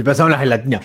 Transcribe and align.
Le 0.00 0.04
pasamos 0.04 0.30
la 0.30 0.38
gelatina. 0.38 0.80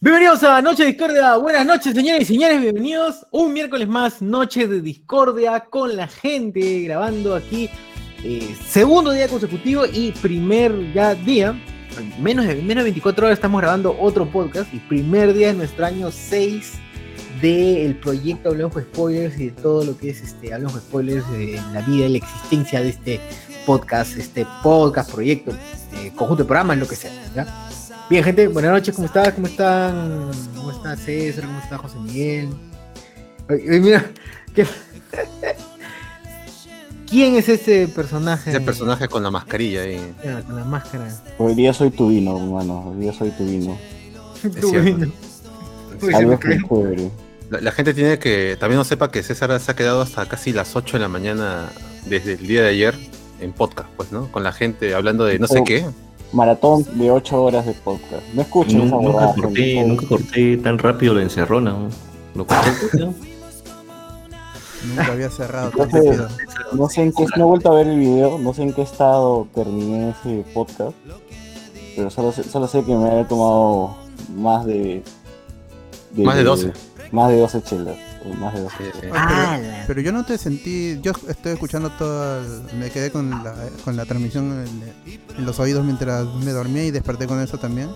Bienvenidos 0.00 0.44
a 0.44 0.62
Noche 0.62 0.84
de 0.84 0.90
Discordia. 0.90 1.34
Buenas 1.34 1.66
noches, 1.66 1.92
señores 1.92 2.22
y 2.22 2.34
señores. 2.34 2.60
Bienvenidos 2.60 3.26
un 3.32 3.52
miércoles 3.52 3.88
más, 3.88 4.22
Noche 4.22 4.68
de 4.68 4.80
Discordia, 4.80 5.64
con 5.68 5.96
la 5.96 6.06
gente 6.06 6.82
grabando 6.82 7.34
aquí. 7.34 7.68
eh, 8.22 8.54
segundo 8.68 9.10
día 9.10 9.26
consecutivo 9.26 9.84
y 9.84 10.12
primer 10.12 10.72
día. 11.24 11.60
Menos 12.20 12.46
de, 12.46 12.54
menos 12.54 12.84
de 12.84 12.90
24 12.92 13.26
horas 13.26 13.38
estamos 13.38 13.60
grabando 13.60 13.96
otro 13.98 14.30
podcast. 14.30 14.72
Y 14.72 14.78
primer 14.78 15.34
día 15.34 15.48
de 15.48 15.54
nuestro 15.54 15.84
año 15.84 16.12
6 16.12 16.74
del 17.40 17.96
proyecto 17.96 18.50
Hablemos 18.50 18.74
con 18.74 18.84
Spoilers 18.84 19.40
y 19.40 19.46
de 19.46 19.60
todo 19.60 19.84
lo 19.84 19.98
que 19.98 20.10
es 20.10 20.20
este 20.20 20.54
Hablemos 20.54 20.74
con 20.74 20.82
Spoilers, 20.82 21.28
de 21.32 21.60
la 21.72 21.80
vida 21.80 22.06
y 22.06 22.10
la 22.10 22.18
existencia 22.18 22.80
de 22.80 22.90
este 22.90 23.20
podcast, 23.66 24.16
este 24.16 24.46
podcast, 24.62 25.10
proyecto, 25.10 25.50
este 25.50 26.12
conjunto 26.14 26.44
de 26.44 26.46
programas, 26.46 26.78
lo 26.78 26.86
que 26.86 26.94
sea. 26.94 27.10
¿ya? 27.34 27.71
Bien, 28.12 28.22
gente, 28.24 28.46
buenas 28.48 28.72
noches, 28.72 28.94
¿cómo 28.94 29.06
están? 29.06 29.32
¿Cómo 29.32 29.46
están? 29.46 30.30
¿Cómo 30.54 30.70
está 30.70 30.94
César? 30.96 31.46
¿Cómo 31.46 31.58
está 31.60 31.78
José 31.78 31.96
Miguel? 31.98 32.50
Ay, 33.48 33.56
ay, 33.70 33.80
mira, 33.80 34.04
¿qué- 34.54 34.66
¿quién 37.08 37.36
es 37.36 37.48
ese 37.48 37.88
personaje? 37.88 38.50
Ese 38.50 38.60
personaje 38.60 39.08
con 39.08 39.22
la 39.22 39.30
mascarilla 39.30 39.80
ahí. 39.84 40.14
Ah, 40.26 40.42
con 40.46 40.56
la 40.56 40.64
máscara. 40.66 41.08
Hoy 41.38 41.54
día 41.54 41.72
soy 41.72 41.88
tu 41.88 42.10
vino, 42.10 42.36
hermano. 42.36 42.90
Hoy 42.90 43.00
día 43.00 43.14
soy 43.14 43.30
tu 43.30 43.46
vino. 43.46 43.78
Algo 46.12 46.38
que 46.38 46.58
chévere. 46.58 47.10
La, 47.48 47.60
la 47.62 47.72
gente 47.72 47.94
tiene 47.94 48.18
que 48.18 48.58
también 48.60 48.76
no 48.76 48.84
sepa 48.84 49.10
que 49.10 49.22
César 49.22 49.58
se 49.58 49.70
ha 49.70 49.74
quedado 49.74 50.02
hasta 50.02 50.26
casi 50.28 50.52
las 50.52 50.76
8 50.76 50.98
de 50.98 51.00
la 51.00 51.08
mañana 51.08 51.70
desde 52.04 52.34
el 52.34 52.46
día 52.46 52.60
de 52.60 52.68
ayer 52.68 52.94
en 53.40 53.54
podcast, 53.54 53.88
pues, 53.96 54.12
¿no? 54.12 54.30
Con 54.30 54.42
la 54.42 54.52
gente 54.52 54.92
hablando 54.94 55.24
de 55.24 55.38
no 55.38 55.46
sé 55.46 55.60
Oh. 55.60 55.64
qué. 55.64 55.86
Maratón 56.32 56.84
de 56.98 57.10
8 57.10 57.42
horas 57.42 57.66
de 57.66 57.72
podcast. 57.74 58.22
No 58.34 58.42
escuchen 58.42 58.82
esa 58.82 58.94
Nunca, 58.96 58.96
nunca 58.96 59.16
huevada, 59.18 59.34
corté, 59.34 59.62
gente. 59.64 59.88
nunca 59.88 60.06
corté 60.06 60.56
tan 60.56 60.78
rápido 60.78 61.14
la 61.14 61.22
encerrona. 61.22 61.72
¿no? 61.72 61.88
Lo 62.34 62.46
corté, 62.46 62.70
¿no? 62.98 63.14
Nunca 64.88 65.12
había 65.12 65.30
cerrado 65.30 65.70
tan 65.70 65.82
Entonces, 65.82 66.18
rápido. 66.18 66.36
No 66.72 66.88
sé 66.88 67.02
en 67.02 67.12
qué, 67.12 67.24
no 67.36 67.44
he 67.44 67.46
vuelto 67.46 67.70
a 67.70 67.74
ver 67.76 67.86
el 67.86 67.98
video, 68.00 68.38
no 68.38 68.52
sé 68.52 68.62
en 68.62 68.72
qué 68.72 68.82
estado 68.82 69.46
terminé 69.54 70.10
ese 70.10 70.44
podcast, 70.52 70.96
pero 71.94 72.10
solo 72.10 72.32
sé, 72.32 72.42
solo 72.42 72.66
sé 72.66 72.82
que 72.82 72.92
me 72.96 73.08
había 73.08 73.28
tomado 73.28 73.94
más 74.34 74.66
de, 74.66 75.04
Más 76.16 76.34
de 76.36 76.42
12. 76.42 76.72
Más 77.12 77.30
de 77.30 77.38
12 77.38 77.62
chelas, 77.62 77.96
más 78.38 78.54
de 78.54 78.60
12 78.62 78.76
Sí, 78.78 78.84
sí. 78.94 79.00
chelas. 79.00 79.16
Ah, 79.18 79.58
pero, 79.86 80.00
yo 80.00 80.12
no 80.12 80.24
te 80.24 80.38
sentí, 80.38 80.98
yo 81.02 81.12
estoy 81.28 81.52
escuchando 81.52 81.90
todo, 81.92 82.42
me 82.78 82.90
quedé 82.90 83.10
con 83.10 83.30
la, 83.30 83.54
con 83.84 83.96
la 83.96 84.04
transmisión 84.04 84.64
en, 85.06 85.14
en 85.38 85.44
los 85.46 85.58
oídos 85.60 85.84
mientras 85.84 86.26
me 86.26 86.52
dormía 86.52 86.84
y 86.84 86.90
desperté 86.90 87.26
con 87.26 87.40
eso 87.40 87.58
también. 87.58 87.90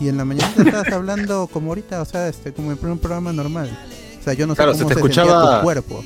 Y 0.00 0.08
en 0.08 0.16
la 0.16 0.24
mañana 0.24 0.50
te 0.56 0.62
estabas 0.62 0.92
hablando 0.92 1.46
como 1.46 1.70
ahorita, 1.70 2.00
o 2.00 2.04
sea, 2.04 2.28
este, 2.28 2.52
como 2.52 2.72
en 2.72 2.78
un 2.86 2.98
programa 2.98 3.32
normal. 3.32 3.68
O 4.20 4.22
sea, 4.24 4.32
yo 4.34 4.46
no 4.46 4.54
sé 4.54 4.56
Claro, 4.62 4.72
cómo 4.72 4.88
se 4.88 4.94
se, 4.94 4.94
te 4.94 5.00
sentía 5.02 5.22
escuchaba- 5.22 5.56
tu 5.58 5.64
cuerpo. 5.64 6.04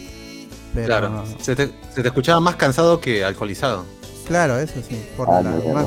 Pero, 0.74 0.86
Claro. 0.86 1.24
Se 1.40 1.54
te, 1.54 1.70
se 1.94 2.02
te 2.02 2.08
escuchaba 2.08 2.40
más 2.40 2.56
cansado 2.56 3.00
que 3.00 3.24
alcoholizado. 3.24 3.84
claro, 4.26 4.58
eso 4.58 4.74
sí, 4.88 5.00
por 5.16 5.30
Ah, 5.30 5.40
la- 5.42 5.72
más, 5.72 5.86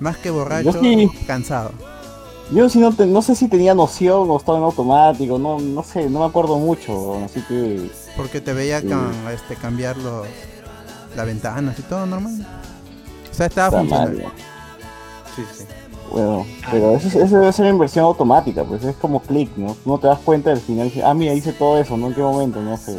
más 0.00 0.16
que 0.16 0.30
borracho, 0.30 0.72
sí. 0.80 1.08
cansado. 1.28 1.70
Yo 2.52 2.68
sí 2.68 2.78
no, 2.78 2.92
te- 2.94 3.06
no 3.06 3.22
sé 3.22 3.34
si 3.34 3.48
tenía 3.48 3.74
noción 3.74 4.30
o 4.30 4.36
estaba 4.36 4.58
en 4.58 4.64
automático, 4.64 5.38
no, 5.38 5.58
no 5.58 5.82
sé, 5.82 6.08
no 6.10 6.20
me 6.20 6.26
acuerdo 6.26 6.58
mucho, 6.58 7.16
así 7.24 7.40
que 7.48 7.90
Porque 8.16 8.40
te 8.40 8.52
veía 8.52 8.78
este, 9.32 9.56
cambiar 9.56 9.96
los, 9.96 10.26
las 11.16 11.26
ventanas 11.26 11.78
y 11.78 11.82
todo 11.82 12.04
normal. 12.06 12.46
O 13.30 13.34
sea, 13.34 13.46
estaba 13.46 13.68
está 13.68 13.78
funcionando. 13.80 14.22
mal. 14.24 14.32
Sí, 15.34 15.42
sí. 15.58 15.64
Bueno, 16.12 16.46
pero 16.70 16.94
eso, 16.94 17.08
es- 17.08 17.14
eso 17.16 17.38
debe 17.40 17.52
ser 17.52 17.66
en 17.66 17.78
versión 17.78 18.04
automática, 18.04 18.62
pues 18.62 18.84
es 18.84 18.94
como 18.96 19.20
clic, 19.20 19.50
¿no? 19.56 19.74
No 19.86 19.98
te 19.98 20.06
das 20.06 20.18
cuenta 20.20 20.52
al 20.52 20.60
final, 20.60 20.88
dices, 20.88 21.02
ah, 21.04 21.14
mira, 21.14 21.32
hice 21.32 21.52
todo 21.54 21.78
eso, 21.78 21.96
¿no? 21.96 22.08
¿En 22.08 22.14
qué 22.14 22.20
momento? 22.20 22.60
No 22.60 22.76
sé. 22.76 22.96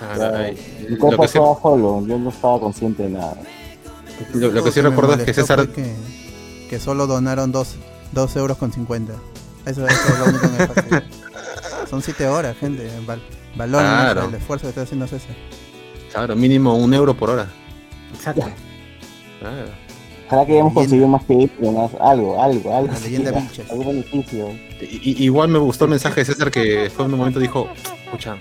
Ah, 0.00 0.48
Mi 0.88 0.94
lo, 0.94 0.98
cuerpo 0.98 1.22
que 1.22 1.28
sí, 1.28 1.38
estaba 1.38 1.60
solo, 1.60 2.06
yo 2.06 2.18
no 2.18 2.30
estaba 2.30 2.60
consciente 2.60 3.02
de 3.02 3.08
nada. 3.10 3.36
lo- 4.32 4.50
lo 4.52 4.62
que 4.64 4.70
sí 4.70 4.80
me 4.80 4.90
recuerdo 4.90 5.14
es 5.14 5.24
que 5.24 5.34
César. 5.34 5.68
Que, 5.68 5.92
que 6.70 6.78
solo 6.80 7.06
donaron 7.06 7.52
2 8.12 8.36
euros 8.36 8.56
con 8.58 8.72
50. 8.72 9.12
Eso, 9.66 9.86
eso 9.86 10.12
es 10.12 10.18
lo 10.18 10.24
único 10.26 10.74
que 10.74 10.82
me. 10.90 11.02
Son 11.90 12.02
7 12.02 12.26
horas, 12.28 12.56
gente. 12.58 12.88
Val, 13.06 13.20
valoren 13.56 13.86
Claro. 13.86 14.24
el 14.28 14.34
esfuerzo 14.34 14.64
que 14.64 14.68
está 14.70 14.82
haciendo 14.82 15.06
César. 15.06 15.34
Claro, 16.12 16.34
mínimo 16.36 16.74
un 16.76 16.92
euro 16.94 17.14
por 17.16 17.30
hora. 17.30 17.48
Exacto. 18.14 18.46
Claro. 19.40 19.70
Ojalá 20.26 20.44
que 20.46 20.52
hayamos 20.54 20.72
conseguido 20.72 21.06
más 21.06 21.24
que 21.24 21.44
esto, 21.44 21.70
más 21.72 21.90
algo, 22.00 22.42
algo, 22.42 22.76
algo. 22.76 22.92
La 22.92 22.98
leyenda 22.98 23.30
Vilches. 23.30 23.70
Algún 23.70 23.86
beneficio. 23.86 24.48
I- 24.80 25.24
igual 25.24 25.48
me 25.48 25.58
gustó 25.58 25.84
el 25.84 25.90
mensaje 25.90 26.20
de 26.20 26.24
César 26.24 26.50
que 26.50 26.90
fue 26.94 27.04
en 27.04 27.12
un 27.12 27.18
momento 27.18 27.38
dijo, 27.38 27.68
escucha, 28.04 28.36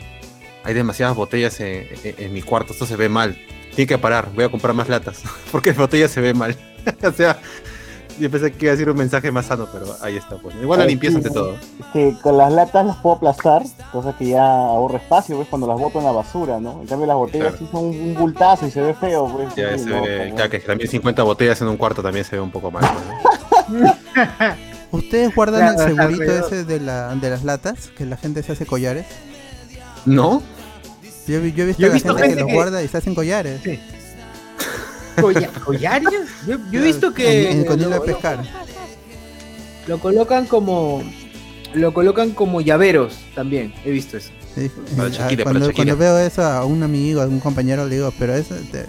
hay 0.63 0.73
demasiadas 0.73 1.15
botellas 1.15 1.59
en, 1.59 1.87
en- 2.03 2.15
en 2.17 2.33
mi 2.33 2.41
cuarto, 2.41 2.73
esto 2.73 2.85
se 2.87 2.95
ve 2.95 3.07
mal. 3.09 3.37
Tiene 3.75 3.87
que 3.87 3.97
parar, 3.99 4.29
voy 4.33 4.45
a 4.45 4.49
comprar 4.49 4.73
más 4.73 4.89
latas, 4.89 5.21
porque 5.51 5.71
la 5.73 5.77
botella 5.77 6.07
se 6.07 6.21
ve 6.21 6.33
mal. 6.33 6.55
o 7.03 7.11
sea, 7.11 7.39
yo 8.19 8.31
pensé 8.31 8.51
que 8.53 8.65
iba 8.65 8.71
a 8.71 8.75
decir 8.75 8.89
un 8.89 8.97
mensaje 8.97 9.31
más 9.31 9.45
sano, 9.47 9.67
pero 9.71 9.85
ahí 10.01 10.17
está. 10.17 10.37
Pues. 10.37 10.55
Igual 10.61 10.79
la 10.79 10.83
Ay, 10.85 10.91
limpieza 10.91 11.19
sí, 11.19 11.25
ante 11.25 11.29
¿no? 11.29 11.35
todo. 11.35 11.53
Es 11.55 11.85
que 11.93 12.15
con 12.21 12.37
las 12.37 12.51
latas 12.53 12.85
las 12.85 12.95
puedo 12.97 13.15
aplastar, 13.17 13.63
cosa 13.91 14.15
que 14.17 14.27
ya 14.29 14.43
ahorro 14.45 14.97
espacio, 14.97 15.35
pues 15.37 15.47
cuando 15.49 15.67
las 15.67 15.79
boto 15.79 15.99
en 15.99 16.05
la 16.05 16.11
basura, 16.11 16.59
¿no? 16.59 16.81
En 16.81 16.87
cambio 16.87 17.07
las 17.07 17.17
botellas 17.17 17.47
Claro. 17.53 17.57
sí 17.59 17.67
son 17.71 17.85
un, 17.85 17.95
un 17.99 18.13
bultazo 18.15 18.67
y 18.67 18.71
se 18.71 18.81
ve 18.81 18.93
feo, 18.93 19.27
pues. 19.27 19.53
Ya 19.55 19.77
sí, 19.77 19.83
se 19.85 19.89
no, 19.89 20.01
ve, 20.01 20.33
ya 20.37 20.49
que 20.49 20.59
también 20.59 20.89
50 20.89 21.23
botellas 21.23 21.61
en 21.61 21.67
un 21.67 21.77
cuarto 21.77 22.01
también 22.03 22.25
se 22.25 22.35
ve 22.35 22.41
un 22.41 22.51
poco 22.51 22.71
mal. 22.71 22.83
¿no? 23.69 23.93
¿Ustedes 24.91 25.33
guardan 25.35 25.75
Claro, 25.75 25.89
el 25.89 25.95
segurito 25.97 26.31
ese 26.47 26.63
de, 26.63 26.79
la, 26.79 27.13
de 27.15 27.29
las 27.29 27.43
latas? 27.43 27.89
Que 27.97 28.05
la 28.05 28.15
gente 28.17 28.43
se 28.43 28.53
hace 28.53 28.65
collares. 28.65 29.05
¿No? 30.05 30.41
Yo, 31.27 31.39
he- 31.39 31.51
yo 31.51 31.63
he 31.63 31.67
visto 31.67 31.81
Yo 31.81 31.87
he 31.87 31.89
a 31.89 31.93
la 32.13 32.19
gente 32.19 32.35
que 32.35 32.41
los 32.43 32.51
guarda 32.53 32.81
y 32.83 32.87
se 32.87 32.97
hacen 32.97 33.15
collares. 33.15 33.59
Sí. 33.63 33.79
Colla- 35.21 35.49
¿Collares? 35.63 36.09
Yo, 36.47 36.57
yo 36.71 36.79
he 36.79 36.83
visto 36.83 37.07
En, 37.07 37.13
que 37.13 37.51
en- 37.51 37.61
hilo 37.61 37.75
lo, 37.75 37.89
de 37.89 37.99
pescar. 38.01 38.39
lo 39.87 39.99
colocan 39.99 40.45
como 40.45 41.03
lo 41.73 41.93
colocan 41.93 42.31
como 42.31 42.61
llaveros 42.61 43.17
también. 43.35 43.73
He 43.83 43.91
visto 43.91 44.17
eso. 44.17 44.29
Sí, 44.55 44.71
Para 44.95 45.09
eh, 45.09 45.11
Shakira, 45.11 45.43
para 45.43 45.53
cuando, 45.59 45.67
Shakira. 45.67 45.75
cuando 45.75 45.97
veo 45.97 46.19
eso 46.19 46.41
a 46.43 46.63
un 46.65 46.81
amigo, 46.83 47.21
a 47.21 47.25
un 47.27 47.39
compañero, 47.41 47.85
le 47.85 47.95
digo, 47.95 48.13
pero 48.17 48.33
eso, 48.35 48.55
te- 48.71 48.85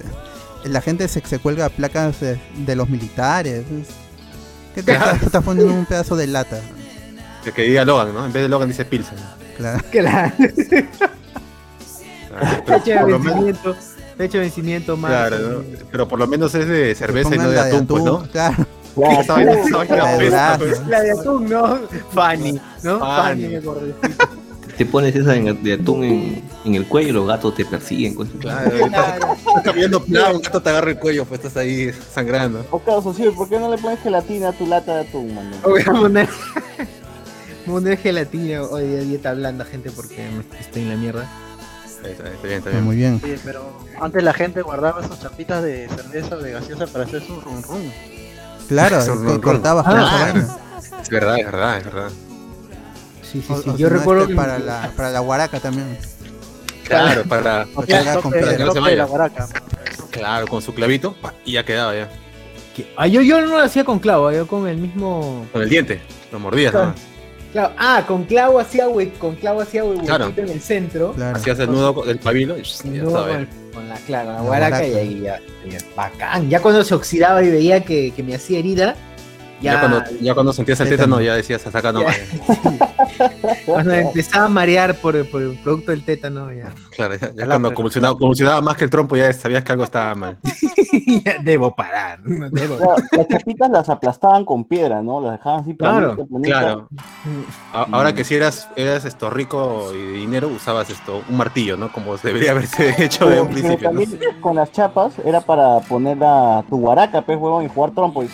la 0.69 0.81
gente 0.81 1.09
se, 1.09 1.21
se 1.27 1.39
cuelga 1.41 1.69
placas 1.69 2.21
de, 2.21 2.39
de 2.65 2.77
los 2.77 2.89
militares. 2.89 3.65
es- 3.71 3.89
¿Qué 4.75 4.83
te 4.83 4.93
Claro. 4.95 5.07
estás, 5.13 5.23
estás 5.25 5.43
poniendo 5.43 5.73
un 5.75 5.87
pedazo 5.87 6.15
de 6.17 6.27
lata? 6.29 6.61
Que, 7.43 7.51
que 7.53 7.63
diga 7.63 7.85
Logan, 7.85 8.13
¿no? 8.15 8.27
En 8.27 8.33
vez 8.33 8.43
de 8.43 8.49
Logan 8.49 8.69
dice 8.69 8.85
Pilsen. 8.85 9.19
Claro. 9.57 9.83
Claro. 9.91 10.33
Ah, 12.39 12.61
por 12.67 13.11
lo 13.11 13.19
menos-. 13.19 13.57
Fecha 14.17 14.39
de 14.39 14.41
vencimiento 14.45 14.97
más. 14.97 15.11
Claro, 15.11 15.39
¿no? 15.39 15.65
pero 15.91 16.09
por 16.09 16.19
lo 16.19 16.27
menos 16.27 16.55
es 16.55 16.67
de 16.67 16.95
cerveza 16.95 17.35
y 17.35 17.39
no 17.39 17.51
de 17.51 17.61
atún, 17.61 17.87
pues, 17.87 18.05
¿no? 18.05 18.23
Claro. 18.33 18.67
Claro, 18.95 19.85
La 19.91 20.17
de. 20.17 20.31
La 20.89 21.01
de 21.03 21.11
atún, 21.13 21.51
¿no? 21.51 21.79
Fanny, 22.13 22.59
¿no? 22.83 22.99
Fanny. 22.99 23.43
Fanny, 23.43 23.49
me 23.49 23.57
acordé. 23.59 23.95
Te 24.79 24.87
pones 24.87 25.15
esa 25.17 25.35
en- 25.37 25.63
de 25.63 25.73
atún 25.75 26.05
en, 26.05 26.43
en 26.65 26.75
el 26.75 26.87
cuello 26.87 27.09
y 27.09 27.13
los 27.13 27.27
gatos 27.27 27.55
te 27.55 27.65
persiguen. 27.67 28.15
Claro, 28.15 28.71
estás, 28.75 29.17
estás 29.39 29.63
caminando 29.65 30.03
plano, 30.03 30.37
un 30.37 30.43
gato 30.43 30.63
te 30.63 30.69
agarra 30.71 30.91
el 30.91 30.99
cuello, 30.99 31.25
pues 31.27 31.41
estás 31.45 31.57
ahí 31.59 31.91
sangrando. 32.15 32.65
O 32.71 32.79
claro, 32.79 33.03
socio, 33.03 33.35
¿por 33.35 33.49
qué 33.51 33.59
no 33.59 33.71
le 33.71 33.77
pones 33.79 34.01
gelatina 34.01 34.49
a 34.49 34.53
tu 34.53 34.67
lata 34.67 34.95
de 34.97 35.01
atún, 35.09 35.35
mano? 35.35 35.51
Voy 35.63 35.81
a 35.83 35.93
poner, 35.93 36.29
poner 37.67 37.99
gelatina 37.99 38.63
hoy 38.63 38.87
día 38.87 38.99
dieta 39.01 39.35
blanda, 39.35 39.65
gente, 39.65 39.91
porque 39.91 40.27
estoy 40.61 40.83
en 40.83 40.89
la 40.91 40.97
mierda. 40.97 41.29
Ahí 42.05 42.13
está, 42.13 42.29
está 42.29 42.47
bien, 42.47 42.59
está 42.59 42.71
Está 42.71 42.71
bien. 42.71 42.85
muy 42.85 42.97
bien. 42.97 43.21
Pero 43.45 43.73
antes 44.01 44.23
la 44.23 44.33
gente 44.33 44.63
guardaba 44.63 45.07
sus 45.07 45.19
chapitas 45.21 45.63
de 45.63 45.89
cerveza 45.89 46.37
o 46.37 46.39
de 46.39 46.53
gaseosa 46.53 46.87
para 46.87 47.05
hacer 47.05 47.23
su 47.23 47.41
rum 47.41 47.63
rum. 47.63 47.91
Claro, 48.69 49.41
cortabas 49.43 49.87
esa 49.87 49.95
Claro. 49.97 50.25
vaina. 50.25 50.57
Es 51.03 51.09
verdad, 51.11 51.39
es 51.39 51.45
verdad, 51.47 51.79
es 51.79 51.85
verdad. 51.85 52.11
Sí, 53.23 53.43
sí, 53.47 53.55
sí. 53.63 53.71
o 53.71 53.77
Yo 53.77 53.89
recuerdo 53.89 54.27
que 54.27 54.35
para 54.35 54.59
la, 54.59 54.91
para 54.97 55.11
la 55.11 55.21
guaraca 55.21 55.59
también. 55.61 55.99
Claro, 56.85 57.25
para. 57.25 57.67
O 57.75 57.83
tope, 57.83 58.41
que 58.41 58.59
no 58.65 58.73
se 58.73 58.81
la 58.97 59.05
guaraca. 59.05 59.49
Claro, 60.11 60.47
con 60.47 60.63
su 60.63 60.75
clavito, 60.75 61.15
y 61.45 61.53
ya 61.53 61.65
quedaba 61.65 61.95
ya. 61.95 62.09
que- 62.75 62.93
ah, 62.97 63.07
yo, 63.07 63.21
yo 63.23 63.41
no 63.41 63.47
lo 63.49 63.59
hacía 63.63 63.85
con 63.85 63.99
clavo, 63.99 64.31
yo 64.33 64.47
con 64.47 64.67
el 64.69 64.77
mismo. 64.79 65.47
Con 65.53 65.63
el 65.63 65.69
diente, 65.69 66.01
lo 66.33 66.39
mordías 66.39 66.71
Claro. 66.73 66.95
Claro, 67.53 67.73
ah, 67.79 68.05
con 68.07 68.25
clavo 68.25 68.59
hacía 68.59 68.87
con 69.19 69.35
clavo 69.37 69.61
hacía 69.61 69.83
Claro. 70.05 70.27
huequito 70.27 70.43
en 70.43 70.49
el 70.51 70.61
centro. 70.61 71.13
Claro. 71.13 71.37
Hacías 71.37 71.59
el 71.59 71.71
nudo 71.71 72.03
del 72.05 72.19
pabilo 72.19 72.57
y 72.59 72.63
ya 72.63 73.05
con, 73.05 73.13
la 73.15 73.25
claro, 73.25 73.47
con 73.73 73.89
la 73.89 74.33
La 74.35 74.41
guaraca 74.43 74.87
y 74.87 74.95
ahí 74.95 75.21
ya, 75.23 75.41
ya, 75.69 75.79
Bacán. 75.95 76.49
Ya 76.51 76.61
cuando 76.61 76.85
se 76.85 76.95
oxidaba 76.95 77.43
y 77.43 77.51
veía 77.51 77.85
que, 77.85 78.13
que 78.15 78.23
me 78.23 78.35
hacía 78.35 78.59
herida, 78.59 78.95
Ya, 79.61 79.73
Ya, 79.73 79.81
cuando, 79.81 80.03
ya 80.21 80.35
cuando 80.35 80.53
sentías 80.53 80.79
el 80.81 80.89
Tétano. 80.91 81.17
tétano, 81.17 81.23
ya 81.27 81.35
decías, 81.35 81.67
hasta 81.67 81.79
acá 81.79 81.91
no. 81.93 82.03
Ya. 82.03 82.09
cuando 83.67 83.95
empezaba 83.95 84.47
a 84.47 84.49
marear 84.49 84.95
por, 84.97 85.25
por 85.31 85.41
el 85.43 85.57
producto 85.59 85.91
del 85.93 86.05
tétano, 86.05 86.53
ya. 86.53 86.73
Claro, 86.91 87.15
ya, 87.15 87.33
ya 87.35 87.47
cuando 87.47 87.73
convulsionaba, 87.73 88.19
convulsionaba 88.19 88.61
más 88.61 88.77
que 88.77 88.85
el 88.85 88.91
trompo, 88.91 89.17
ya 89.17 89.33
sabías 89.33 89.65
que 89.65 89.73
algo 89.73 89.85
estaba 89.85 90.15
mal. 90.15 90.39
Ya 91.25 91.37
debo 91.43 91.75
parar. 91.75 92.21
no 92.25 92.49
debo- 92.51 92.77
Claro, 92.79 92.97
las 93.13 93.29
chapitas 93.29 93.71
las 93.71 93.89
aplastaban 93.89 94.45
con 94.45 94.65
piedra, 94.65 95.03
¿no? 95.03 95.21
Las 95.21 95.33
dejaban 95.39 95.61
así 95.61 95.77
Claro. 95.77 96.17
Claro. 96.43 96.89
A- 97.73 97.87
Ahora 97.93 98.15
que 98.15 98.25
si 98.25 98.35
eras, 98.35 98.69
eras 98.77 99.05
esto 99.05 99.29
rico 99.31 99.91
y 99.95 99.99
de 99.99 100.13
dinero, 100.13 100.49
usabas 100.49 100.89
esto, 100.91 101.23
un 101.29 101.37
martillo, 101.37 101.77
¿no? 101.77 101.93
Como 101.93 102.17
debería 102.17 102.53
haberse 102.53 102.95
hecho 103.05 103.29
de 103.29 103.41
un 103.41 103.49
pero 103.49 103.79
principio. 103.79 104.29
con 104.41 104.57
las 104.57 104.73
chapas 104.73 105.15
era 105.25 105.41
para 105.41 105.81
poner 105.81 106.19
a 106.23 106.63
tu 106.69 106.79
guaraca, 106.79 107.23
pues, 107.23 107.39
huevón, 107.39 107.65
y 107.65 107.69
jugar 107.69 107.91
trompo. 107.93 108.23
Y... 108.23 108.29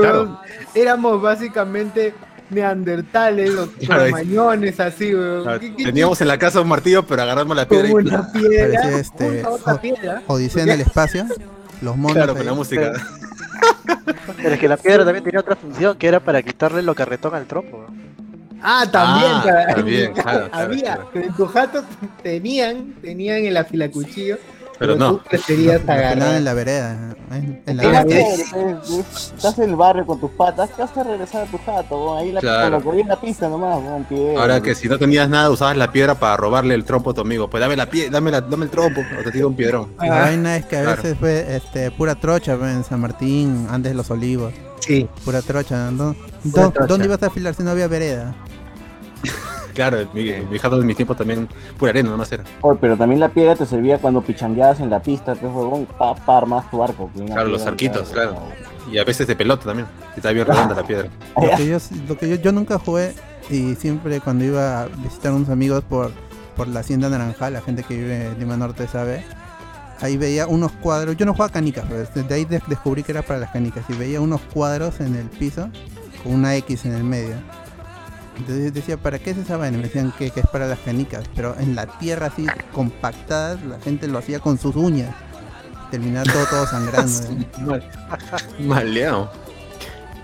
Claro. 0.00 0.38
Éramos 0.80 1.20
básicamente 1.20 2.14
neandertales, 2.50 3.50
los 3.50 3.68
Claro, 3.78 4.04
es- 4.04 4.12
cromañones, 4.12 4.80
así, 4.80 5.14
weón. 5.14 5.42
Claro, 5.42 5.60
¿Qué- 5.60 5.74
qué- 5.76 5.84
Teníamos 5.84 6.20
en 6.20 6.28
la 6.28 6.38
casa 6.38 6.60
un 6.60 6.68
martillo, 6.68 7.04
pero 7.06 7.22
agarramos 7.22 7.56
la 7.56 7.66
como 7.66 7.80
piedra 7.82 8.00
y 8.00 8.04
una 8.08 8.32
piedra, 8.32 8.80
Parecía 8.80 8.98
este, 8.98 9.40
una 9.40 9.48
otra 9.50 9.80
piedra. 9.80 10.22
Odisea 10.26 10.62
en 10.62 10.68
el 10.70 10.80
espacio. 10.80 11.26
Los 11.82 11.96
monos. 11.96 12.16
claro, 12.16 12.34
con 12.34 12.44
la 12.46 12.54
música. 12.54 12.92
Pero 14.36 14.50
es 14.54 14.60
que 14.60 14.68
la 14.68 14.76
piedra 14.76 15.04
también 15.04 15.24
tenía 15.24 15.40
otra 15.40 15.56
función 15.56 15.96
que 15.96 16.06
era 16.06 16.20
para 16.20 16.42
quitarle 16.42 16.82
lo 16.82 16.94
carretón 16.94 17.34
al 17.34 17.46
trompo. 17.46 17.86
Ah, 18.62 18.84
también, 18.90 19.30
Ah, 19.32 19.74
también, 19.74 20.12
claro, 20.12 20.48
claro, 20.50 20.50
había, 20.52 20.82
claro. 20.96 21.10
en 21.14 21.32
tu 21.34 21.46
jato 21.46 21.84
tenían, 22.22 22.94
tenían 23.00 23.44
el 23.44 23.56
afilacuchillo, 23.56 24.36
Pero 24.78 24.92
tú 24.94 24.98
no. 25.00 25.18
preferías 25.24 25.74
Los 25.76 25.82
pelaban 25.82 26.04
agarrar. 26.22 26.34
en 26.36 26.44
la 26.44 26.54
vereda. 26.54 27.14
En, 27.32 27.62
en 27.66 27.76
la 27.76 28.04
vereda. 28.04 28.26
Estás 29.34 29.58
en 29.58 29.70
el 29.70 29.76
barrio 29.76 30.06
con 30.06 30.20
tus 30.20 30.30
patas, 30.30 30.70
¿qué 30.76 30.82
haces 30.82 31.04
regresar 31.06 31.42
a 31.42 31.50
tu 31.50 31.58
jato? 31.58 32.16
Ahí 32.16 32.30
la, 32.32 32.40
Claro. 32.40 32.76
había 32.76 33.02
en 33.02 33.08
la 33.08 33.20
pista 33.20 33.48
nomás, 33.48 33.80
piedra. 34.08 34.40
Ahora 34.40 34.60
que 34.62 34.74
si 34.74 34.88
no 34.88 34.98
tenías 34.98 35.28
nada, 35.28 35.50
usabas 35.50 35.76
la 35.76 35.90
piedra 35.90 36.14
para 36.14 36.36
robarle 36.36 36.74
el 36.74 36.84
trompo 36.84 37.10
a 37.10 37.14
tu 37.14 37.20
amigo. 37.22 37.50
Pues 37.50 37.60
dame 37.60 37.74
la 37.76 37.86
pie 37.90 38.08
dame, 38.10 38.30
la, 38.30 38.40
dame 38.40 38.64
el 38.66 38.70
trompo, 38.70 39.00
o 39.00 39.22
te 39.24 39.30
tiro 39.32 39.48
un 39.48 39.56
piedrón. 39.56 39.92
Ah. 39.98 40.06
La 40.06 40.20
vaina 40.20 40.56
es 40.56 40.66
que 40.66 40.76
a 40.76 40.82
Claro. 40.82 41.02
veces 41.02 41.18
fue 41.18 41.56
este, 41.56 41.90
pura 41.90 42.14
trocha 42.14 42.56
pues, 42.56 42.70
en 42.72 42.84
San 42.84 43.00
Martín, 43.00 43.66
antes 43.70 43.90
de 43.92 43.96
los 43.96 44.10
olivos. 44.10 44.52
Sí, 44.80 45.08
Pura 45.24 45.42
trocha. 45.42 45.90
¿no? 45.90 46.14
Pura 46.14 46.64
¿Dó- 46.66 46.70
trocha. 46.72 46.86
¿Dónde 46.86 47.06
ibas 47.06 47.22
a 47.22 47.26
afilar 47.26 47.52
si 47.54 47.62
no 47.64 47.70
había 47.70 47.88
vereda? 47.88 48.34
Claro, 49.78 50.08
mi, 50.12 50.24
mi 50.50 50.58
jato 50.58 50.76
de 50.80 50.84
mi 50.84 50.92
tiempo 50.92 51.14
también, 51.14 51.48
pura 51.78 51.90
arena 51.90 52.10
nomás 52.10 52.32
era. 52.32 52.42
Oye, 52.62 52.76
pero 52.80 52.96
también 52.96 53.20
la 53.20 53.28
piedra 53.28 53.54
te 53.54 53.64
servía 53.64 53.98
cuando 53.98 54.20
pichangueabas 54.22 54.80
en 54.80 54.90
la 54.90 55.00
pista, 55.00 55.36
pues, 55.36 55.52
huevón, 55.54 55.86
pa, 55.86 56.16
pa, 56.16 56.38
armás 56.38 56.68
tu 56.68 56.82
arco. 56.82 57.08
que 57.16 57.24
Claro, 57.26 57.48
los 57.48 57.64
arquitos, 57.64 58.08
claro. 58.08 58.36
Y 58.90 58.98
a 58.98 59.04
veces 59.04 59.28
de 59.28 59.36
pelota 59.36 59.66
también. 59.66 59.86
Y 60.16 60.18
está 60.18 60.32
bien 60.32 60.46
redonda 60.48 60.74
la 60.74 60.82
piedra. 60.82 61.08
Lo 61.40 61.56
que 61.56 61.66
yo, 61.68 61.78
lo 62.08 62.18
que 62.18 62.28
yo, 62.28 62.34
yo 62.34 62.50
nunca 62.50 62.76
jugué 62.80 63.14
y 63.50 63.76
siempre 63.76 64.20
cuando 64.20 64.44
iba 64.44 64.82
a 64.82 64.86
visitar 64.86 65.30
a 65.30 65.36
unos 65.36 65.48
amigos 65.48 65.84
por, 65.88 66.10
por 66.56 66.66
la 66.66 66.80
hacienda 66.80 67.08
Naranjal, 67.08 67.52
la 67.52 67.60
gente 67.60 67.84
que 67.84 67.94
vive 67.94 68.26
en 68.32 68.38
Lima 68.40 68.56
Norte 68.56 68.88
sabe, 68.88 69.22
ahí 70.00 70.16
veía 70.16 70.48
unos 70.48 70.72
cuadros, 70.72 71.16
yo 71.16 71.24
no 71.24 71.34
jugaba 71.34 71.52
canicas, 71.52 71.84
pero 71.88 72.00
desde 72.00 72.34
ahí 72.34 72.44
de- 72.46 72.60
descubrí 72.66 73.04
que 73.04 73.12
era 73.12 73.22
para 73.22 73.38
las 73.38 73.52
canicas 73.52 73.84
y 73.88 73.92
veía 73.92 74.20
unos 74.20 74.40
cuadros 74.52 74.98
en 74.98 75.14
el 75.14 75.26
piso 75.26 75.68
con 76.24 76.34
una 76.34 76.56
X 76.56 76.84
en 76.84 76.94
el 76.94 77.04
medio. 77.04 77.36
Entonces 78.38 78.72
decía, 78.72 78.96
¿para 78.96 79.18
qué 79.18 79.30
es 79.30 79.36
esa 79.38 79.56
vaina? 79.56 79.76
Me 79.78 79.84
decían 79.84 80.12
que, 80.16 80.30
que 80.30 80.40
es 80.40 80.46
para 80.46 80.66
las 80.66 80.78
canicas, 80.80 81.24
pero 81.34 81.54
en 81.58 81.74
la 81.74 81.86
tierra 81.86 82.26
así 82.28 82.46
compactadas 82.72 83.62
la 83.64 83.78
gente 83.80 84.06
lo 84.08 84.18
hacía 84.18 84.38
con 84.40 84.58
sus 84.58 84.76
uñas. 84.76 85.14
Terminaba 85.90 86.30
todo, 86.32 86.44
todo 86.46 86.66
sangrando. 86.66 87.12
¿eh? 87.30 87.46
Mal, 87.60 87.82
maleado. 88.60 89.30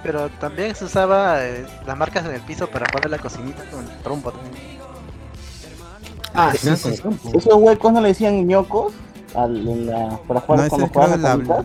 Pero 0.02 0.28
también 0.38 0.74
se 0.74 0.84
usaba 0.84 1.44
eh, 1.44 1.66
las 1.86 1.96
marcas 1.96 2.24
en 2.26 2.32
el 2.32 2.40
piso 2.42 2.68
para 2.68 2.86
poner 2.86 3.10
la 3.10 3.18
cocinita 3.18 3.64
con 3.70 3.84
el 3.84 3.96
trompo 4.02 4.30
también. 4.32 4.54
ah, 6.34 6.52
sí, 6.52 6.76
sí, 6.76 6.96
sí. 6.96 7.02
Esos 7.34 7.54
huecos 7.54 7.92
no 7.92 8.00
le 8.02 8.08
decían 8.08 8.46
ñocos 8.46 8.92
al, 9.34 9.56
en 9.66 9.86
la, 9.86 10.18
para 10.28 10.40
jugar 10.40 10.70
No, 10.70 10.76
creo 10.76 10.88
jugaban 10.88 11.22
la- 11.22 11.64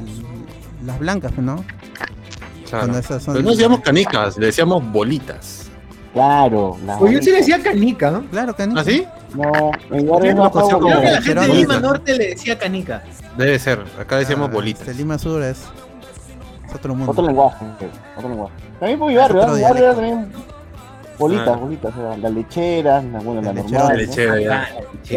las 0.86 1.00
blancas, 1.00 1.38
¿no? 1.38 1.57
Claro. 1.57 2.86
Cuando 2.86 3.00
esas 3.00 3.22
son- 3.24 3.34
Pero 3.34 3.44
no 3.45 3.52
decíamos 3.52 3.81
canicas, 3.81 4.38
le 4.38 4.45
decíamos 4.48 4.90
bolitas. 4.92 5.69
Claro, 6.13 6.77
las 6.85 6.97
Pues 6.97 7.13
yo 7.13 7.21
sí 7.21 7.29
le 7.31 7.38
decía 7.38 7.61
canica, 7.61 8.09
¿no? 8.09 8.25
Claro, 8.25 8.56
canica. 8.56 8.81
¿Ah, 8.81 8.83
sí? 8.83 9.06
No, 9.35 9.71
en 9.91 10.07
barrio 10.09 10.33
no 10.35 10.51
Creo 10.51 10.79
que 10.79 11.11
la 11.11 11.21
gente 11.21 11.41
de. 11.41 11.53
Lima 11.53 11.79
Norte 11.79 12.17
le 12.17 12.27
decía 12.29 12.57
canica. 12.57 13.03
Debe 13.38 13.59
ser. 13.59 13.83
Acá 14.00 14.17
decíamos 14.17 14.50
Ah, 14.50 14.53
bolitas. 14.53 14.81
este, 14.81 14.94
Lima 14.95 15.19
Sur 15.19 15.44
es, 15.44 15.59
es 16.67 16.75
otro 16.75 16.95
mundo. 16.95 17.11
Otro 17.11 17.25
lenguaje, 17.27 17.63
otro 18.17 18.29
lenguaje. 18.29 18.53
También 18.79 19.00
por 19.00 19.07
mi 19.09 19.15
barrio, 19.17 19.41
otro 19.41 19.53
mi 19.56 19.61
barrio 19.61 19.83
era 19.85 19.94
dialecto. 19.94 20.17
también 20.31 20.50
bolitas, 21.19 21.47
Ah. 21.47 21.56
bolitas, 21.57 21.94
las 22.21 22.31
lecheras, 22.33 23.03
la, 23.06 23.19
bueno, 23.19 23.41
la 23.41 23.53
La 23.53 23.61
normal. 23.61 23.81
La 23.83 23.89
¿no? 23.89 23.95
lechera, 23.95 24.41
ya. 24.41 24.67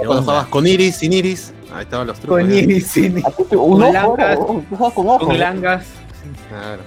Cuando 0.04 0.22
jugabas 0.22 0.46
con 0.48 0.66
iris, 0.66 0.96
sin 0.96 1.12
iris, 1.14 1.54
ahí 1.74 1.82
estaban 1.84 2.06
los 2.06 2.18
trucos. 2.20 2.38
Con 2.40 2.50
ya. 2.50 2.56
iris, 2.56 2.92
te- 2.92 3.08
un 3.56 3.80
Con 3.80 3.82
ojo, 3.82 3.92
langas. 3.92 4.38
con 5.20 5.38
langas. 5.38 5.84
Claro. 6.50 6.82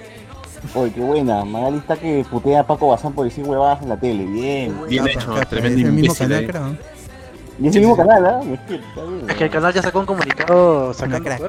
Oye, 0.74 0.92
qué 0.92 1.00
buena. 1.00 1.44
Magali 1.44 1.78
está 1.78 1.96
que 1.96 2.24
putea 2.30 2.60
a 2.60 2.66
Paco 2.66 2.88
Bazán 2.88 3.12
por 3.12 3.24
decir 3.24 3.44
huevadas 3.44 3.82
en 3.82 3.88
la 3.88 3.96
tele. 3.96 4.24
Bien. 4.24 4.74
Bien 4.88 5.06
hecho, 5.08 5.34
tremendo 5.48 5.80
es 5.80 5.84
el 5.86 5.92
mismo 5.92 6.14
canal, 6.14 6.46
creo. 6.46 6.76
Y 7.58 7.68
es 7.68 7.74
el 7.76 7.80
mismo 7.82 7.96
canal, 7.96 8.26
¿ah? 8.26 8.40
Es 9.28 9.34
que 9.36 9.44
el 9.44 9.50
canal 9.50 9.72
ya 9.72 9.82
sacó 9.82 10.00
un 10.00 10.06
comunicado 10.06 10.92
sacando 10.92 11.22
crack. 11.24 11.42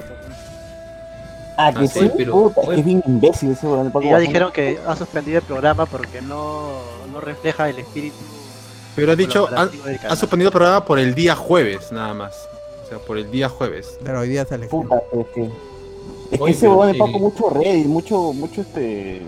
Ah, 1.59 1.73
que 1.73 1.85
Ah, 1.85 1.87
sí, 1.87 1.99
sí, 2.01 2.11
pero- 2.15 2.33
puta, 2.33 2.61
es 2.61 2.67
que 2.69 2.75
es 2.75 2.85
bien 2.85 3.03
imbécil 3.07 3.51
ese 3.51 3.65
huevón 3.65 3.85
de 3.85 3.89
Paco 3.89 4.03
Y 4.03 4.05
ya 4.09 4.13
Bazán. 4.13 4.27
dijeron 4.27 4.51
que 4.51 4.79
ha 4.85 4.95
suspendido 4.95 5.39
el 5.39 5.43
programa 5.43 5.85
porque 5.87 6.21
no, 6.21 6.69
no 7.11 7.19
refleja 7.19 7.67
el 7.69 7.79
espíritu. 7.79 8.15
Pero 8.95 9.11
ha 9.11 9.15
dicho, 9.15 9.47
ha, 10.07 10.15
suspendido 10.15 10.49
el 10.49 10.53
programa 10.53 10.85
por 10.85 10.99
el 10.99 11.13
día 11.15 11.35
jueves, 11.35 11.91
nada 11.91 12.13
más. 12.13 12.47
O 12.85 12.89
sea, 12.89 12.99
por 12.99 13.17
el 13.17 13.29
día 13.31 13.49
jueves. 13.49 13.97
Pero 14.03 14.19
hoy 14.19 14.29
día 14.29 14.45
sale. 14.45 14.67
Puta, 14.67 15.01
es 15.11 15.25
que. 15.35 15.49
Es 16.31 16.37
que 16.37 16.43
Oye, 16.43 16.53
ese 16.53 16.67
de 16.85 16.91
el- 16.91 16.97
Paco 16.97 17.19
mucho 17.19 17.49
Reddit, 17.49 17.85
mucho, 17.85 18.33
mucho 18.33 18.61
este. 18.61 19.21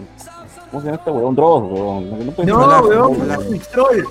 ¿Cómo 0.69 0.81
se 0.81 0.85
llama 0.87 0.97
este 0.97 1.11
huevón? 1.11 1.35
Dross, 1.35 1.63
huevón. 1.71 2.09
No, 2.45 2.67
No, 2.67 2.79
weón, 2.81 3.47
Wistrol. 3.49 4.07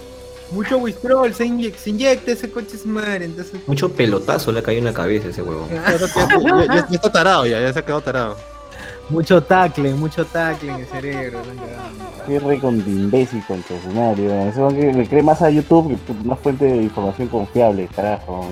Mucho 0.50 0.78
Wistrol, 0.78 1.34
se, 1.34 1.44
inyec- 1.46 1.76
se 1.76 1.90
inyecta 1.90 2.32
ese 2.32 2.50
coche 2.50 2.74
es 2.74 2.86
madre, 2.86 3.26
entonces. 3.26 3.60
Mucho 3.66 3.90
pelotazo 3.92 4.50
le 4.50 4.62
cayó 4.62 4.78
en 4.78 4.86
la 4.86 4.94
cabeza 4.94 5.28
ese 5.28 5.42
huevón. 5.42 5.68
Ya, 5.68 5.84
ya- 5.98 6.64
ya- 6.66 6.88
ya 6.88 6.94
está 6.96 7.12
tarado, 7.12 7.44
ya, 7.46 7.60
ya 7.60 7.72
se 7.72 7.78
ha 7.78 7.82
quedado 7.84 8.00
tarado. 8.00 8.36
Mucho 9.10 9.42
tacle, 9.42 9.94
mucho 9.94 10.24
tacle 10.26 10.70
en 10.70 10.80
el 10.80 10.86
cerebro. 10.86 11.38
Qué 12.26 12.38
re 12.40 12.58
con 12.60 12.84
de 12.84 12.90
imbécil 12.90 13.42
con 13.46 13.62
tu 13.62 13.74
escenario. 13.74 14.30
Ese 14.48 14.60
que 14.74 14.92
le 14.92 15.08
cree 15.08 15.22
más 15.22 15.40
a 15.40 15.48
YouTube 15.50 15.96
que 16.06 16.12
una 16.24 16.36
fuente 16.36 16.64
de 16.66 16.76
información 16.82 17.28
confiable, 17.28 17.88
carajo. 17.94 18.46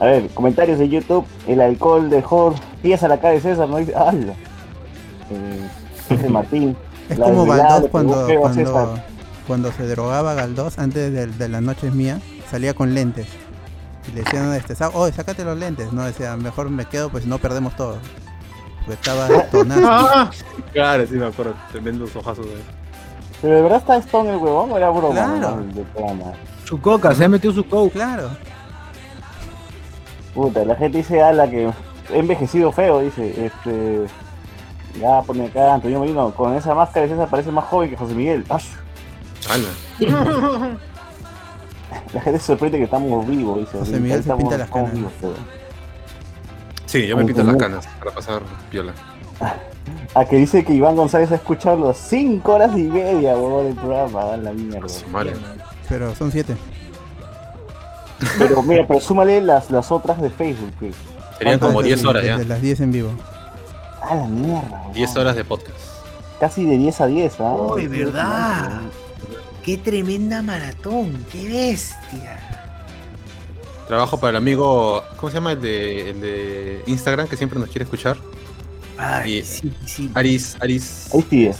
A 0.00 0.06
ver, 0.06 0.28
comentarios 0.30 0.78
de 0.78 0.88
YouTube. 0.88 1.24
El 1.46 1.60
alcohol 1.60 2.08
dejó 2.10 2.54
pies 2.82 3.02
a 3.02 3.08
la 3.08 3.18
cara 3.20 3.34
de 3.34 3.40
César, 3.40 3.68
¿no? 3.68 3.78
Dice, 3.78 3.94
¡hala! 3.96 4.32
Eh, 5.30 5.68
José 6.08 6.28
Martín. 6.28 6.76
Es 7.08 7.18
como 7.18 7.46
Galdós 7.46 7.90
cuando, 7.90 8.26
cuando, 9.46 9.72
se 9.72 9.86
drogaba 9.88 10.34
Galdós 10.34 10.78
antes 10.78 11.10
de, 11.12 11.26
de 11.26 11.48
las 11.48 11.62
noches 11.62 11.94
mías, 11.94 12.20
salía 12.50 12.74
con 12.74 12.94
lentes. 12.94 13.26
Y 14.06 14.12
le 14.14 14.22
decían, 14.22 14.52
este, 14.54 14.74
"Sa- 14.74 14.90
oye, 14.90 15.12
sácate 15.12 15.42
los 15.44 15.58
lentes. 15.58 15.92
No, 15.92 16.04
decía, 16.04 16.36
mejor 16.36 16.70
me 16.70 16.84
quedo, 16.84 17.08
pues 17.10 17.26
no 17.26 17.38
perdemos 17.38 17.74
todo. 17.76 17.96
Porque 18.86 18.94
estaba 18.94 19.26
tonado. 19.50 19.82
Ah, 19.90 20.30
claro, 20.72 21.06
sí 21.06 21.14
me 21.14 21.26
acuerdo. 21.26 21.54
Tremendos 21.72 22.14
ojazos. 22.14 22.44
de- 22.46 22.52
Pero 23.42 23.56
de 23.56 23.62
verdad 23.62 23.78
está 23.78 23.96
Stone 23.96 24.30
el 24.30 24.36
huevón 24.36 24.70
o 24.72 24.76
era 24.76 24.90
broma 24.90 25.14
Claro. 25.14 25.64
Su 26.64 26.80
coca, 26.80 27.14
se 27.14 27.24
ha 27.24 27.28
metido 27.28 27.52
su 27.54 27.66
coca. 27.66 27.90
claro. 27.92 28.30
Puta, 30.34 30.64
la 30.64 30.74
gente 30.76 30.98
dice 30.98 31.22
a 31.22 31.32
la 31.32 31.48
que 31.50 31.70
he 32.12 32.18
envejecido 32.18 32.70
feo, 32.72 33.00
dice, 33.00 33.46
este 33.46 34.06
ya 35.00 35.22
pone 35.22 35.46
acá 35.46 35.74
Antonio 35.74 36.00
Merino, 36.00 36.32
con 36.34 36.54
esa 36.54 36.74
máscara 36.74 37.06
de 37.06 37.12
César 37.12 37.28
parece 37.28 37.50
más 37.52 37.64
joven 37.66 37.90
que 37.90 37.96
José 37.96 38.14
Miguel. 38.14 38.44
Ala. 38.48 39.68
La 42.12 42.20
gente 42.20 42.38
se 42.40 42.46
sorprende 42.46 42.78
que 42.78 42.84
estamos 42.84 43.26
vivos, 43.26 43.58
dice. 43.60 43.78
José 43.78 43.98
Miguel 44.00 44.22
se 44.22 44.34
pinta 44.34 44.58
las 44.58 44.70
canas. 44.70 44.92
vivos, 44.92 45.12
pero- 45.20 45.34
Sí, 46.86 47.06
yo 47.06 47.16
me 47.16 47.24
pinto 47.24 47.42
las 47.44 47.56
canas 47.56 47.86
para 47.98 48.10
pasar 48.12 48.42
piola. 48.70 48.92
A 50.14 50.24
que 50.24 50.36
dice 50.36 50.64
que 50.64 50.72
Iván 50.74 50.96
González 50.96 51.30
ha 51.32 51.36
escuchado 51.36 51.88
las 51.88 51.96
5 51.98 52.50
horas 52.52 52.76
y 52.76 52.82
media, 52.82 53.34
huevón, 53.36 53.66
del 53.66 53.74
programa, 53.74 54.32
a 54.32 54.36
la 54.36 54.52
mierda. 54.52 54.86
Pero 55.88 56.14
son 56.14 56.30
siete. 56.32 56.56
Pero 58.38 58.62
mira, 58.62 58.86
pero 58.86 59.00
súmale 59.00 59.40
las, 59.40 59.70
las 59.70 59.90
otras 59.92 60.20
de 60.20 60.30
Facebook, 60.30 60.72
que 60.80 60.92
Serían 61.38 61.58
como 61.60 61.82
Desde- 61.82 61.94
10 61.96 62.04
horas 62.06 62.24
ya. 62.24 62.36
Desde 62.38 62.48
las 62.48 62.60
10 62.60 62.80
en 62.80 62.92
vivo. 62.92 63.10
a 64.02 64.14
la 64.14 64.26
mierda. 64.26 64.62
huevón. 64.78 64.92
10 64.94 65.16
horas 65.16 65.36
de 65.36 65.44
podcast. 65.44 65.78
Casi 66.40 66.64
de 66.64 66.78
10 66.78 67.00
a 67.00 67.06
10, 67.06 67.40
¿ah? 67.40 67.54
Uy, 67.54 67.86
¿verdad? 67.86 68.80
Qué 69.62 69.76
tremenda 69.76 70.40
maratón, 70.42 71.24
qué 71.30 71.48
bestia. 71.48 72.38
Trabajo 73.86 74.18
para 74.18 74.30
el 74.30 74.36
amigo, 74.36 75.02
¿cómo 75.16 75.30
se 75.30 75.34
llama? 75.36 75.52
El 75.52 75.60
de, 75.62 76.10
el 76.10 76.20
de 76.20 76.82
Instagram 76.86 77.26
que 77.28 77.36
siempre 77.36 77.58
nos 77.58 77.68
quiere 77.68 77.84
escuchar. 77.84 78.16
Ay, 78.98 79.38
Y- 79.38 79.42
sí, 79.44 79.72
sí. 79.86 80.10
Aris, 80.14 80.56
Aris, 80.60 81.08
Ahí 81.14 81.24
sí 81.30 81.46
es. 81.46 81.56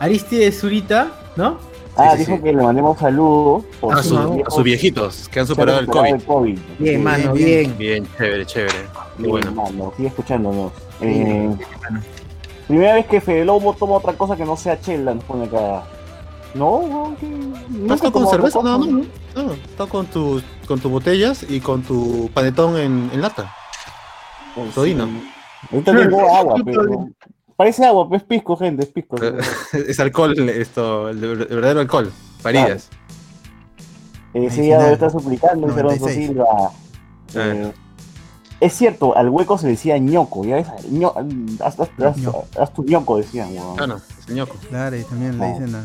Aristides 0.00 0.60
Zurita, 0.60 1.12
¿no? 1.36 1.58
Ah, 1.96 2.12
sí, 2.12 2.18
dijo 2.20 2.36
sí. 2.36 2.42
que 2.42 2.52
le 2.52 2.62
mandemos 2.62 2.98
saludos 2.98 3.64
por 3.80 3.92
A, 3.94 3.96
sus 4.02 4.06
su- 4.06 4.18
a 4.18 4.26
viejos 4.34 4.54
sus 4.54 4.64
viejitos 4.64 5.28
que 5.28 5.40
han 5.40 5.46
superado 5.46 5.80
el 5.80 5.86
COVID. 5.86 6.22
COVID. 6.22 6.58
Bien, 6.78 7.02
mano, 7.02 7.32
bien. 7.34 7.76
bien. 7.76 7.78
Bien, 7.78 8.08
chévere, 8.16 8.46
chévere. 8.46 8.78
Bien, 9.18 9.30
bueno. 9.30 9.52
mano, 9.52 9.92
sigue 9.96 10.08
escuchándonos. 10.08 10.72
Bien, 11.00 11.52
Eh, 11.52 11.56
primera 12.68 12.94
vez 12.94 13.06
que 13.06 13.20
Fede 13.20 13.44
Lobo 13.44 13.74
toma 13.74 13.96
otra 13.96 14.14
cosa 14.14 14.36
que 14.36 14.44
no 14.44 14.56
sea 14.56 14.80
chela, 14.80 15.14
nos 15.14 15.24
pone 15.24 15.44
acá. 15.44 15.82
No, 16.54 16.82
no, 16.88 17.16
que. 17.18 17.26
¿No 17.26 17.56
nunca 17.68 17.94
estás 17.94 18.10
con 18.10 18.26
cerveza? 18.28 18.60
No, 18.62 18.78
no, 18.78 18.86
no. 18.86 19.04
No, 19.34 19.52
está 19.54 19.86
con 19.86 20.06
tus 20.06 20.42
con 20.66 20.78
tus 20.80 20.90
botellas 20.90 21.44
y 21.48 21.60
con 21.60 21.82
tu 21.82 22.30
panetón 22.34 22.76
en, 22.78 23.10
en 23.12 23.20
lata. 23.20 23.54
Todino. 24.74 25.06
sí. 25.06 25.30
Ahorita 25.72 25.96
tengo 25.96 26.34
agua, 26.36 26.54
pero. 26.64 27.08
Parece 27.56 27.84
agua, 27.84 28.08
pero 28.08 28.16
es 28.18 28.22
pisco, 28.24 28.56
gente, 28.56 28.82
es 28.84 28.88
pisco. 28.90 29.16
es 29.72 30.00
alcohol, 30.00 30.36
esto, 30.48 31.08
el, 31.08 31.18
verdadero 31.20 31.80
alcohol. 31.80 32.12
Parillas. 32.42 32.88
Eh, 34.34 34.48
sí, 34.50 34.68
ya 34.68 34.78
debe 34.78 34.94
estar 34.94 35.10
suplicando, 35.10 35.66
dice 35.68 35.80
Alonso 35.80 36.06
96. 36.06 36.26
Silva. 36.28 36.70
Eh, 37.34 37.72
es 38.60 38.72
cierto, 38.74 39.16
al 39.16 39.28
hueco 39.28 39.58
se 39.58 39.66
decía 39.68 39.98
ñoco, 39.98 40.44
ya 40.44 40.56
ves, 40.56 40.66
ño, 40.88 41.12
haz, 41.60 41.78
haz- 41.78 41.90
haz- 41.98 42.16
Ñoco. 42.16 42.46
haz 42.58 42.72
tu 42.72 42.82
ñoco, 42.84 43.16
decían, 43.18 43.50
weón. 43.54 43.76
Ah, 43.80 43.86
no, 43.86 43.96
es 43.96 44.28
el 44.28 44.34
ñoco. 44.36 44.56
Claro, 44.68 44.96
y 44.96 45.02
también 45.04 45.36
No. 45.36 45.44
le 45.44 45.50
dicen 45.52 45.74
a... 45.74 45.84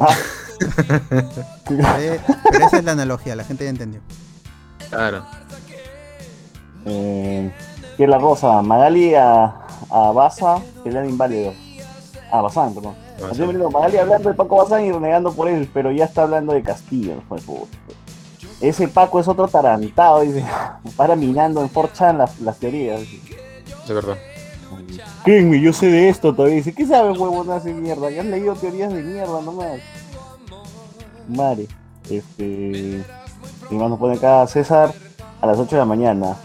Ah. 0.00 0.16
Eh, 1.68 2.20
Pero 2.50 2.64
esa 2.66 2.78
es 2.78 2.84
la 2.84 2.92
analogía, 2.92 3.34
la 3.36 3.44
gente 3.44 3.64
ya 3.64 3.70
entendió. 3.70 4.00
Claro. 4.88 5.24
Eh, 6.86 7.52
es 7.98 8.08
la 8.08 8.18
rosa, 8.18 8.62
Magali 8.62 9.14
a, 9.14 9.65
a 9.90 10.10
Baza, 10.12 10.60
pelean 10.84 11.08
inválido. 11.08 11.52
A 12.30 12.40
Bazán, 12.42 12.74
perdón. 12.74 12.94
Ah, 13.22 13.32
digo, 13.32 13.70
Magali 13.70 13.96
hablando 13.98 14.28
de 14.28 14.34
Paco 14.34 14.56
Bazán 14.56 14.84
y 14.84 14.92
renegando 14.92 15.32
por 15.32 15.48
él, 15.48 15.70
pero 15.72 15.90
ya 15.92 16.04
está 16.04 16.22
hablando 16.22 16.52
de 16.52 16.62
Castillo. 16.62 17.14
Ese 18.60 18.88
Paco 18.88 19.20
es 19.20 19.28
otro 19.28 19.48
tarantado, 19.48 20.20
dice. 20.20 20.44
Para 20.96 21.14
minando 21.16 21.62
en 21.62 21.70
4chan 21.70 22.16
las, 22.16 22.40
las 22.40 22.58
teorías. 22.58 23.00
De 23.86 23.94
verdad. 23.94 24.16
Créeme, 25.24 25.60
yo 25.60 25.72
sé 25.72 25.86
de 25.86 26.08
esto 26.08 26.34
todavía. 26.34 26.56
Dice, 26.56 26.74
¿qué 26.74 26.86
sabes, 26.86 27.18
huevón, 27.18 27.48
de 27.62 27.74
mierda? 27.74 28.10
Ya 28.10 28.20
has 28.20 28.26
leído 28.26 28.54
teorías 28.54 28.92
de 28.92 29.02
mierda 29.02 29.40
nomás. 29.40 29.80
Madre. 31.28 31.68
Este. 32.08 33.04
Y 33.70 33.74
más 33.74 33.90
nos 33.90 33.98
pone 33.98 34.16
acá 34.16 34.46
César 34.46 34.92
a 35.40 35.46
las 35.46 35.58
8 35.58 35.70
de 35.76 35.80
la 35.80 35.84
mañana. 35.84 36.36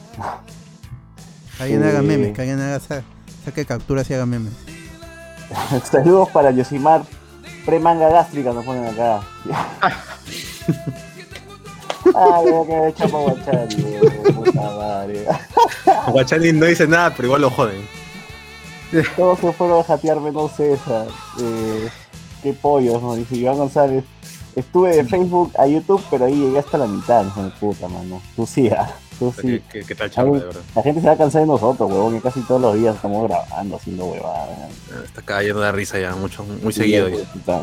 Que 1.57 1.63
alguien 1.63 1.83
haga 1.83 1.99
Eh. 1.99 2.03
memes, 2.03 2.33
que 2.33 2.41
alguien 2.41 2.59
haga, 2.59 2.79
saque 3.43 3.65
capturas 3.65 4.09
y 4.09 4.13
haga 4.13 4.25
memes. 4.25 4.53
Saludos 5.91 6.29
para 6.29 6.51
Yosimar. 6.51 7.03
Pre-manga 7.65 8.09
gástrica 8.09 8.53
nos 8.53 8.65
ponen 8.65 8.85
acá. 8.85 9.21
Ay, 12.15 12.45
que 12.95 13.07
Guachani, 13.07 13.75
weón, 13.83 14.35
puta 14.35 14.61
madre. 14.61 15.25
Guachani 16.11 16.51
no 16.53 16.65
dice 16.65 16.87
nada, 16.87 17.13
pero 17.15 17.27
igual 17.27 17.41
lo 17.41 17.51
joden. 17.51 17.87
Todos 19.15 19.39
se 19.39 19.53
fueron 19.53 19.79
a 19.79 19.83
jatear 19.83 20.19
menos 20.19 20.51
César. 20.53 21.07
Eh, 21.39 21.89
qué 22.41 22.53
pollos, 22.53 23.01
¿no? 23.01 23.15
Dice 23.15 23.35
Iván 23.35 23.57
González. 23.57 24.03
Estuve 24.55 24.95
de 24.95 25.05
Facebook 25.05 25.53
a 25.57 25.67
YouTube, 25.67 26.03
pero 26.09 26.25
ahí 26.25 26.35
llegué 26.35 26.59
hasta 26.59 26.77
la 26.77 26.87
mitad, 26.87 27.23
de 27.23 27.49
puta, 27.51 27.87
mano. 27.87 28.21
Tú 28.35 28.45
sí, 29.29 29.35
ah, 29.37 29.41
tú 29.41 29.41
sí. 29.41 29.47
¿Qué, 29.71 29.79
qué, 29.81 29.85
qué 29.85 29.95
tal 29.95 30.09
chamba, 30.09 30.39
de 30.39 30.45
verdad? 30.45 30.61
La 30.75 30.81
gente 30.83 31.01
se 31.01 31.07
va 31.07 31.13
a 31.13 31.17
cansar 31.17 31.41
de 31.41 31.47
nosotros, 31.47 31.89
huevón, 31.91 32.13
que 32.15 32.21
casi 32.21 32.41
todos 32.41 32.61
los 32.61 32.75
días 32.75 32.95
estamos 32.95 33.27
grabando, 33.29 33.75
haciendo 33.75 34.05
huevadas. 34.05 34.49
Está 35.05 35.21
cayendo 35.21 35.61
de 35.61 35.71
risa 35.71 35.99
ya, 35.99 36.15
mucho, 36.15 36.43
muy 36.43 36.73
seguido. 36.73 37.07
ya. 37.09 37.17
Puta. 37.33 37.61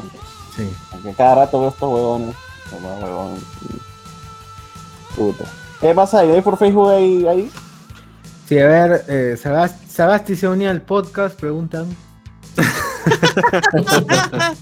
Sí. 0.57 0.69
Aunque 0.93 1.12
cada 1.15 1.35
rato 1.35 1.61
veo 1.61 1.69
estos 1.71 1.93
huevones. 1.93 2.35
Estos 2.65 2.83
huevones, 3.03 3.41
sí. 3.61 3.79
Puta. 5.17 5.45
¿Qué 5.81 5.95
pasa? 5.95 6.25
¿Y 6.25 6.31
ahí 6.33 6.41
por 6.41 6.59
Facebook 6.59 6.91
ahí? 6.91 7.27
ahí? 7.27 7.50
Sí, 8.49 8.59
a 8.59 8.67
ver, 8.67 9.05
eh, 9.09 9.37
Sagast- 9.43 9.87
Sagasti 9.88 10.37
se 10.37 10.49
unía 10.49 10.71
al 10.71 10.83
podcast, 10.83 11.38
preguntan. 11.38 11.87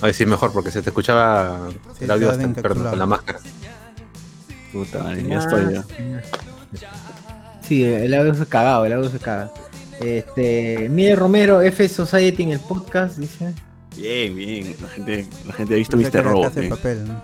Ay, 0.00 0.12
sí, 0.14 0.26
mejor, 0.26 0.52
porque 0.52 0.70
se 0.70 0.82
te 0.82 0.90
escuchaba 0.90 1.68
Sí, 1.98 2.04
el 2.04 2.10
audio 2.10 2.30
hasta, 2.30 2.48
perdón, 2.60 2.90
con 2.90 2.98
la 2.98 3.06
máscara. 3.06 3.38
Puta 4.72 5.02
madre, 5.02 5.22
ya 5.28 5.38
estoy 5.38 5.74
ya. 5.74 5.84
Sí, 7.66 7.84
el 7.84 8.12
audio 8.14 8.34
se 8.34 8.46
cagado, 8.46 8.84
el 8.86 8.92
audio 8.94 9.10
se 9.10 9.18
caga. 9.18 9.50
Este, 10.00 10.88
Miguel 10.88 11.16
Romero, 11.16 11.60
F 11.62 11.88
Society 11.88 12.42
en 12.44 12.50
el 12.52 12.60
podcast, 12.60 13.18
dice. 13.18 13.52
Bien, 13.96 14.34
bien. 14.34 14.74
La 14.80 14.88
gente, 14.88 15.26
la 15.46 15.52
gente 15.52 15.74
ha 15.74 15.76
visto 15.76 15.96
Mr. 15.96 16.24
Robot. 16.24 16.56
Eh. 16.56 16.68
papel, 16.70 17.04
¿no? 17.06 17.22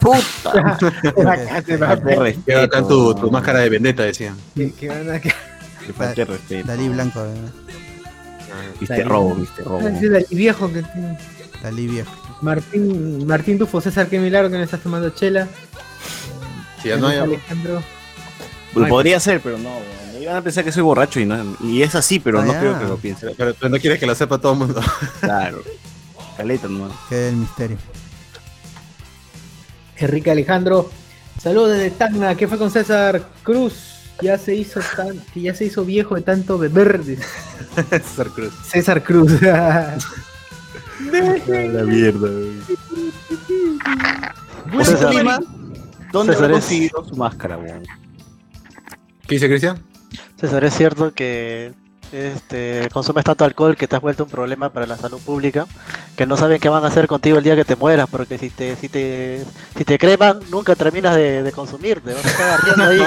Puta. 0.00 0.76
Acá 2.62 2.82
tu, 2.86 3.14
tu 3.14 3.30
máscara 3.30 3.60
de 3.60 3.68
vendetta, 3.70 4.02
decían. 4.02 4.36
Que, 4.54 4.72
que 4.72 4.88
van 4.88 5.10
a- 5.10 5.20
que- 5.20 5.32
Que 5.86 5.92
falta 5.92 6.14
de 6.14 6.24
respeto. 6.24 6.66
Dalí 6.68 6.88
Blanco, 6.88 7.20
¿no? 7.20 7.64
Mr. 8.80 9.06
Robot, 9.06 9.38
Mr. 9.38 9.88
Es 9.96 10.02
el 10.02 10.36
viejo 10.36 10.72
que 10.72 10.82
tiene. 10.82 11.18
Dalí 11.62 11.86
viejo. 11.86 12.10
Martín, 12.42 13.26
Martín 13.26 13.58
Tufo, 13.58 13.80
César, 13.80 14.08
qué 14.08 14.18
milagro 14.18 14.50
que 14.50 14.56
no 14.58 14.64
estás 14.64 14.80
tomando 14.80 15.10
chela. 15.10 15.46
Si 16.84 16.88
ya 16.90 16.96
no 16.98 17.08
hay. 17.08 17.18
Alejandro. 17.18 17.82
Pues 18.72 18.88
podría 18.88 19.18
ser, 19.20 19.40
pero 19.40 19.58
no. 19.58 19.70
weón. 19.70 20.22
Iban 20.22 20.36
a 20.36 20.42
pensar 20.42 20.62
que 20.64 20.70
soy 20.72 20.82
borracho 20.82 21.18
y, 21.20 21.26
no, 21.26 21.56
y 21.60 21.82
es 21.82 21.94
así, 21.94 22.18
pero 22.20 22.40
Ah, 22.40 22.44
no 22.44 22.52
ya. 22.52 22.60
creo 22.60 22.78
que 22.78 22.84
lo 22.86 22.96
piensen. 22.96 23.30
Pero, 23.36 23.52
pero- 23.54 23.68
no 23.70 23.78
quieres 23.78 23.98
que 23.98 24.06
lo 24.06 24.14
sepa 24.14 24.38
todo 24.38 24.52
el 24.52 24.58
mundo. 24.58 24.80
Claro. 25.20 25.62
Caleta, 26.36 26.68
no. 26.68 26.88
Que 27.08 27.26
es 27.28 27.32
el 27.32 27.36
misterio. 27.38 27.76
Enrique 29.96 30.30
Alejandro. 30.30 30.90
Saludos 31.42 31.72
desde 31.72 31.90
Tacna. 31.90 32.34
¿Qué 32.36 32.48
fue 32.48 32.58
con 32.58 32.70
César 32.70 33.22
Cruz? 33.42 33.74
Ya 34.22 34.38
se 34.38 34.54
hizo 34.54 34.80
tan, 34.96 35.18
que 35.32 35.40
ya 35.42 35.54
se 35.54 35.64
hizo 35.66 35.84
viejo 35.84 36.14
de 36.14 36.22
tanto 36.22 36.56
beber. 36.58 37.00
César 37.90 38.28
Cruz. 38.30 38.52
César 38.68 39.02
Cruz. 39.02 39.32
La 39.42 39.96
mierda, 41.84 42.28
Pues 44.72 44.88
César, 44.88 45.12
¿Dónde 46.14 46.34
César 46.34 46.52
conseguido 46.52 47.04
su 47.04 47.16
máscara, 47.16 47.58
weón? 47.58 47.82
¿Qué 49.26 49.34
dice 49.34 49.48
Cristian? 49.48 49.82
César, 50.36 50.62
es 50.62 50.72
cierto 50.72 51.12
que 51.12 51.72
este, 52.12 52.88
consumes 52.92 53.24
tanto 53.24 53.44
alcohol 53.44 53.76
que 53.76 53.88
te 53.88 53.96
has 53.96 54.02
vuelto 54.02 54.22
un 54.22 54.30
problema 54.30 54.70
para 54.70 54.86
la 54.86 54.96
salud 54.96 55.18
pública, 55.18 55.66
que 56.16 56.24
no 56.24 56.36
saben 56.36 56.60
qué 56.60 56.68
van 56.68 56.84
a 56.84 56.86
hacer 56.86 57.08
contigo 57.08 57.38
el 57.38 57.42
día 57.42 57.56
que 57.56 57.64
te 57.64 57.74
mueras, 57.74 58.08
porque 58.08 58.38
si 58.38 58.48
te, 58.48 58.76
si 58.76 58.88
te, 58.88 59.44
si 59.76 59.84
te 59.84 59.98
creman, 59.98 60.38
nunca 60.52 60.76
terminas 60.76 61.16
de, 61.16 61.42
de 61.42 61.50
consumir, 61.50 62.00
te 62.00 62.14
vas 62.14 62.24
a 62.24 62.28
estar 62.28 62.60
ardiendo 62.60 62.84
ahí. 62.84 63.00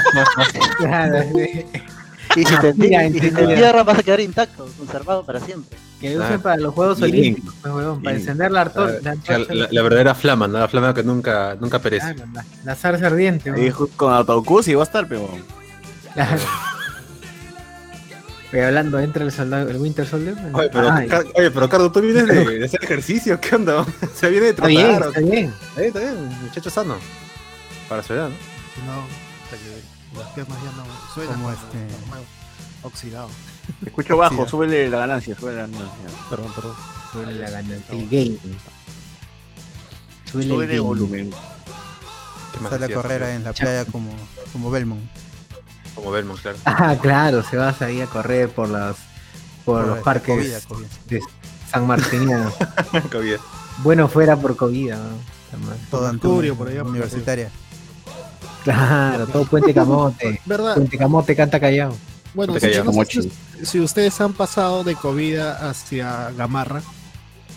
Claro, 0.77 1.23
sí. 1.33 1.65
Y 2.35 2.43
si 2.43 2.57
te, 2.57 2.69
y 2.71 3.19
si 3.21 3.27
entierran, 3.27 3.85
vas 3.85 3.99
a 3.99 4.03
quedar 4.03 4.19
intacto, 4.19 4.67
conservado 4.77 5.23
para 5.25 5.39
siempre. 5.39 5.77
Que 5.99 6.15
Ah. 6.15 6.19
usen 6.25 6.41
para 6.41 6.57
los 6.57 6.73
Juegos 6.73 6.99
Bien. 6.99 7.11
Olímpicos, 7.13 7.55
pues, 7.61 7.73
huevón, 7.73 8.03
para 8.03 8.15
encender 8.15 8.51
la, 8.51 8.61
arto- 8.65 8.85
la 8.85 8.99
La, 9.01 9.11
antorcha. 9.11 9.53
la- 9.53 9.67
la 9.71 9.81
verdadera 9.81 10.15
flama, 10.15 10.47
¿no? 10.47 10.59
La 10.59 10.67
flama 10.67 10.93
que 10.93 11.03
nunca, 11.03 11.55
nunca 11.59 11.79
perece. 11.79 12.13
Claro, 12.15 12.31
la, 12.33 12.45
la 12.63 12.75
zarza 12.75 13.07
ardiente. 13.07 13.51
Huevón. 13.51 13.71
ju- 13.71 13.89
con 13.95 14.13
Autocus 14.13 14.67
y 14.67 14.75
va 14.75 14.83
a 14.83 14.85
estar, 14.85 15.07
pero. 15.07 15.27
Claro. 16.13 16.41
Pero 18.49 18.67
hablando, 18.67 18.97
entra 18.99 19.25
el 19.25 19.31
soldado, 19.31 19.69
el 19.69 19.75
Winter 19.77 20.07
Soldier. 20.07 20.33
Oye, 20.53 20.69
pero, 20.71 20.89
Ay, 20.89 21.09
oye, 21.35 21.51
pero 21.51 21.67
Cardo, 21.69 21.91
tú 21.91 21.99
vienes 21.99 22.27
de, 22.27 22.45
de 22.59 22.65
hacer 22.65 22.81
ejercicio, 22.81 23.39
¿qué 23.41 23.55
onda? 23.55 23.85
Se 24.15 24.29
viene 24.29 24.45
de 24.45 24.51
está 24.51 24.67
bien, 24.67 24.87
trotar. 24.97 25.07
está 25.09 25.19
bien. 25.19 25.45
Está 25.67 25.81
bien, 25.81 25.87
está 25.87 25.99
bien, 25.99 26.41
muchacho 26.43 26.69
sano. 26.69 26.95
Para 27.89 28.03
su 28.03 28.13
edad, 28.13 28.29
¿no? 28.29 28.93
No, 28.93 30.21
las 30.21 30.29
piernas 30.29 30.57
ya 30.63 30.71
no 30.77 30.85
suenan. 31.13 31.33
Como 31.33 31.43
cuando- 31.49 31.61
este- 31.61 32.87
Oxidado. 32.87 33.29
Te 33.81 33.89
escucho 33.89 34.17
bajo, 34.17 34.43
Sí. 34.45 34.51
súbele 34.51 34.89
la 34.89 34.99
ganancia, 34.99 35.35
súbele 35.37 35.57
la 35.57 35.61
ganancia. 35.67 35.89
Perdón, 36.29 36.51
perdón. 36.55 36.73
Súbele 37.11 37.39
la 37.39 37.49
ganancia. 37.49 37.95
El 37.95 38.09
game. 38.09 38.37
Súbele 40.31 40.45
el 40.45 40.51
Súbele 40.51 40.79
volumen. 40.79 41.31
¿Qué 42.53 42.59
más 42.61 42.71
Sale 42.71 42.85
a 42.85 42.95
correr 42.95 43.21
en 43.23 43.43
la 43.43 43.53
playa 43.53 43.85
como, 43.85 44.09
como 44.51 44.71
Belmont. 44.71 45.01
Como 45.95 46.11
Belmont, 46.11 46.39
claro. 46.41 46.57
Ah, 46.65 46.95
claro, 47.01 47.43
se 47.43 47.57
vas 47.57 47.81
ahí 47.81 48.01
a 48.01 48.07
correr 48.07 48.49
por 48.49 48.69
los, 48.69 48.97
por 49.65 49.85
los 49.85 49.99
parques 49.99 50.65
de 51.07 51.21
San 51.69 51.85
Martiniano. 51.87 52.51
Bueno 53.83 54.07
fuera 54.07 54.35
por 54.35 54.55
COVID. 54.55 54.93
Todo 55.91 56.07
Antunes, 56.07 56.51
por 56.53 56.67
allá, 56.67 56.83
universitaria. 56.83 57.51
Claro, 58.63 59.27
todo 59.27 59.45
Puente 59.45 59.73
Camote. 59.73 60.41
¿Verdad? 60.45 60.75
Puente 60.75 60.97
Camote 60.97 61.35
canta 61.35 61.59
callado. 61.59 61.95
Bueno, 62.37 62.53
si, 62.59 62.67
no 62.67 63.65
sé 63.65 63.79
ustedes 63.81 64.21
han 64.21 64.33
pasado 64.33 64.83
de 64.83 64.93
Covida 64.95 65.69
hacia 65.69 66.29
Gamarra, 66.37 66.83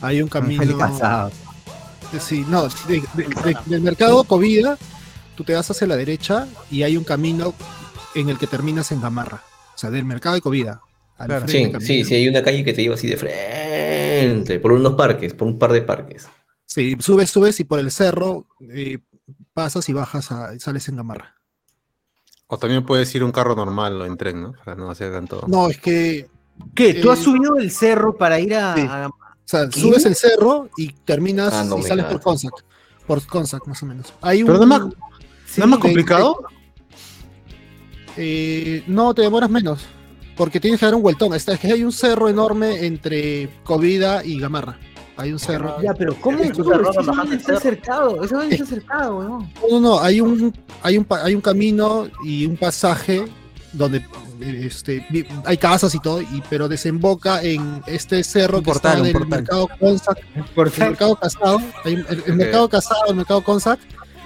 hay 0.01 0.23
un 0.23 0.29
camino. 0.31 0.79
Casado. 0.79 1.31
Sí, 2.19 2.47
no, 2.49 2.67
de- 2.67 3.03
de- 3.13 3.23
de- 3.45 3.57
del 3.67 3.83
mercado 3.83 4.25
Covida, 4.25 4.79
tú 5.37 5.45
te 5.45 5.53
vas 5.55 5.71
hacia 5.71 5.87
la 5.87 5.97
derecha 5.97 6.49
y 6.71 6.83
hay 6.83 6.97
un 6.97 7.05
camino 7.05 7.53
en 8.15 8.31
el 8.31 8.39
que 8.39 8.47
terminas 8.47 8.91
en 8.91 9.03
Gamarra. 9.03 9.45
O 9.75 9.79
sea, 9.79 9.91
del 9.91 10.07
mercado 10.07 10.35
de 10.35 10.41
Covida 10.41 10.81
Claro. 11.27 11.47
Sí, 11.47 11.71
sí, 11.81 12.03
sí, 12.03 12.15
hay 12.15 12.29
una 12.29 12.43
calle 12.43 12.65
que 12.65 12.73
te 12.73 12.81
lleva 12.83 12.95
así 12.95 13.07
de 13.07 13.19
frente, 13.19 14.59
por 14.61 14.73
unos 14.73 14.95
parques, 14.95 15.35
por 15.35 15.47
un 15.47 15.59
par 15.59 15.73
de 15.73 15.83
parques. 15.83 16.27
Sí, 16.65 16.97
subes, 17.01 17.29
subes 17.29 17.61
y 17.61 17.65
por 17.65 17.79
el 17.81 17.91
cerro 17.91 18.47
eh, 18.73 18.99
pasas 19.53 19.87
y 19.91 19.93
bajas 19.93 20.33
a, 20.33 20.59
sales 20.59 20.89
en 20.89 20.97
Gamarra. 20.97 21.35
O 22.53 22.59
también 22.59 22.85
puedes 22.85 23.15
ir 23.15 23.23
un 23.23 23.31
carro 23.33 23.55
normal 23.55 24.01
o 24.03 24.05
en 24.07 24.17
tren, 24.17 24.43
¿no? 24.43 24.53
Para 24.65 24.77
no 24.77 24.91
hacer 24.91 25.13
tanto. 25.13 25.45
No, 25.47 25.69
es 25.69 25.79
que, 25.79 26.29
¿Qué? 26.75 26.95
¿Tú 26.95 27.11
has 27.11 27.21
Eh, 27.21 27.23
subido 27.25 27.57
el 27.57 27.71
cerro 27.71 28.17
para 28.17 28.39
ir 28.41 28.55
a, 28.55 28.75
sí. 28.75 28.83
a- 28.87 29.09
o 29.09 29.15
sea, 29.47 29.69
¿Qué? 29.69 29.81
subes 29.81 30.05
el 30.05 30.15
cerro 30.17 30.69
y 30.77 30.93
terminas 30.93 31.53
Ah, 31.55 31.65
no 31.65 31.79
y 31.79 31.83
sales 31.83 32.05
por 32.07 32.21
Consac. 32.21 32.53
Por 33.07 33.25
Consac, 33.27 33.67
más 33.67 33.83
o 33.83 33.87
menos. 33.87 34.13
Hay 34.21 34.43
Pero 34.45 34.55
un, 34.61 34.61
no 34.61 34.67
más- 34.67 34.93
Sí, 35.47 35.61
¿No 35.61 35.65
es 35.65 35.71
más 35.71 35.79
de- 35.79 35.83
complicado? 35.83 36.43
eh, 38.17 38.83
no, 38.87 39.15
te 39.15 39.23
demoras 39.23 39.49
menos. 39.51 39.87
Porque 40.37 40.61
tienes 40.61 40.81
que 40.81 40.87
dar 40.87 40.95
un 40.95 41.03
vueltón. 41.03 41.35
Es 41.35 41.45
que 41.45 41.69
hay 41.73 41.83
un 41.85 41.93
cerro 41.93 42.29
enorme 42.29 42.87
entre 42.87 43.51
Covida 43.65 44.25
y 44.25 44.39
Gamarra. 44.39 44.79
Hay 45.21 45.33
un 45.33 45.39
cerro. 45.39 45.77
Ya, 45.83 45.95
pero 45.95 46.15
¿cómo 46.21 46.39
Sí, 46.43 46.51
bajando 46.51 47.13
no 47.13 47.23
el 47.25 47.33
está 47.35 47.47
cerro. 47.47 47.61
cercado, 47.61 48.17
no 48.31 48.43
está 48.43 48.67
cercado, 48.67 49.19
weón. 49.19 49.53
No, 49.63 49.69
no, 49.71 49.81
no, 49.81 50.01
hay 50.01 50.21
un, 50.21 50.55
hay 50.83 50.97
un, 50.99 51.05
pa- 51.05 51.23
hay 51.25 51.35
un 51.35 51.41
camino 51.41 52.09
y 52.25 52.47
un 52.47 52.57
pasaje 52.57 53.25
donde 53.73 53.99
eh, 54.41 54.63
este, 54.67 55.07
hay 55.45 55.57
casas 55.59 55.95
y 55.95 56.01
todo, 56.01 56.21
y, 56.23 56.43
pero 56.51 56.69
desemboca 56.69 57.43
en 57.43 57.83
este 57.87 58.25
cerro 58.25 58.59
Un 58.59 58.65
que 58.65 58.71
portal, 58.73 58.93
está 58.93 59.05
del 59.05 59.13
portal. 59.13 59.29
mercado 59.29 59.69
Consac, 59.79 60.19
el 60.35 60.45
mercado 60.89 61.17
casado, 61.17 61.59
el, 61.85 62.07
el 62.27 62.35
mercado 62.35 62.69
casado, 62.69 63.01
el 63.11 63.15
mercado 63.17 63.45
Consac, 63.45 63.79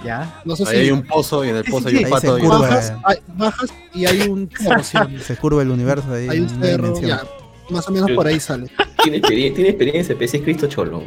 Ya. 0.03 0.41
no 0.45 0.55
sé 0.55 0.63
Ahí 0.63 0.69
si 0.69 0.75
hay 0.77 0.91
un 0.91 1.03
pozo 1.03 1.45
y 1.45 1.49
en 1.49 1.57
el 1.57 1.65
Sí, 1.65 1.71
pozo 1.71 1.89
sí, 1.89 1.97
hay 1.97 2.03
un 2.03 2.05
sí. 2.07 2.11
pato. 2.11 2.37
Y 2.37 2.41
curva. 2.41 2.59
bajas, 2.59 2.93
hay, 3.03 3.17
bajas 3.35 3.69
y 3.93 4.05
hay 4.05 4.21
un 4.27 4.49
Se 5.25 5.35
curva 5.37 5.61
el 5.61 5.69
universo 5.69 6.11
ahí. 6.13 6.27
hay 6.29 6.39
un 6.39 6.49
cerro, 6.49 6.93
dimensión. 6.95 7.09
ya, 7.09 7.23
más 7.69 7.87
o 7.87 7.91
menos 7.91 8.11
por 8.11 8.27
ahí 8.27 8.39
sale. 8.39 8.67
Tiene, 9.03 9.21
experien- 9.21 9.53
tiene 9.53 9.69
experiencia, 9.69 10.15
es 10.19 10.31
Cristo 10.41 10.67
Cholo. 10.67 11.01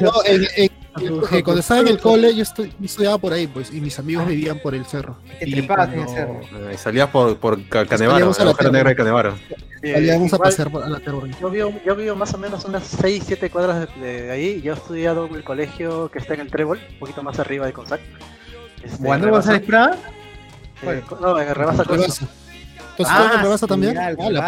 No, 0.00 0.24
en- 0.24 0.46
en- 0.56 0.70
eh, 1.32 1.42
cuando 1.42 1.60
estaba 1.60 1.80
en 1.80 1.88
el 1.88 1.98
cole, 1.98 2.34
yo, 2.34 2.44
yo 2.56 2.64
estudiaba 2.84 3.16
por 3.18 3.32
ahí, 3.32 3.46
pues, 3.46 3.72
y 3.72 3.80
mis 3.80 3.98
amigos 3.98 4.26
vivían 4.26 4.58
por 4.58 4.74
el 4.74 4.84
cerro. 4.84 5.16
Y 5.40 5.50
trepabas 5.52 5.88
en 5.88 6.00
el 6.00 6.04
cuando 6.06 6.42
cerro. 6.50 6.70
Eh, 6.70 6.76
salías 6.78 7.08
por, 7.08 7.38
por 7.38 7.56
Ca- 7.68 7.86
Canevaro, 7.86 8.12
Salíamos 8.34 8.40
a 8.40 8.44
la 8.44 8.54
tierra. 8.54 8.72
negra 8.72 8.90
de 8.90 8.96
Canevaro. 8.96 9.34
Eh, 9.82 9.92
Salíamos 9.94 10.32
a 10.32 10.36
igual, 10.36 10.50
pasear 10.50 10.70
por- 10.70 10.82
a 10.84 10.88
la 10.88 11.00
terror. 11.00 11.28
Yo 11.40 11.50
vivo, 11.50 11.72
yo 11.84 11.96
vivo 11.96 12.14
más 12.14 12.34
o 12.34 12.38
menos 12.38 12.64
unas 12.66 12.84
6, 12.86 13.22
7 13.26 13.48
cuadras 13.50 13.88
de, 14.00 14.22
de 14.22 14.30
ahí. 14.30 14.60
Yo 14.60 14.74
he 14.74 14.76
estudiado 14.76 15.26
en 15.26 15.34
el 15.34 15.44
colegio 15.44 16.10
que 16.10 16.18
está 16.18 16.34
en 16.34 16.40
el 16.40 16.50
Trébol, 16.50 16.78
un 16.92 16.98
poquito 16.98 17.22
más 17.22 17.38
arriba 17.38 17.64
de 17.66 17.72
Consac. 17.72 18.00
Este, 18.84 19.02
¿Cuándo 19.04 19.30
vas 19.30 19.48
a 19.48 19.54
esperar? 19.56 19.96
eh, 20.82 21.02
no, 21.20 21.38
en 21.40 21.48
el 21.48 21.54
Rebasa 21.54 21.84
Costa. 21.84 22.26
Entonces, 22.96 23.16
¿tú 23.16 23.22
en 23.24 23.30
el 23.32 23.40
Rebasa 23.40 23.66
también? 23.66 23.98
Ah, 23.98 24.10
Ah, 24.18 24.30
la 24.30 24.46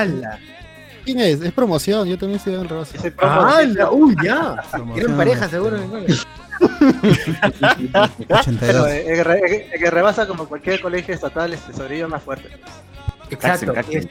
¡Hala! 0.00 0.38
¿Quién 1.04 1.20
es? 1.20 1.40
Es 1.40 1.52
promoción, 1.52 2.08
yo 2.08 2.18
también 2.18 2.36
estoy 2.38 2.54
en 2.54 2.68
Rebasa. 2.68 3.00
De- 3.00 3.14
¡Hala! 3.18 3.90
¡Uy, 3.90 4.16
ya! 4.24 4.56
Promoción, 4.70 4.98
Eran 5.04 5.16
pareja, 5.16 5.44
este, 5.44 5.56
seguro. 5.56 5.76
82. 8.28 8.58
Pero 8.60 8.86
en 8.88 9.20
el, 9.20 9.26
en 9.72 9.84
el 9.84 9.92
Rebasa, 9.92 10.26
como 10.26 10.46
cualquier 10.46 10.80
colegio 10.80 11.14
estatal, 11.14 11.52
este, 11.52 11.72
sobrevive 11.72 12.08
más 12.08 12.22
fuerte. 12.22 12.48
Exacto. 13.30 13.72
Caxen. 13.74 14.08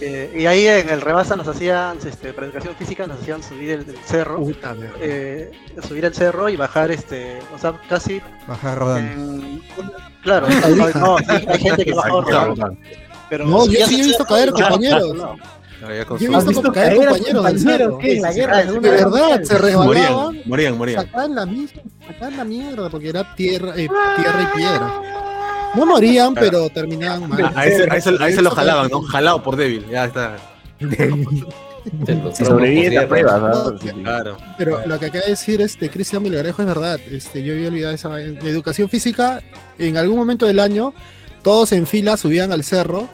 Eh, 0.00 0.30
y 0.40 0.46
ahí 0.46 0.66
en 0.66 0.90
el 0.90 1.00
Rebasa 1.00 1.36
nos 1.36 1.48
hacían, 1.48 1.96
este, 2.06 2.32
para 2.34 2.46
educación 2.48 2.74
física, 2.76 3.06
nos 3.06 3.20
hacían 3.20 3.42
subir 3.42 3.70
el, 3.70 3.80
el 3.88 3.96
cerro. 4.04 4.36
Puta 4.38 4.76
eh, 5.00 5.50
subir 5.86 6.04
el 6.04 6.14
cerro 6.14 6.48
y 6.50 6.56
bajar, 6.56 6.90
este, 6.90 7.38
o 7.54 7.58
sea, 7.58 7.80
casi 7.88 8.20
Bajar 8.46 8.78
rodando. 8.78 9.12
en- 9.12 9.62
Claro, 10.22 10.48
no, 10.48 11.18
sí, 11.18 11.24
hay 11.46 11.58
gente 11.60 11.84
que 11.84 11.92
baja 11.94 12.08
rodando, 12.10 12.76
pero 13.30 13.46
No, 13.46 13.64
yo 13.66 13.86
sí 13.86 14.00
he 14.00 14.04
visto 14.04 14.24
caer 14.24 14.50
compañeros. 14.50 15.14
no. 15.14 15.36
Yo 15.80 15.90
he 15.90 16.04
su- 16.04 16.14
¿Has 16.14 16.20
visto 16.46 16.46
visto 16.48 16.72
caer 16.72 16.96
compañeros 16.96 17.44
del 17.44 17.60
cerro. 17.60 17.98
¿Qué? 17.98 18.16
¿En 18.16 18.22
la 18.22 18.32
Sí, 18.32 18.40
guerra? 18.40 18.60
sí, 18.62 18.66
de 18.66 18.72
De 18.72 18.78
una 18.78 18.90
verdad, 18.90 19.42
se 19.42 19.58
resbalaban. 19.58 19.86
Morían, 19.86 20.42
morían, 20.46 20.78
morían. 20.78 21.02
Sacaban 21.04 21.34
la 21.34 21.46
sacaban 22.06 22.36
la 22.38 22.44
mierda 22.44 22.90
porque 22.90 23.08
era 23.10 23.34
tierra, 23.34 23.72
eh, 23.76 23.88
tierra 24.16 24.42
y 24.52 24.56
piedra. 24.56 24.92
No 25.76 25.86
morían, 25.86 26.34
pero 26.34 26.68
terminaban 26.70 27.28
mal. 27.28 27.44
Ah, 27.44 27.52
A 27.60 27.66
ese, 27.66 27.84
a 27.90 27.96
ese- 27.96 28.16
a 28.18 28.28
ese 28.28 28.42
lo 28.42 28.50
jalaban, 28.50 28.88
¿no? 28.90 29.02
Jalado 29.02 29.42
por 29.42 29.56
débil, 29.56 29.86
ya 29.90 30.06
está. 30.06 30.36
Si 32.34 32.44
sobrevive 32.44 32.88
esta 32.88 33.06
prueba, 33.08 33.38
No, 33.38 33.70
¿no? 33.70 33.78
Claro. 34.02 34.36
Pero 34.58 34.84
lo 34.86 34.98
que 34.98 35.06
acaba 35.06 35.24
de 35.24 35.30
decir 35.30 35.60
este 35.60 35.88
Cristian 35.88 36.22
Milagrejo 36.22 36.62
es 36.62 36.68
verdad. 36.68 36.98
Este, 37.10 37.42
yo 37.44 37.54
había 37.54 37.68
olvidado 37.68 37.94
esa 37.94 38.20
educación 38.20 38.88
física, 38.88 39.40
en 39.78 39.96
algún 39.96 40.16
momento 40.18 40.46
del 40.46 40.58
año, 40.58 40.92
todos 41.42 41.70
en 41.72 41.86
fila 41.86 42.16
subían 42.16 42.50
al 42.52 42.64
cerro 42.64 43.08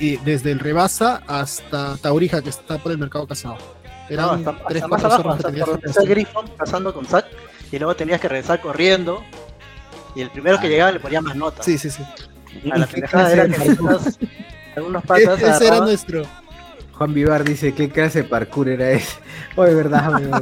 y 0.00 0.16
desde 0.18 0.50
el 0.50 0.58
Rebasa 0.58 1.22
hasta 1.28 1.96
Taurija, 1.98 2.42
que 2.42 2.50
está 2.50 2.78
por 2.78 2.90
el 2.92 2.98
mercado 2.98 3.26
casado. 3.26 3.56
No, 3.56 4.14
Eran 4.14 4.28
hasta, 4.46 4.64
tres, 4.68 4.82
hasta 4.82 4.88
más 4.88 5.04
abajo, 5.04 5.30
hasta 5.30 5.48
por 5.50 5.80
el 6.08 6.26
pasando 6.58 6.92
con 6.94 7.06
sac, 7.06 7.26
y 7.72 7.78
luego 7.78 7.94
tenías 7.96 8.20
que 8.20 8.28
regresar 8.28 8.60
corriendo, 8.60 9.22
y 10.16 10.22
el 10.22 10.30
primero 10.30 10.58
que 10.58 10.68
llegaba 10.68 10.90
le 10.90 10.98
ponía 10.98 11.20
más 11.20 11.36
notas. 11.36 11.64
Sí, 11.64 11.76
sí, 11.76 11.90
sí. 11.90 12.02
A 12.72 12.78
la 12.78 12.86
pendejada 12.86 13.32
era 13.32 13.48
que 13.48 13.68
algunos, 13.68 14.18
algunos 14.74 15.04
patas 15.04 15.42
Ese 15.42 15.66
era 15.66 15.80
nuestro. 15.80 16.22
Juan 16.94 17.12
Vivar 17.12 17.44
dice, 17.44 17.74
¿qué 17.74 17.90
clase 17.90 18.22
de 18.22 18.28
parkour 18.28 18.70
era 18.70 18.90
ese? 18.90 19.18
Oye, 19.56 19.74
verdad, 19.74 20.14
amigo. 20.14 20.38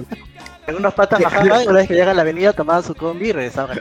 algunos 0.66 0.94
patas 0.94 1.20
bajaban 1.20 1.62
y 1.64 1.66
una 1.66 1.78
vez 1.80 1.88
que 1.88 1.94
llegan 1.94 2.10
a 2.10 2.14
la 2.14 2.22
avenida 2.22 2.52
tomaban 2.52 2.84
su 2.84 2.94
combi 2.94 3.30
y 3.30 3.32
regresaban. 3.32 3.80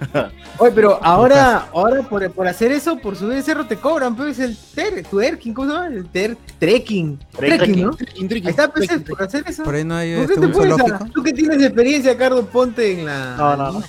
Oye, 0.58 0.72
pero 0.74 0.98
ahora, 1.02 1.68
ahora 1.74 2.02
por, 2.02 2.30
por 2.30 2.48
hacer 2.48 2.72
eso, 2.72 2.96
por 2.96 3.16
subir 3.16 3.36
el 3.36 3.42
cerro 3.42 3.66
te 3.66 3.76
cobran, 3.76 4.16
pues 4.16 4.38
el 4.38 4.56
ter, 4.74 5.04
tu 5.04 5.20
erking, 5.20 5.52
¿cómo 5.52 5.68
se 5.68 5.74
llama? 5.74 5.86
El 5.94 6.08
ter, 6.08 6.38
trekking. 6.58 7.18
Trekking, 7.36 7.82
¿no? 7.82 7.90
Triqui, 7.90 8.28
triqui, 8.28 8.46
Ahí 8.46 8.50
está, 8.50 8.72
pues, 8.72 8.88
por 9.06 9.22
hacer 9.22 9.44
eso. 9.46 9.62
Por 9.62 9.74
ahí 9.74 9.84
no 9.84 9.96
hay 9.96 10.16
¿Por 10.16 10.26
qué 10.26 10.32
este, 10.34 10.40
te 10.40 10.46
un 10.46 10.54
zoológico. 10.54 11.06
Tú 11.12 11.22
que 11.22 11.32
tienes 11.34 11.62
experiencia, 11.62 12.16
Carlos, 12.16 12.46
ponte 12.50 12.92
en 12.98 13.04
la... 13.04 13.36
No, 13.36 13.56
no, 13.56 13.72
no. 13.72 13.82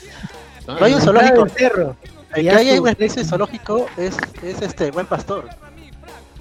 No 0.67 0.84
hay 0.86 0.93
un 0.93 1.02
zoológico. 1.02 1.47
cerro. 1.50 1.95
El 2.34 2.43
que 2.43 2.50
hay 2.52 2.80
una 2.80 2.91
especie 2.91 3.24
de 3.24 3.28
zoológico 3.30 3.88
es, 3.97 4.15
es 4.43 4.62
este 4.62 4.91
Buen 4.91 5.06
Pastor. 5.06 5.50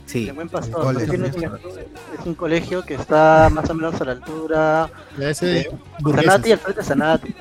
Sí. 0.07 0.29
El 0.29 0.35
Buen 0.35 0.47
El 0.47 0.51
Pastor. 0.51 0.97
un- 0.97 1.25
es 1.25 2.27
un 2.27 2.35
colegio 2.35 2.83
que 2.85 2.95
está 2.95 3.49
más 3.53 3.69
o 3.71 3.75
menos 3.75 4.01
a 4.01 4.05
la 4.05 4.13
altura 4.13 4.91
de. 5.17 5.71
Sanati, 6.15 6.53
al 6.53 6.59
frente 6.59 6.81
de 6.81 6.87
Sanati. 6.87 7.35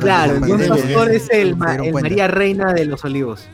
Claro, 0.00 0.32
la 0.40 0.46
el 0.46 0.52
buen 0.56 0.68
pastor 0.68 1.10
es 1.12 1.30
el, 1.30 1.56
ma- 1.56 1.76
el. 1.76 1.92
María 1.92 2.26
Reina 2.28 2.72
de 2.72 2.84
los 2.86 3.04
Olivos. 3.04 3.46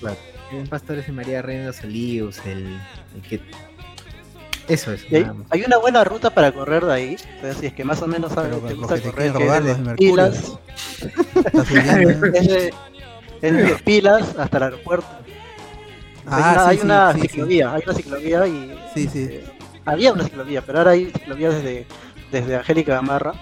Claro. 0.00 0.16
El 0.50 0.56
buen 0.56 0.68
pastor 0.68 0.98
es 0.98 1.08
el 1.08 1.14
María 1.14 1.40
Reina 1.42 1.62
de 1.62 1.66
los 1.68 1.84
Olivos, 1.84 2.38
el, 2.46 2.78
el 3.14 3.22
que... 3.28 3.40
Eso 4.68 4.92
es. 4.92 5.04
Hay, 5.12 5.26
hay 5.50 5.62
una 5.64 5.78
buena 5.78 6.04
ruta 6.04 6.30
para 6.30 6.52
correr 6.52 6.84
de 6.84 6.92
ahí. 6.92 7.16
Entonces, 7.36 7.56
si 7.60 7.66
es 7.66 7.72
que 7.72 7.84
más 7.84 8.02
o 8.02 8.06
menos 8.06 8.32
sabes, 8.32 8.50
te 8.66 8.74
gusta 8.74 8.94
que 8.96 9.00
te 9.00 9.10
correr, 9.10 9.62
desde 9.62 9.94
pilas, 9.96 10.58
Está 11.34 11.64
subiendo, 11.64 12.26
es 12.36 12.48
de, 12.48 12.66
es 13.40 13.52
desde 13.54 13.74
pilas 13.76 14.36
hasta 14.38 14.56
el 14.58 14.62
aeropuerto. 14.64 15.06
hay 16.26 16.42
Ah, 16.44 16.52
una, 16.52 16.64
sí, 16.64 16.68
hay 16.70 16.76
sí, 16.78 16.84
una 16.84 17.12
sí, 17.14 17.20
sí. 17.20 17.28
ciclovía, 17.28 17.72
hay 17.74 17.82
una 17.84 17.94
ciclovía 17.94 18.46
y 18.46 18.78
Sí, 18.94 19.08
sí. 19.08 19.26
eh, 19.30 19.44
había 19.86 20.12
una 20.12 20.24
ciclovía, 20.24 20.62
pero 20.62 20.78
ahora 20.78 20.90
hay 20.90 21.06
ciclovía 21.06 21.50
desde, 21.50 21.86
desde 22.30 22.56
Angélica 22.56 22.94
Gamarra 22.94 23.32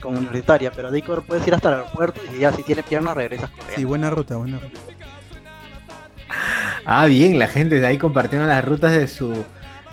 como 0.00 0.18
universitaria, 0.18 0.70
pero 0.70 0.90
de 0.90 0.96
ahí 0.98 1.02
puedes 1.26 1.46
ir 1.46 1.54
hasta 1.54 1.68
el 1.68 1.74
aeropuerto 1.76 2.20
y 2.34 2.40
ya 2.40 2.52
si 2.52 2.62
tienes 2.62 2.84
piernas 2.86 3.14
regresas 3.14 3.50
corriendo. 3.50 3.76
Sí, 3.76 3.84
buena 3.84 4.10
ruta, 4.10 4.36
buena 4.36 4.58
ruta. 4.58 4.78
Ah, 6.86 7.06
bien, 7.06 7.38
la 7.38 7.48
gente 7.48 7.80
de 7.80 7.86
ahí 7.86 7.98
compartiendo 7.98 8.46
las 8.46 8.64
rutas 8.64 8.92
de 8.92 9.08
su... 9.08 9.44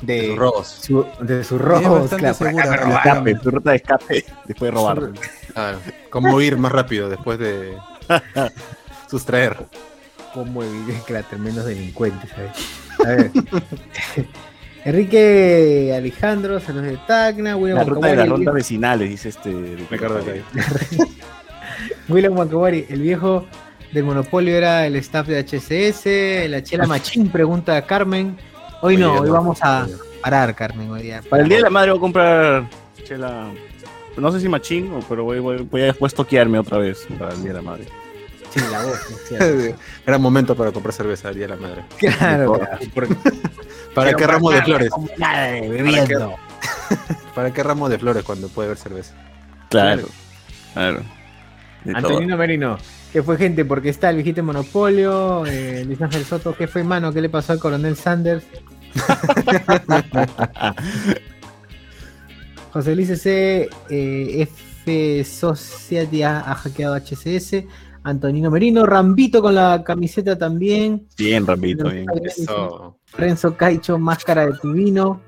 De, 0.01 0.13
De 0.21 0.27
sus 0.27 0.37
robos. 0.37 0.67
su- 0.67 1.05
de 1.19 1.43
sus 1.43 1.61
robos, 1.61 2.09
claro. 2.09 2.33
segura. 2.33 2.63
Escape, 2.97 3.35
tu 3.35 3.51
ruta 3.51 3.69
de 3.71 3.75
escape 3.77 4.25
después 4.45 4.71
de 4.71 4.71
robar. 4.71 5.11
Claro. 5.53 5.77
¿Cómo 6.09 6.41
ir 6.41 6.57
más 6.57 6.71
rápido 6.71 7.09
después 7.09 7.37
de 7.39 7.77
sustraer? 9.09 9.57
Como 10.33 10.63
evidente 10.63 11.03
que 11.05 11.13
la 11.13 11.23
tremendos 11.23 11.65
delincuentes, 11.65 12.29
¿sabes? 12.31 12.51
A 12.99 13.09
ver. 13.09 13.31
Enrique 14.85 15.93
Alejandro, 15.95 16.59
saludos 16.59 16.87
de 16.87 16.97
Tacna, 17.05 17.55
William 17.55 17.77
La 17.77 17.83
ruta 17.83 18.07
de 18.07 18.15
las 18.15 18.29
rondas 18.29 18.53
vecinales, 18.55 19.09
dice 19.09 19.29
este. 19.29 19.77
Ricardo. 19.89 20.23
William 22.09 22.35
el 22.89 23.01
viejo 23.01 23.45
del 23.91 24.03
monopolio 24.05 24.55
era 24.55 24.87
el 24.87 24.95
staff 24.95 25.27
de 25.27 25.37
HCS, 25.43 26.49
la 26.49 26.63
chela 26.63 26.87
machín, 26.87 27.29
pregunta 27.29 27.75
a 27.75 27.85
Carmen. 27.85 28.37
Hoy 28.81 28.97
no, 28.97 29.13
hoy 29.19 29.29
vamos 29.29 29.59
a 29.61 29.87
parar, 30.21 30.55
Carmen, 30.55 30.89
hoy 30.89 31.03
día. 31.03 31.21
Para 31.29 31.43
el 31.43 31.49
día 31.49 31.57
de 31.57 31.63
la 31.63 31.69
madre 31.69 31.91
voy 31.91 31.97
a 31.97 32.01
comprar 32.01 32.69
chela. 33.03 33.47
No 34.17 34.31
sé 34.31 34.39
si 34.39 34.49
machín, 34.49 34.91
o- 34.93 34.99
pero 35.07 35.23
voy, 35.23 35.39
voy, 35.39 35.57
voy 35.69 35.81
a 35.81 35.85
después 35.85 36.13
toquearme 36.13 36.59
otra 36.59 36.77
vez 36.77 37.07
para 37.17 37.33
el 37.33 37.41
día 37.43 37.49
de 37.53 37.57
la 37.57 37.61
madre. 37.61 37.85
La 38.71 38.83
voz. 38.83 38.99
Gran 40.05 40.21
momento 40.21 40.55
para 40.55 40.71
comprar 40.71 40.93
cerveza 40.93 41.29
el 41.29 41.35
día 41.35 41.47
de 41.47 41.55
la 41.55 41.61
madre. 41.61 41.85
Claro, 41.97 42.59
¿Para 43.95 44.13
qué 44.13 44.27
ramo 44.27 44.51
de 44.51 44.61
flores? 44.63 44.91
Madre, 45.17 45.69
bebiendo. 45.69 46.35
¿Para 47.35 47.51
qué 47.53 47.63
ramo 47.63 47.87
de 47.87 47.97
flores 47.97 48.23
cuando 48.23 48.49
puede 48.49 48.67
haber 48.67 48.77
cerveza? 48.77 49.13
Claro. 49.69 50.03
Claro. 50.73 51.01
Todo. 51.83 51.95
Antonino 51.95 52.37
Merino. 52.37 52.77
Que 53.11 53.23
fue 53.23 53.37
gente, 53.37 53.65
porque 53.65 53.89
está 53.89 54.09
el 54.09 54.17
viejito 54.17 54.43
Monopolio, 54.43 55.45
eh, 55.45 55.83
Luis 55.85 56.01
Ángel 56.01 56.25
Soto, 56.25 56.55
¿qué 56.55 56.67
fue, 56.67 56.83
mano? 56.83 57.13
¿Qué 57.13 57.21
le 57.21 57.29
pasó 57.29 57.53
al 57.53 57.59
coronel 57.59 57.95
Sanders? 57.95 58.43
José 62.71 62.95
Luis 62.95 63.21
C. 63.21 63.69
eh, 63.89 64.41
F. 64.41 65.23
Society 65.23 66.23
ha, 66.23 66.39
ha 66.39 66.55
hackeado 66.55 66.95
HCS. 66.95 67.63
Antonino 68.03 68.49
Merino, 68.49 68.85
Rambito 68.85 69.41
con 69.41 69.55
la 69.55 69.83
camiseta 69.83 70.37
también. 70.37 71.07
Bien, 71.17 71.45
rapidito, 71.45 71.89
bien. 71.89 72.05
Eso. 72.23 72.97
Renzo 73.15 73.55
Caicho, 73.55 73.99
máscara 73.99 74.47
de 74.47 74.53
Tubino. 74.53 75.21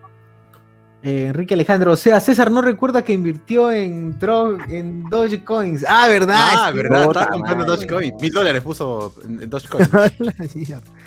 Eh, 1.05 1.25
Enrique 1.27 1.53
Alejandro, 1.53 1.91
o 1.91 1.95
sea, 1.97 2.19
César 2.21 2.49
no 2.49 2.61
recuerda 2.61 3.01
que 3.03 3.11
invirtió 3.11 3.69
en, 3.73 4.17
Dro- 4.17 4.57
en 4.69 5.03
Dogecoins. 5.09 5.83
Ah, 5.87 6.07
¿verdad? 6.07 6.37
Ah, 6.39 6.69
Sí, 6.71 6.77
verdad, 6.77 7.03
estaba 7.07 7.27
comprando. 7.27 7.65
Dogecoin. 7.65 8.13
Mil 8.21 8.31
dólares 8.31 8.61
puso 8.63 9.13
en 9.25 9.49
Dogecoin. 9.49 9.85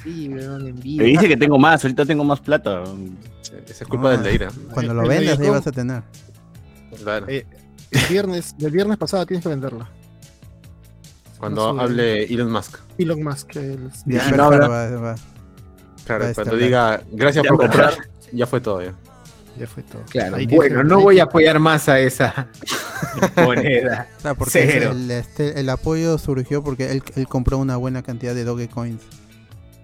Sí, 0.05 0.29
Me 0.29 1.05
dice 1.05 1.27
que 1.29 1.37
tengo 1.37 1.59
más, 1.59 1.83
ahorita 1.83 2.05
tengo 2.05 2.25
más 2.25 2.41
plata. 2.41 2.83
Esa 3.67 3.85
es 3.85 3.89
culpa 3.89 4.11
del 4.11 4.23
Leira. 4.23 4.51
Cuando 4.73 4.93
lo 4.95 5.09
vendas, 5.09 5.39
ahí 5.41 5.49
vas 5.49 5.67
a 5.67 5.73
tener. 5.73 6.03
Claro. 7.03 7.27
Eh, 7.29 7.47
El 7.91 8.01
viernes, 8.11 8.55
el 8.61 8.71
viernes 8.71 8.99
pasado 8.99 9.25
tienes 9.25 9.43
que 9.43 9.49
venderla. 9.49 9.89
Cuando 11.39 11.73
no 11.73 11.81
hable 11.83 12.25
Elon 12.25 12.51
Musk. 12.53 12.79
Elon 12.99 13.23
Musk. 13.23 13.57
El, 13.57 13.91
Ya, 14.07 14.31
no 14.31 14.51
va- 14.51 14.69
va- 14.91 15.15
Claro, 16.05 16.27
cuando 16.35 16.57
diga 16.57 17.01
gracias 17.13 17.45
Ya 17.45 17.49
por 17.51 17.59
comprar, 17.61 17.95
ya 18.33 18.47
fue 18.47 18.61
todo. 18.61 18.83
Ya. 18.83 18.93
Ya 19.59 19.67
fue 19.67 19.83
todo. 19.83 20.03
Claro, 20.09 20.37
Ahí 20.37 20.47
bueno, 20.47 20.85
no 20.85 21.01
voy 21.01 21.19
a 21.21 21.25
apoyar 21.25 21.59
más 21.59 21.89
a 21.89 21.99
esa 22.01 22.49
moneda. 23.37 24.09
Porque 24.39 24.51
Cero. 24.71 24.91
el, 24.93 25.11
este, 25.11 25.59
el 25.61 25.69
apoyo 25.69 26.19
surgió 26.19 26.63
porque 26.63 26.93
él, 26.93 27.03
él 27.17 27.27
compró 27.29 27.59
una 27.59 27.77
buena 27.77 28.03
cantidad 28.03 28.35
de 28.35 28.45
Dogecoins. 28.45 29.01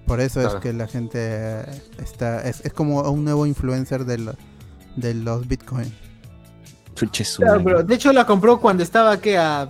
Por 0.07 0.21
eso 0.21 0.41
Claro. 0.41 0.57
es 0.59 0.63
que 0.63 0.73
la 0.73 0.87
gente 0.89 1.61
está. 2.03 2.43
Es, 2.49 2.61
es 2.65 2.73
como 2.73 3.01
un 3.03 3.25
nuevo 3.25 3.47
influencer 3.47 4.05
de, 4.05 4.19
lo- 4.19 4.37
de 4.97 5.15
los 5.15 5.47
Bitcoin. 5.47 5.93
Chuche 6.95 7.25
su 7.25 7.41
Claro, 7.43 7.63
pero 7.65 7.83
de 7.83 7.95
hecho 7.95 8.13
la 8.13 8.27
compró 8.27 8.61
cuando 8.61 8.83
estaba 8.83 9.19
que 9.21 9.39
a 9.39 9.69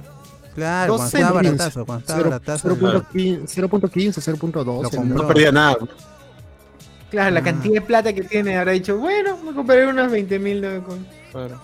Claro, 0.54 0.96
cuando 0.96 1.16
estaba 1.16 1.32
baratazo, 1.32 1.86
cuando 1.86 2.00
estaba 2.00 2.18
Cero- 2.18 2.30
baratazo. 2.30 2.68
0.15, 3.12 3.68
0.15, 3.68 4.36
0.12. 4.38 4.64
Lo 4.64 4.82
¿no? 4.82 4.90
compró. 4.90 5.16
No 5.22 5.28
perdía 5.28 5.52
nada. 5.52 5.76
Claro, 7.12 7.30
la 7.30 7.40
Ah. 7.40 7.44
cantidad 7.44 7.74
de 7.74 7.80
plata 7.82 8.12
que 8.12 8.22
tiene 8.24 8.56
habrá 8.58 8.72
dicho, 8.72 8.98
bueno, 8.98 9.36
me 9.44 9.52
compraré 9.52 9.86
unos 9.86 10.10
20 10.10 10.38
mil 10.40 10.60
Dogecoin. 10.60 11.06
Claro. 11.30 11.60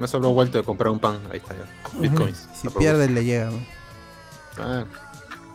Me 0.00 0.08
sobró 0.08 0.30
vuelto 0.32 0.58
de 0.58 0.64
comprar 0.64 0.90
un 0.90 0.98
pan. 0.98 1.20
Ahí 1.30 1.36
está 1.38 1.54
ya. 1.54 1.98
Bitcoins. 2.00 2.48
Si 2.54 2.66
La 2.66 2.72
pierde, 2.74 3.08
le 3.08 3.24
llega. 3.24 3.50
¿no? 3.50 3.58
Ah, 4.58 4.84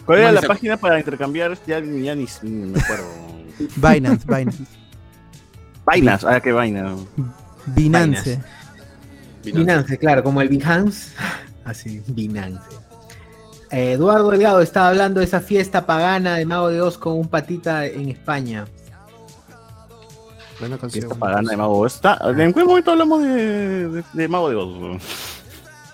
¿Cuál 0.06 0.20
era 0.20 0.28
la 0.32 0.42
Mansa- 0.42 0.48
página 0.48 0.78
para 0.78 1.00
intercambiar? 1.00 1.58
Ya, 1.68 1.80
ya 1.80 2.16
ni, 2.16 2.28
ni 2.44 2.50
me 2.72 2.80
acuerdo. 2.80 3.06
Binance, 3.76 4.26
Binance. 4.28 4.64
Vainas, 5.86 6.24
ah, 6.24 6.40
qué 6.40 6.52
vaina. 6.52 6.96
Binance. 7.68 8.40
Binance, 9.44 9.98
claro, 9.98 10.24
como 10.24 10.42
el 10.42 10.50
Behance. 10.50 11.12
Así, 11.66 12.02
Binance. 12.08 12.62
Eh, 13.72 13.94
Eduardo 13.94 14.30
Delgado 14.30 14.62
estaba 14.62 14.90
hablando 14.90 15.20
de 15.20 15.26
esa 15.26 15.42
fiesta 15.42 15.86
pagana 15.88 16.36
de 16.36 16.46
Mago 16.46 16.70
de 16.70 16.82
Oz 16.82 16.98
con 17.00 17.14
un 17.14 17.28
patita 17.28 17.86
en 17.88 18.10
España. 18.10 18.66
Buena 20.60 20.78
canción. 20.78 21.04
Fiesta 21.04 21.16
pagana 21.20 21.50
de 21.52 21.58
Mago. 21.58 21.86
Está- 21.86 22.18
¿En 22.38 22.54
qué 22.54 22.64
momento 22.64 22.92
hablamos 22.92 23.22
de, 23.24 23.90
de, 23.90 24.04
de 24.14 24.28
Mago 24.28 24.50
de 24.50 24.56
Oz? 24.56 25.02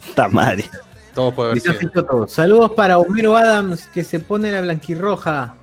Está 0.08 0.28
madre. 0.28 0.70
Todo 1.16 1.34
puede 1.34 1.52
haber 1.52 1.62
sido. 1.62 2.04
Todo. 2.06 2.28
Saludos 2.28 2.72
para 2.72 2.98
Homero 2.98 3.36
Adams 3.36 3.88
que 3.94 4.04
se 4.04 4.20
pone 4.20 4.52
la 4.52 4.62
blanquirroja. 4.62 5.56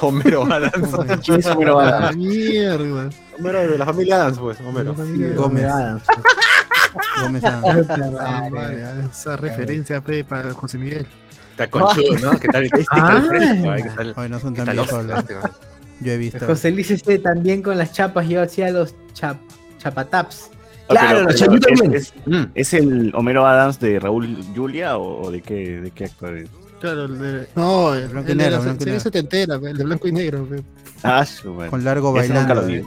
Homero 0.00 0.44
Adams. 0.44 1.20
¿Quién 1.24 1.40
es 1.40 1.46
Homero 1.46 1.80
Adams? 1.80 2.16
mierda. 2.16 3.10
Homero 3.38 3.58
de 3.60 3.78
la 3.78 3.84
familia 3.84 4.16
Adams, 4.16 4.38
pues. 4.38 4.58
Homero. 4.60 4.94
Gómez. 4.94 5.38
Homero 5.38 5.68
Adams. 5.74 6.02
Gómez 7.20 7.44
Adams. 7.46 7.86
Ah, 8.20 8.48
esa 9.12 9.36
referencia 9.36 10.00
pe, 10.00 10.24
para 10.24 10.52
José 10.54 10.78
Miguel. 10.78 11.06
Está 11.50 11.68
conchudo, 11.68 12.16
¿no? 12.32 12.38
¿Qué 12.38 12.48
tal? 12.48 12.64
Este 12.64 12.84
Ah. 12.92 13.16
al 13.16 13.22
frente, 13.26 14.28
no 14.28 14.38
son 14.40 14.54
¿Qué 14.54 14.62
tan 14.64 14.76
viejos. 14.76 15.04
Yo 16.00 16.12
he 16.12 16.16
visto. 16.16 16.44
José 16.46 16.70
Luis 16.70 16.90
este 16.90 17.18
también 17.18 17.62
con 17.62 17.76
las 17.78 17.92
chapas, 17.92 18.28
yo 18.28 18.40
hacía 18.42 18.70
los 18.70 18.94
chap, 19.12 19.36
chapataps. 19.78 20.50
Ah, 20.52 20.56
Claro, 20.90 21.08
pero- 21.18 21.22
los 21.24 21.36
chapitos 21.36 21.72
es, 21.72 21.78
también. 21.78 21.94
es, 22.00 22.14
Mm. 22.26 22.44
¿es 22.54 22.74
el 22.74 23.12
Homero 23.14 23.46
Adams 23.46 23.78
de 23.80 23.98
Raúl 24.00 24.38
Julia 24.54 24.96
o, 24.96 25.22
o 25.26 25.30
de 25.30 25.42
qué, 25.42 25.80
de 25.80 25.90
qué 25.90 26.04
actor 26.04 26.36
es? 26.38 26.48
Claro, 26.80 27.06
el 27.06 27.18
de. 27.18 27.48
No, 27.56 27.92
el, 27.94 28.08
Blanco 28.08 28.28
y 28.28 28.32
el 28.32 28.38
de 28.38 28.44
negro, 28.44 28.56
la 28.58 28.62
blanco 28.62 28.82
y 28.82 28.86
negro. 28.86 29.00
setentera, 29.00 29.58
pe, 29.58 29.70
el 29.70 29.76
de 29.76 29.84
blanco 29.84 30.08
y 30.08 30.12
negro. 30.12 30.48
Ah, 31.02 31.26
su 31.26 31.52
madre. 31.52 31.70
Con 31.70 31.84
largo 31.84 32.12
bailando. 32.12 32.54
lo 32.54 32.62
vi. 32.66 32.82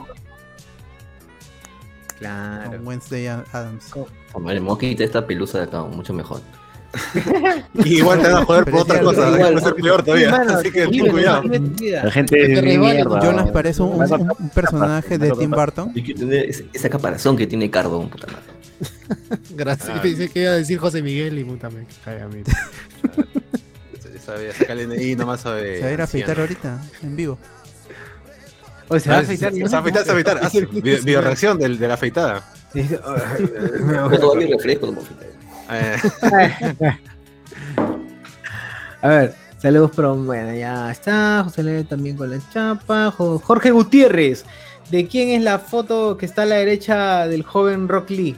Claro. 2.18 2.70
Con 2.70 2.86
Wednesday 2.86 3.26
Adams. 3.26 3.90
Hombre, 4.32 4.60
Moquita 4.60 5.04
esta 5.04 5.26
pelusa 5.26 5.58
de 5.58 5.64
acá, 5.64 5.82
mucho 5.82 6.12
mejor. 6.14 6.40
Y 7.84 7.98
igual 7.98 8.20
te 8.20 8.28
van 8.28 8.42
a 8.42 8.44
joder 8.44 8.64
por 8.64 8.80
otra 8.82 8.96
es 8.98 9.02
cosa. 9.02 9.14
cierto, 9.22 9.38
Va 9.40 9.46
a 9.46 9.50
igual. 9.50 9.64
ser 9.64 9.74
peor 9.74 10.02
todavía. 10.02 10.30
Mano, 10.30 10.52
Así 10.58 10.70
que 10.70 10.86
ten 10.86 11.08
cuidado. 11.08 11.42
La 11.44 12.10
gente 12.10 12.36
resbale. 12.36 12.78
mierda. 12.78 13.20
Jonas 13.22 13.50
parece 13.50 13.82
un, 13.82 14.02
a- 14.02 14.14
un- 14.16 14.32
un 14.38 14.48
personaje 14.50 15.18
de 15.18 15.30
Tim 15.32 15.50
Burton. 15.50 15.92
Hay 15.96 16.02
que 16.02 16.14
tener 16.14 16.50
ese- 16.50 16.66
esa 16.72 16.88
caparazón 16.90 17.36
que 17.36 17.46
tiene 17.46 17.70
Cardo, 17.70 18.06
puta 18.08 18.26
madre. 18.26 19.40
Gracias. 19.50 19.90
Ah. 19.94 20.02
Pensé 20.02 20.28
que 20.28 20.42
iba 20.42 20.50
a 20.52 20.54
decir 20.56 20.78
José 20.78 21.02
Miguel 21.02 21.38
y 21.38 21.44
puta 21.44 21.70
me 21.70 21.86
cae 22.04 22.20
a 22.22 22.28
mí. 22.28 22.42
Sabía 24.24 24.52
sacarle 24.52 24.86
ahí 24.96 25.16
nomás 25.16 25.40
sabe. 25.40 25.76
Se 25.78 25.82
va 25.82 25.88
a 25.88 25.92
ir 25.92 26.00
a 26.00 26.04
afeitar 26.04 26.38
ahorita, 26.40 26.80
en 27.02 27.16
vivo. 27.16 27.38
O 28.88 28.98
se 29.00 29.08
va 29.10 29.16
a 29.16 29.18
afeitar. 29.20 29.52
Se 29.52 29.64
va 29.64 29.76
a 29.76 29.80
afeitar, 29.80 30.02
se 30.04 30.08
va 30.12 30.18
a 30.18 30.20
afeitar. 30.20 30.44
Hace 30.44 30.66
video, 30.72 31.02
video 31.02 31.20
reacción 31.22 31.58
del, 31.58 31.78
de 31.78 31.88
la 31.88 31.94
afeitada. 31.94 32.44
Dice, 32.74 32.98
Yo 33.00 34.18
todavía 34.20 34.48
refresco 34.56 34.86
de 34.86 34.92
Moquita. 34.92 35.24
Eh, 35.72 35.96
A 39.02 39.08
ver, 39.08 39.34
saludos, 39.58 39.90
pero 39.96 40.14
bueno, 40.14 40.54
ya 40.54 40.90
está. 40.90 41.42
José 41.44 41.62
Luis 41.62 41.88
también 41.88 42.16
con 42.16 42.30
la 42.30 42.38
chapa. 42.52 43.10
Jo- 43.10 43.38
Jorge 43.40 43.70
Gutiérrez. 43.72 44.44
¿De 44.90 45.06
quién 45.08 45.30
es 45.30 45.42
la 45.42 45.58
foto 45.58 46.16
que 46.16 46.26
está 46.26 46.42
a 46.42 46.46
la 46.46 46.56
derecha 46.56 47.26
del 47.26 47.42
joven 47.42 47.88
Rock 47.88 48.10
Lee? 48.10 48.36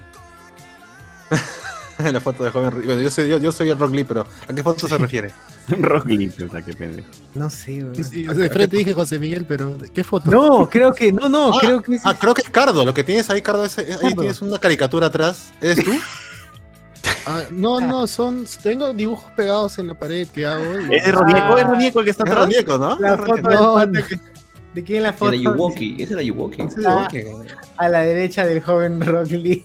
la 1.98 2.20
foto 2.20 2.44
de 2.44 2.50
joven. 2.50 2.82
Bueno, 2.84 3.00
yo 3.02 3.10
soy, 3.10 3.28
yo, 3.28 3.38
yo 3.38 3.52
soy 3.52 3.70
el 3.70 3.78
Rock 3.78 3.92
Lee, 3.94 4.04
pero 4.04 4.26
¿a 4.48 4.52
qué 4.54 4.62
foto 4.62 4.86
se 4.88 4.96
refiere? 4.96 5.32
Rock 5.68 6.06
Lee, 6.06 6.30
o 6.46 6.50
sea, 6.50 6.62
qué 6.62 6.72
pendejo. 6.74 7.08
No 7.34 7.50
sé, 7.50 7.82
güey. 7.82 8.04
Sí, 8.04 8.22
de 8.22 8.48
frente 8.50 8.76
dije 8.76 8.94
José 8.94 9.18
Miguel, 9.18 9.44
pero 9.46 9.76
¿qué 9.92 10.04
foto? 10.04 10.30
No, 10.30 10.68
creo 10.70 10.94
que, 10.94 11.12
no, 11.12 11.28
no, 11.28 11.52
Ah, 11.54 11.58
creo 11.60 11.82
que 11.82 11.94
es- 11.96 12.02
Ah, 12.06 12.14
creo 12.18 12.32
que 12.34 12.42
es 12.42 12.50
Cardo. 12.50 12.84
Lo 12.84 12.94
que 12.94 13.02
tienes 13.04 13.28
ahí, 13.30 13.42
Cardo, 13.42 13.64
es, 13.64 13.76
es- 13.78 14.02
ahí 14.02 14.14
tienes 14.14 14.40
una 14.40 14.58
caricatura 14.58 15.08
atrás. 15.08 15.52
¿Eres 15.60 15.84
tú? 15.84 15.92
Ah, 17.26 17.42
no, 17.50 17.80
no, 17.86 18.06
son. 18.06 18.44
Tengo 18.62 18.92
dibujos 18.92 19.30
pegados 19.32 19.78
en 19.78 19.88
la 19.88 19.94
pared 19.94 20.26
que 20.28 20.46
hago. 20.46 20.80
y- 20.80 20.94
¿Es 20.96 21.04
de 21.06 21.12
Ronieco? 21.12 21.58
¿Es 21.58 21.66
Ronieco 21.66 21.98
el 22.00 22.04
que 22.04 22.10
está 22.10 22.24
Es 22.24 22.30
atrás? 22.30 22.44
Ronieco, 22.46 22.78
¿no? 22.78 22.98
la 22.98 23.14
Es 23.14 23.16
foto 23.20 23.32
Ronieco. 23.36 23.48
del 23.48 23.58
No, 23.60 23.74
pata 23.74 23.86
no. 23.86 24.06
que- 24.06 24.20
¿De 24.74 24.82
quién 24.82 24.96
es 24.98 25.02
la 25.04 25.08
Era 25.10 25.18
foto? 25.18 25.32
Yuwoki, 25.34 26.02
ese 26.02 26.14
era 26.14 26.22
Yuwoki. 26.22 26.62
Ah, 26.84 27.08
a 27.76 27.88
la 27.88 28.00
derecha 28.00 28.44
del 28.44 28.60
joven 28.60 29.00
Rock 29.00 29.30
Lee. 29.30 29.64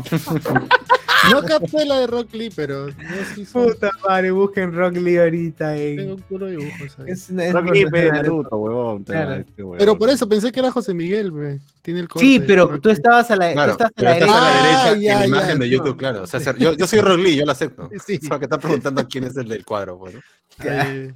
No 1.30 1.42
capté 1.42 1.84
la 1.84 2.00
de 2.00 2.06
Rock 2.06 2.32
Lee, 2.34 2.50
pero. 2.54 2.86
No, 2.88 2.94
sí 3.34 3.44
son- 3.44 3.68
Puta 3.68 3.90
madre, 4.06 4.30
busquen 4.30 4.72
Rock 4.72 4.96
Lee 4.96 5.18
ahorita. 5.18 5.74
Tengo 5.74 6.02
En... 6.02 6.10
un 6.12 6.20
puro 6.22 6.46
dibujos 6.46 6.98
ahí. 6.98 7.04
Es, 7.08 7.30
es 7.30 7.52
Rock 7.52 7.70
Lee, 7.70 7.86
profesional. 7.86 8.22
Naruto, 8.22 8.56
huevón. 8.56 9.04
Claro. 9.04 9.34
este 9.34 9.62
huevón. 9.62 9.78
Pero 9.78 9.98
por 9.98 10.10
eso 10.10 10.28
pensé 10.28 10.52
que 10.52 10.60
era 10.60 10.70
José 10.70 10.94
Miguel, 10.94 11.32
ve. 11.32 11.60
Tiene 11.82 12.00
el 12.00 12.08
corte. 12.08 12.26
Sí, 12.26 12.40
pero 12.40 12.80
tú 12.80 12.90
estabas 12.90 13.30
a 13.30 13.36
la, 13.36 13.52
Claro, 13.52 13.76
tú 13.76 13.84
estás 13.84 13.92
a 13.96 14.02
la 14.02 14.18
estás 14.18 14.30
a 14.30 14.40
la 14.40 14.46
derecha. 14.46 14.60
Ah, 14.60 14.62
derecha 14.62 15.00
ya, 15.00 15.12
en 15.12 15.18
la 15.18 15.20
ya, 15.20 15.26
imagen 15.26 15.58
de 15.58 15.66
no. 15.66 15.72
YouTube, 15.72 15.96
claro. 15.96 16.22
O 16.22 16.26
sea, 16.26 16.56
yo, 16.56 16.72
yo 16.74 16.86
soy 16.86 17.00
Rock 17.00 17.18
Lee, 17.18 17.36
yo 17.36 17.46
lo 17.46 17.52
acepto. 17.52 17.88
Sí. 18.06 18.18
Solo 18.18 18.38
que 18.38 18.44
está 18.46 18.58
preguntando 18.58 19.06
quién 19.08 19.24
es 19.24 19.36
el 19.36 19.48
del 19.48 19.64
cuadro, 19.64 19.98
pues, 19.98 20.14
¿no? 20.14 20.20
Eh, 20.64 21.14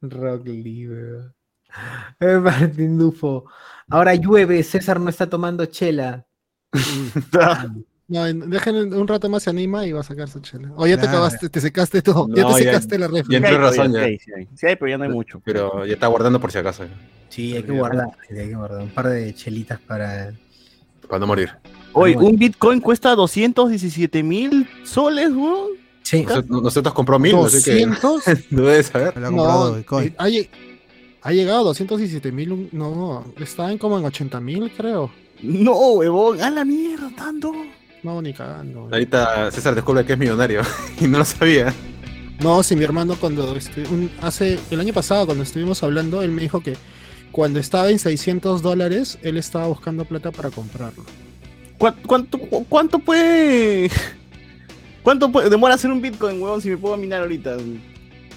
Rock 0.00 0.46
Lee, 0.46 0.88
weón. 0.88 1.34
Eh, 2.20 2.36
Martín 2.38 2.98
Dufo. 2.98 3.46
Ahora 3.88 4.14
llueve, 4.14 4.62
César 4.62 5.00
no 5.00 5.08
está 5.10 5.28
tomando 5.28 5.64
chela. 5.66 6.26
no, 8.12 8.26
en- 8.26 8.50
dejen 8.50 8.92
un 8.94 9.08
rato 9.08 9.28
más 9.28 9.42
se 9.42 9.50
anima 9.50 9.86
y 9.86 9.92
va 9.92 10.00
a 10.00 10.04
sacar 10.04 10.28
su 10.28 10.40
chela. 10.40 10.70
O 10.76 10.86
ya 10.86 11.00
te 11.00 11.06
acabaste, 11.06 11.48
te 11.48 11.60
secaste 11.60 12.02
todo. 12.02 12.28
ya 12.34 12.42
No, 12.42 12.54
te 12.54 12.64
ya- 12.64 12.70
secaste 12.70 12.98
la 12.98 13.06
ya 13.06 13.12
refri. 13.12 13.36
entró 13.36 13.48
Sí 13.50 13.54
hay 13.54 13.60
razón, 13.60 13.92
ya. 13.92 14.04
Sí, 14.54 14.66
hay. 14.66 14.76
Pero 14.76 14.88
ya 14.88 14.98
no 14.98 15.04
hay 15.04 15.10
mucho. 15.10 15.40
Pero 15.44 15.86
ya 15.86 15.94
está 15.94 16.06
guardando 16.08 16.38
por 16.40 16.52
si 16.52 16.58
acaso. 16.58 16.84
Sí, 17.30 17.56
hay 17.56 17.62
que 17.62 17.72
guardar, 17.72 18.08
hay 18.30 18.36
que 18.48 18.54
guardar 18.54 18.82
un 18.82 18.90
par 18.90 19.08
de 19.08 19.34
chelitas 19.34 19.80
para. 19.80 20.32
Para 21.08 21.18
no 21.18 21.26
morir. 21.26 21.50
Oye, 21.94 22.16
un 22.16 22.36
Bitcoin 22.38 22.80
cuesta 22.80 23.14
217 23.14 24.22
mil 24.22 24.68
soles, 24.84 25.30
weón. 25.30 25.70
Sí. 26.02 26.26
Nosotros, 26.48 26.92
compró 26.94 27.18
mil, 27.18 27.34
así 27.36 27.62
que 27.62 27.70
200. 27.86 28.22
no 28.50 28.62
debes 28.62 28.86
saber. 28.86 29.16
No, 29.18 29.76
ha 31.24 31.32
llegado 31.32 31.60
a 31.60 31.64
217 31.64 32.32
mil. 32.32 32.68
No, 32.72 33.24
está 33.38 33.70
en 33.72 33.78
como 33.78 33.98
en 33.98 34.04
80 34.04 34.40
mil, 34.40 34.70
creo. 34.76 35.10
No, 35.42 35.74
huevón, 35.94 36.40
a 36.40 36.50
la 36.50 36.64
mierda, 36.64 37.10
tanto. 37.16 37.52
No, 38.02 38.20
ni 38.20 38.32
cagando. 38.32 38.88
Ahorita 38.90 39.50
César 39.50 39.74
descubre 39.74 40.04
que 40.04 40.14
es 40.14 40.18
millonario 40.18 40.62
y 41.00 41.06
no 41.06 41.18
lo 41.18 41.24
sabía. 41.24 41.72
No, 42.40 42.62
si 42.62 42.74
mi 42.74 42.82
hermano 42.84 43.14
cuando 43.20 43.54
este, 43.56 43.82
un- 43.88 44.10
hace 44.20 44.58
el 44.70 44.80
año 44.80 44.92
pasado 44.92 45.26
cuando 45.26 45.44
estuvimos 45.44 45.82
hablando, 45.82 46.22
él 46.22 46.30
me 46.32 46.42
dijo 46.42 46.60
que 46.60 46.76
cuando 47.30 47.60
estaba 47.60 47.88
en 47.90 47.98
600 47.98 48.60
dólares, 48.62 49.18
él 49.22 49.36
estaba 49.36 49.66
buscando 49.68 50.04
plata 50.04 50.32
para 50.32 50.50
comprarlo. 50.50 51.04
¿Cuánto, 51.78 52.06
cuánto, 52.08 52.38
cu- 52.38 52.66
cuánto 52.68 52.98
puede. 52.98 53.90
¿Cuánto 55.02 55.30
puede, 55.32 55.50
demora 55.50 55.74
hacer 55.74 55.90
un 55.90 56.00
Bitcoin, 56.00 56.40
huevón, 56.42 56.60
si 56.60 56.70
me 56.70 56.76
puedo 56.76 56.96
minar 56.96 57.22
ahorita? 57.22 57.56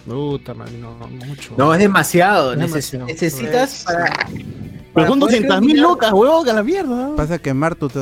Puta, 0.08 0.54
man, 0.54 0.68
no, 0.82 0.92
mucho. 1.26 1.54
No, 1.58 1.74
es 1.74 1.80
demasiado. 1.80 2.54
Es 2.54 2.60
neces- 2.60 2.68
demasiado. 2.68 3.06
Necesitas 3.08 3.84
para. 3.86 4.14
Pero 4.28 4.94
para 4.94 5.08
son 5.08 5.20
poder 5.20 5.42
200 5.42 5.62
mil 5.62 5.82
locas, 5.82 6.14
huevón, 6.14 6.48
a 6.50 6.54
la 6.54 6.64
mierda. 6.64 7.10
Vas 7.18 7.32
a 7.32 7.38
quemar 7.40 7.76
tu, 7.76 7.88
tu, 7.90 8.00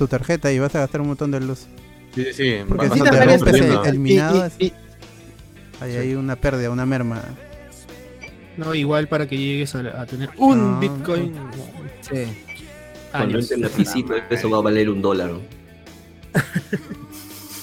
tu 0.00 0.08
tarjeta 0.08 0.50
y 0.50 0.58
vas 0.58 0.74
a 0.74 0.78
gastar 0.80 1.02
un 1.02 1.08
montón 1.08 1.30
de 1.30 1.40
luz. 1.40 1.66
Sí, 2.14 2.24
sí, 2.24 2.32
sí. 2.32 2.54
Porque 2.66 2.88
si 2.88 3.00
te 3.02 3.10
rompes 3.24 3.54
el, 3.54 3.78
el 3.84 3.98
minado, 3.98 4.46
es- 4.46 4.54
y- 4.58 4.64
y- 4.64 4.72
hay, 5.82 5.96
hay 5.96 6.14
una 6.14 6.36
pérdida, 6.36 6.70
una 6.70 6.86
merma. 6.86 7.20
no, 8.56 8.74
igual 8.74 9.08
para 9.08 9.26
que 9.28 9.36
llegues 9.36 9.74
a, 9.74 9.80
a 10.00 10.06
tener 10.06 10.30
un 10.38 10.72
No, 10.72 10.80
Bitcoin. 10.80 11.34
Sí. 12.00 12.24
Cuando 13.12 13.38
entre 13.38 13.56
en 13.56 13.60
lapicito, 13.62 14.14
eso 14.30 14.48
va 14.48 14.58
a 14.58 14.60
valer 14.62 14.88
un 14.88 15.02
dólar. 15.02 15.30
¿no? 15.32 15.40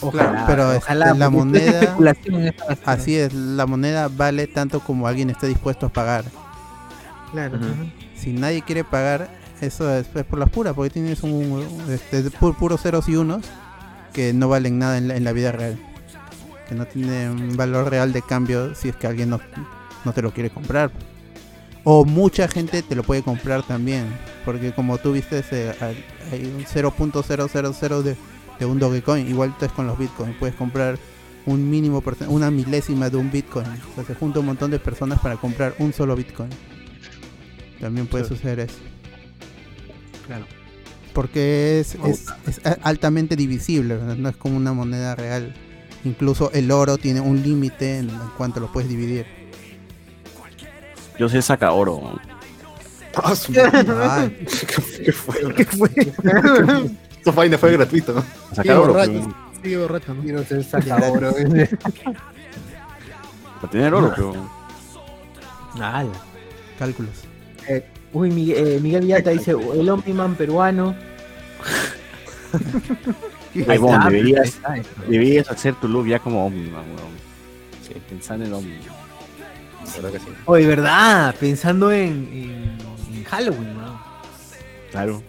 Ojalá, 0.02 0.44
pero, 0.46 0.72
este, 0.74 0.78
ojalá, 0.86 1.14
la 1.16 1.30
moneda- 1.32 1.96
Así 2.86 3.16
es, 3.16 3.34
la 3.34 3.66
moneda 3.66 4.10
vale 4.10 4.46
tanto 4.46 4.80
como 4.80 5.08
alguien 5.08 5.32
esté 5.32 5.48
dispuesto 5.48 5.88
a 5.88 5.90
pagar. 5.90 6.24
Claro. 7.32 7.58
Si 8.16 8.32
nadie 8.32 8.62
quiere 8.62 8.84
pagar, 8.84 9.28
eso 9.62 9.92
es, 9.96 10.08
es 10.16 10.24
por 10.26 10.40
las 10.40 10.50
puras, 10.50 10.74
porque 10.74 10.90
tienes 10.92 11.24
un, 11.24 11.32
un- 11.34 11.92
este, 11.92 12.24
pu- 12.32 12.56
puros 12.56 12.82
ceros 12.82 13.08
y 13.10 13.16
unos 13.16 13.44
que 14.14 14.34
no 14.34 14.50
valen 14.50 14.80
nada 14.80 14.98
en 14.98 15.08
la, 15.08 15.16
en 15.16 15.24
la 15.24 15.32
vida 15.32 15.52
real. 15.52 15.78
Que 16.68 16.76
no 16.76 16.86
tienen 16.86 17.56
valor 17.56 17.90
real 17.90 18.12
de 18.14 18.22
cambio 18.22 18.76
si 18.76 18.90
es 18.90 18.96
que 18.96 19.08
alguien 19.08 19.30
no, 19.30 19.40
no 20.06 20.14
te 20.14 20.22
lo 20.22 20.32
quiere 20.34 20.50
comprar. 20.50 20.92
O 21.84 22.04
mucha 22.04 22.48
gente 22.50 22.82
te 22.82 22.96
lo 22.96 23.04
puede 23.04 23.24
comprar 23.24 23.64
también. 23.64 24.06
Porque 24.44 24.74
como 24.74 24.98
tú 24.98 25.14
viste, 25.14 25.40
ese, 25.40 25.74
hay 25.80 26.04
un 26.46 26.66
0.000 26.66 28.02
de, 28.04 28.18
de 28.60 28.66
un 28.66 28.80
Dogecoin. 28.80 29.28
Igual 29.28 29.56
es 29.62 29.72
con 29.72 29.88
los 29.88 29.98
Bitcoin. 29.98 30.34
Puedes 30.40 30.56
comprar 30.56 31.00
un 31.46 31.70
mínimo, 31.70 32.04
una 32.28 32.52
milésima 32.52 33.10
de 33.10 33.16
un 33.18 33.32
Bitcoin. 33.32 33.68
O 33.68 33.96
sea, 33.96 34.04
se 34.04 34.16
junta 34.16 34.42
un 34.42 34.48
montón 34.48 34.70
de 34.72 34.80
personas 34.80 35.20
para 35.20 35.38
comprar 35.38 35.74
un 35.80 35.94
solo 35.94 36.16
Bitcoin. 36.16 36.50
También 37.80 38.08
puede 38.08 38.26
suceder 38.26 38.60
eso. 38.62 38.78
Claro. 40.28 40.46
Porque 41.14 41.80
es, 41.80 41.96
es, 41.96 42.26
es 42.46 42.62
altamente 42.84 43.36
divisible, 43.36 43.96
¿verdad? 43.96 44.16
no 44.18 44.30
es 44.30 44.36
como 44.38 44.56
una 44.58 44.74
moneda 44.74 45.16
real. 45.16 45.54
Incluso 46.04 46.52
el 46.54 46.70
oro 46.72 46.98
tiene 46.98 47.22
un 47.22 47.42
límite 47.42 47.98
en 48.00 48.10
cuanto 48.38 48.60
lo 48.60 48.72
puedes 48.72 48.88
dividir. 48.90 49.26
Yo 51.18 51.28
sé 51.28 51.42
saca 51.42 51.72
oro. 51.72 52.20
Ah, 53.16 53.36
su- 53.36 53.52
¿Qué 55.04 55.12
fue? 55.12 55.54
¿Qué 55.56 55.66
fue? 55.66 55.90
Esa 57.22 57.32
vaina 57.32 57.58
fue 57.58 57.72
gratuito, 57.72 58.14
¿no? 58.14 58.24
Saca 58.54 58.80
oro. 58.80 59.04
sigue 59.64 59.78
borracho, 59.78 60.14
¿no? 60.14 60.22
Quiero 60.22 60.44
ser 60.46 60.64
sacador. 60.64 61.34
Para 63.62 63.72
tener 63.72 63.92
oro, 63.94 64.14
pero. 64.16 64.50
Ala. 65.82 66.12
cálculos. 66.78 67.16
Uy, 68.14 68.32
Miguel, 68.32 68.68
eh, 68.68 68.80
Miguel 68.80 69.02
Villata 69.02 69.30
dice, 69.32 69.52
el 69.52 69.90
Omniman 69.90 70.36
peruano. 70.36 70.96
Ay, 73.68 73.78
bon, 73.78 74.00
deberías, 74.04 74.58
deberías 75.08 75.50
hacer 75.50 75.74
tu 75.76 75.88
look 75.88 76.08
ya 76.08 76.20
como 76.20 76.46
Omniman, 76.46 76.86
weón. 76.86 77.18
Sí, 77.86 77.94
pensando 78.08 78.46
en 78.46 78.54
Omniman. 78.54 78.82
Verdad 79.96 80.12
que 80.12 80.20
sí. 80.20 80.26
Oye, 80.46 80.68
¿verdad? 80.68 81.34
Pensando 81.40 81.92
en, 81.92 82.12
en, 82.32 82.78
en 83.18 83.24
Halloween, 83.24 83.74
¿no? 83.78 84.02
Claro. 84.92 85.24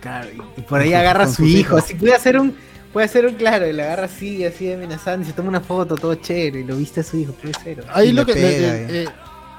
Claro, 0.00 0.28
y- 0.56 0.60
por 0.62 0.80
ahí 0.80 0.94
agarra 0.94 1.24
a 1.24 1.28
su 1.28 1.44
hijo, 1.44 1.76
así 1.76 1.94
puede 1.94 2.14
hacer 2.14 2.38
un, 2.38 2.54
puede 2.92 3.06
hacer 3.06 3.26
un 3.26 3.34
claro, 3.34 3.66
y 3.66 3.72
le 3.72 3.82
agarra 3.82 4.04
así, 4.04 4.44
así 4.44 4.72
amenazando, 4.72 5.24
y 5.24 5.28
se 5.28 5.32
toma 5.34 5.48
una 5.48 5.60
foto, 5.60 5.96
todo 5.96 6.14
chévere, 6.14 6.60
y 6.60 6.64
lo 6.64 6.76
viste 6.76 7.00
a 7.00 7.02
su 7.02 7.18
hijo, 7.18 7.32
puede 7.32 7.54
ser. 7.54 7.84
Ahí 7.92 8.12
lo 8.12 8.24
que. 8.24 8.34
pega, 8.34 8.48
le- 8.74 8.84
eh. 8.84 9.04
eh, 9.04 9.08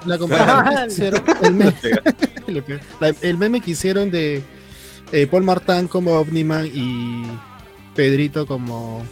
la 0.06 0.18
comparación 0.18 0.76
que 0.76 0.86
hicieron- 0.94 1.24
el, 1.44 1.54
meme, 1.54 1.74
el 3.58 3.62
que 3.62 3.72
hicieron 3.72 4.12
de 4.12 4.44
eh, 5.12 5.28
Paul 5.28 5.44
Martin 5.44 5.88
como 5.88 6.14
Omniman 6.20 6.68
y 6.74 7.24
Pedrito 7.96 8.46
como 8.46 9.04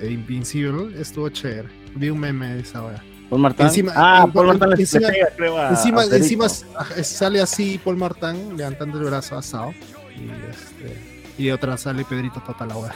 eh, 0.00 0.10
Invincible 0.10 1.00
estuvo 1.00 1.28
chévere. 1.28 1.68
Vi 1.94 2.10
un 2.10 2.20
meme 2.20 2.54
de 2.54 2.60
esa 2.60 2.82
hora. 2.82 3.02
Paul 3.28 3.42
Martin. 3.42 3.66
Encima- 3.66 3.92
ah, 3.96 4.22
en- 4.26 4.32
Paul 4.32 4.46
le 4.76 4.82
encima- 4.82 5.08
pega, 5.08 5.28
creo, 5.36 5.58
a- 5.58 5.68
encima, 5.70 6.02
a 6.02 7.02
sale 7.04 7.40
así 7.40 7.80
Paul 7.82 7.96
Martin 7.96 8.56
levantando 8.56 8.98
el 8.98 9.04
brazo 9.04 9.36
asado. 9.38 9.72
Y, 10.16 10.28
este, 10.50 11.32
y 11.38 11.44
de 11.46 11.52
otra 11.52 11.76
sale 11.78 12.04
Pedrito 12.04 12.40
toda 12.46 12.66
la 12.66 12.76
hora. 12.76 12.94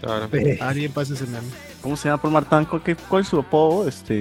Claro. 0.00 0.28
Alguien 0.60 0.92
pasa 0.92 1.14
ese 1.14 1.24
meme. 1.26 1.46
¿Cómo 1.80 1.96
se 1.96 2.08
llama 2.08 2.20
Paul 2.22 2.34
Martin? 2.34 2.64
¿Cuál, 2.64 2.82
qué- 2.82 2.96
cuál 2.96 3.22
es 3.22 3.28
su 3.28 3.38
apodo? 3.38 3.88
Este, 3.88 4.14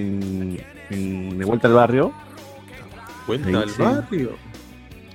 en, 0.91 1.37
de 1.37 1.45
vuelta 1.45 1.67
al 1.67 1.73
barrio. 1.73 2.11
Vuelta 3.27 3.59
al 3.59 3.69
Sí. 3.69 3.81
barrio. 3.81 4.31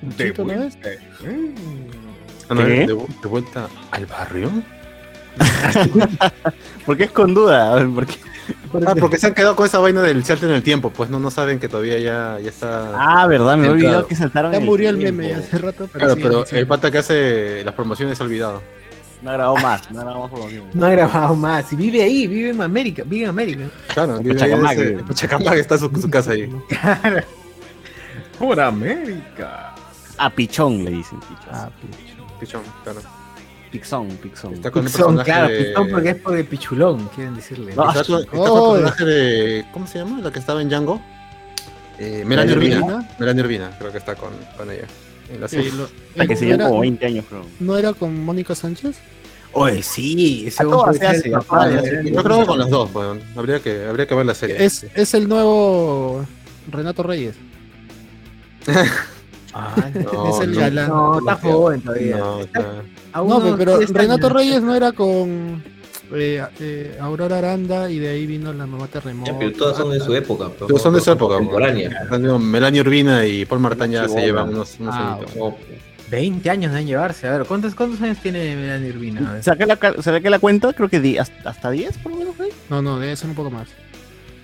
De 0.03 0.25
Chito, 0.29 0.45
¿no 0.45 0.55
vuelta. 0.55 0.93
es? 0.93 1.01
Ah, 2.49 2.55
no, 2.55 2.61
¿Qué? 2.65 2.71
de, 2.71 2.87
de 2.87 3.29
vuelta 3.29 3.69
al 3.91 4.07
barrio. 4.07 4.51
¿Por 6.87 6.97
qué 6.97 7.05
es 7.05 7.11
con 7.11 7.35
duda? 7.35 7.85
¿por 7.95 8.07
qué? 8.07 8.15
Ah, 8.87 8.95
porque 8.99 9.19
se 9.19 9.27
han 9.27 9.35
quedado 9.35 9.57
con 9.57 9.67
esa 9.67 9.79
vaina 9.79 10.03
del 10.03 10.25
salto 10.25 10.47
en 10.47 10.53
el 10.53 10.63
tiempo, 10.63 10.91
pues 10.91 11.11
no, 11.11 11.19
no 11.19 11.31
saben 11.31 11.59
que 11.59 11.69
todavía 11.69 11.99
ya, 11.99 12.39
ya 12.41 12.49
está. 12.49 12.93
Ah, 12.95 13.27
verdad, 13.27 13.57
me 13.57 13.67
he 13.67 13.71
olvidado 13.71 14.07
que 14.07 14.15
saltaron. 14.15 14.53
Ya 14.53 14.61
murió 14.61 14.91
el 14.91 14.99
meme 14.99 15.35
hace 15.35 15.59
rato. 15.59 15.89
claro, 15.89 16.15
sigue 16.15 16.23
pero 16.29 16.45
el 16.51 16.67
pata 16.67 16.91
que 16.91 16.99
hace 16.99 17.63
las 17.65 17.75
promociones 17.75 18.17
se 18.17 18.23
ha 18.23 18.27
olvidado. 18.27 18.63
No 19.23 19.31
ha 19.31 19.33
grabado 19.35 19.57
más, 19.57 19.91
no 19.91 20.01
ha 20.01 20.03
grabado 20.05 20.23
más 20.23 20.31
por 20.31 20.39
lo 20.41 20.47
mismo. 20.47 20.67
No 20.75 20.87
ha 20.87 20.91
grabado 20.91 21.35
más, 21.35 21.73
y 21.73 21.77
vive 21.77 22.03
ahí, 22.03 22.27
vive 22.27 22.51
en 22.51 22.61
América, 22.63 23.03
vive 23.07 23.25
en 23.25 23.31
América. 23.31 23.65
Claro, 23.95 24.19
vive 24.19 24.43
ahí 24.43 25.61
está 25.61 25.79
su, 25.79 25.89
su 26.01 26.11
casa 26.11 26.33
ahí. 26.33 26.51
Claro. 26.69 27.23
Por 28.39 28.61
América. 28.61 29.75
Ah, 30.19 30.31
Pichón 30.31 30.85
le 30.85 30.91
dicen. 30.91 31.19
Pichón. 31.21 31.49
Ah, 31.51 31.71
Pichón, 32.39 32.63
claro. 32.85 33.01
Pixón, 33.71 34.09
Pixón. 34.23 34.55
Está 34.55 34.71
con 34.71 34.87
el 34.87 34.93
Pichón, 34.93 35.17
personaje 35.17 35.31
claro, 35.31 35.49
de... 35.49 35.65
Pichón 35.65 35.89
porque 35.91 36.09
es 36.11 36.17
por 36.17 36.37
el 36.37 36.45
pichulón, 36.45 37.09
quieren 37.15 37.35
decirle. 37.35 37.75
No, 37.75 37.89
Está 37.91 38.05
con, 38.05 38.21
está 38.21 38.31
con 38.31 38.41
Oh. 38.41 38.77
el 38.77 38.83
personaje 38.83 39.05
de... 39.05 39.67
¿Cómo 39.73 39.87
se 39.87 39.99
llama? 39.99 40.21
La 40.21 40.31
que 40.31 40.39
estaba 40.39 40.63
en 40.63 40.69
Django. 40.69 41.01
Eh, 41.99 42.23
Melanie 42.27 42.55
Melanie 42.57 42.77
Urbina. 42.79 43.09
Melanie 43.19 43.43
Urbina, 43.43 43.71
creo 43.79 43.91
que 43.93 43.99
está 43.99 44.15
con, 44.15 44.31
con 44.57 44.71
ella. 44.71 44.85
La 45.41 45.49
Sí, 45.49 45.57
serie. 45.57 45.73
lo- 45.73 45.89
La 46.15 46.27
que 46.27 46.35
¿no 46.35 46.39
se 46.41 46.45
llama 46.47 46.55
era- 46.55 46.69
como 46.69 46.81
20 46.81 47.07
años, 47.07 47.25
creo. 47.29 47.43
¿No 47.61 47.77
era 47.77 47.93
con 47.93 48.25
Mónica 48.25 48.55
Sánchez? 48.55 48.97
Oye, 49.53 49.83
sí, 49.83 50.45
ese. 50.47 50.63
Yo 50.65 52.23
creo 52.23 52.41
que 52.41 52.47
con 52.47 52.59
las 52.59 52.69
dos, 52.71 52.95
weón. 52.95 53.21
Habría 53.37 53.61
que, 53.61 53.87
habría 53.87 54.07
que 54.07 54.15
ver 54.15 54.27
la 54.27 54.35
serie. 54.35 54.63
Es, 54.65 54.85
es 54.95 55.15
el 55.15 55.29
nuevo 55.29 56.25
Renato 56.71 57.03
Reyes. 57.03 57.35
Ah, 59.59 59.75
No, 59.95 60.29
es 60.37 60.41
el 60.43 60.53
no, 60.53 60.61
galán. 60.61 60.89
no, 60.91 61.19
está 61.19 61.37
joven 61.37 61.81
todavía. 61.81 62.19
No, 62.19 62.41
Está- 62.41 62.83
No, 63.15 63.41
pero, 63.41 63.57
pero 63.57 63.79
10 63.79 63.91
Renato. 63.91 64.29
Reyes 64.29 64.61
no 64.63 64.75
era 64.75 64.93
con 64.93 65.65
eh, 66.15 66.43
eh, 66.61 66.97
Aurora 67.01 67.39
Aranda 67.39 67.91
y 67.91 67.99
de 67.99 68.09
ahí 68.11 68.27
vino 68.27 68.53
la 68.53 68.67
mamá 68.67 68.87
terremoto. 68.89 69.33
Ya, 69.33 69.39
pero 69.39 69.53
todas 69.53 69.77
son 69.77 69.91
de 69.91 70.01
su 70.01 70.15
época. 70.15 70.49
pero 70.55 70.67
Todos 70.67 70.83
son 70.83 70.95
de 70.95 71.01
su 71.01 71.11
época. 71.11 71.35
weón. 71.37 71.47
Contemporánea. 71.49 72.07
Tanto 72.09 72.39
Melanie 72.39 72.81
Urbina 72.81 73.25
y 73.27 73.45
Paul 73.45 73.61
Martin 73.61 73.91
ya 73.93 74.07
Sí, 74.09 74.15
se 74.15 74.21
llevan 74.21 74.47
bueno. 74.47 74.59
unos, 74.61 74.77
unos 74.81 74.95
Ah, 74.95 75.15
añitos. 75.15 75.37
No, 75.37 75.57
20 76.11 76.51
años 76.51 76.71
deben 76.73 76.87
llevarse. 76.87 77.27
A 77.27 77.37
ver, 77.39 77.47
¿cuántos, 77.47 77.75
cuántos 77.75 78.01
años 78.01 78.19
tiene 78.23 78.55
Melanie 78.55 78.91
Urbina? 78.91 79.43
Saqué 79.43 79.67
la, 79.67 79.77
saqué 80.01 80.31
la 80.31 80.39
cuenta, 80.39 80.73
creo 80.73 80.89
que 80.89 81.01
di- 81.01 81.19
hasta, 81.19 81.51
hasta 81.51 81.71
10 81.71 81.99
por 81.99 82.13
lo 82.13 82.19
menos. 82.19 82.35
¿eh? 82.41 82.53
No, 82.71 82.81
no, 82.83 82.99
debe 83.01 83.17
ser 83.17 83.29
un 83.31 83.35
poco 83.35 83.51
más. 83.51 83.69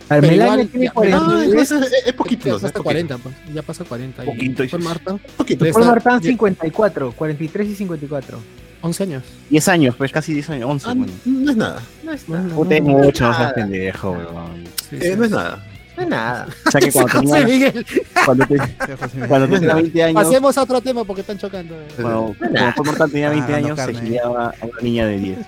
A 0.08 0.14
ver, 0.16 0.22
pero 0.22 0.32
Melania 0.32 0.54
igual, 0.64 0.68
tiene 0.68 0.86
ya, 0.86 0.92
40. 0.92 1.18
No, 1.20 1.42
es, 1.42 1.70
es, 1.70 1.92
es 2.06 2.12
poquito. 2.14 2.46
ya 2.46 2.52
pasa 2.54 2.66
poquito. 2.68 2.82
40, 2.82 3.18
pues, 3.18 3.34
ya 3.54 3.62
pasa 3.62 3.84
40. 3.84 4.24
Poquito, 4.24 4.64
y 4.64 4.68
Paul. 4.68 4.82
Martin, 4.82 5.20
Poquito. 5.36 5.64
Paul 5.72 6.20
die- 6.20 6.28
54, 6.30 7.12
43 7.12 7.68
y 7.68 7.74
54. 7.76 8.38
11 8.82 9.02
años. 9.04 9.22
10 9.50 9.68
años, 9.68 9.94
pues 9.96 10.12
casi 10.12 10.34
10 10.34 10.50
años, 10.50 10.68
11. 10.70 10.86
Ah, 10.88 10.94
bueno. 10.94 11.12
no 11.24 11.50
es 11.50 11.56
nada. 11.56 11.82
No 12.02 12.12
es 12.12 12.28
No, 12.28 12.34
nada. 12.36 12.48
no, 12.48 12.54
Puta, 12.56 12.74
es 12.76 12.82
no, 12.82 12.88
mucho, 12.90 13.24
no 13.24 13.30
nada. 13.32 13.54
pendejo, 13.54 14.10
weón. 14.10 14.64
sí, 14.90 14.96
Eh, 14.96 15.10
sí. 15.12 15.16
no 15.16 15.24
es 15.24 15.30
nada. 15.30 15.64
No 15.96 16.02
es 16.02 16.08
nada. 16.08 16.46
O 16.66 16.70
sea 16.70 16.80
que 16.80 16.92
cuando 16.92 17.12
José 17.12 17.26
tenía, 17.28 17.46
Miguel, 17.46 17.86
cuando 18.24 18.46
te- 18.46 18.58
José 18.96 19.18
cuando 19.28 19.48
tenía 19.48 19.74
20 19.74 20.02
años, 20.02 20.24
Pasemos 20.24 20.58
a 20.58 20.62
otro 20.62 20.80
tema 20.80 21.04
porque 21.04 21.20
están 21.20 21.38
chocando. 21.38 21.74
eh. 21.74 21.86
cuando, 21.96 22.34
cuando 22.38 22.72
Paul 22.74 22.86
Martin 22.98 23.08
tenía 23.12 23.30
20 23.30 23.46
Ah, 23.46 23.50
no, 23.60 23.66
años, 23.66 23.78
se 23.80 23.86
carne. 23.86 24.00
gileaba 24.00 24.54
a 24.60 24.64
una 24.66 24.80
niña 24.82 25.06
de 25.06 25.18
10. 25.18 25.38
¿sí? 25.38 25.44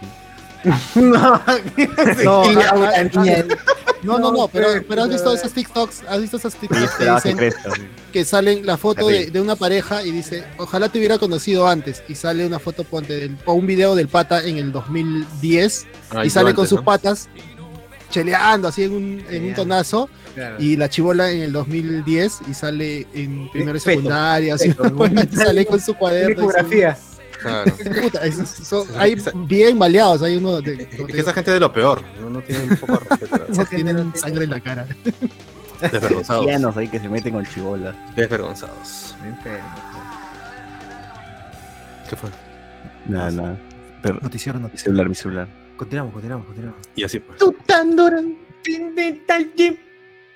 No, 0.94 1.40
No. 2.24 2.42
No, 4.02 4.18
no, 4.18 4.32
no, 4.32 4.48
pero, 4.48 4.66
pues, 4.68 4.84
pero 4.86 5.02
has 5.04 5.08
visto 5.08 5.24
pero- 5.30 5.36
esos 5.36 5.52
TikToks, 5.52 6.02
has 6.08 6.20
visto 6.20 6.36
esos 6.36 6.54
Y 6.56 6.58
TikToks 6.68 6.94
que 6.96 7.04
dicen 7.14 7.52
que 8.12 8.24
salen 8.24 8.66
la 8.66 8.76
foto 8.76 9.08
de, 9.08 9.40
una 9.40 9.56
pareja 9.56 10.02
y 10.04 10.10
dice, 10.10 10.44
ojalá 10.58 10.88
te 10.90 10.98
hubiera 10.98 11.18
conocido 11.18 11.66
antes. 11.66 12.02
Y 12.08 12.14
sale 12.14 12.46
una 12.46 12.58
foto 12.58 12.84
ponte, 12.84 13.14
del- 13.16 13.38
o 13.46 13.54
un 13.54 13.66
video 13.66 13.94
del 13.94 14.08
pata 14.08 14.44
en 14.44 14.58
el 14.58 14.72
2010 14.72 15.86
Ah, 16.10 16.24
y 16.24 16.30
sale 16.30 16.50
antes, 16.50 16.56
con 16.56 16.66
sus 16.68 16.78
¿no? 16.80 16.84
patas 16.84 17.28
cheleando 18.10 18.68
así 18.68 18.84
en 18.84 18.92
un, 18.92 19.24
en 19.30 19.44
un 19.46 19.54
tonazo. 19.54 20.08
Claro. 20.34 20.56
Y 20.58 20.76
la 20.76 20.88
chivola 20.88 21.30
en 21.30 21.42
el 21.42 21.52
2010 21.52 22.40
y 22.50 22.54
sale 22.54 23.06
en 23.14 23.48
primero 23.50 23.78
y 23.78 23.80
Peto, 23.80 23.90
secundaria, 23.90 24.54
así, 24.56 24.72
sale 25.34 25.64
con 25.66 25.80
su 25.80 25.94
cuaderno. 25.94 26.48
y. 26.70 27.13
Claro. 27.44 27.72
Puta, 28.02 28.24
es- 28.26 28.48
son- 28.48 28.88
hay 28.96 29.16
bien 29.46 29.76
maleados, 29.78 30.22
hay 30.22 30.36
uno 30.36 30.60
de, 30.60 30.82
Es 30.90 31.04
que 31.06 31.20
esa 31.20 31.32
gente 31.32 31.50
es 31.50 31.54
de 31.54 31.60
lo 31.60 31.72
peor. 31.72 32.02
No, 32.20 32.30
no 32.30 32.40
tienen 32.42 32.70
un 32.70 32.76
poco 32.76 32.92
de 32.94 32.98
respeto. 33.00 33.46
no 33.56 33.64
tienen 33.66 34.16
sangre 34.16 34.44
en 34.44 34.50
la 34.50 34.60
cara. 34.60 34.86
Desvergonzados. 35.80 36.42
Cristianos 36.44 36.76
ahí 36.76 36.88
que 36.88 36.98
se 37.00 37.08
meten 37.08 37.34
con 37.34 37.44
chibolas. 37.46 37.94
Desvergonzados. 38.16 39.14
¿Qué 42.08 42.16
fue? 42.16 42.30
Nada, 43.06 43.30
nada. 43.30 43.58
Pero, 44.02 44.18
Noticiero, 44.20 44.58
mi 44.58 44.64
noticiero. 44.64 44.90
celular, 44.92 45.08
mi 45.08 45.14
celular. 45.14 45.48
Continuamos, 45.76 46.12
continuamos, 46.12 46.46
continuamos. 46.46 46.80
Y 46.94 47.04
así 47.04 47.18
pues. 47.20 47.38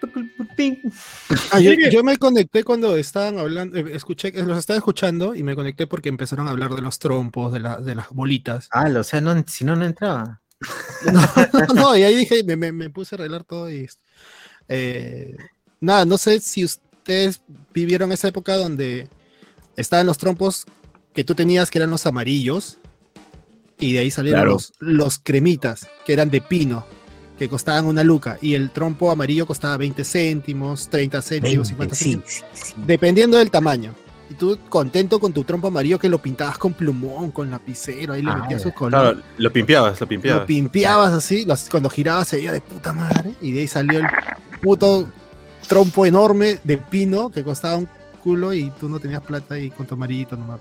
Ah, 1.52 1.60
yo, 1.60 1.72
yo 1.90 2.02
me 2.04 2.16
conecté 2.16 2.64
cuando 2.64 2.96
estaban 2.96 3.38
hablando, 3.38 3.76
eh, 3.78 3.84
escuché, 3.94 4.32
los 4.32 4.58
estaba 4.58 4.76
escuchando 4.78 5.34
y 5.34 5.42
me 5.42 5.54
conecté 5.54 5.86
porque 5.86 6.08
empezaron 6.08 6.46
a 6.48 6.50
hablar 6.50 6.74
de 6.74 6.82
los 6.82 6.98
trompos, 6.98 7.52
de, 7.52 7.60
la- 7.60 7.76
de 7.80 7.94
las 7.94 8.08
bolitas. 8.10 8.68
Ah, 8.72 8.88
o 8.96 9.04
sea, 9.04 9.20
no, 9.20 9.42
si 9.46 9.64
no, 9.64 9.76
no 9.76 9.84
entraba. 9.84 10.40
No, 11.12 11.20
no, 11.68 11.74
no, 11.74 11.96
y 11.96 12.02
ahí 12.02 12.16
dije, 12.16 12.42
me, 12.42 12.56
me- 12.56 12.72
me 12.72 12.90
puse 12.90 13.14
a 13.14 13.18
arreglar 13.18 13.44
todo 13.44 13.70
y 13.70 13.88
eh, 14.68 15.36
nada, 15.80 16.04
no 16.04 16.18
sé 16.18 16.40
si 16.40 16.64
ustedes 16.64 17.40
vivieron 17.72 18.10
esa 18.10 18.28
época 18.28 18.56
donde 18.56 19.08
estaban 19.76 20.06
los 20.06 20.18
trompos 20.18 20.64
que 21.14 21.22
tú 21.24 21.34
tenías 21.36 21.70
que 21.70 21.78
eran 21.78 21.90
los 21.90 22.04
amarillos 22.06 22.78
y 23.78 23.92
de 23.92 24.00
ahí 24.00 24.10
salieron 24.10 24.40
Claro. 24.40 24.52
los, 24.54 24.72
los 24.80 25.18
cremitas 25.20 25.86
que 26.04 26.12
eran 26.12 26.30
de 26.30 26.40
pino 26.40 26.84
que 27.38 27.48
costaban 27.48 27.86
una 27.86 28.02
luca 28.02 28.36
y 28.42 28.54
el 28.54 28.70
trompo 28.70 29.10
amarillo 29.10 29.46
costaba 29.46 29.76
20 29.76 30.04
céntimos, 30.04 30.88
30 30.88 31.22
céntimos, 31.22 31.68
50 31.68 31.94
céntimos, 31.94 32.44
dependiendo 32.84 33.36
del 33.38 33.50
tamaño. 33.50 33.94
Y 34.30 34.34
tú 34.34 34.58
contento 34.68 35.18
con 35.18 35.32
tu 35.32 35.42
trompo 35.44 35.68
amarillo 35.68 35.98
que 35.98 36.08
lo 36.08 36.18
pintabas 36.18 36.58
con 36.58 36.74
plumón, 36.74 37.30
con 37.30 37.50
lapicero, 37.50 38.12
ahí 38.12 38.22
le 38.22 38.30
Ah, 38.30 38.36
metías 38.42 38.60
su 38.62 38.72
color. 38.74 39.00
Claro, 39.14 39.18
lo 39.38 39.52
pimpeabas, 39.52 39.98
lo 40.00 40.04
Lo 40.04 40.08
pimpeabas. 40.08 40.46
pimpeabas 40.46 41.12
así, 41.14 41.44
los- 41.46 41.68
cuando 41.70 41.88
girabas 41.88 42.28
se 42.28 42.36
veía 42.36 42.52
de 42.52 42.60
puta 42.60 42.92
madre. 42.92 43.32
Y 43.40 43.52
de 43.52 43.60
ahí 43.60 43.68
salió 43.68 44.00
el 44.00 44.06
puto 44.60 45.08
trompo 45.66 46.04
enorme 46.04 46.58
de 46.64 46.76
pino 46.76 47.30
que 47.30 47.42
costaba 47.42 47.76
un 47.76 47.88
culo 48.22 48.52
y 48.52 48.70
tú 48.78 48.88
no 48.88 48.98
tenías 48.98 49.22
plata 49.22 49.58
y 49.58 49.70
con 49.70 49.86
tu 49.86 49.94
amarillito 49.94 50.36
nomás. 50.36 50.58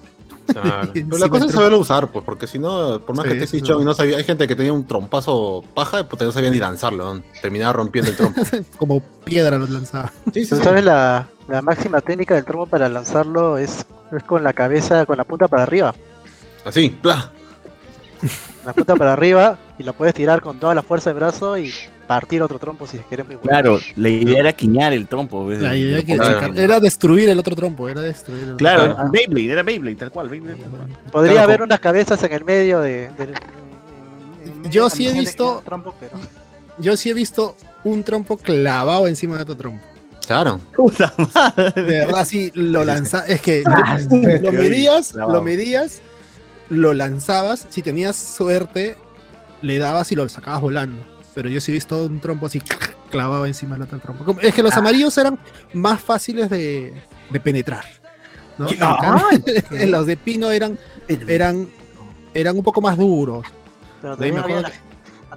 Claro. 0.48 0.92
Pero 0.94 1.18
la 1.18 1.30
cosa 1.30 1.46
es 1.46 1.52
saberlo 1.52 1.80
usar, 1.80 2.08
pues, 2.10 2.24
porque 2.26 2.48
si 2.48 2.60
no, 2.60 3.00
por 3.00 3.16
más 3.16 3.26
Sí, 3.26 3.32
que 3.32 3.38
estés 3.38 3.52
dicho 3.52 3.80
y 3.82 3.86
no 3.86 3.94
sabía, 3.94 4.18
hay 4.18 4.24
gente 4.24 4.48
que 4.48 4.56
tenía 4.56 4.74
un 4.74 4.86
trompazo 4.88 5.64
paja, 5.74 6.08
pues 6.08 6.22
no 6.22 6.32
sabía 6.32 6.50
ni 6.50 6.58
lanzarlo, 6.60 7.14
¿no? 7.16 7.24
terminaba 7.42 7.74
rompiendo 7.74 8.12
el 8.12 8.18
trompo. 8.18 8.42
Como 8.78 9.02
piedra 9.24 9.58
los 9.58 9.70
lanzaba. 9.70 10.12
Sí, 10.34 10.44
sí, 10.46 10.50
¿Tú 10.50 10.56
sí. 10.58 10.64
sabes 10.64 10.84
la, 10.84 11.28
la 11.48 11.62
máxima 11.62 12.02
técnica 12.02 12.36
del 12.36 12.46
trompo 12.46 12.66
para 12.68 12.90
lanzarlo? 12.90 13.58
Es, 13.58 13.86
es 14.16 14.24
con 14.24 14.44
la 14.44 14.54
cabeza, 14.54 15.06
con 15.06 15.18
la 15.18 15.24
punta 15.24 15.48
para 15.48 15.64
arriba. 15.64 15.94
Así, 16.66 16.90
¡plah! 16.90 17.32
La 18.66 18.74
punta 18.74 18.96
para 18.96 19.14
arriba 19.14 19.58
y 19.78 19.84
lo 19.84 19.94
puedes 19.94 20.14
tirar 20.16 20.42
con 20.42 20.60
toda 20.60 20.74
la 20.76 20.82
fuerza 20.82 21.12
del 21.12 21.20
brazo 21.20 21.58
y 21.58 21.72
partir 22.08 22.42
otro 22.42 22.58
trompo 22.58 22.88
si 22.88 22.98
bueno. 23.10 23.40
Claro, 23.42 23.80
la 23.98 24.10
idea 24.10 24.40
era 24.40 24.54
quiñar 24.54 24.94
el 24.94 25.08
trompo. 25.08 25.46
¿ves? 25.46 25.62
La 25.62 25.76
idea 25.76 26.02
que 26.04 26.16
Claro. 26.16 26.54
era 26.56 26.80
destruir 26.80 27.28
el 27.30 27.38
otro 27.40 27.56
trompo, 27.56 27.90
era 27.90 28.02
destruir 28.02 28.40
el 28.44 28.46
otro 28.54 28.58
Claro, 28.58 28.96
trompo. 28.96 29.12
Beyblade, 29.12 29.52
era 29.52 29.64
Beyblade, 29.64 29.96
tal 29.98 30.12
cual. 30.12 30.30
Beyblade, 30.30 30.58
tal 30.60 30.70
cual. 30.72 30.88
Podría 31.12 31.34
Claro, 31.34 31.48
haber 31.48 31.62
unas 31.64 31.80
cabezas 31.80 32.24
en 32.24 32.32
el 32.34 32.46
medio 32.46 32.80
de. 32.80 33.10
Yo 34.70 34.90
sí 34.90 35.08
he 35.08 35.14
visto- 35.14 35.62
trompo, 35.66 35.94
pero- 36.00 36.14
Yo 36.80 36.96
sí 36.96 37.10
he 37.10 37.14
visto 37.14 37.56
un 37.84 38.04
trompo 38.04 38.38
clavado 38.38 39.08
encima 39.08 39.36
de 39.38 39.44
otro 39.44 39.56
trompo. 39.58 39.84
Claro. 40.28 40.60
Puta 40.76 41.14
madre. 41.34 41.72
De 41.82 42.00
verdad, 42.06 42.26
sí, 42.26 42.52
lo 42.54 42.84
lanzabas. 42.84 43.30
Es 43.30 43.42
que 43.42 43.64
Ah, 43.66 43.98
lo 44.10 44.52
medías, 44.52 45.14
lo 45.16 45.42
medías, 45.42 46.02
lo 46.70 46.94
lanzabas. 46.94 47.66
Si 47.70 47.82
tenías 47.82 48.16
suerte, 48.16 48.96
le 49.62 49.78
dabas 49.80 50.12
y 50.12 50.16
lo 50.16 50.28
sacabas 50.30 50.62
volando. 50.62 51.02
Pero 51.38 51.50
yo 51.50 51.62
sí 51.62 51.72
he 51.72 51.76
visto 51.76 52.04
un 52.06 52.20
trompo 52.20 52.48
así 52.48 52.60
clavado 53.12 53.46
encima 53.46 53.76
del 53.76 53.84
otro 53.84 54.00
trompo. 54.00 54.36
Es 54.42 54.56
que 54.56 54.64
los 54.64 54.74
amarillos 54.76 55.16
eran 55.20 55.38
más 55.72 56.02
fáciles 56.02 56.50
de, 56.50 56.96
de 57.30 57.40
penetrar. 57.40 57.86
los 58.58 60.06
de 60.08 60.18
pino 60.18 60.50
eran, 60.50 60.80
eran, 61.08 61.70
eran 62.34 62.58
un 62.58 62.64
poco 62.64 62.82
más 62.82 62.98
duros. 62.98 63.46
pero 64.02 64.18
también, 64.18 64.40
había 64.40 64.62
la, 64.62 64.72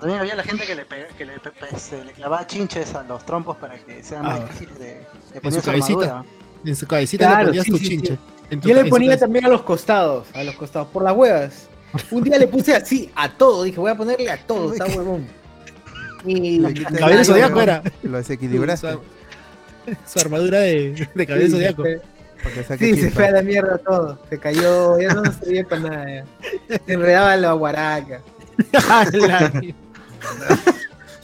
también 0.01 0.21
había 0.21 0.35
la 0.37 0.43
gente 0.43 0.65
que 0.65 0.75
le, 0.75 0.87
pe- 0.87 1.09
que 1.19 1.27
le, 1.27 1.39
pe- 1.39 1.51
pe- 1.51 1.79
se 1.79 2.03
le 2.03 2.13
clavaba 2.13 2.47
chinches 2.47 2.95
a 2.95 3.03
los 3.03 3.27
trompos 3.27 3.59
para 3.59 3.77
que 3.79 4.03
sean 4.03 4.23
más 4.23 4.41
Ah. 4.41 4.45
difíciles 4.45 4.79
de, 4.79 4.85
de 4.87 5.05
En 5.35 5.41
poner 5.43 5.53
su 5.53 5.61
su 5.61 5.67
cabecita. 5.67 6.01
armadura. 6.07 6.25
En 6.65 6.77
su 6.77 6.87
cabecita 6.87 7.27
Claro, 7.27 7.41
le 7.41 7.47
ponías 7.49 7.65
sí, 7.67 7.71
tu 7.73 7.77
sí, 7.77 7.89
chinche. 7.89 8.19
Tu- 8.49 8.61
Yo 8.69 8.75
le 8.75 8.85
ponía 8.87 9.19
también 9.19 9.45
a 9.45 9.49
los 9.49 9.61
costados, 9.65 10.29
a 10.33 10.43
los 10.45 10.55
costados, 10.55 10.89
por 10.89 11.03
las 11.05 11.15
huevas. 11.15 11.69
Un 12.11 12.23
día 12.25 12.39
le 12.39 12.47
puse 12.47 12.75
así 12.75 13.11
a 13.15 13.29
todo, 13.31 13.65
dije, 13.65 13.79
voy 13.79 13.91
a 13.91 13.97
ponerle 13.97 14.31
a 14.31 14.39
todo, 14.47 14.73
está 14.73 14.87
huevón. 14.97 15.27
Y 16.24 16.61
Cabello 16.98 17.18
de 17.18 17.24
zodiaco 17.24 17.61
era. 17.61 17.83
Lo 18.02 18.18
desequilibraste. 18.18 18.92
Su, 18.92 19.00
su 20.06 20.18
armadura 20.20 20.61
de, 20.61 21.09
de 21.14 21.26
cabello 21.26 21.46
Sí, 21.46 21.52
zodiaco. 21.52 21.85
Sí, 22.78 22.96
se 22.96 23.11
fue 23.11 23.26
a 23.26 23.30
la 23.33 23.42
mierda 23.42 23.78
todo. 23.78 24.18
Se 24.30 24.38
cayó, 24.38 24.98
ya 24.98 25.12
no 25.14 25.22
servía 25.33 25.64
para 25.64 25.80
nada. 25.83 26.06
ya. 26.68 26.78
Se 26.87 26.92
enredaba 26.92 27.37
la 27.37 27.52
guaraca. 27.52 28.20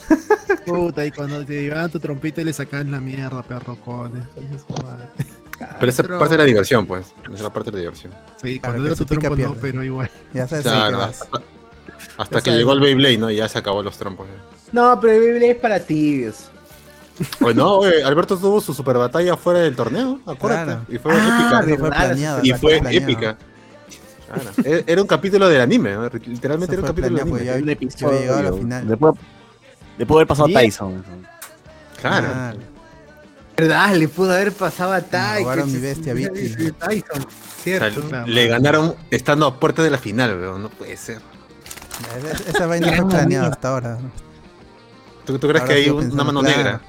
Puta, 0.65 1.05
y 1.05 1.11
cuando 1.11 1.45
te 1.45 1.61
llevaban 1.63 1.91
tu 1.91 1.99
trompita 1.99 2.41
y 2.41 2.45
le 2.45 2.53
sacaban 2.53 2.91
la 2.91 2.99
mierda, 2.99 3.43
perro 3.43 3.75
cones. 3.77 4.23
Pero 5.79 5.89
esa 5.89 6.03
parte 6.03 6.29
de 6.35 6.37
la 6.37 6.43
diversión, 6.45 6.85
pues. 6.85 7.07
Esa 7.23 7.33
es 7.33 7.41
la 7.41 7.51
parte 7.51 7.71
de 7.71 7.77
la 7.77 7.81
diversión. 7.81 8.13
Sí, 8.41 8.59
cuando 8.59 8.85
era 8.85 8.95
tu 8.95 9.05
trompo 9.05 9.35
no, 9.35 9.55
pero 9.55 9.83
igual. 9.83 10.09
Ya 10.33 10.47
sabes 10.47 10.63
Claro, 10.63 11.01
hasta, 11.01 11.25
hasta 12.17 12.35
que 12.39 12.45
sabes. 12.45 12.59
llegó 12.59 12.73
el 12.73 12.79
Beyblade, 12.79 13.17
¿no? 13.17 13.29
Y 13.31 13.37
ya 13.37 13.49
se 13.49 13.57
acabó 13.57 13.81
los 13.83 13.97
trompos. 13.97 14.27
¿eh? 14.27 14.56
No, 14.71 14.99
pero 14.99 15.13
el 15.13 15.19
Beyblade 15.21 15.51
es 15.51 15.57
para 15.57 15.79
tibios. 15.79 16.49
Pues 17.39 17.55
no, 17.55 17.77
güey, 17.77 18.01
Alberto 18.03 18.37
tuvo 18.37 18.61
su 18.61 18.73
super 18.73 18.97
batalla 18.97 19.35
fuera 19.37 19.59
del 19.61 19.75
torneo, 19.75 20.19
acuérdate. 20.25 20.65
Claro. 20.65 20.85
Y 20.87 20.97
fue 20.99 21.13
Ah, 21.15 21.61
épica. 21.63 21.79
Fue 21.79 21.89
planeado. 21.89 22.39
Y 22.43 22.51
fue 22.53 22.79
planeado. 22.79 23.03
épica. 23.05 23.37
Claro. 24.27 24.83
Era 24.85 25.01
un 25.01 25.07
capítulo 25.07 25.47
del 25.49 25.61
anime, 25.61 25.93
¿no? 25.93 26.03
literalmente 26.09 26.75
Eso 26.75 26.81
era 26.81 26.81
un 26.81 26.87
capítulo 26.87 27.15
del 27.17 27.27
pues, 27.27 27.41
anime. 27.41 27.45
ya- 27.45 27.55
Un 27.59 27.65
yo 27.65 27.71
episodio. 27.71 28.07
había 28.09 28.19
llegado 28.19 28.39
a 28.39 28.43
la 28.43 28.53
final. 28.53 28.87
Después, 28.87 29.13
después 29.97 30.07
de 30.07 30.13
haber 30.19 30.27
pasado 30.27 30.47
Bien. 30.47 30.59
Tyson. 30.59 31.03
Claro. 32.01 32.27
¿Verdad? 33.55 33.95
Le 33.95 34.07
pudo 34.07 34.33
haber 34.33 34.51
pasado 34.51 34.93
a 34.93 35.01
Ty. 35.01 35.17
robaron 35.43 35.65
que 35.65 35.73
mi 35.73 35.79
se- 35.79 35.87
bestia, 35.87 36.13
Vicky. 36.13 36.71
Tyson. 36.73 37.21
O 37.23 37.63
Cierto. 37.63 38.09
sea, 38.09 38.27
le 38.27 38.47
ganaron 38.47 38.95
estando 39.09 39.47
a 39.47 39.59
puerta 39.59 39.81
de 39.81 39.89
la 39.89 39.97
final, 39.97 40.39
weón. 40.39 40.61
No 40.61 40.69
puede 40.69 40.95
ser. 40.97 41.19
esa, 42.31 42.49
esa 42.51 42.67
vaina 42.67 42.93
fue 42.95 43.07
planeada 43.09 43.47
hasta 43.47 43.69
ahora. 43.69 43.97
¿Tú, 45.27 45.37
tú 45.37 45.47
crees 45.47 45.61
Ahora 45.61 45.73
que 45.75 45.79
hay 45.81 45.89
un- 45.89 46.11
una 46.11 46.23
mano 46.23 46.39
claro. 46.39 46.57
negra? 46.57 46.81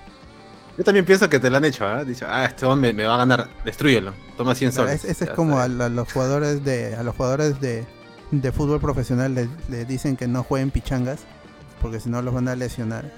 Yo 0.78 0.84
también 0.84 1.04
pienso 1.04 1.28
que 1.28 1.38
te 1.40 1.50
la 1.50 1.58
han 1.58 1.64
hecho, 1.64 1.84
¿ah? 1.86 2.04
Dicho, 2.04 2.24
ah, 2.28 2.44
este 2.46 2.64
hombre 2.64 2.92
me, 2.92 3.02
me 3.02 3.08
va 3.08 3.16
a 3.16 3.18
ganar, 3.18 3.48
destruyelo. 3.64 4.14
Toma 4.36 4.54
100 4.54 4.70
Claro, 4.70 4.88
soles. 4.88 5.04
es- 5.04 5.10
ese 5.10 5.24
es 5.24 5.30
como 5.30 5.58
a, 5.58 5.66
los 5.68 6.10
jugadores 6.12 6.64
de 6.64 6.94
a 6.94 7.02
los 7.02 7.14
jugadores 7.16 7.60
de, 7.60 7.84
de 8.30 8.52
fútbol 8.52 8.80
profesional 8.80 9.34
le, 9.34 9.48
le 9.68 9.84
dicen 9.84 10.16
que 10.16 10.26
no 10.28 10.42
jueguen 10.44 10.70
pichangas 10.70 11.20
porque 11.82 11.98
si 12.00 12.08
no 12.08 12.22
los 12.22 12.32
van 12.32 12.46
a 12.48 12.54
lesionar. 12.54 13.12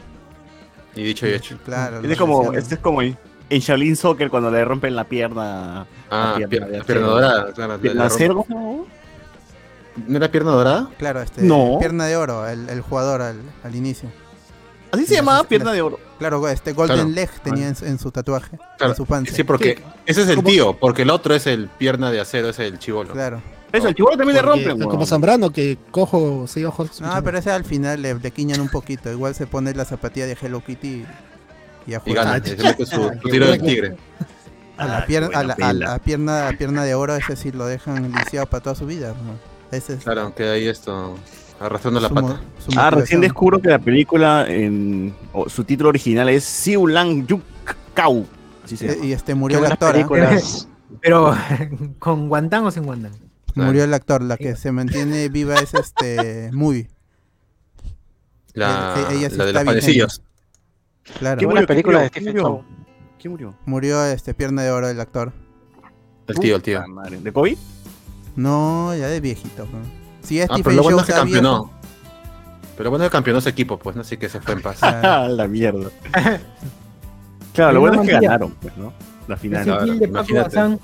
Y 0.97 1.03
dicho 1.05 1.27
y 1.27 1.33
hecho. 1.35 1.59
Claro. 1.65 1.99
Este 1.99 2.13
es 2.15 2.19
como, 2.19 2.53
este 2.55 2.75
es 2.77 2.81
como 2.81 3.03
en 3.03 3.17
Shaolin 3.51 3.95
Soccer 3.97 4.31
cuando 4.31 4.51
le 4.51 4.65
rompen 4.65 4.97
la 4.97 5.05
pierna. 5.05 5.87
Ah, 6.11 6.37
La 6.41 6.49
pierna 6.49 7.07
dorada, 7.07 7.53
claro. 7.53 7.79
¿Pierna? 7.79 8.09
¿cómo? 8.35 8.87
¿No 10.07 10.17
era 10.17 10.31
pierna 10.31 10.51
dorada? 10.53 10.89
Claro, 10.99 11.21
este 11.21 11.43
No. 11.43 11.77
pierna 11.79 12.07
de 12.07 12.17
oro, 12.17 12.49
el, 12.49 12.69
el 12.71 12.81
jugador 12.81 13.21
al, 13.23 13.37
al 13.63 13.75
inicio. 13.75 14.09
Así 14.93 15.07
se 15.07 15.15
llamaba 15.15 15.45
pierna 15.45 15.73
de 15.73 15.83
oro. 15.83 15.99
Claro, 16.19 16.47
este 16.49 16.73
Golden 16.73 16.97
Claro. 16.97 17.11
Leg 17.11 17.31
tenía 17.43 17.69
en, 17.69 17.77
su- 17.77 17.85
en 17.87 17.99
su 17.99 18.11
tatuaje, 18.11 18.59
Claro. 18.77 18.93
en 18.93 18.97
su 18.97 19.07
panza. 19.07 19.35
Sí, 19.35 19.45
porque 19.45 19.83
ese 20.07 20.23
es 20.23 20.29
el 20.29 20.43
tío, 20.45 20.77
porque 20.79 21.03
el 21.03 21.11
otro 21.11 21.35
es 21.35 21.47
el 21.47 21.69
pierna 21.69 22.11
de 22.11 22.21
acero, 22.21 22.49
ese 22.51 22.67
es 22.67 22.73
el 22.73 22.79
chivolo. 22.79 23.13
Claro. 23.13 23.41
Eso, 23.73 23.87
el 23.89 23.95
chivolo 23.95 24.17
también 24.17 24.37
le 24.37 24.43
Porque- 24.43 24.65
rompen, 24.65 24.81
como 24.85 24.95
weón. 24.97 25.07
Zambrano, 25.07 25.51
que 25.51 25.79
cojo 25.93 26.45
seis 26.49 26.67
ojos. 26.67 27.01
No, 27.01 27.23
pero 27.23 27.39
ese 27.39 27.51
al 27.53 27.65
final 27.65 28.03
le, 28.03 28.15
le 28.15 28.31
quiñan 28.33 28.61
un 28.61 28.69
poquito. 28.69 29.11
Igual 29.13 29.35
se 29.37 29.47
pone 29.47 29.73
la 29.75 29.85
zapatilla 29.85 30.27
de 30.27 30.37
Hello 30.41 30.61
Kitty 30.65 30.89
y, 30.89 31.07
y 31.87 31.95
a 31.95 31.99
Y 31.99 32.01
jugar. 32.11 32.25
gana, 32.25 32.39
y 32.45 32.49
se 32.51 32.57
mete 32.57 32.85
su, 32.85 32.97
su 33.23 33.29
tiro 33.31 33.47
del 33.49 33.63
tigre. 33.63 33.97
A 34.77 34.87
la, 34.87 34.99
Ah, 34.99 35.07
pierna, 35.07 35.29
qué 35.29 35.37
a, 35.37 35.43
la, 35.45 35.55
a 35.61 35.73
la 35.73 35.99
pierna, 36.01 36.49
a 36.49 36.53
pierna 36.53 36.85
de 36.85 36.95
oro, 36.95 37.15
ese 37.15 37.37
sí 37.37 37.53
lo 37.53 37.67
dejan 37.67 38.11
lisiado 38.13 38.47
para 38.47 38.63
toda 38.63 38.75
su 38.75 38.87
vida. 38.87 39.11
¿no? 39.11 39.77
Ese 39.77 39.95
es 39.95 40.03
Claro, 40.05 40.35
queda 40.35 40.55
ahí 40.55 40.67
esto, 40.67 41.15
arrastrando 41.61 42.01
la 42.01 42.09
pata. 42.09 42.41
su 42.59 42.79
Ah, 42.79 42.91
recién 42.91 43.21
descubro 43.21 43.61
que 43.61 43.69
la 43.69 43.79
película, 43.79 44.47
en 44.49 45.15
su 45.49 45.65
título 45.65 45.91
original 45.91 46.29
es 46.29 46.45
Siu 46.45 46.87
Lang 46.87 47.27
Yuk 47.27 47.43
Kau. 47.95 48.27
Así 48.65 48.77
se 48.77 48.87
Eh, 48.87 48.95
llama. 48.95 49.07
Y 49.07 49.13
este 49.13 49.33
Qué 49.33 49.35
murió 49.35 49.59
el 49.65 49.73
actor. 49.73 49.95
¿ah? 49.97 50.37
Pero, 51.01 51.35
¿con 51.99 52.29
Guantán 52.29 52.65
o 52.65 52.71
sin 52.71 52.85
Guantán? 52.85 53.13
Murió 53.55 53.85
el 53.85 53.95
actor. 53.95 54.23
La 54.23 54.37
que 54.37 54.57
se 54.57 54.73
mantiene 54.73 55.29
viva 55.29 55.55
es 55.57 55.75
este 55.75 56.51
Muy. 56.53 56.89
La, 58.55 59.07
ella 59.11 59.31
sí 59.31 59.37
la 59.37 59.45
de 59.45 59.51
está 59.51 59.65
los 59.65 59.65
panecillos. 59.65 60.23
Claro. 61.19 61.39
¿Quién 61.39 61.49
Buena 61.51 61.61
murió? 61.61 61.67
película 61.69 62.01
de 62.03 62.11
¿Quién 62.11 62.25
Stephen 62.25 62.43
murió? 62.43 62.43
Chow. 62.49 62.65
¿Quién 63.21 63.31
murió? 63.33 63.55
Murió 63.67 64.05
este 64.07 64.35
pierna 64.35 64.63
de 64.63 64.71
oro 64.71 64.89
el 64.89 65.01
actor. 65.01 65.33
El 66.27 66.39
tío, 66.39 66.57
el 66.57 66.63
tío. 66.63 66.87
Madre. 66.89 67.19
¿De 67.21 67.33
COVID? 67.33 67.57
No, 68.37 68.95
ya 68.95 69.09
de 69.09 69.21
viejito. 69.21 69.65
¿no? 69.67 70.00
Si 70.23 70.41
es 70.41 70.45
Ah, 70.45 70.55
pero 70.55 70.63
Stephen 70.63 70.77
lo 70.77 70.83
bueno 70.83 71.01
es 71.01 71.05
que 71.07 71.13
viejo, 71.13 71.25
campeonó. 71.25 71.71
Pero 72.77 72.85
lo 72.85 72.91
bueno 72.91 73.05
es 73.05 73.11
que 73.11 73.13
campeonó 73.13 73.39
ese 73.39 73.51
equipo, 73.51 73.79
pues, 73.79 73.97
¿no? 73.97 74.03
Así 74.03 74.17
que 74.17 74.29
se 74.29 74.41
fue 74.41 74.55
en 74.55 74.63
paz. 74.63 74.79
Ah. 74.83 75.29
La 75.29 75.47
mierda. 75.47 75.91
claro, 77.55 77.73
lo 77.73 77.81
bueno 77.81 78.03
es 78.03 78.09
que 78.09 78.15
ganaron, 78.15 78.53
pues, 78.61 78.77
¿no? 78.77 78.93
La 79.29 79.37
final. 79.37 79.61
Ese 79.63 79.71
Claro, 79.71 79.85
kill 79.87 79.99
de 79.99 80.09
Paco 80.09 80.31
imagínate. 80.31 80.57
Bazán. 80.57 80.81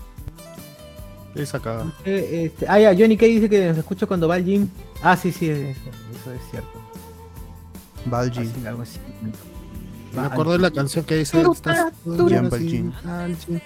Esa 1.35 1.61
cagada. 1.61 1.93
eh, 2.07 2.45
este, 2.47 2.67
ah, 2.69 2.79
ya, 2.81 2.95
Johnny 2.97 3.17
Kay 3.17 3.35
dice 3.35 3.51
que 3.51 3.69
nos 3.69 3.77
escucha 3.77 4.07
cuando 4.07 4.27
va 4.27 4.37
al 4.37 4.45
gym. 4.45 4.69
Ah, 5.03 5.17
sí, 5.17 5.33
sí, 5.33 5.51
eso, 5.51 5.81
eso 6.21 6.33
es 6.33 6.41
cierto. 6.51 6.81
Así, 8.11 8.67
algo 8.67 8.83
así. 8.83 8.99
Me 10.15 10.23
acuerdo 10.23 10.53
de 10.53 10.59
la 10.61 10.71
canción 10.71 11.05
que 11.05 11.17
dice. 11.17 11.43
Estás 11.43 11.93
Jump 12.05 12.53
al 12.53 12.67
gym. 12.67 12.93
al 13.07 13.37
gym. 13.37 13.61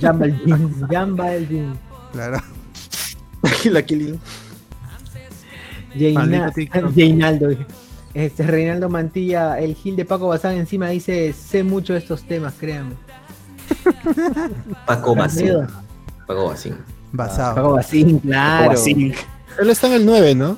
Jamba 0.00 0.24
al 0.26 0.44
gym. 0.44 0.88
Jamba 0.88 1.26
al 1.26 1.48
gym. 1.48 1.76
Claro. 2.12 2.38
la 3.64 3.82
killing. 3.82 4.18
Jaina-. 5.98 6.52
Jainaldo. 6.94 7.48
Este, 8.14 8.44
Reinaldo 8.46 8.88
Mantilla, 8.88 9.58
el 9.58 9.74
Gil 9.74 9.94
de 9.96 10.04
Paco 10.06 10.28
Bazán 10.28 10.54
encima 10.56 10.88
dice, 10.88 11.34
sé 11.34 11.62
mucho 11.62 11.92
de 11.92 11.98
estos 11.98 12.22
temas, 12.24 12.54
créanme. 12.58 12.94
Paco 14.86 15.14
Basín. 15.14 15.44
Miedo. 15.44 15.66
Paco 16.26 16.46
Basín. 16.48 16.76
Basado. 17.12 17.54
Paco 17.56 17.72
Bazín, 17.74 18.18
claro. 18.20 18.72
así. 18.72 19.12
Él 19.60 19.70
está 19.70 19.86
en 19.88 19.92
el 19.94 20.06
9, 20.06 20.34
¿no? 20.34 20.56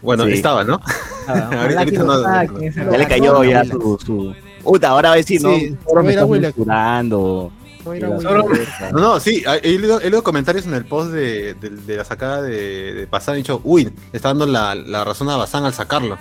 Bueno, 0.00 0.24
Sí. 0.26 0.32
estaba, 0.32 0.64
¿no? 0.64 0.80
Ah, 1.28 1.48
Ahorita 1.62 1.84
que 1.86 1.92
no, 1.92 2.04
no, 2.04 2.60
Ya 2.90 2.98
le 2.98 3.06
cayó 3.06 3.44
ya 3.44 3.64
su, 3.64 3.96
su... 4.04 4.34
Puta, 4.64 4.88
ahora 4.88 5.10
va 5.10 5.14
a 5.14 5.18
decir, 5.18 5.40
¿no? 5.40 5.54
Sí, 5.56 5.76
Ahora 5.86 6.02
me 6.02 6.20
Willax. 6.24 6.54
censurando. 6.56 7.52
No 7.84 7.92
era. 7.94 8.08
No, 8.08 8.98
no, 9.00 9.20
sí, 9.20 9.42
he 9.62 9.78
leído, 9.78 9.98
he 10.00 10.04
leído 10.04 10.22
comentarios 10.22 10.66
en 10.66 10.74
el 10.74 10.84
post 10.84 11.10
de, 11.12 11.54
de- 11.54 11.70
de 11.70 11.96
la 11.96 12.04
sacada 12.04 12.40
de, 12.42 12.94
de 12.94 13.06
Bazán. 13.06 13.34
He 13.34 13.38
dicho, 13.38 13.60
uy, 13.64 13.84
le 13.84 13.92
está 14.12 14.28
dando 14.28 14.46
la, 14.46 14.74
la 14.74 15.04
razón 15.04 15.28
a 15.30 15.36
Bazán 15.36 15.64
al 15.64 15.74
sacarlo. 15.74 16.16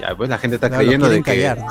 Ya, 0.00 0.14
pues 0.16 0.28
la 0.28 0.38
gente 0.38 0.56
está 0.56 0.68
No, 0.68 0.76
creyendo 0.76 1.08
de 1.08 1.22
quieren 1.22 1.56
que 1.56 1.56
callar. 1.56 1.66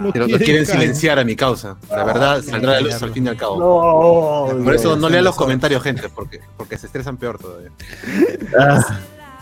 Lo 0.00 0.12
que 0.12 0.18
lo, 0.18 0.26
quieren 0.26 0.44
quieren 0.44 0.64
callar. 0.64 0.80
silenciar 0.80 1.18
a 1.18 1.24
mi 1.24 1.36
causa. 1.36 1.76
La 1.90 2.04
verdad 2.04 2.34
quieren 2.40 2.50
saldrá 2.50 2.72
la 2.72 2.80
luz 2.80 3.02
al 3.02 3.12
fin 3.12 3.26
y 3.26 3.28
al 3.28 3.36
cabo. 3.36 3.58
No, 4.52 4.64
Por 4.64 4.74
eso 4.74 4.96
no 4.96 5.08
lean 5.08 5.24
los 5.24 5.36
comentarios, 5.36 5.82
gente, 5.82 6.08
porque, 6.08 6.40
porque 6.56 6.76
se 6.78 6.86
estresan 6.86 7.16
peor 7.16 7.38
todavía. 7.38 7.70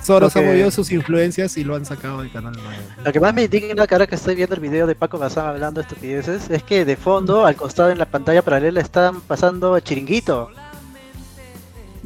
Soros 0.06 0.32
Porque- 0.32 0.46
ha 0.46 0.50
movido 0.52 0.70
sus 0.70 0.92
influencias 0.92 1.56
y 1.56 1.64
lo 1.64 1.74
han 1.74 1.84
sacado 1.84 2.20
del 2.22 2.30
canal 2.30 2.52
9. 2.56 2.76
Lo 3.04 3.12
que 3.12 3.18
más 3.18 3.34
me 3.34 3.42
indigna, 3.44 3.86
que 3.88 3.94
ahora 3.94 4.06
que 4.06 4.14
estoy 4.14 4.36
viendo 4.36 4.54
el 4.54 4.60
video 4.60 4.86
de 4.86 4.94
Paco 4.94 5.18
Bazán 5.18 5.46
hablando 5.48 5.80
de 5.80 5.88
estupideces, 5.88 6.48
es 6.48 6.62
que 6.62 6.84
de 6.84 6.96
fondo, 6.96 7.44
al 7.44 7.56
costado 7.56 7.90
en 7.90 7.98
la 7.98 8.06
pantalla 8.06 8.42
paralela, 8.42 8.80
están 8.80 9.20
pasando 9.22 9.78
chiringuito. 9.80 10.50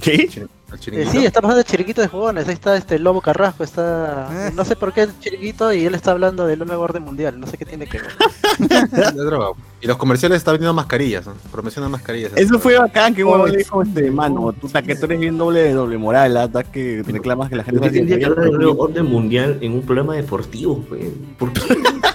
¿Qué? 0.01 0.49
El 0.73 0.99
Eh, 0.99 1.07
sí, 1.07 1.25
está 1.25 1.41
pasando 1.41 1.61
el 1.61 1.67
chiringuito 1.67 2.01
de 2.01 2.09
jugones. 2.09 2.49
Ahí 2.49 2.55
está 2.55 2.77
este 2.77 2.99
Lobo 2.99 3.21
Carrasco. 3.21 3.65
Está. 3.65 4.49
Eh. 4.49 4.53
No 4.55 4.65
sé 4.65 4.77
por 4.77 4.93
qué 4.93 5.03
el 5.03 5.19
chiringuito 5.19 5.73
y 5.73 5.85
él 5.85 5.95
está 5.95 6.13
hablando 6.13 6.47
del 6.47 6.61
nuevo 6.61 6.83
orden 6.83 7.03
mundial. 7.03 7.39
No 7.39 7.47
sé 7.47 7.59
qué 7.59 7.65
tiene 7.65 7.87
que 7.87 8.01
ver. 8.01 8.11
Y 9.83 9.87
los 9.87 9.97
comerciales 9.97 10.37
están 10.37 10.55
vendiendo 10.55 10.75
mascarillas, 10.75 11.27
¿no? 11.27 11.33
promocionan 11.51 11.91
mascarillas. 11.91 12.33
Eso 12.37 12.59
fue 12.59 12.79
bacán 12.79 13.15
que 13.15 13.25
uno 13.25 13.47
le 13.47 13.57
dijo, 13.57 13.83
este, 13.83 14.11
mano, 14.11 14.53
tú, 14.53 14.69
ta, 14.69 14.83
que 14.83 14.95
tú 14.95 15.07
eres 15.07 15.21
bien 15.21 15.39
doble 15.39 15.63
de 15.63 15.73
doble 15.73 15.97
moral, 15.97 16.37
¿ah? 16.37 16.51
que 16.71 17.03
reclamas 17.07 17.49
que 17.49 17.57
la 17.57 17.65
gente 17.65 17.81
¿Por 17.81 17.91
qué 17.91 17.97
está 17.97 18.07
tendría 18.07 18.19
que 18.19 18.25
hablar 18.27 18.45
del 18.45 18.59
nuevo 18.59 18.83
orden 18.83 19.07
mundial 19.07 19.59
en 19.63 19.73
un 19.73 19.81
programa 19.81 20.17
deportivo? 20.17 20.85
pues? 20.87 21.07
¿Por 21.39 21.53
qué? 21.55 21.63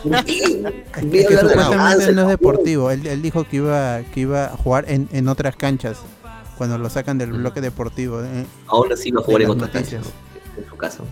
¿Por 0.04 0.26
qué? 0.26 0.64
Es 0.96 1.28
que 1.28 1.38
supuestamente 1.38 2.14
no 2.14 2.22
es 2.22 2.28
deportivo. 2.28 2.92
Él, 2.92 3.06
él 3.08 3.22
dijo 3.22 3.44
que 3.46 3.58
iba, 3.58 4.02
que 4.14 4.20
iba 4.22 4.46
a 4.46 4.50
jugar 4.58 4.86
en, 4.88 5.10
en 5.12 5.28
otras 5.28 5.56
canchas. 5.56 5.98
Cuando 6.58 6.78
lo 6.78 6.90
sacan 6.90 7.18
del 7.18 7.34
bloque 7.34 7.62
deportivo. 7.62 8.22
eh. 8.24 8.46
Ahora 8.68 8.96
sí 8.96 9.12
va 9.12 9.22
a 9.22 9.24
jugar 9.24 9.42
en 9.42 9.48
las 9.50 9.58
otra 9.58 9.70
cancha, 9.72 9.98
noticias. 9.98 10.14
¿no? 10.58 10.62
en 10.64 10.70
su 10.70 10.76
casa. 10.78 11.04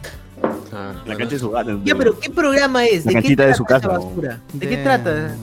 Ah, 0.72 0.94
La 1.06 1.16
cancha 1.18 1.34
de 1.36 1.40
su 1.40 1.50
gato. 1.52 1.80
Ya, 1.84 1.96
pero 1.96 2.18
¿qué 2.20 2.30
programa 2.30 2.86
es? 2.86 3.06
La 3.06 3.10
¿De 3.10 3.10
qué 3.10 3.14
canchita 3.22 3.44
de 3.46 3.54
trata 3.54 3.58
su 3.58 3.66
casa. 3.66 4.00
¿De 4.54 4.68
qué 4.70 4.78
trata? 4.78 5.36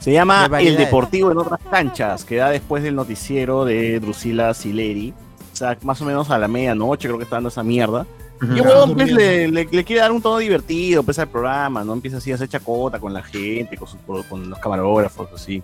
Se 0.00 0.12
llama 0.12 0.48
de 0.48 0.68
El. 0.68 0.76
Deportivo 0.76 1.30
en 1.32 1.38
otras 1.38 1.60
canchas, 1.70 2.24
que 2.24 2.36
da 2.36 2.50
después 2.50 2.82
del 2.82 2.94
noticiero 2.94 3.64
de 3.64 4.00
Drusila 4.00 4.52
Sileri. 4.52 5.14
O 5.52 5.56
sea, 5.56 5.78
más 5.82 6.00
o 6.02 6.04
menos 6.04 6.30
a 6.30 6.38
la 6.38 6.48
medianoche 6.48 7.08
creo 7.08 7.16
que 7.18 7.24
está 7.24 7.36
dando 7.36 7.48
esa 7.48 7.62
mierda. 7.62 8.06
Y 8.42 8.58
el 8.58 8.62
huevón 8.62 8.94
pues, 8.94 9.10
le, 9.12 9.48
le- 9.48 9.68
le 9.70 9.84
quiere 9.84 10.00
dar 10.02 10.10
un 10.12 10.20
tono 10.20 10.36
divertido 10.38 11.02
pues, 11.04 11.18
al 11.20 11.28
programa, 11.28 11.84
¿no? 11.84 11.92
Empieza 11.94 12.18
así 12.18 12.32
a 12.32 12.34
hacer 12.34 12.48
chacota 12.48 12.98
con 12.98 13.14
la 13.14 13.22
gente, 13.22 13.76
con, 13.78 13.86
sus- 13.88 14.00
con 14.28 14.50
los 14.50 14.58
camarógrafos, 14.58 15.28
así. 15.32 15.62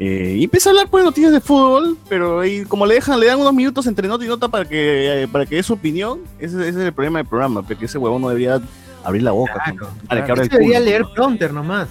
Eh, 0.00 0.34
y 0.38 0.44
empieza 0.44 0.68
a 0.68 0.72
hablar 0.72 0.88
pues 0.90 1.04
noticias 1.04 1.30
de 1.32 1.40
fútbol, 1.40 1.96
pero 2.08 2.40
ahí, 2.40 2.64
como 2.64 2.84
le 2.84 2.94
dejan, 2.94 3.20
le 3.20 3.26
dan 3.26 3.38
unos 3.40 3.52
minutos 3.54 3.86
entre 3.86 4.08
nota 4.08 4.24
y 4.24 4.28
nota 4.28 4.48
para 4.48 4.64
que, 4.64 5.22
eh, 5.22 5.28
para 5.28 5.46
que 5.46 5.54
dé 5.56 5.62
su 5.62 5.74
opinión, 5.74 6.20
ese, 6.40 6.56
ese 6.60 6.68
es 6.70 6.76
el 6.86 6.92
problema 6.92 7.20
del 7.20 7.28
programa, 7.28 7.62
porque 7.62 7.84
ese 7.84 7.96
huevón 7.98 8.20
no 8.22 8.28
debería 8.28 8.60
abrir 9.04 9.22
la 9.22 9.30
boca. 9.30 9.52
Claro, 9.54 9.76
¿no? 10.02 10.08
Para 10.08 10.24
que 10.24 10.32
abra 10.32 10.42
el 10.42 10.48
Ese 10.48 10.58
debería 10.58 10.78
culo. 10.78 10.90
leer 10.90 11.04
prompter 11.14 11.52
nomás. 11.52 11.88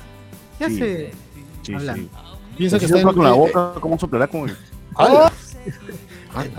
¿Qué 0.59 0.67
Sí. 0.69 0.73
hace? 0.81 1.11
Sí. 1.61 2.09
Piensa 2.57 2.77
que, 2.77 2.85
está 2.85 2.99
en, 2.99 3.07
con 3.07 3.23
la 3.23 3.31
boca, 3.31 3.71
¿cómo 3.79 3.97
soplará 3.97 4.27
con 4.27 4.49
el... 4.49 4.55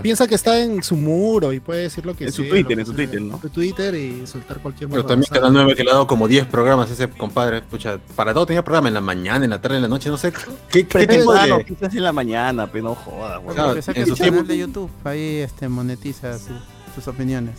Piensa 0.01 0.27
que 0.27 0.35
está 0.35 0.59
en 0.59 0.81
su 0.83 0.95
muro 0.95 1.51
y 1.53 1.59
puede 1.59 1.83
decir 1.83 2.05
lo 2.05 2.15
que 2.15 2.25
En 2.25 2.31
su 2.31 2.41
sea, 2.43 2.51
Twitter, 2.51 2.71
lo 2.71 2.75
que 2.77 2.81
en 2.81 2.85
su. 2.87 2.93
Twitter, 2.93 3.21
¿no? 3.21 3.35
En 3.35 3.41
su 3.41 3.49
Twitter 3.49 3.95
y 3.95 4.25
soltar 4.27 4.59
cualquier 4.59 4.89
Pero 4.89 5.05
también 5.05 5.29
Canal 5.31 5.53
9 5.53 5.75
que 5.75 5.83
le 5.83 5.89
ha 5.91 5.93
dado 5.93 6.07
como 6.07 6.27
10 6.27 6.45
programas 6.47 6.89
ese 6.91 7.09
compadre. 7.09 7.61
Pucha, 7.61 7.99
para 8.15 8.33
todo 8.33 8.45
tenía 8.45 8.63
programa 8.63 8.87
en 8.87 8.93
la 8.93 9.01
mañana, 9.01 9.43
en 9.45 9.51
la 9.51 9.61
tarde, 9.61 9.77
en 9.77 9.81
la 9.83 9.87
noche, 9.87 10.09
no 10.09 10.17
sé. 10.17 10.31
¿Qué, 10.69 10.87
qué 10.87 11.05
Pero 11.07 11.19
tipo 11.21 11.33
da 11.33 11.43
de...? 11.43 11.49
noticias 11.49 11.95
en 11.95 12.03
la 12.03 12.13
mañana, 12.13 12.67
pero 12.71 12.83
no 12.85 12.95
jodas, 12.95 13.37
huevón. 13.39 13.53
Claro, 13.55 13.73
Que 13.75 13.81
saque 13.81 13.99
en 14.01 14.05
su 14.07 14.15
su 14.15 14.17
canal 14.17 14.33
tiempo- 14.33 14.47
de 14.51 14.57
YouTube. 14.57 14.89
Ahí 15.03 15.37
este, 15.37 15.67
monetiza 15.67 16.37
su- 16.39 16.53
sus 16.93 17.07
opiniones. 17.07 17.55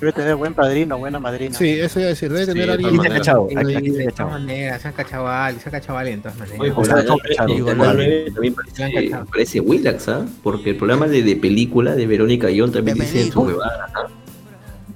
Debe 0.00 0.12
tener 0.12 0.36
buen 0.36 0.54
padrino, 0.54 0.96
buena 0.96 1.18
madrina. 1.18 1.56
Sí, 1.56 1.70
eso 1.70 1.98
iba 1.98 2.06
a 2.06 2.10
decir, 2.10 2.32
debe 2.32 2.46
tener 2.46 2.66
de 2.66 2.72
alguien. 2.74 2.88
Aquí 2.90 2.98
te 3.00 3.08
ha 3.08 3.16
cachado, 3.18 3.48
Sí, 3.50 3.56
aquí- 3.56 3.74
aquí 3.74 3.90
te 3.90 3.96
ha 3.96 3.98
de 3.98 4.04
cachado. 4.06 4.28
todas 4.28 4.40
maneras, 4.42 4.82
se 4.82 4.88
han 4.88 4.94
cachado 4.94 5.28
a 5.28 5.50
se 5.50 5.56
han 5.68 5.70
cachado 5.72 5.98
a 5.98 6.00
Ali, 6.02 6.10
de 6.12 6.16
todas 6.18 6.38
maneras. 6.38 6.60
Oye, 6.60 6.70
O 6.70 6.74
pues, 6.76 6.86
sea, 6.86 6.96
la- 6.96 7.04
todo 7.04 7.16
la- 7.16 7.28
cachado, 7.28 7.48
el 7.52 7.58
igual. 7.58 7.76
Canal 7.78 7.96
9 7.96 8.30
también 8.32 8.54
Se 8.54 8.82
parece, 8.92 9.16
parece 9.32 9.60
Willax, 9.60 10.08
¿ah? 10.08 10.26
Porque 10.44 10.70
el 10.70 10.76
programa 10.76 11.08
de, 11.08 11.22
de 11.22 11.36
película 11.36 11.96
de 11.96 12.06
Verónica 12.06 12.46
Guión 12.48 12.70
también 12.70 12.96
De 12.98 13.04
dice 13.04 13.18
su 13.30 13.44
película. 13.44 13.46
huevada. 13.56 13.86
¿ah? 13.96 14.06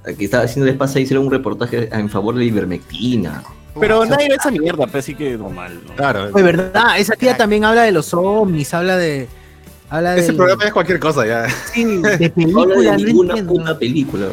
Aquí 0.08 0.24
estaba 0.24 0.44
haciendo 0.44 0.66
despacio 0.66 1.00
hicieron 1.00 1.26
un 1.26 1.32
reportaje 1.32 1.88
en 1.92 2.08
favor 2.08 2.34
de 2.34 2.40
la 2.40 2.46
ivermectina. 2.46 3.42
Pero 3.80 4.04
nadie 4.04 4.28
ve 4.28 4.34
esa 4.34 4.50
mierda, 4.50 4.86
pero 4.86 5.00
sí 5.02 5.14
que 5.14 5.36
normal, 5.36 5.80
¿no? 5.86 5.94
Claro. 5.94 6.30
De 6.30 6.42
verdad, 6.42 6.98
esa 6.98 7.14
tía 7.16 7.36
también 7.36 7.64
habla 7.64 7.82
de 7.84 7.92
los 7.92 8.12
ovnis, 8.14 8.72
habla 8.74 8.96
de. 8.98 9.28
Habla 9.88 10.16
Ese 10.16 10.28
del- 10.28 10.36
programa 10.36 10.64
es 10.64 10.72
cualquier 10.72 10.98
cosa 11.00 11.26
ya. 11.26 11.48
Sí, 11.72 11.84
de 11.84 12.32
No 12.46 12.62
habla 12.62 12.74
película, 12.76 12.96
de 12.96 13.02
ninguna 13.04 13.34
puta 13.46 13.78
película. 13.78 14.26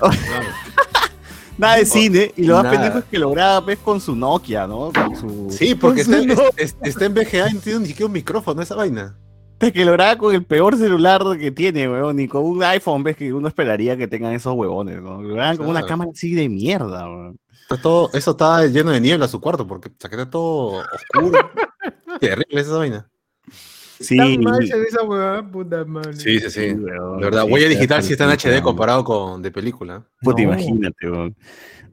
Nada 1.58 1.76
de 1.76 1.86
cine, 1.86 2.32
y 2.36 2.44
lo 2.44 2.62
más 2.62 2.66
pendejo 2.70 2.98
es 2.98 3.04
que 3.06 3.18
lo 3.18 3.30
graba 3.30 3.64
pues, 3.64 3.78
con 3.78 3.98
su 3.98 4.14
Nokia, 4.14 4.66
¿no? 4.66 4.92
Con 4.92 5.16
su... 5.16 5.46
Sí, 5.50 5.74
porque 5.74 6.02
está, 6.02 6.18
No. 6.26 6.34
es- 6.56 6.56
es- 6.58 6.76
está 6.82 7.06
en 7.06 7.14
VGA 7.14 7.48
y 7.50 7.54
no 7.54 7.60
tiene 7.60 7.78
ni 7.80 7.86
siquiera 7.86 8.06
un 8.06 8.12
micrófono 8.12 8.60
esa 8.60 8.74
vaina. 8.74 9.16
Que 9.58 9.86
lo 9.86 9.92
graba 9.92 10.18
con 10.18 10.34
el 10.34 10.44
peor 10.44 10.76
celular 10.76 11.22
que 11.38 11.50
tiene, 11.50 11.88
weón, 11.88 12.16
ni 12.16 12.28
con 12.28 12.44
un 12.44 12.62
iPhone, 12.62 13.02
ves 13.02 13.16
que 13.16 13.32
uno 13.32 13.48
esperaría 13.48 13.96
que 13.96 14.06
tengan 14.06 14.34
esos 14.34 14.52
huevones, 14.54 15.00
¿no? 15.00 15.22
Lo 15.22 15.34
graban 15.34 15.56
con 15.56 15.68
una 15.68 15.86
cámara 15.86 16.10
así 16.12 16.34
de 16.34 16.46
mierda, 16.50 17.08
weón. 17.08 17.38
Está 17.62 17.80
todo, 17.80 18.10
eso 18.12 18.32
está 18.32 18.66
lleno 18.66 18.90
de 18.90 19.00
niebla 19.00 19.26
su 19.26 19.40
cuarto 19.40 19.66
porque 19.66 19.88
o 19.88 19.92
sea, 19.98 20.10
que 20.10 20.16
está 20.16 20.28
todo 20.30 20.84
oscuro. 20.92 21.50
Terrible 22.20 22.60
esa 22.60 22.76
vaina. 22.76 23.08
Sí, 23.98 24.16
Tan 24.16 24.40
mal 24.42 24.66
se 24.66 24.76
ve 24.78 24.86
esa 24.88 25.02
huevada, 25.04 25.42
puta 25.50 25.84
madre. 25.84 26.14
Sí, 26.16 26.38
sí, 26.40 26.50
sí. 26.50 26.72
weón, 26.72 27.18
De 27.18 27.24
verdad, 27.24 27.44
sí, 27.46 27.52
huella 27.52 27.68
digital 27.68 28.02
sí 28.02 28.12
está 28.12 28.24
en 28.24 28.30
HD 28.38 28.62
comparado 28.62 29.04
con 29.04 29.40
de 29.42 29.50
película. 29.50 30.02
Puta, 30.20 30.42
No. 30.42 30.48
imagínate, 30.52 31.10
weón. 31.10 31.34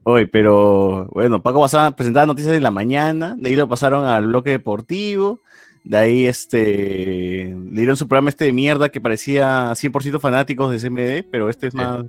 Oye, 0.02 0.26
pero 0.26 1.06
bueno, 1.12 1.42
Paco 1.42 1.60
pasaba, 1.62 1.90
presentaba 1.96 2.26
noticias 2.26 2.52
de 2.52 2.60
la 2.60 2.70
mañana, 2.70 3.34
de 3.38 3.48
ahí 3.48 3.56
lo 3.56 3.66
pasaron 3.68 4.04
al 4.04 4.26
bloque 4.26 4.50
deportivo, 4.50 5.40
de 5.82 5.96
ahí 5.96 6.26
este 6.26 7.54
le 7.70 7.80
dieron 7.80 7.96
su 7.96 8.06
programa 8.06 8.28
este 8.28 8.44
de 8.44 8.52
mierda 8.52 8.90
que 8.90 9.00
parecía 9.00 9.72
100% 9.74 10.20
fanáticos 10.20 10.70
de 10.70 10.78
CMD, 10.78 11.26
pero 11.30 11.48
este 11.48 11.68
es 11.68 11.72
Sí. 11.72 11.78
más 11.78 12.04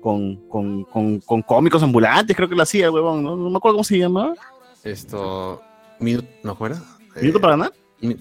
con, 0.00 0.36
con, 0.48 0.82
con, 0.84 1.20
con 1.20 1.42
cómicos 1.42 1.82
ambulantes, 1.84 2.34
creo 2.34 2.48
que 2.48 2.56
lo 2.56 2.62
hacía 2.64 2.90
huevón, 2.90 3.22
¿no? 3.22 3.36
No 3.36 3.48
me 3.50 3.56
acuerdo 3.58 3.76
cómo 3.76 3.84
se 3.84 3.98
llamaba. 3.98 4.34
Esto. 4.82 5.60
Minuto, 6.00 6.26
¿No 6.42 6.56
cómo 6.56 6.66
era? 6.68 6.82
¿Minuto 7.20 7.38
Eh, 7.38 7.40
para 7.40 7.52
ganar? 7.56 7.72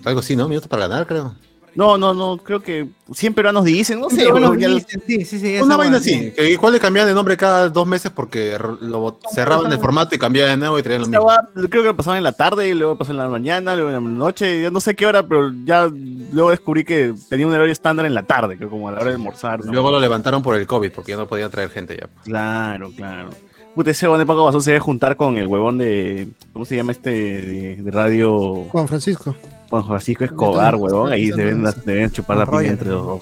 Algo 0.05 0.19
así, 0.19 0.35
¿no? 0.35 0.47
Minuto 0.47 0.67
para 0.67 0.87
ganar, 0.87 1.07
creo. 1.07 1.33
No, 1.75 1.97
no, 1.97 2.13
no, 2.13 2.37
creo 2.37 2.61
que 2.61 2.87
100 3.13 3.33
peruanos 3.33 3.63
dicen, 3.63 3.99
no 3.99 4.09
sé, 4.09 4.17
Pero 4.17 4.31
bueno, 4.31 4.55
ya- 4.55 4.69
sí, 4.79 5.23
sí, 5.23 5.39
sí. 5.39 5.59
Una 5.61 5.77
vaina 5.77 5.99
sí. 5.99 6.13
así. 6.13 6.31
Que 6.31 6.51
igual 6.51 6.73
le 6.73 6.79
cambiaban 6.79 7.07
de 7.09 7.13
nombre 7.13 7.37
cada 7.37 7.69
dos 7.69 7.87
meses 7.87 8.11
porque 8.11 8.57
lo 8.81 9.19
cerraban 9.33 9.71
el 9.71 9.79
formato 9.79 10.15
y 10.15 10.17
cambiaban 10.17 10.51
de 10.59 10.65
nuevo 10.65 10.79
y 10.79 10.83
traían 10.83 11.03
lo 11.03 11.07
mismo. 11.07 11.27
creo 11.69 11.83
que 11.83 11.87
lo 11.89 11.95
pasaban 11.95 12.17
en 12.17 12.23
la 12.23 12.31
tarde, 12.31 12.67
y 12.67 12.73
luego 12.73 12.97
pasó 12.97 13.11
en 13.11 13.17
la 13.17 13.29
mañana, 13.29 13.75
luego 13.75 13.89
en 13.89 13.95
la 13.95 14.01
noche, 14.01 14.61
ya 14.63 14.71
no 14.71 14.81
sé 14.81 14.95
qué 14.95 15.05
hora, 15.05 15.23
pero 15.25 15.51
ya 15.63 15.87
luego 16.33 16.49
descubrí 16.49 16.83
que 16.83 17.13
tenía 17.29 17.47
un 17.47 17.53
horario 17.53 17.71
estándar 17.71 18.05
en 18.05 18.15
la 18.15 18.23
tarde, 18.23 18.57
creo 18.57 18.69
como 18.69 18.89
a 18.89 18.91
la 18.91 18.97
hora 18.97 19.09
de 19.11 19.15
almorzar. 19.15 19.63
¿no? 19.63 19.71
Luego 19.71 19.91
lo 19.91 19.99
levantaron 19.99 20.41
por 20.41 20.55
el 20.55 20.65
COVID 20.65 20.91
porque 20.91 21.11
ya 21.11 21.17
no 21.17 21.27
podían 21.27 21.51
traer 21.51 21.69
gente 21.69 21.97
ya. 22.01 22.09
Claro, 22.23 22.91
claro. 22.95 23.29
Puta, 23.75 23.91
ese 23.91 24.07
huevón 24.07 24.19
de 24.19 24.25
Paco 24.25 24.43
Basón 24.43 24.63
se 24.63 24.71
debe 24.71 24.79
juntar 24.81 25.15
con 25.15 25.37
el 25.37 25.47
huevón 25.47 25.77
de. 25.77 26.27
¿Cómo 26.51 26.65
se 26.65 26.75
llama 26.75 26.91
este? 26.91 27.09
De, 27.11 27.75
de 27.77 27.91
radio. 27.91 28.65
Juan 28.71 28.87
Francisco. 28.87 29.35
Juan 29.69 29.85
Francisco 29.85 30.23
Escobar, 30.23 30.75
huevón. 30.75 31.11
Ahí 31.11 31.31
deben, 31.31 31.63
deben 31.85 32.11
chupar 32.11 32.37
la 32.37 32.45
piña 32.45 32.71
entre 32.71 32.89
los 32.89 33.05
dos. 33.05 33.21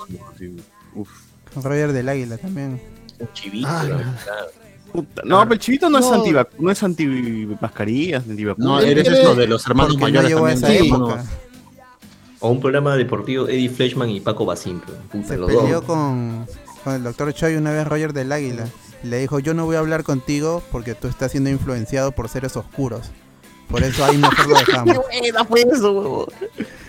Uf. 0.96 1.10
Roger 1.56 1.92
del 1.94 2.10
Águila 2.10 2.38
también. 2.38 2.82
Un 3.20 3.34
chivito. 3.34 3.68
Ah, 3.70 3.84
no. 3.84 3.98
verdad. 3.98 4.48
Puta, 4.92 5.22
No, 5.26 5.42
pero 5.42 5.54
el 5.54 5.60
chivito 5.60 5.90
no, 5.90 6.00
es 6.00 6.06
anti 6.06 6.32
no 6.60 6.72
es 6.72 6.84
anti 6.84 7.06
mascarillas, 7.60 8.24
anti 8.30 8.46
No, 8.58 8.80
eres 8.80 9.08
eso 9.08 9.36
de 9.36 9.48
los 9.48 9.66
hermanos 9.68 9.96
no 9.96 10.00
mayores 10.02 10.32
también. 10.34 10.58
esa 10.58 10.74
época. 10.74 11.26
O 12.40 12.50
un 12.50 12.60
programa 12.60 12.96
deportivo 12.96 13.48
Eddie 13.48 13.70
Fleshman 13.70 14.10
y 14.10 14.20
Paco 14.20 14.46
puta, 14.46 14.56
Se 15.28 15.38
los 15.38 15.48
peleó 15.48 15.82
dos. 15.82 15.84
con, 15.84 16.46
con 16.84 16.94
el 16.94 17.04
doctor 17.04 17.34
Choi 17.34 17.56
una 17.56 17.72
vez 17.72 17.88
Roger 17.88 18.14
del 18.14 18.32
Águila. 18.32 18.68
Le 19.04 19.20
dijo, 19.20 19.40
yo 19.40 19.54
no 19.54 19.66
voy 19.66 19.76
a 19.76 19.80
hablar 19.80 20.04
contigo 20.04 20.64
porque 20.72 20.96
tú 20.96 21.08
estás 21.08 21.32
siendo 21.32 21.50
influenciado 21.50 22.12
por 22.12 22.30
seres 22.30 22.56
oscuros. 22.56 23.12
Por 23.70 23.84
eso 23.84 24.06
ahí 24.06 24.18
mejor 24.18 24.48
lo 24.48 24.56
dejamos. 24.58 24.98
buena 25.22 25.46
fue 25.46 25.62
eso, 25.62 25.92
huevón. 25.92 26.26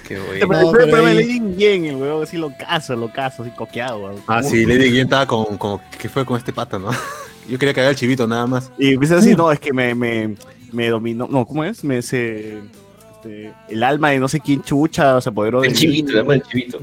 Qué 0.06 0.18
bueno. 0.18 0.46
No, 0.62 0.72
pero 0.72 0.86
pero 0.90 1.06
ahí- 1.06 1.16
Lady 1.16 1.40
bien, 1.40 1.84
el 1.84 1.96
huevón, 1.96 2.22
así 2.22 2.36
lo 2.36 2.50
caso, 2.56 2.96
lo 2.96 3.12
caso, 3.12 3.42
así 3.42 3.52
coqueado. 3.52 4.14
Ah, 4.26 4.42
sí, 4.42 4.64
Lady 4.64 4.84
Guillén 4.84 5.04
estaba 5.04 5.26
con, 5.26 5.58
con. 5.58 5.80
¿Qué 5.98 6.08
fue 6.08 6.24
con 6.24 6.38
este 6.38 6.52
pata, 6.52 6.78
no? 6.78 6.90
Yo 7.48 7.58
quería 7.58 7.74
cagar 7.74 7.90
al 7.90 7.96
chivito 7.96 8.26
nada 8.26 8.46
más. 8.46 8.70
Y 8.78 8.94
empecé 8.94 9.14
así, 9.14 9.34
no, 9.34 9.50
es 9.50 9.58
que 9.58 9.72
me, 9.72 9.94
me, 9.94 10.34
me 10.72 10.88
dominó, 10.88 11.26
no, 11.30 11.46
¿cómo 11.46 11.64
es? 11.64 11.82
Me 11.82 12.02
se, 12.02 12.58
este, 13.18 13.52
el 13.68 13.82
alma 13.82 14.10
de 14.10 14.18
no 14.18 14.28
sé 14.28 14.40
quién 14.40 14.62
chucha 14.62 15.20
se 15.20 15.28
apoderó 15.30 15.60
de 15.60 15.68
El 15.68 15.72
mí, 15.74 15.78
chivito, 15.78 16.18
el 16.20 16.30
el 16.30 16.42
chivito. 16.42 16.80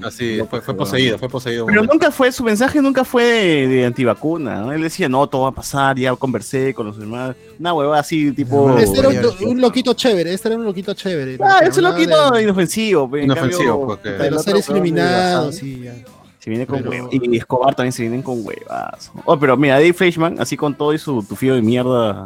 Así, 0.06 0.36
no, 0.38 0.46
fue, 0.46 0.60
poseído, 0.74 1.18
fue 1.18 1.28
poseído. 1.28 1.66
Pero 1.66 1.82
nunca 1.84 2.10
fue, 2.10 2.30
su 2.32 2.42
mensaje 2.44 2.80
nunca 2.82 3.04
fue 3.04 3.24
de, 3.24 3.68
de 3.68 3.86
antivacuna, 3.86 4.60
¿no? 4.60 4.72
Él 4.72 4.82
decía, 4.82 5.08
no, 5.08 5.26
todo 5.28 5.42
va 5.42 5.48
a 5.48 5.52
pasar, 5.52 5.96
ya 5.98 6.14
conversé 6.16 6.74
con 6.74 6.86
los 6.86 6.98
demás. 6.98 7.34
Una 7.58 7.74
hueva 7.74 7.98
así, 7.98 8.32
tipo... 8.32 8.76
Este 8.78 8.98
era 9.00 9.08
un, 9.08 9.60
loquito 9.60 9.94
chévere, 9.94 10.32
este 10.32 10.48
era 10.48 10.56
un 10.58 10.64
loquito 10.64 10.94
chévere. 10.94 11.38
Ah, 11.42 11.60
es 11.62 11.76
un 11.76 11.84
loquito 11.84 12.30
de- 12.32 12.42
inofensivo. 12.42 13.10
pe, 13.10 13.18
en 13.18 13.24
Inofensivo, 13.24 13.70
cambio, 13.70 13.86
porque- 13.86 14.10
De 14.10 14.30
los 14.30 14.42
seres 14.42 14.68
iluminados 14.68 15.62
y 15.62 15.80
ya. 15.82 15.94
Se 16.38 16.50
viene 16.50 16.66
con 16.66 16.78
Pero- 16.78 16.90
huevas. 16.90 17.10
Y 17.12 17.36
Escobar 17.36 17.74
también 17.74 17.92
se 17.92 18.02
vienen 18.02 18.22
con 18.22 18.44
huevas. 18.46 19.10
Oh, 19.24 19.38
pero 19.38 19.56
mira, 19.56 19.74
Dave 19.74 19.92
Fleischman, 19.92 20.40
así 20.40 20.56
con 20.56 20.74
todo 20.74 20.92
y 20.94 20.98
su 20.98 21.22
tufío 21.22 21.54
de 21.54 21.62
mierda 21.62 22.24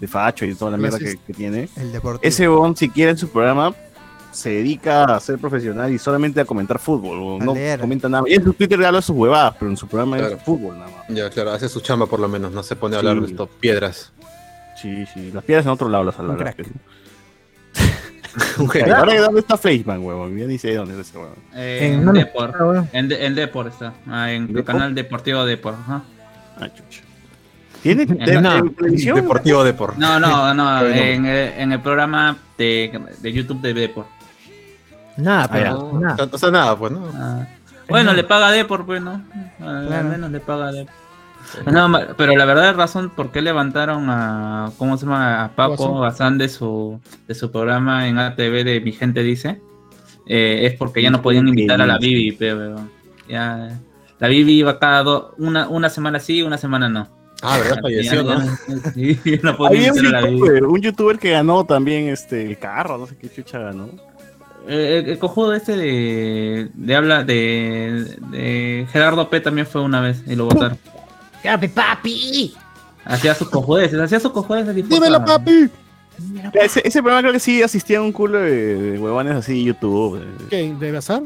de 0.00 0.08
facho 0.08 0.44
y 0.44 0.54
toda 0.54 0.72
la 0.72 0.76
mierda 0.76 0.98
que, 0.98 1.16
tiene, 1.32 1.68
El 1.76 1.92
deportivo. 1.92 2.20
ese 2.28 2.48
bon 2.48 2.76
siquiera 2.76 3.12
en 3.12 3.16
su 3.16 3.28
programa 3.28 3.72
se 4.34 4.50
dedica 4.50 5.04
a 5.04 5.20
ser 5.20 5.38
profesional 5.38 5.92
y 5.92 5.98
solamente 5.98 6.40
a 6.40 6.44
comentar 6.44 6.78
fútbol. 6.78 7.18
o 7.22 7.40
A 7.40 7.44
no 7.44 7.54
leer. 7.54 7.80
comenta 7.80 8.08
nada. 8.08 8.24
Y 8.26 8.34
en 8.34 8.44
su 8.44 8.52
Twitter 8.52 8.84
habla 8.84 9.00
sus 9.00 9.16
huevadas, 9.16 9.54
pero 9.58 9.70
en 9.70 9.76
su 9.76 9.86
programa 9.86 10.18
Claro. 10.18 10.36
es 10.36 10.42
fútbol 10.42 10.78
nada 10.78 10.90
más. 10.90 11.06
Ya, 11.08 11.30
claro, 11.30 11.52
hace 11.52 11.68
su 11.68 11.80
chamba 11.80 12.06
por 12.06 12.20
lo 12.20 12.28
menos, 12.28 12.52
no 12.52 12.62
se 12.62 12.76
pone 12.76 12.96
a 12.96 12.98
hablar 12.98 13.14
Sí. 13.14 13.20
de 13.20 13.26
estos 13.26 13.48
piedras. 13.60 14.12
Sí, 14.80 15.06
sí. 15.14 15.30
Las 15.32 15.44
piedras 15.44 15.64
en 15.66 15.72
otro 15.72 15.88
lado 15.88 16.04
las 16.04 16.18
Un 16.18 16.30
habla. 16.32 16.52
crack. 16.52 16.66
Un 18.58 18.68
Ahora. 18.92 19.20
¿dónde 19.20 19.40
está 19.40 19.56
Fleischman, 19.56 20.02
huevón? 20.04 20.36
Ya 20.36 20.46
dice 20.46 20.74
dónde 20.74 20.94
es 21.00 21.08
ese 21.08 21.16
huevón. 21.18 21.34
Eh, 21.54 21.92
En- 21.94 22.12
Depor. 22.12 22.64
Bueno. 22.64 22.88
En, 22.92 23.08
de- 23.08 23.24
en 23.26 23.34
Depor 23.36 23.68
está. 23.68 23.94
Ah, 24.08 24.32
en 24.32 24.42
el 24.42 24.48
¿Depor? 24.48 24.64
canal 24.64 24.94
deportivo 24.94 25.44
Depor. 25.44 25.74
ajá. 25.74 26.02
Ah, 26.58 26.68
chucha. 26.68 27.02
¿Tiene 27.82 28.06
de, 28.06 28.40
no. 28.40 28.70
televisión? 28.70 29.16
Deportivo 29.16 29.62
Depor. 29.62 29.98
No, 29.98 30.18
no, 30.18 30.52
no. 30.54 30.84
En, 30.86 31.26
el, 31.26 31.52
en 31.58 31.72
el 31.72 31.80
programa 31.80 32.36
de, 32.58 32.98
de 33.20 33.32
YouTube 33.32 33.60
de 33.60 33.74
Depor. 33.74 34.06
Nada, 35.16 35.44
Ah, 35.44 35.48
pero 35.52 35.78
O 35.78 35.98
nada. 36.00 36.16
sea, 36.16 36.28
o 36.32 36.38
sea, 36.38 36.50
nada, 36.50 36.76
pues, 36.76 36.92
¿no? 36.92 37.08
Ah, 37.14 37.46
bueno, 37.88 38.12
le 38.12 38.24
paga 38.24 38.48
a 38.48 38.52
Depor, 38.52 38.84
pues, 38.86 39.00
¿no? 39.02 39.22
Al 39.60 39.86
Claro. 39.86 40.08
menos 40.08 40.30
le 40.30 40.40
paga 40.40 40.68
a 40.68 40.72
Depor. 40.72 40.94
No, 41.70 41.92
pero 42.16 42.34
la 42.36 42.46
verdad 42.46 42.74
razón 42.74 43.10
por 43.14 43.30
qué 43.30 43.42
levantaron 43.42 44.08
a 44.08 44.70
¿cómo 44.78 44.96
se 44.96 45.04
llama? 45.04 45.44
a 45.44 45.48
Paco 45.54 46.00
Bazán 46.00 46.38
de 46.38 46.48
su 46.48 46.98
de 47.28 47.34
su 47.34 47.52
programa 47.52 48.08
en 48.08 48.18
ATV 48.18 48.64
de 48.64 48.80
Mi 48.80 48.92
gente 48.92 49.22
dice 49.22 49.60
eh, 50.26 50.60
es 50.62 50.72
porque 50.78 51.02
ya 51.02 51.10
no 51.10 51.20
podían 51.22 51.46
invitar 51.46 51.80
a 51.82 51.86
la 51.86 51.98
Bibi, 51.98 52.32
pero 52.32 52.76
ya 53.28 53.78
la 54.18 54.28
Bibi 54.28 54.52
iba 54.54 54.78
cada 54.78 55.02
dos 55.02 55.26
una 55.36 55.68
una 55.68 55.90
semana 55.90 56.18
sí, 56.18 56.42
una 56.42 56.56
semana 56.58 56.88
no. 56.88 57.06
Ah, 57.42 57.58
¿verdad? 57.58 57.78
Falleció, 57.82 58.22
Ya- 58.26 58.34
¿no? 58.36 58.44
ya- 58.44 58.90
sí, 58.92 59.20
no 59.42 59.56
podía 59.56 59.78
Había 59.80 59.92
un 59.92 59.98
invitar 59.98 60.16
a 60.16 60.20
la 60.22 60.26
Bibi. 60.26 60.38
youtuber, 60.40 60.64
un 60.64 60.80
youtuber 60.80 61.18
que 61.18 61.30
ganó 61.30 61.64
también 61.64 62.08
este 62.08 62.46
el 62.46 62.58
carro, 62.58 62.96
no 62.96 63.06
sé 63.06 63.16
qué 63.18 63.30
chucha 63.30 63.58
ganó. 63.58 63.90
Eh, 64.66 65.02
el, 65.04 65.10
el 65.10 65.18
cojudo 65.18 65.52
este 65.54 65.76
de, 65.76 66.68
de 66.72 66.94
habla 66.96 67.22
de, 67.24 68.16
de 68.30 68.86
Gerardo 68.92 69.28
P 69.28 69.40
también 69.40 69.66
fue 69.66 69.82
una 69.82 70.00
vez 70.00 70.22
y 70.26 70.34
lo 70.34 70.46
votaron. 70.46 70.78
¡Cape, 71.42 71.68
papi! 71.68 72.54
Hacía 73.04 73.34
sus 73.34 73.50
cojudeces, 73.50 74.00
hacía 74.00 74.18
sus 74.20 74.32
cojudeces. 74.32 74.74
Dímelo, 74.88 75.18
ah, 75.18 75.24
papi. 75.24 75.68
Ese, 76.54 76.80
ese 76.86 77.02
programa 77.02 77.20
creo 77.22 77.32
que 77.32 77.40
sí 77.40 77.62
asistían 77.62 78.02
un 78.02 78.12
culo 78.12 78.38
de, 78.38 78.74
de 78.92 78.98
huevones 78.98 79.34
así 79.34 79.62
YouTube. 79.64 80.22
¿Qué? 80.48 80.72
¿De 80.78 80.92
Bazar? 80.92 81.22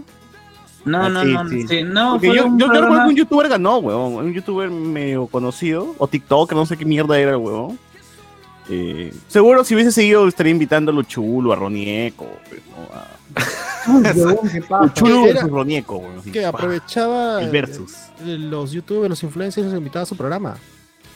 No, 0.85 1.03
Ah, 1.05 1.09
no, 1.09 1.23
sí, 1.23 1.33
no, 1.33 1.49
sí. 1.49 1.69
sí, 1.69 1.83
no, 1.85 2.19
fue 2.19 2.35
yo, 2.35 2.47
un 2.47 2.59
yo 2.59 2.67
creo 2.69 2.81
programa- 2.81 3.05
que 3.05 3.11
un 3.11 3.17
youtuber 3.17 3.49
ganó, 3.49 3.79
huevón. 3.79 4.15
Un 4.15 4.33
youtuber 4.33 4.71
medio 4.71 5.27
conocido. 5.27 5.95
O 5.99 6.09
TikTok, 6.09 6.53
no 6.55 6.65
sé 6.67 6.77
qué 6.77 6.85
mierda 6.87 7.19
era 7.19 7.33
el 7.33 7.37
huevón. 7.37 7.79
Eh, 8.71 9.13
seguro 9.29 9.63
si 9.65 9.75
hubiese 9.75 9.93
seguido 9.93 10.27
estaría 10.27 10.51
invitando 10.53 10.91
a 10.91 10.95
Luchulo, 10.95 11.53
a 11.53 11.57
Ronieco. 11.57 12.27
pues, 12.49 12.61
¿no? 12.71 12.95
A 12.97 13.07
Versus 13.87 15.51
Ronieco, 15.51 15.97
huevón. 15.99 16.19
así, 16.19 16.31
Que 16.31 16.45
aprovechaba 16.45 17.43
El 17.43 17.51
versus. 17.51 17.95
eh, 18.25 18.37
los 18.39 18.73
youtubers, 18.73 19.09
los 19.11 19.23
influencers 19.23 19.67
los 19.67 19.77
invitaba 19.77 20.03
a 20.03 20.07
su 20.07 20.17
programa. 20.17 20.57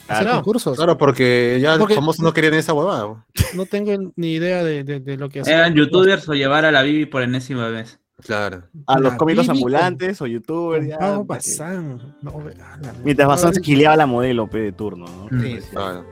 A 0.07 0.13
hacer 0.13 0.25
Claro. 0.25 0.37
concursos. 0.39 0.75
Claro, 0.75 0.97
porque 0.97 1.59
ya 1.61 1.77
Porque- 1.77 1.93
los 1.93 2.01
famosos 2.01 2.23
no 2.23 2.33
querían 2.33 2.55
esa 2.55 2.73
huevada. 2.73 3.23
No 3.55 3.65
tengo 3.65 4.11
ni 4.15 4.33
idea 4.33 4.63
de, 4.63 4.83
de- 4.83 4.99
de 4.99 5.17
lo 5.17 5.29
que 5.29 5.41
hacía. 5.41 5.57
Eran 5.59 5.73
youtubers 5.75 6.27
o 6.27 6.33
llevar 6.33 6.65
a 6.65 6.71
la 6.71 6.81
Bibi 6.81 7.05
por 7.05 7.21
enésima 7.21 7.69
vez. 7.69 7.99
Claro. 8.21 8.63
A 8.87 8.99
los 8.99 9.13
La 9.13 9.17
cómicos 9.17 9.47
Bibi 9.47 9.57
ambulantes 9.57 10.21
o 10.21 10.27
youtubers. 10.27 10.87
ya, 10.87 10.97
Bazán. 11.25 12.15
No, 12.21 12.37
ve- 12.41 12.55
ah, 12.61 12.77
la- 12.81 12.93
Mientras 13.03 13.27
bastante 13.27 13.61
gileaba 13.61 13.95
la 13.95 14.05
modelo 14.05 14.47
pe, 14.47 14.59
de 14.59 14.71
turno, 14.71 15.05
¿no? 15.05 15.41
Sí, 15.41 15.57
sí. 15.61 15.67
claro. 15.71 16.05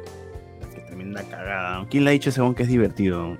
Qué 0.74 0.82
tremenda 0.82 1.24
cagada. 1.24 1.86
¿Quién 1.90 2.04
le 2.06 2.10
ha 2.12 2.14
dicho 2.14 2.30
ese 2.30 2.42
que 2.56 2.64
es 2.64 2.70
divertido? 2.70 3.36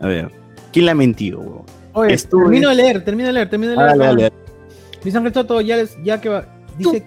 A 0.00 0.06
ver, 0.06 0.30
¿quién 0.72 0.84
le 0.86 0.90
ha 0.92 0.94
mentido, 0.94 1.40
weón? 1.40 1.64
Oye, 1.98 2.14
Estuve- 2.14 2.44
termino 2.44 2.68
de 2.70 2.74
leer, 2.74 3.04
termino 3.04 3.26
de 3.28 3.32
leer, 3.32 3.50
termino 3.50 3.72
de 3.72 3.78
Ah, 3.78 3.86
leer. 3.86 3.98
dale, 3.98 4.22
dale. 5.04 5.16
Ángel 5.18 5.34
Soto 5.34 5.60
ya, 5.60 5.76
les- 5.76 5.96
ya 6.04 6.20
que 6.20 6.28
va- 6.28 6.46
dice 6.76 7.04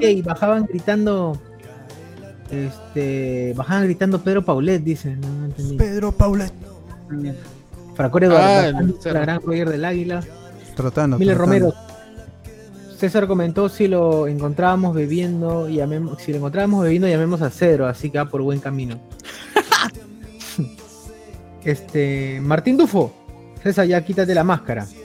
que 0.00 0.22
bajaban 0.22 0.66
gritando. 0.66 1.38
Este. 2.50 3.52
Bajaban 3.56 3.84
gritando 3.84 4.22
Pedro 4.22 4.44
Paulet, 4.44 4.82
dice. 4.82 5.16
No, 5.16 5.28
no 5.28 5.44
entendí. 5.46 5.76
Pedro 5.76 6.12
Paulet. 6.12 6.52
Fracore 7.94 8.26
Eduardo, 8.26 8.78
Ah, 8.78 8.82
cerro. 9.00 9.14
la 9.18 9.20
gran 9.20 9.40
Roger 9.42 9.68
del 9.70 9.84
Águila. 9.84 10.22
Trotando. 10.74 11.18
Miller 11.18 11.36
trotando. 11.36 11.70
Romero. 11.70 11.92
César 12.96 13.26
comentó 13.26 13.68
si 13.68 13.88
lo 13.88 14.28
encontrábamos 14.28 14.94
bebiendo, 14.94 15.68
llamemos, 15.68 16.22
si 16.22 16.30
lo 16.30 16.38
encontrábamos 16.38 16.84
bebiendo, 16.84 17.08
llamemos 17.08 17.42
a 17.42 17.50
Cedro, 17.50 17.86
así 17.86 18.10
que 18.10 18.18
va 18.18 18.26
por 18.26 18.42
buen 18.42 18.60
camino. 18.60 18.98
este, 21.64 22.40
Martín 22.40 22.76
Dufo. 22.76 23.12
César, 23.62 23.86
ya 23.86 24.04
quítate 24.04 24.34
la 24.34 24.44
máscara. 24.44 24.86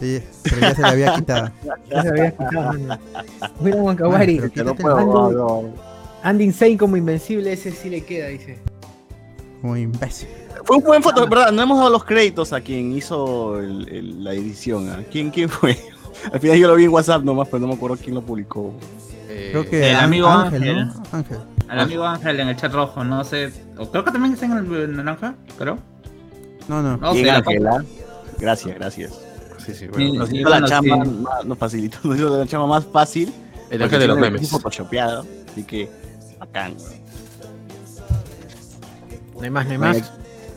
Sí, 0.00 0.20
pero 0.42 0.58
ya 0.62 0.74
se 0.74 0.82
la 0.82 0.88
había 0.88 1.14
quitado. 1.14 1.50
Ya 1.88 2.02
se 2.02 2.08
la 2.08 2.10
habías 2.10 2.32
quitado. 2.32 2.72
William 3.60 3.84
Wankawari. 3.84 4.40
No, 4.58 5.64
Andy, 6.24 6.42
Insane 6.44 6.76
como 6.76 6.96
invencible, 6.96 7.52
ese 7.52 7.70
sí 7.70 7.88
le 7.88 8.04
queda, 8.04 8.26
dice. 8.26 8.58
Como 9.60 9.76
imbécil. 9.76 10.26
Fue 10.64 10.78
un 10.78 10.82
buen 10.82 11.04
foto, 11.04 11.28
¿verdad? 11.28 11.52
No 11.52 11.62
hemos 11.62 11.78
dado 11.78 11.90
los 11.90 12.02
créditos 12.04 12.52
a 12.52 12.60
quien 12.60 12.90
hizo 12.96 13.60
el- 13.60 13.88
el- 13.90 14.24
la 14.24 14.32
edición. 14.34 14.88
¿ah? 14.90 15.04
¿Quién, 15.08 15.30
¿Quién 15.30 15.48
fue? 15.48 15.78
Al 16.32 16.40
final 16.40 16.58
yo 16.58 16.66
lo 16.66 16.74
vi 16.74 16.82
en 16.86 16.90
WhatsApp 16.90 17.22
nomás, 17.22 17.46
pero 17.46 17.60
no 17.60 17.68
me 17.68 17.74
acuerdo 17.74 17.96
quién 17.96 18.16
lo 18.16 18.22
publicó. 18.22 18.74
Eh, 19.28 19.50
Creo 19.52 19.70
que 19.70 19.88
el 19.90 19.96
amigo 19.96 20.26
Ángel, 20.26 20.62
Ángel. 20.62 20.86
¿no? 20.88 21.02
Ángel. 21.12 21.38
Al 21.68 21.78
amigo 21.78 22.04
Ángel 22.04 22.40
en 22.40 22.48
el 22.48 22.56
chat 22.56 22.72
rojo, 22.72 23.04
no 23.04 23.22
sé. 23.22 23.52
o 23.78 23.88
creo 23.88 24.04
que 24.04 24.10
también 24.10 24.34
está 24.34 24.46
en 24.46 24.52
el, 24.52 24.74
el 24.74 24.96
naranja, 24.96 25.34
creo. 25.56 25.78
No, 26.68 26.82
no. 26.82 26.96
No 26.96 27.12
Bien, 27.14 27.28
Ángela. 27.30 27.84
Gracias, 28.38 28.74
gracias. 28.74 29.12
Sí, 29.58 29.72
sí, 29.72 29.74
Sí, 29.74 29.86
bueno. 29.88 30.14
Nos 30.14 30.32
hizo 30.32 30.48
bueno, 30.48 30.60
la 30.60 30.66
chamba, 30.68 31.04
sí. 31.04 31.10
más- 31.10 31.44
nos 31.44 31.58
facilitó, 31.58 31.98
nos 32.04 32.16
hizo 32.16 32.36
la 32.38 32.46
chamba 32.46 32.66
más 32.66 32.84
fácil. 32.86 33.32
El 33.70 33.82
ángel 33.82 34.00
de 34.00 34.06
los 34.08 34.18
memes. 34.18 34.48
photoshopeado, 34.50 35.24
así 35.50 35.62
que 35.64 35.88
bacán. 36.38 36.74
No 39.36 39.42
hay 39.42 39.50
más, 39.50 39.66
no 39.66 39.72
hay 39.72 39.78
más. 39.78 40.12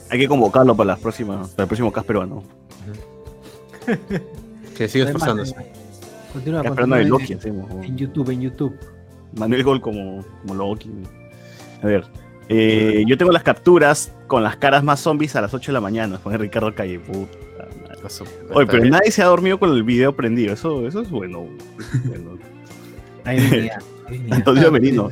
hay 0.10 0.20
que 0.20 0.28
convocarlo 0.28 0.76
para 0.76 0.88
las 0.88 1.00
próximas, 1.00 1.50
para 1.50 1.64
el 1.64 1.68
próximo 1.68 1.92
cast 1.92 2.08
peruano. 2.08 2.44
Que 4.76 4.88
sigue 4.90 5.06
esforzándose. 5.06 5.56
Continúa, 6.34 6.64
continúa 6.64 6.98
de 6.98 7.04
en- 7.04 7.10
Loki 7.10 7.34
hacemos. 7.34 7.72
En 7.86 7.98
YouTube, 7.98 8.30
en 8.32 8.42
YouTube. 8.42 8.76
Manuel 9.38 9.64
Gol 9.64 9.82
como, 9.82 10.24
como 10.42 10.54
Loki. 10.56 10.92
A 11.82 11.88
ver. 11.88 12.06
Eh, 12.50 13.04
yo 13.08 13.18
tengo 13.18 13.32
las 13.32 13.44
capturas 13.44 14.12
con 14.28 14.44
las 14.44 14.58
caras 14.58 14.84
más 14.84 15.00
zombies 15.00 15.36
a 15.36 15.42
las 15.42 15.54
8 15.54 15.72
de 15.72 15.74
la 15.74 15.82
mañana. 15.82 16.20
Pone 16.20 16.38
Ricardo 16.38 16.74
Calle. 16.74 17.00
Puta 17.00 17.38
madre. 17.82 17.96
Oye, 18.54 18.68
pero 18.68 18.86
nadie 18.86 19.12
se 19.12 19.22
ha 19.22 19.26
dormido 19.26 19.60
con 19.60 19.72
el 19.72 19.84
video 19.84 20.16
prendido. 20.16 20.54
Eso, 20.54 20.88
eso 20.88 21.02
es 21.02 21.10
bueno. 21.10 21.48
Bueno. 22.06 22.38
Venía, 23.26 23.80
ahí 24.08 24.20
venía. 24.20 24.36
Antonio 24.36 24.72
Merino. 24.72 25.10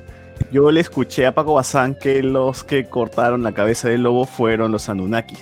Yo 0.51 0.69
le 0.69 0.81
escuché 0.81 1.25
a 1.25 1.33
Paco 1.33 1.55
Bazán 1.55 1.95
que 1.95 2.21
los 2.21 2.63
que 2.63 2.87
cortaron 2.87 3.41
la 3.41 3.53
cabeza 3.53 3.89
del 3.89 4.03
lobo 4.03 4.25
fueron 4.25 4.71
los 4.71 4.87
Anunnakis. 4.87 5.39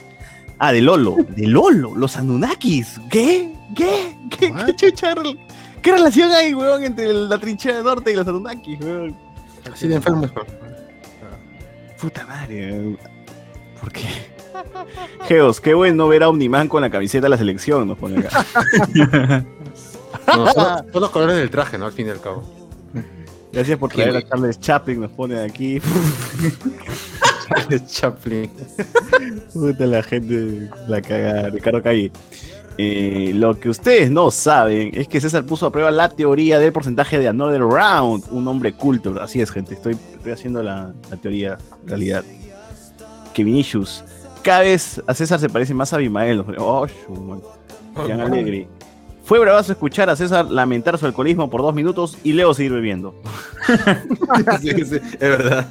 Ah, 0.58 0.72
de 0.72 0.82
Lolo, 0.82 1.18
de 1.36 1.48
Lolo, 1.48 1.96
los 1.96 2.16
Anunnakis. 2.16 3.02
¿Qué? 3.10 3.54
¿Qué? 3.76 4.16
¿Qué, 4.30 4.54
qué 4.66 4.76
chucha? 4.76 5.14
¿Qué 5.82 5.92
relación 5.92 6.32
hay, 6.32 6.54
weón, 6.54 6.84
entre 6.84 7.12
la 7.12 7.38
trinchera 7.40 7.78
de 7.78 7.84
norte 7.84 8.12
y 8.12 8.16
los 8.16 8.28
Anunnakis, 8.28 8.80
weón? 8.80 9.16
Así 9.72 9.88
de 9.88 9.96
enfermo. 9.96 10.30
Puta 12.02 12.26
madre. 12.26 12.98
¿Por 13.80 13.92
qué? 13.92 14.08
Geos, 15.28 15.62
qué 15.62 15.74
bueno 15.74 16.08
ver 16.08 16.24
a 16.24 16.30
Omniman 16.30 16.68
con 16.68 16.82
la 16.82 16.90
camiseta 16.90 17.26
de 17.26 17.30
la 17.30 17.38
selección, 17.38 17.88
nos 17.88 17.98
pone 17.98 18.20
acá. 18.20 18.46
No, 20.36 20.52
son, 20.52 20.92
son 20.92 21.02
los 21.02 21.10
colores 21.10 21.36
del 21.38 21.50
traje, 21.50 21.78
¿no? 21.78 21.86
Al 21.86 21.94
fin 21.94 22.08
y 22.08 22.10
al 22.10 22.22
cabo. 22.22 22.44
Gracias 23.52 23.78
por 23.78 23.92
traer 23.92 24.16
a 24.16 24.22
Charles 24.22 24.60
Chaplin, 24.60 25.02
nos 25.02 25.12
pone 25.12 25.40
aquí. 25.40 25.82
Charles 27.48 27.86
Chaplin. 27.88 28.50
Puta 29.54 29.86
la 29.86 30.04
gente 30.04 30.70
la 30.88 31.02
caga, 31.02 31.50
Ricardo 31.50 31.84
Calle. 31.84 32.12
Eh, 32.78 33.32
lo 33.36 33.60
que 33.60 33.70
ustedes 33.70 34.10
no 34.10 34.32
saben 34.32 34.92
es 34.94 35.08
que 35.08 35.22
César 35.22 35.46
puso 35.46 35.66
a 35.66 35.72
prueba 35.72 35.92
la 35.92 36.10
teoría 36.10 36.58
del 36.58 36.72
porcentaje 36.72 37.20
de 37.20 37.28
Another 37.28 37.62
Round, 37.62 38.24
un 38.32 38.48
hombre 38.48 38.74
culto. 38.74 39.22
Así 39.22 39.42
es, 39.42 39.52
gente, 39.52 39.76
estoy, 39.76 39.98
estoy 40.14 40.32
haciendo 40.32 40.64
la, 40.64 40.94
la 41.10 41.18
teoría 41.18 41.58
realidad. 41.86 42.24
Que 43.34 43.44
Vinicius, 43.44 44.04
cada 44.42 44.62
vez 44.62 45.02
a 45.06 45.14
César 45.14 45.40
se 45.40 45.50
parece 45.50 45.74
más 45.74 45.94
a 45.94 45.98
Abimael. 45.98 46.44
Oh, 46.58 46.88
madre. 47.20 47.44
Jean 48.08 48.22
Alegre. 48.22 48.68
Fue 49.24 49.40
bravazo 49.40 49.72
escuchar 49.72 50.10
a 50.10 50.16
César 50.16 50.50
lamentar 50.50 50.98
su 50.98 51.06
alcoholismo 51.06 51.50
por 51.50 51.62
dos 51.62 51.74
minutos 51.74 52.18
y 52.24 52.34
luego 52.34 52.54
seguir 52.54 52.74
bebiendo. 52.74 53.16
sí, 54.62 54.72
sí, 54.72 54.96
es 54.96 55.20
verdad. 55.20 55.68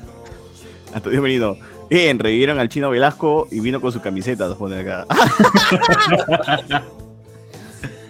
Antonio 0.94 1.20
Merino. 1.20 1.56
Bien, 1.90 2.18
revivieron 2.20 2.60
al 2.60 2.68
chino 2.68 2.88
Velasco 2.88 3.48
y 3.50 3.58
vino 3.58 3.80
con 3.80 3.90
su 3.90 4.00
camiseta, 4.00 4.46
nos 4.46 4.56
pone 4.56 4.78
acá. 4.78 5.06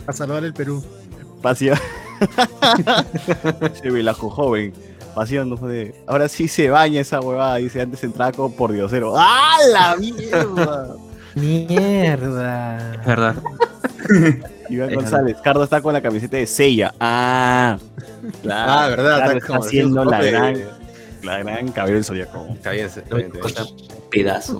A 0.06 0.12
salvar 0.12 0.44
el 0.44 0.52
Perú. 0.52 0.84
Pasión. 1.40 1.78
Ese 3.72 3.90
Velasco 3.90 4.28
joven. 4.28 4.74
Pasión, 5.14 5.48
nos 5.48 5.60
pone. 5.60 5.94
Ahora 6.06 6.28
sí 6.28 6.46
se 6.46 6.68
baña 6.68 7.00
esa 7.00 7.20
huevada, 7.20 7.56
dice 7.56 7.80
antes 7.80 8.04
entraba 8.04 8.32
como 8.32 8.54
por 8.54 8.70
diosero. 8.70 9.14
¡Ah, 9.16 9.56
la 9.72 9.96
mierda! 9.96 10.96
Mierda. 11.34 12.94
Es 12.94 13.06
verdad. 13.06 13.34
Iván 14.68 14.94
González, 14.94 15.36
Cardo 15.42 15.64
está 15.64 15.80
con 15.80 15.94
la 15.94 16.02
camiseta 16.02 16.36
de 16.36 16.46
Sella. 16.46 16.94
Ah, 17.00 17.78
claro. 18.42 18.72
Ah, 18.72 18.88
verdad, 18.88 19.20
está 19.24 19.38
está 19.38 19.56
haciendo 19.56 20.04
la 20.04 20.22
gran, 20.22 20.56
la 21.22 21.38
gran 21.38 21.68
cabello 21.72 21.94
del 21.96 22.04
zodiaco. 22.04 22.46
Pedazo. 24.10 24.58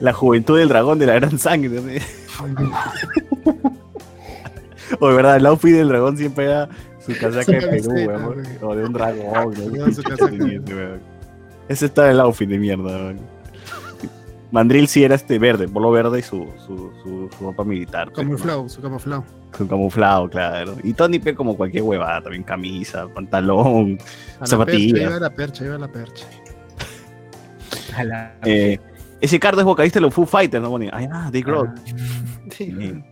La 0.00 0.12
juventud 0.12 0.58
del 0.58 0.68
dragón 0.68 0.98
de 0.98 1.06
la 1.06 1.14
gran 1.14 1.38
sangre. 1.38 1.80
o 5.00 5.08
de 5.08 5.14
verdad, 5.14 5.36
el 5.36 5.46
outfit 5.46 5.72
del 5.74 5.88
dragón 5.88 6.16
siempre 6.16 6.46
era 6.46 6.68
su 7.04 7.12
casaca 7.18 7.52
de 7.52 7.60
Perú, 7.60 7.90
weón. 7.92 8.34
güey. 8.34 8.46
O 8.62 8.74
de 8.74 8.84
un 8.84 8.92
dragón. 8.92 9.54
¿no? 9.72 9.86
No, 9.86 9.92
su 9.94 10.02
casaca. 10.02 10.34
Ese 11.68 11.86
está 11.86 12.10
el 12.10 12.20
outfit 12.20 12.48
de 12.48 12.58
mierda. 12.58 12.84
weón. 12.84 13.20
Mandril 14.50 14.86
sí 14.86 15.02
era 15.02 15.16
este 15.16 15.38
verde, 15.38 15.66
polo 15.66 15.90
verde 15.90 16.20
y 16.20 16.22
su, 16.22 16.46
su, 16.64 16.92
su, 17.02 17.28
su 17.36 17.44
ropa 17.44 17.64
militar. 17.64 18.12
Camuflado, 18.12 18.68
su 18.68 18.80
camuflado. 18.80 19.24
Su 19.56 19.66
camuflado, 19.68 20.28
claro. 20.28 20.76
Y 20.82 20.92
Tony 20.94 21.18
P 21.18 21.34
como 21.34 21.56
cualquier 21.56 21.82
huevada, 21.84 22.22
también 22.22 22.42
camisa, 22.42 23.06
pantalón, 23.08 23.98
A 23.98 24.02
la 24.02 24.38
percha, 24.38 24.46
zapatillas. 24.46 25.00
iba 25.02 25.16
a 25.16 25.20
la 25.20 25.30
percha, 25.30 25.64
iba 25.64 25.74
a 25.76 25.78
la 25.78 25.88
percha. 25.92 26.26
A 27.96 28.04
la- 28.04 28.34
Eh, 28.44 28.78
ese 29.20 29.38
Cardo 29.38 29.60
es 29.60 29.64
vocalista 29.64 29.98
de 29.98 30.02
los 30.02 30.14
Foo 30.14 30.26
Fighters, 30.26 30.62
¿no? 30.62 30.70
Bonnie? 30.70 30.90
Ay, 30.92 31.08
ah, 31.12 31.28
Dick 31.32 31.46
Road. 31.46 31.68
Bien. 32.58 33.04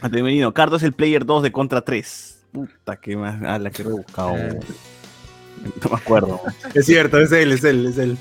Antes 0.00 0.22
venido, 0.22 0.52
Cardo 0.52 0.76
es 0.76 0.82
el 0.82 0.92
player 0.92 1.24
2 1.24 1.42
de 1.42 1.52
Contra 1.52 1.80
3. 1.82 2.44
Puta, 2.52 2.96
que 2.96 3.16
más. 3.16 3.40
Ah, 3.44 3.58
la 3.58 3.70
que 3.70 3.82
he 3.82 3.86
buscado. 3.86 4.34
No 4.36 5.90
me 5.90 5.96
acuerdo. 5.96 6.40
Es 6.74 6.86
cierto, 6.86 7.18
es 7.18 7.32
él, 7.32 7.52
es 7.52 7.64
él, 7.64 7.86
es 7.86 7.98
él. 7.98 8.16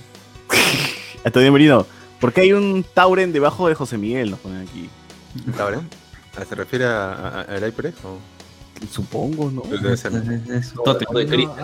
Antonio 1.24 1.52
Merino, 1.52 1.86
¿por 2.20 2.32
qué 2.34 2.42
hay 2.42 2.54
un 2.54 2.86
Tauren 2.94 3.34
debajo 3.34 3.68
de 3.68 3.76
José 3.76 3.98
Miguel? 3.98 4.32
Nos 4.32 4.40
ponen 4.40 4.62
aquí. 4.68 4.90
¿Cabrón? 5.58 5.88
¿Se 6.48 6.56
refiere 6.56 6.86
a- 6.86 7.14
a- 7.14 7.42
al 7.42 7.64
HyperX 7.64 8.04
o? 8.06 8.18
Supongo, 8.92 9.50
¿no? 9.52 9.62
Debe 9.62 9.96
ser. 9.96 10.12
Es 10.16 10.74
de 10.74 11.28
Cristo. 11.28 11.56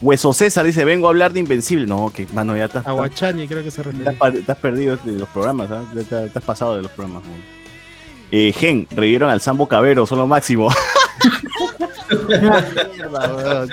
Hueso 0.00 0.32
César 0.32 0.64
dice: 0.66 0.84
Vengo 0.84 1.06
a 1.06 1.10
hablar 1.10 1.32
de 1.32 1.38
Invencible. 1.40 1.86
No, 1.86 2.10
que 2.12 2.26
mano, 2.32 2.56
ya 2.56 2.64
estás, 2.64 2.84
Aguachani 2.86 3.46
creo 3.46 3.62
que 3.62 3.70
se 3.70 3.82
refiere. 3.82 4.16
has 4.48 4.56
perdido 4.58 4.96
de 4.96 5.12
los 5.12 5.28
programas, 5.28 5.70
¿ah? 5.70 5.84
Te 6.08 6.30
has 6.38 6.44
pasado 6.44 6.74
de 6.76 6.82
los 6.82 6.90
programas. 6.90 7.22
¿no? 7.24 7.30
Eh, 8.32 8.52
Gen, 8.52 8.88
revivieron 8.90 9.30
al 9.30 9.40
Sambo 9.40 9.68
Cabero, 9.68 10.04
son 10.06 10.18
lo 10.18 10.26
máximo. 10.26 10.68
Mierda, 12.28 13.34
weón. 13.34 13.70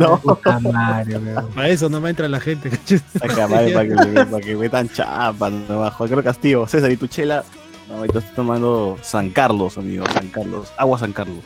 No. 0.00 0.20
Weón. 0.24 1.48
Para 1.54 1.68
eso 1.68 1.88
no 1.88 2.00
me 2.00 2.10
entra 2.10 2.28
la 2.28 2.40
gente. 2.40 2.70
Acá, 3.22 3.46
madre, 3.46 3.72
para 3.72 3.88
que, 3.88 4.24
para 4.24 4.40
que 4.40 4.56
metan 4.56 4.88
chapa, 4.88 5.50
no, 5.50 5.90
Juan 5.90 6.08
Carlos 6.08 6.24
Castillo, 6.24 6.66
César 6.66 6.90
y 6.90 6.96
tu 6.96 7.06
chela. 7.06 7.44
No, 7.90 7.96
ahorita 7.98 8.20
estoy 8.20 8.34
tomando 8.36 8.96
San 9.02 9.30
Carlos, 9.30 9.76
amigo, 9.78 10.04
San 10.12 10.28
Carlos. 10.28 10.72
Agua 10.76 10.98
San 10.98 11.12
Carlos. 11.12 11.44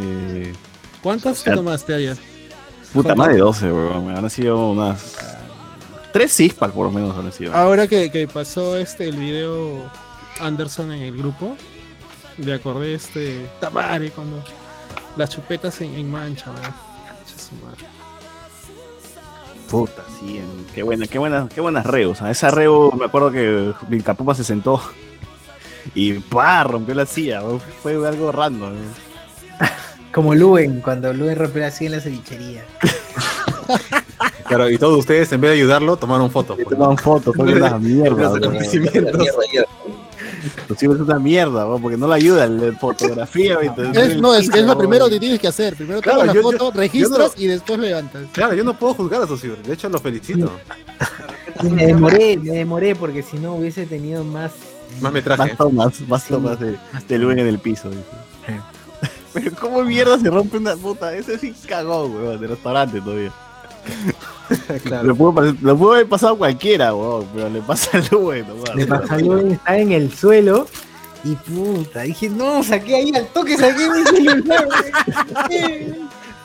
Eh, 0.00 0.52
¿Cuántas 1.02 1.42
te 1.42 1.52
tomaste 1.52 1.94
ayer? 1.94 2.16
puta, 2.92 3.14
más 3.14 3.28
de 3.28 3.38
12, 3.38 3.72
weón. 3.72 4.06
Me 4.06 4.18
han 4.18 4.28
sido 4.30 4.70
unas. 4.70 5.16
Tres 6.12 6.32
six-pack 6.32 6.72
por 6.72 6.86
lo 6.86 6.92
menos 6.92 7.16
han 7.16 7.32
sido. 7.32 7.54
Ahora 7.54 7.86
que, 7.86 8.10
que 8.10 8.28
pasó 8.28 8.76
este 8.76 9.08
el 9.08 9.16
video 9.16 9.90
Anderson 10.40 10.92
en 10.92 11.02
el 11.02 11.16
grupo, 11.16 11.56
me 12.36 12.52
acordé 12.52 12.94
este 12.94 13.46
Tamare 13.60 14.10
cuando 14.10 14.44
las 15.16 15.30
chupetas 15.30 15.80
en, 15.80 15.94
en 15.94 16.10
mancha, 16.10 16.50
weón. 16.50 16.92
Puta, 19.70 20.02
sí, 20.20 20.36
en- 20.36 20.66
qué 20.74 20.82
buena, 20.82 21.06
qué 21.06 21.18
buena, 21.18 21.48
qué 21.54 21.60
buenas 21.62 21.86
reos. 21.86 22.20
Esa 22.20 22.50
reo, 22.50 22.90
me 22.92 23.06
acuerdo 23.06 23.30
que 23.30 23.72
Vilcapupa 23.88 24.34
se 24.34 24.44
sentó 24.44 24.82
y 25.94 26.14
¡pah! 26.14 26.64
rompió 26.64 26.94
la 26.94 27.06
silla. 27.06 27.42
Fue 27.82 27.94
algo 28.06 28.32
random. 28.32 28.72
Como 30.12 30.34
Luen, 30.34 30.80
cuando 30.80 31.12
Luen 31.14 31.36
rompió 31.36 31.66
así 31.66 31.86
en 31.86 31.92
la 31.92 32.00
cevichería. 32.00 32.64
Claro, 34.46 34.68
y 34.68 34.76
todos 34.76 34.98
ustedes, 34.98 35.32
en 35.32 35.40
vez 35.40 35.52
de 35.52 35.56
ayudarlo, 35.58 35.96
tomaron 35.96 36.30
fotos. 36.30 36.58
Y 36.60 36.64
tomaban 36.64 36.98
fotos, 36.98 37.34
fue 37.34 37.54
una 37.54 37.78
mierda. 37.78 38.32
Es 40.68 40.82
una 40.82 41.18
mierda, 41.18 41.76
porque 41.78 41.96
no 41.96 42.08
le 42.08 42.14
ayuda 42.14 42.46
la 42.46 42.72
fotografía. 42.78 43.58
Es, 43.94 44.16
no, 44.20 44.34
es, 44.34 44.48
es 44.54 44.64
lo 44.66 44.76
primero 44.76 45.08
que 45.08 45.18
tienes 45.18 45.40
que 45.40 45.48
hacer. 45.48 45.74
Primero 45.76 46.00
Claro, 46.02 46.20
tomas 46.20 46.34
la 46.34 46.40
yo- 46.42 46.42
foto, 46.42 46.72
yo- 46.72 46.78
registras 46.80 47.34
yo 47.34 47.42
y 47.42 47.46
después 47.46 47.78
levantas. 47.78 48.22
Claro, 48.32 48.54
yo 48.54 48.64
no 48.64 48.78
puedo 48.78 48.94
juzgar 48.94 49.22
a 49.22 49.24
esos 49.24 49.40
ciber. 49.40 49.58
De 49.62 49.72
hecho, 49.74 49.88
los 49.88 50.02
felicito. 50.02 50.50
Me 51.62 51.86
demoré, 51.86 52.36
me 52.36 52.50
demoré 52.50 52.94
porque 52.96 53.22
si 53.22 53.38
no 53.38 53.54
hubiese 53.54 53.86
tenido 53.86 54.24
más. 54.24 54.52
Más 55.00 55.12
metraje. 55.12 55.42
Más 55.48 55.56
tomas, 55.56 56.00
más 56.08 56.24
tomas 56.26 56.60
de, 56.60 56.76
de 57.08 57.18
Luen 57.18 57.38
en 57.38 57.46
el 57.48 57.58
piso. 57.58 57.88
dice. 57.90 58.02
Pero 59.32 59.50
cómo 59.56 59.82
mierda 59.82 60.18
se 60.18 60.28
rompe 60.30 60.58
una 60.58 60.76
puta, 60.76 61.14
ese 61.16 61.38
sí 61.38 61.54
cagó, 61.66 62.06
weón, 62.06 62.40
de 62.40 62.46
restaurante 62.48 63.00
todavía. 63.00 63.32
Claro. 64.84 65.04
Lo 65.08 65.16
pudo, 65.16 65.32
pas- 65.32 65.58
lo 65.62 65.78
pudo 65.78 65.92
haber 65.94 66.06
pasado 66.08 66.36
cualquiera, 66.36 66.94
weón, 66.94 67.26
pero 67.34 67.48
le 67.48 67.62
pasa 67.62 67.96
al 67.96 68.06
Luen. 68.10 68.44
Le 68.74 68.86
pasó 68.86 69.14
a 69.14 69.18
Luen, 69.18 69.52
estaba 69.52 69.78
en 69.78 69.92
el 69.92 70.12
suelo. 70.14 70.66
Y 71.24 71.34
puta, 71.36 72.02
dije, 72.02 72.28
no, 72.28 72.62
saqué 72.62 72.96
ahí 72.96 73.12
al 73.14 73.26
toque, 73.28 73.56
saqué 73.56 73.88
mi 73.88 74.04
celular. 74.04 74.68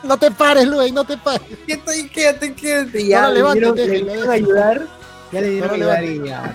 No 0.04 0.16
te 0.18 0.32
pares, 0.32 0.66
Luis, 0.68 0.94
no 0.94 1.04
te 1.04 1.18
pares. 1.18 1.42
Quédate, 1.66 2.08
quédate, 2.10 2.54
quédate. 2.54 3.04
No 3.04 3.10
ya 3.10 3.28
le 3.30 3.42
dieron, 3.42 3.76
le 3.76 3.88
déjelo, 3.88 4.06
dieron 4.14 4.30
a 4.30 4.34
ayudar. 4.34 4.88
Ya 5.34 5.42
le 5.42 5.50
dieron 5.50 5.68
No 5.68 5.74
a 5.74 5.76
ayudar 5.96 6.04
y 6.06 6.28
ya. 6.30 6.54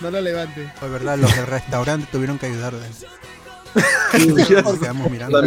No 0.00 0.10
lo 0.10 0.20
levantes. 0.20 0.70
Fue 0.78 0.88
verdad, 0.88 1.18
los 1.18 1.34
del 1.34 1.46
restaurante 1.46 2.06
tuvieron 2.12 2.38
que 2.38 2.46
ayudarle. 2.46 2.80
Sí, 4.12 4.28
Nos 4.28 4.78
quedamos 4.78 5.10
mirando. 5.10 5.42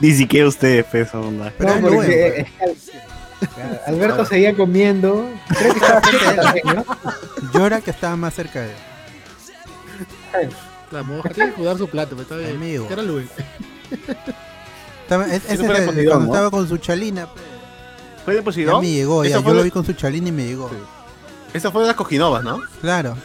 Ni 0.00 0.12
siquiera 0.12 0.48
ustedes 0.48 0.84
pesan, 0.86 1.20
onda. 1.22 1.52
Pero 1.56 1.76
No, 1.80 1.88
porque 1.88 2.40
eh, 2.40 2.46
claro, 3.54 3.80
Alberto 3.86 4.24
seguía 4.26 4.54
comiendo. 4.56 5.28
Creo 5.48 5.72
que 5.74 5.78
estaba 5.78 6.00
cerca 6.02 6.36
también, 6.42 6.66
¿no? 6.74 6.84
Yo 7.54 7.66
era 7.66 7.80
que 7.80 7.90
estaba 7.90 8.16
más 8.16 8.34
cerca 8.34 8.60
de 8.62 8.70
él. 8.70 10.50
La 10.90 11.02
moja 11.02 11.28
tiene 11.30 11.50
que 11.50 11.56
cuidar 11.56 11.76
su 11.78 11.88
plato, 11.88 12.10
pero 12.16 12.22
está 12.22 12.36
bien. 12.36 12.56
Amigo. 12.56 12.86
¿Qué 12.88 12.92
era 12.94 13.02
Luis? 13.02 13.28
Estaba, 15.02 15.26
es- 15.26 15.44
ese 15.48 15.56
fue 15.58 15.66
es 15.66 15.72
de 15.72 15.78
el- 15.78 15.86
Poseidón, 15.86 16.12
cuando 16.12 16.26
¿no? 16.26 16.32
estaba 16.34 16.50
con 16.50 16.68
su 16.68 16.76
chalina. 16.78 17.28
¿Fue 18.24 18.34
de 18.34 18.40
Ya 18.40 18.44
Poseidón? 18.44 18.80
me 18.80 18.90
llegó, 18.90 19.24
ya. 19.24 19.40
Yo 19.40 19.48
lo 19.52 19.58
de- 19.58 19.64
vi 19.64 19.70
con 19.70 19.84
su 19.84 19.92
chalina 19.92 20.28
y 20.28 20.32
me 20.32 20.44
llegó. 20.46 20.70
Esa 21.52 21.70
fue 21.70 21.82
de 21.82 21.88
las 21.88 21.96
cojinovas, 21.96 22.42
¿no? 22.44 22.60
Claro. 22.80 23.16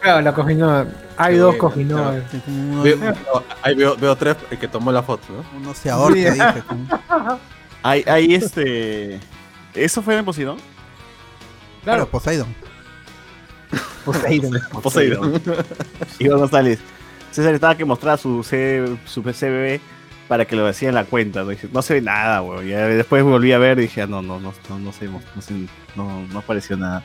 Claro, 0.00 0.20
la 0.20 0.32
Cojinoa. 0.32 0.86
Hay 1.16 1.34
Sí, 1.34 1.40
dos 1.40 1.56
claro. 1.56 2.22
Uno, 2.46 2.82
Veo- 2.84 3.14
ahí 3.62 3.74
veo, 3.74 3.96
veo 3.96 4.14
tres 4.16 4.36
el 4.50 4.58
que 4.58 4.68
tomó 4.68 4.92
la 4.92 5.02
foto, 5.02 5.24
¿no? 5.32 5.58
uno 5.58 5.74
se 5.74 5.90
ahorca, 5.90 6.14
dije. 6.32 6.62
como- 6.68 7.38
Hay, 7.82 8.04
hay 8.06 8.34
este. 8.34 9.18
¿Eso 9.74 10.02
fue 10.02 10.16
en 10.16 10.24
Poseidón? 10.24 10.58
Claro, 11.84 12.08
Poseidon. 12.08 12.46
Poseidon. 14.04 14.52
Poseidón. 14.82 15.42
Iván 16.18 16.38
González. 16.38 16.78
César 17.30 17.54
estaba 17.54 17.76
que 17.76 17.84
mostrar 17.84 18.18
su, 18.18 18.42
C, 18.42 18.96
su 19.04 19.22
CBB 19.22 19.80
para 20.28 20.44
que 20.44 20.56
lo 20.56 20.66
hacía 20.66 20.88
en 20.88 20.94
la 20.94 21.04
cuenta. 21.04 21.44
No, 21.72 21.82
se 21.82 21.94
ve 21.94 22.00
nada, 22.00 22.42
weón. 22.42 22.66
Ya 22.66 22.86
después 22.86 23.22
volví 23.22 23.52
a 23.52 23.58
ver 23.58 23.78
y 23.78 23.82
dije, 23.82 24.02
ah, 24.02 24.06
no, 24.06 24.22
no, 24.22 24.40
no, 24.40 24.52
no, 24.68 24.78
no, 24.78 24.92
sé, 24.92 25.06
no, 25.06 25.42
sé, 25.42 25.54
no, 25.94 26.22
no 26.32 26.38
apareció 26.38 26.76
nada. 26.76 27.02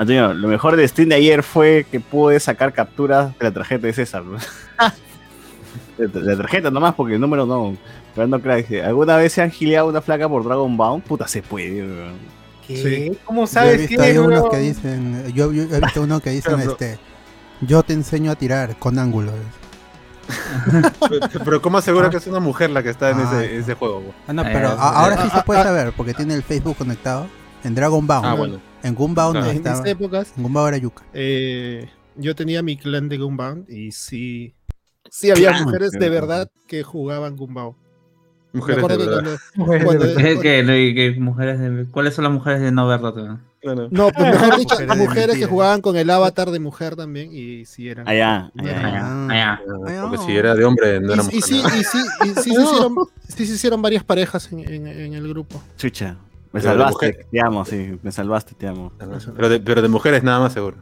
Antonio, 0.00 0.32
lo 0.32 0.48
mejor 0.48 0.76
del 0.76 0.88
stream 0.88 1.10
de 1.10 1.16
ayer 1.16 1.42
fue 1.42 1.84
que 1.90 2.00
pude 2.00 2.40
sacar 2.40 2.72
capturas 2.72 3.38
de 3.38 3.44
la 3.44 3.52
tarjeta 3.52 3.86
de 3.86 3.92
César. 3.92 4.22
¿no? 4.24 4.38
de 5.98 6.22
la 6.22 6.36
tarjeta 6.38 6.70
nomás, 6.70 6.94
porque 6.94 7.16
el 7.16 7.20
número 7.20 7.44
no. 7.44 7.76
Pero 8.14 8.26
no. 8.26 8.38
Dice, 8.38 8.82
¿Alguna 8.82 9.18
vez 9.18 9.34
se 9.34 9.42
han 9.42 9.50
gileado 9.50 9.88
una 9.88 10.00
flaca 10.00 10.26
por 10.26 10.42
Dragon 10.42 10.74
Ball? 10.74 11.02
Puta, 11.02 11.28
se 11.28 11.42
puede. 11.42 11.86
¿Cómo 13.26 13.40
Yo 13.40 13.44
he 13.44 13.46
sabes 13.46 13.88
visto 13.90 14.24
unos 14.24 14.48
que 14.48 14.56
dicen, 14.56 15.34
yo, 15.34 15.52
yo 15.52 15.64
he 15.64 15.80
visto 15.80 16.00
uno 16.00 16.20
que 16.20 16.30
dicen, 16.30 16.60
este, 16.60 16.98
yo 17.60 17.82
te 17.82 17.92
enseño 17.92 18.30
a 18.30 18.36
tirar 18.36 18.76
con 18.78 18.98
ángulos. 18.98 19.34
Pero, 21.10 21.44
pero 21.44 21.60
¿cómo 21.60 21.76
asegura 21.76 22.08
que 22.08 22.16
es 22.16 22.26
una 22.26 22.40
mujer 22.40 22.70
la 22.70 22.82
que 22.82 22.88
está 22.88 23.10
en 23.10 23.18
Ah, 23.18 23.42
ese, 23.42 23.58
ese 23.58 23.74
juego? 23.74 24.14
Ah, 24.26 24.32
no, 24.32 24.42
Eh, 24.42 24.50
pero 24.50 24.68
eh, 24.70 24.76
ahora 24.78 25.16
sí 25.20 25.28
ah, 25.30 25.38
se 25.40 25.42
puede 25.44 25.60
ah, 25.60 25.64
saber, 25.64 25.92
porque 25.94 26.14
tiene 26.14 26.32
el 26.32 26.42
Facebook 26.42 26.78
conectado. 26.78 27.26
En 27.64 27.74
Dragon 27.74 28.06
Ball. 28.06 28.24
Ah, 28.24 28.32
bueno. 28.32 28.69
En 28.82 28.94
Gunbound 28.94 29.34
no 29.34 29.40
Claro. 29.40 29.50
En 29.50 29.56
estaba. 29.58 29.76
esas 29.76 29.86
épocas, 29.86 30.32
En 30.36 30.42
Gunbound 30.42 30.68
era 30.68 30.78
Yuka. 30.78 31.02
eh, 31.12 31.88
yo 32.16 32.34
tenía 32.34 32.62
mi 32.62 32.76
clan 32.76 33.08
de 33.08 33.18
Gunbound 33.18 33.68
y 33.70 33.92
sí, 33.92 34.54
sí 35.10 35.30
había 35.30 35.50
Clan, 35.50 35.64
mujeres 35.64 35.90
de 35.92 36.08
verdad 36.08 36.50
que 36.66 36.82
jugaban 36.82 37.36
Gunbound. 37.36 37.76
Mujeres 38.52 38.76
de 38.78 38.82
acuerdo 38.94 39.04
que 39.04 39.10
verdad. 39.16 39.38
cuando, 39.56 39.84
cuando- 39.84 40.04
Es 40.18 40.40
que, 40.40 40.62
no, 40.64 40.76
y 40.76 40.92
que 40.94 41.12
mujeres 41.20 41.60
de- 41.60 41.86
¿Cuáles 41.90 42.14
son 42.14 42.24
las 42.24 42.32
mujeres 42.32 42.60
de 42.60 42.72
no 42.72 42.88
verdad? 42.88 43.38
Claro. 43.60 43.88
No, 43.92 44.08
pues 44.10 44.26
mejor 44.32 44.56
dicho, 44.58 44.74
Mujeres 44.74 44.96
mujeres 44.98 45.36
que 45.38 45.46
jugaban 45.46 45.80
con 45.82 45.96
el 45.96 46.08
avatar 46.10 46.50
de 46.50 46.58
mujer 46.58 46.96
también 46.96 47.30
y 47.32 47.64
sí 47.66 47.88
eran. 47.88 48.08
Allá, 48.08 48.50
no 48.54 48.64
allá, 48.64 48.86
allá. 48.86 49.00
Ah, 49.04 49.26
Allá. 49.30 49.60
Ay, 49.86 49.96
Porque 50.00 50.16
no. 50.16 50.26
si 50.26 50.32
era 50.36 50.54
de 50.54 50.64
hombre, 50.64 50.98
no 51.00 51.12
era 51.12 51.22
Y, 51.22 51.26
mujer. 51.26 51.38
y 51.38 51.42
sí, 51.42 51.62
¿no? 51.62 51.68
y 51.68 51.84
sí, 51.84 51.98
y 52.24 52.28
sí, 52.28 52.34
se 52.42 52.50
hicieron, 52.50 52.94
sí 53.28 53.46
se 53.46 53.52
hicieron 53.54 53.82
varias 53.82 54.02
parejas 54.02 54.50
en, 54.50 54.60
en- 54.60 54.86
en 54.86 55.12
el 55.14 55.28
grupo. 55.28 55.62
Chucha. 55.76 56.16
Me 56.52 56.60
Pero 56.60 56.72
salvaste, 56.72 57.26
te 57.30 57.40
amo, 57.40 57.64
sí, 57.64 57.98
me 58.02 58.10
salvaste, 58.10 58.54
te 58.54 58.66
amo. 58.66 58.92
Pero 59.36 59.48
de, 59.48 59.60
pero 59.60 59.82
de 59.82 59.88
mujeres 59.88 60.24
nada 60.24 60.40
más 60.40 60.52
seguro. 60.52 60.78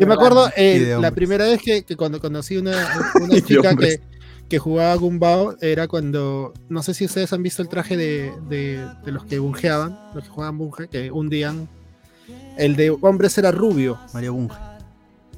Yo 0.00 0.06
me 0.06 0.14
acuerdo 0.14 0.50
eh, 0.56 0.96
la 1.00 1.10
primera 1.10 1.44
vez 1.44 1.60
que, 1.60 1.82
que 1.82 1.96
cuando 1.96 2.20
conocí 2.20 2.56
una, 2.56 2.72
una 3.20 3.40
chica 3.42 3.76
que, 3.76 4.00
que 4.48 4.58
jugaba 4.58 4.94
Gumbao 4.94 5.56
era 5.60 5.86
cuando, 5.88 6.54
no 6.68 6.82
sé 6.82 6.94
si 6.94 7.04
ustedes 7.04 7.32
han 7.32 7.42
visto 7.42 7.60
el 7.62 7.68
traje 7.68 7.96
de, 7.96 8.32
de, 8.48 8.86
de 9.04 9.12
los 9.12 9.24
que 9.24 9.38
bungeaban, 9.38 9.98
los 10.14 10.24
que 10.24 10.30
jugaban 10.30 10.58
bunge, 10.58 10.88
que 10.88 11.10
hundían. 11.10 11.68
El 12.56 12.76
de 12.76 12.90
hombres 12.90 13.38
era 13.38 13.52
rubio 13.52 13.98
Mario 14.12 14.34
Bunge. 14.34 14.56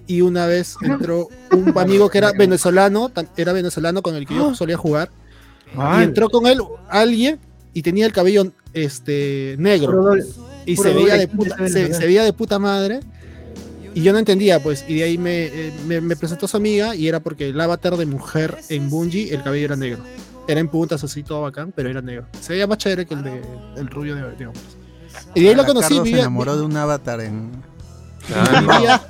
y 0.06 0.22
una 0.22 0.46
vez 0.46 0.76
entró 0.82 1.28
un 1.52 1.72
amigo 1.78 2.08
que 2.08 2.18
era 2.18 2.32
venezolano, 2.32 3.10
era 3.36 3.52
venezolano 3.52 4.02
con 4.02 4.16
el 4.16 4.26
que 4.26 4.34
yo 4.34 4.54
solía 4.54 4.76
jugar 4.76 5.10
y 5.74 6.02
entró 6.02 6.28
con 6.30 6.46
él 6.46 6.60
alguien 6.88 7.38
y 7.72 7.82
tenía 7.82 8.06
el 8.06 8.12
cabello 8.12 8.52
este 8.72 9.56
negro. 9.58 9.88
Puro 9.92 10.02
doble- 10.14 10.26
y 10.66 10.76
puro 10.76 10.88
se 10.88 10.94
veía, 10.94 11.14
de 11.16 11.28
puta, 11.28 11.56
vez, 11.56 11.72
se, 11.72 11.82
¿verdad? 11.84 11.98
se 11.98 12.06
veía 12.06 12.24
de 12.24 12.32
puta 12.32 12.58
madre. 12.58 13.00
Y 13.92 14.02
yo 14.02 14.12
no 14.12 14.18
entendía 14.20 14.62
pues 14.62 14.84
y 14.86 14.96
de 14.96 15.04
ahí 15.04 15.18
me, 15.18 15.46
eh, 15.46 15.72
me, 15.86 16.00
me 16.00 16.14
presentó 16.14 16.46
su 16.46 16.56
amiga 16.56 16.94
y 16.94 17.08
era 17.08 17.18
porque 17.18 17.48
el 17.48 17.60
avatar 17.60 17.96
de 17.96 18.06
mujer 18.06 18.56
en 18.68 18.88
Bungie 18.88 19.34
el 19.34 19.42
cabello 19.42 19.64
era 19.64 19.76
negro. 19.76 20.04
Era 20.46 20.60
en 20.60 20.68
puntas 20.68 21.02
así 21.02 21.22
todo 21.22 21.42
bacán 21.42 21.72
pero 21.74 21.88
era 21.90 22.00
negro. 22.00 22.26
Se 22.40 22.52
veía 22.52 22.66
más 22.68 22.78
chévere 22.78 23.04
que 23.06 23.14
el 23.14 23.22
de 23.24 23.42
el 23.76 23.88
rubio 23.88 24.14
de, 24.14 24.22
de 24.22 24.46
hombres 24.46 24.64
y 25.34 25.42
de 25.42 25.48
ahí 25.48 25.54
lo 25.56 25.66
conocí 25.66 25.88
Carlos 25.88 26.08
se 26.08 26.18
enamoró 26.20 26.56
de 26.56 26.62
un 26.62 26.76
avatar 26.76 27.20
en. 27.20 27.50
Vivía- 28.60 29.02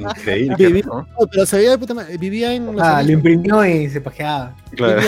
Increíble. 0.00 0.56
Vivía- 0.58 0.84
¿no? 0.86 1.02
no, 1.18 1.26
pero 1.30 1.46
se 1.46 1.56
veía 1.56 1.70
de 1.70 1.78
puta 1.78 1.94
madre 1.94 2.16
vivía 2.18 2.54
en 2.54 2.66
los 2.66 2.80
Ah, 2.82 3.02
lo 3.02 3.12
imprimió 3.12 3.64
y 3.64 3.88
se 3.88 4.00
pajeaba. 4.00 4.54
Claro. 4.76 5.02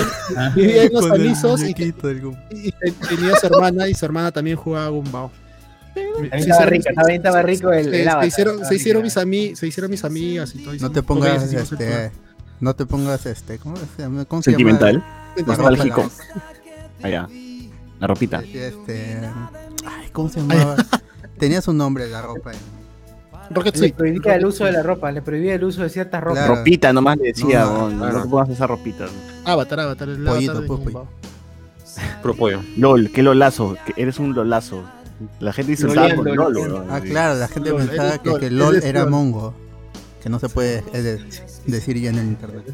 vivía 0.55 0.85
en 0.85 0.93
los 0.95 1.11
alisos 1.11 1.63
y, 1.63 1.71
y 1.71 1.93
tenía 1.93 3.37
su 3.41 3.47
hermana 3.47 3.89
y 3.89 3.95
su 3.95 4.05
hermana 4.05 4.31
también 4.33 4.57
jugaba 4.57 4.89
Gumbao 4.89 5.31
También 5.95 6.33
estaba 6.33 6.67
rico, 6.67 6.85
también 6.95 7.17
estaba 7.19 7.43
rico 7.43 7.73
el, 7.73 7.85
se, 7.85 7.89
el 7.91 7.95
se 8.05 8.09
avatar, 8.11 8.27
hicieron, 8.29 8.65
se 8.65 8.75
mis 9.03 9.17
ami- 9.17 9.55
se 9.55 9.67
hicieron 9.67 9.91
mis 9.91 10.05
amigas 10.05 10.55
y 10.55 10.59
todo. 10.59 10.71
No 10.71 10.75
hicimos- 10.77 10.93
te 10.93 11.03
pongas 11.03 11.53
este. 11.53 12.13
No 12.61 12.75
te 12.75 12.85
pongas 12.87 13.27
este. 13.27 13.59
¿Cómo 13.59 13.77
se 13.77 14.03
llama? 14.03 14.25
¿Cómo 14.27 14.43
se 14.43 14.51
Sentimental. 14.51 15.03
llama? 15.37 15.47
Nostálgico. 15.47 16.11
Allá. 17.03 17.27
La 17.99 18.07
ropita. 18.07 18.43
Este. 18.53 19.19
Ay, 19.87 20.11
¿cómo 20.13 20.29
se 20.29 20.41
llamaba? 20.41 20.77
Tenía 21.39 21.63
su 21.63 21.73
nombre 21.73 22.07
la 22.09 22.21
ropa. 22.23 22.53
Rocket 23.51 23.77
Le 23.77 23.93
prohibía 23.93 24.35
el 24.37 24.47
uso 24.47 24.65
de 24.65 24.73
la 24.73 24.83
ropa, 24.83 25.11
le 25.11 25.23
prohibía 25.23 25.55
el 25.55 25.65
uso 25.65 25.83
de 25.83 25.89
ciertas 25.91 26.23
ropas. 26.23 26.45
Claro. 26.45 26.57
Ropita 26.57 26.93
nomás 26.93 27.19
le 27.19 27.29
decía, 27.29 27.65
No, 27.65 27.91
no, 27.91 27.99
claro. 27.99 28.19
no 28.19 28.23
te 28.25 28.29
pongas 28.29 28.49
esa 28.51 28.67
ropita. 28.67 29.07
Avatar, 29.45 29.81
Avatar, 29.81 30.09
el 30.09 30.23
Pollito, 30.25 30.53
avatar 30.53 30.63
de 30.63 30.67
pues, 30.69 30.81
Gumbao. 30.85 31.09
Pro 32.23 32.35
pollo. 32.35 32.61
LOL, 32.77 33.11
qué 33.11 33.23
lolazo, 33.23 33.77
que 33.85 34.01
eres 34.01 34.19
un 34.19 34.35
lolazo. 34.35 34.85
La 35.41 35.53
gente 35.53 35.73
dice 35.73 35.87
LOL, 35.87 35.97
loliendo. 36.25 36.77
weón. 36.77 36.87
Ah, 36.91 37.01
claro, 37.01 37.35
la 37.39 37.49
gente 37.49 37.71
LOL, 37.71 37.87
pensaba 37.87 38.19
que, 38.19 38.29
LOL, 38.31 38.41
que 38.41 38.51
LOL 38.51 38.83
era 38.85 39.01
LOL. 39.03 39.11
mongo. 39.11 39.55
Que 40.23 40.29
no 40.29 40.39
se 40.39 40.49
puede 40.49 40.85
eh, 40.93 41.03
de- 41.03 41.25
decir 41.67 41.99
ya 41.99 42.11
en 42.11 42.19
el 42.19 42.27
internet. 42.27 42.65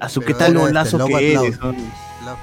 A 0.00 0.08
su 0.08 0.20
Pero 0.20 0.26
qué 0.38 0.44
tal 0.44 0.54
lolazo 0.54 0.98
este, 0.98 1.12
que 1.18 1.32
eres. 1.34 1.58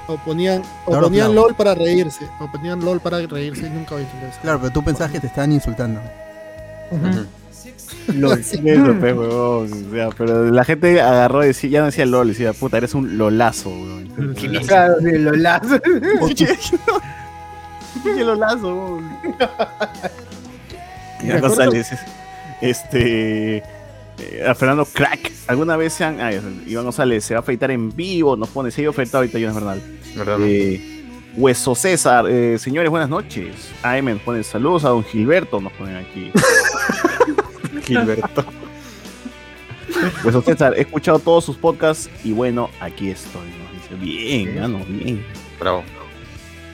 O 0.06 0.16
ponían, 0.24 0.62
o 0.86 1.00
ponían. 1.00 1.34
LOL 1.34 1.54
para 1.54 1.74
reírse. 1.74 2.24
O 2.40 2.50
ponían 2.50 2.84
LOL 2.84 3.00
para 3.00 3.18
reírse 3.18 3.66
y 3.66 3.70
nunca 3.70 3.94
voy 3.94 4.02
a 4.02 4.06
entender 4.06 4.30
eso. 4.30 4.38
Claro, 4.42 4.58
pero 4.60 4.72
tú 4.72 4.82
pensabas 4.82 5.12
que 5.12 5.20
te 5.20 5.26
estaban 5.26 5.52
insultando. 5.52 6.00
Ujú. 6.90 7.26
LOL. 8.14 8.38
Eso, 8.40 8.58
pe, 9.00 9.12
huevón, 9.12 9.86
o 9.88 9.90
sea, 9.94 10.08
pero 10.16 10.50
la 10.50 10.64
gente 10.64 11.00
agarró 11.00 11.44
y 11.44 11.48
decía, 11.48 11.70
ya 11.70 11.80
no 11.80 11.86
decía 11.86 12.06
LOL, 12.06 12.28
decía, 12.28 12.52
puta, 12.52 12.76
eres 12.78 12.94
un 12.94 13.18
lolazo, 13.18 13.70
weón. 13.70 14.34
¿Qué 14.34 14.46
es? 14.58 14.66
Claro, 14.66 14.94
sí, 15.00 15.12
los 15.18 15.36
lazos. 15.38 15.80
¿Qué 18.02 18.24
lolazo, 18.24 18.98
Iván 21.22 21.38
acuerdo- 21.38 21.48
González, 21.48 21.88
este. 22.60 23.56
eh, 23.58 23.62
a 24.46 24.54
Fernando 24.54 24.84
Crack, 24.84 25.30
¿alguna 25.46 25.76
vez 25.76 25.92
se 25.94 26.04
han. 26.04 26.20
ah, 26.20 26.30
Iván 26.66 26.84
González 26.84 27.24
se 27.24 27.34
va 27.34 27.38
a 27.38 27.40
afeitar 27.42 27.70
en 27.70 27.94
vivo, 27.94 28.36
nos 28.36 28.48
pone, 28.50 28.70
se 28.70 28.84
ha 28.86 28.88
afeitado 28.90 29.18
ahorita 29.18 29.38
Jonas 29.38 29.54
Bernal. 29.56 29.82
¿Verdad? 30.16 30.38
Eh, 30.42 30.94
Hueso 31.36 31.74
César, 31.74 32.26
eh, 32.28 32.58
señores, 32.58 32.90
buenas 32.90 33.08
noches. 33.08 33.54
AM 33.82 34.06
nos 34.06 34.22
ponen 34.22 34.42
saludos 34.44 34.84
a 34.84 34.88
don 34.88 35.04
Gilberto, 35.04 35.60
nos 35.60 35.72
ponen 35.72 35.96
aquí. 35.96 36.32
Gilberto. 37.88 38.44
Hueso 40.24 40.42
César, 40.42 40.74
he 40.76 40.82
escuchado 40.82 41.18
todos 41.18 41.44
sus 41.44 41.56
podcasts 41.56 42.10
y 42.22 42.32
bueno, 42.32 42.68
aquí 42.80 43.08
estoy. 43.10 43.48
¿no? 43.48 43.72
Dice, 43.80 43.94
bien, 44.04 44.60
mano, 44.60 44.80
bien. 44.86 45.24
Bravo. 45.58 45.82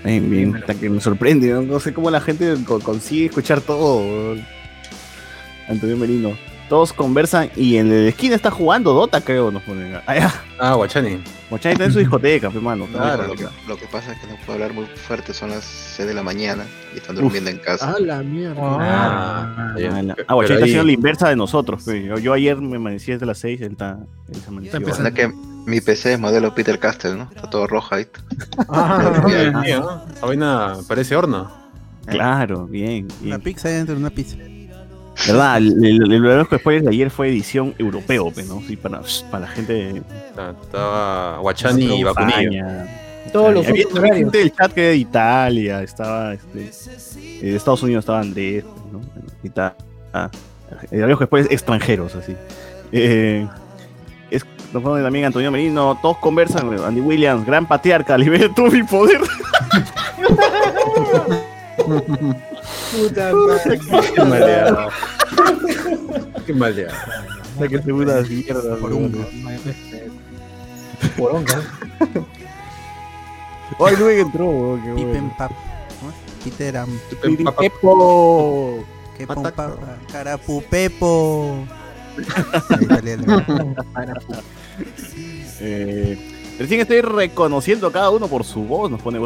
Bien, 0.04 0.28
bien. 0.28 0.56
Hasta 0.56 0.74
que 0.74 0.90
me 0.90 1.00
sorprende, 1.00 1.48
¿no? 1.48 1.62
No 1.62 1.80
sé 1.80 1.94
cómo 1.94 2.10
la 2.10 2.20
gente 2.20 2.54
co- 2.66 2.80
consigue 2.80 3.26
escuchar 3.26 3.60
todo. 3.60 4.36
Antonio 5.68 5.96
Merino. 5.96 6.36
Todos 6.68 6.92
conversan 6.94 7.50
y 7.56 7.76
en 7.76 7.92
el 7.92 8.08
esquina 8.08 8.34
está 8.34 8.50
jugando 8.50 8.94
Dota, 8.94 9.20
creo, 9.20 9.50
nos 9.50 9.62
ponen. 9.64 9.96
Ah, 10.06 10.14
ya. 10.16 10.34
Ah, 10.58 10.74
Guachani. 10.74 11.22
Mochani 11.50 11.74
está 11.74 11.84
en 11.84 11.92
su 11.92 11.98
discoteca, 11.98 12.46
hermano. 12.48 12.86
Claro. 12.86 13.26
lo, 13.28 13.34
que, 13.34 13.46
lo 13.68 13.76
que 13.76 13.86
pasa 13.86 14.12
es 14.12 14.18
que 14.20 14.26
no 14.26 14.34
puedo 14.38 14.54
hablar 14.54 14.72
muy 14.72 14.86
fuerte, 14.86 15.34
son 15.34 15.50
las 15.50 15.62
6 15.64 16.08
de 16.08 16.14
la 16.14 16.22
mañana 16.22 16.64
y 16.94 16.98
están 16.98 17.16
durmiendo 17.16 17.50
en 17.50 17.58
casa. 17.58 17.94
Ah, 17.96 18.00
la 18.00 18.22
mierda. 18.22 18.56
Ah, 18.62 19.74
ya. 19.78 19.94
Ah, 19.96 20.02
la- 20.02 20.16
ah, 20.26 20.34
Guachani 20.34 20.54
está 20.54 20.64
ahí- 20.64 20.70
haciendo 20.70 20.84
la 20.84 20.92
inversa 20.92 21.28
de 21.28 21.36
nosotros. 21.36 21.82
pe. 21.84 22.02
Yo, 22.04 22.18
yo 22.18 22.32
ayer 22.32 22.56
me 22.56 22.76
amanecí 22.76 23.12
desde 23.12 23.26
las 23.26 23.38
6, 23.38 23.60
él 23.60 23.72
está, 23.72 23.98
él 24.28 24.40
se 24.40 24.48
amaneció. 24.48 24.66
Está 24.68 24.76
empezando. 24.78 25.08
Anda 25.08 25.14
que 25.14 25.32
mi 25.70 25.80
PC 25.80 26.14
es 26.14 26.18
modelo 26.18 26.54
Peter 26.54 26.78
Castle, 26.78 27.14
¿no? 27.16 27.30
Está 27.34 27.48
todo 27.50 27.66
rojo 27.66 27.94
ahí. 27.94 28.06
Ah. 28.68 30.02
Esa 30.14 30.26
vaina 30.26 30.74
parece 30.88 31.14
horno. 31.14 31.50
Claro, 32.06 32.66
bien, 32.66 33.08
Una 33.20 33.36
bien. 33.36 33.40
pizza 33.42 33.68
dentro 33.68 33.94
de 33.94 34.00
una 34.00 34.10
pizza. 34.10 34.36
¿Verdad? 35.26 35.56
El, 35.58 35.84
el, 35.84 36.12
el 36.12 36.20
verdadero 36.20 36.58
spoiler 36.58 36.82
de 36.82 36.90
ayer 36.90 37.10
fue 37.10 37.28
edición 37.28 37.74
europeo, 37.78 38.30
pe, 38.30 38.42
¿no? 38.42 38.60
Sí, 38.66 38.76
para, 38.76 39.00
para 39.30 39.46
la 39.46 39.50
gente 39.52 40.02
Estaba 40.62 41.38
Guachani 41.38 42.00
y 42.00 42.02
Vacunillo. 42.02 42.64
Todos 43.32 43.54
los 43.54 43.66
Había 43.66 44.14
gente 44.14 44.38
del 44.38 44.52
chat 44.52 44.72
que 44.72 44.80
de 44.82 44.96
Italia, 44.96 45.82
estaba 45.82 46.34
este, 46.34 46.70
eh, 47.18 47.50
de 47.50 47.56
Estados 47.56 47.82
Unidos 47.82 48.02
estaba 48.02 48.20
Andrés, 48.20 48.64
¿no? 48.92 49.00
Y 49.42 49.48
ta- 49.48 49.74
ah, 50.12 50.30
eh, 50.90 51.02
había 51.02 51.16
después 51.16 51.46
extranjeros, 51.50 52.14
así. 52.14 52.36
Eh, 52.92 53.46
es, 54.30 54.44
también 54.72 55.24
Antonio 55.24 55.50
Merino, 55.50 55.98
todos 56.02 56.18
conversan, 56.18 56.70
Andy 56.84 57.00
Williams, 57.00 57.46
gran 57.46 57.66
patriarca, 57.66 58.18
libera 58.18 58.48
todo 58.54 58.66
mi 58.70 58.82
poder. 58.82 59.20
puta 63.08 63.32
madre. 63.32 63.80
Qué 64.14 64.24
maleado. 64.24 64.88
Qué 66.46 66.52
mal 66.52 66.74
ya. 66.74 66.88
La 67.58 67.68
que 67.68 67.78
te 67.78 67.92
una 67.92 68.20
mierda, 68.22 68.76
Poronga. 68.76 69.26
Poronga. 71.16 71.62
Ay, 73.80 73.96
Luis 73.96 74.18
entró, 74.20 74.46
weón, 74.50 74.82
qué 74.82 74.90
Pipen 74.94 75.10
bueno. 75.12 75.34
pap. 75.38 75.50
¿cómo 76.00 76.10
es? 76.12 76.16
Peter 76.44 76.76
am- 76.76 76.98
Piripepo. 77.22 78.84
que 79.16 79.26
pon 79.26 79.42
papa. 79.42 79.76
Carapupepo. 80.12 81.64
Eh, 85.60 86.18
recién 86.58 86.80
estoy 86.80 87.00
reconociendo 87.00 87.86
a 87.88 87.92
cada 87.92 88.10
uno 88.10 88.28
por 88.28 88.44
su 88.44 88.62
voz, 88.64 88.90
nos 88.90 89.00
pone. 89.00 89.18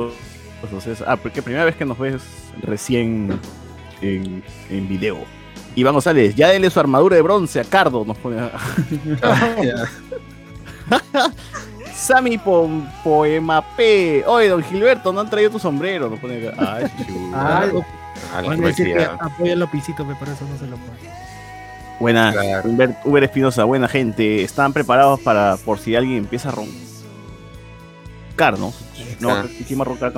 Entonces, 0.62 1.02
ah, 1.06 1.16
porque 1.16 1.40
primera 1.42 1.64
vez 1.64 1.76
que 1.76 1.84
nos 1.84 1.98
ves 1.98 2.22
recién 2.62 3.38
en, 4.00 4.42
en 4.70 4.88
video. 4.88 5.18
Iván 5.76 5.92
González, 5.94 6.34
ya 6.34 6.48
denle 6.48 6.70
su 6.70 6.80
armadura 6.80 7.14
de 7.16 7.22
bronce 7.22 7.60
a 7.60 7.64
Cardo, 7.64 8.04
nos 8.04 8.16
pone. 8.18 8.36
Sammy 11.94 12.38
Pom- 12.38 12.88
Poema 13.02 13.62
P. 13.76 14.24
Oye, 14.26 14.48
don 14.48 14.62
Gilberto, 14.62 15.12
no 15.12 15.20
han 15.20 15.30
traído 15.30 15.50
tu 15.50 15.58
sombrero, 15.58 16.08
nos 16.08 16.18
pone 16.20 16.48
acá. 16.48 16.76
Ay, 16.76 16.86
chulo. 17.06 17.30
Ah, 17.34 18.42
la 18.42 18.48
van 18.48 18.64
a 18.64 18.66
decir 18.66 18.86
que 18.86 18.92
poesía. 18.94 19.16
apoya 19.20 19.52
el 19.52 19.60
por 19.68 20.28
eso 20.28 20.44
no 20.50 20.58
se 20.58 20.66
lo 20.66 20.76
pone. 20.76 20.98
Buena, 22.00 22.32
Claro. 22.32 22.70
Uber, 23.04 23.24
Espinosa, 23.24 23.64
buena 23.64 23.88
gente. 23.88 24.42
Están 24.42 24.72
preparados 24.72 25.20
para 25.20 25.56
por 25.64 25.78
si 25.80 25.96
alguien 25.96 26.18
empieza 26.18 26.48
a 26.48 26.52
roncar, 28.38 28.58
¿no? 28.58 28.72
No, 29.20 29.44
hicimos 29.58 29.86
roncar 29.86 30.12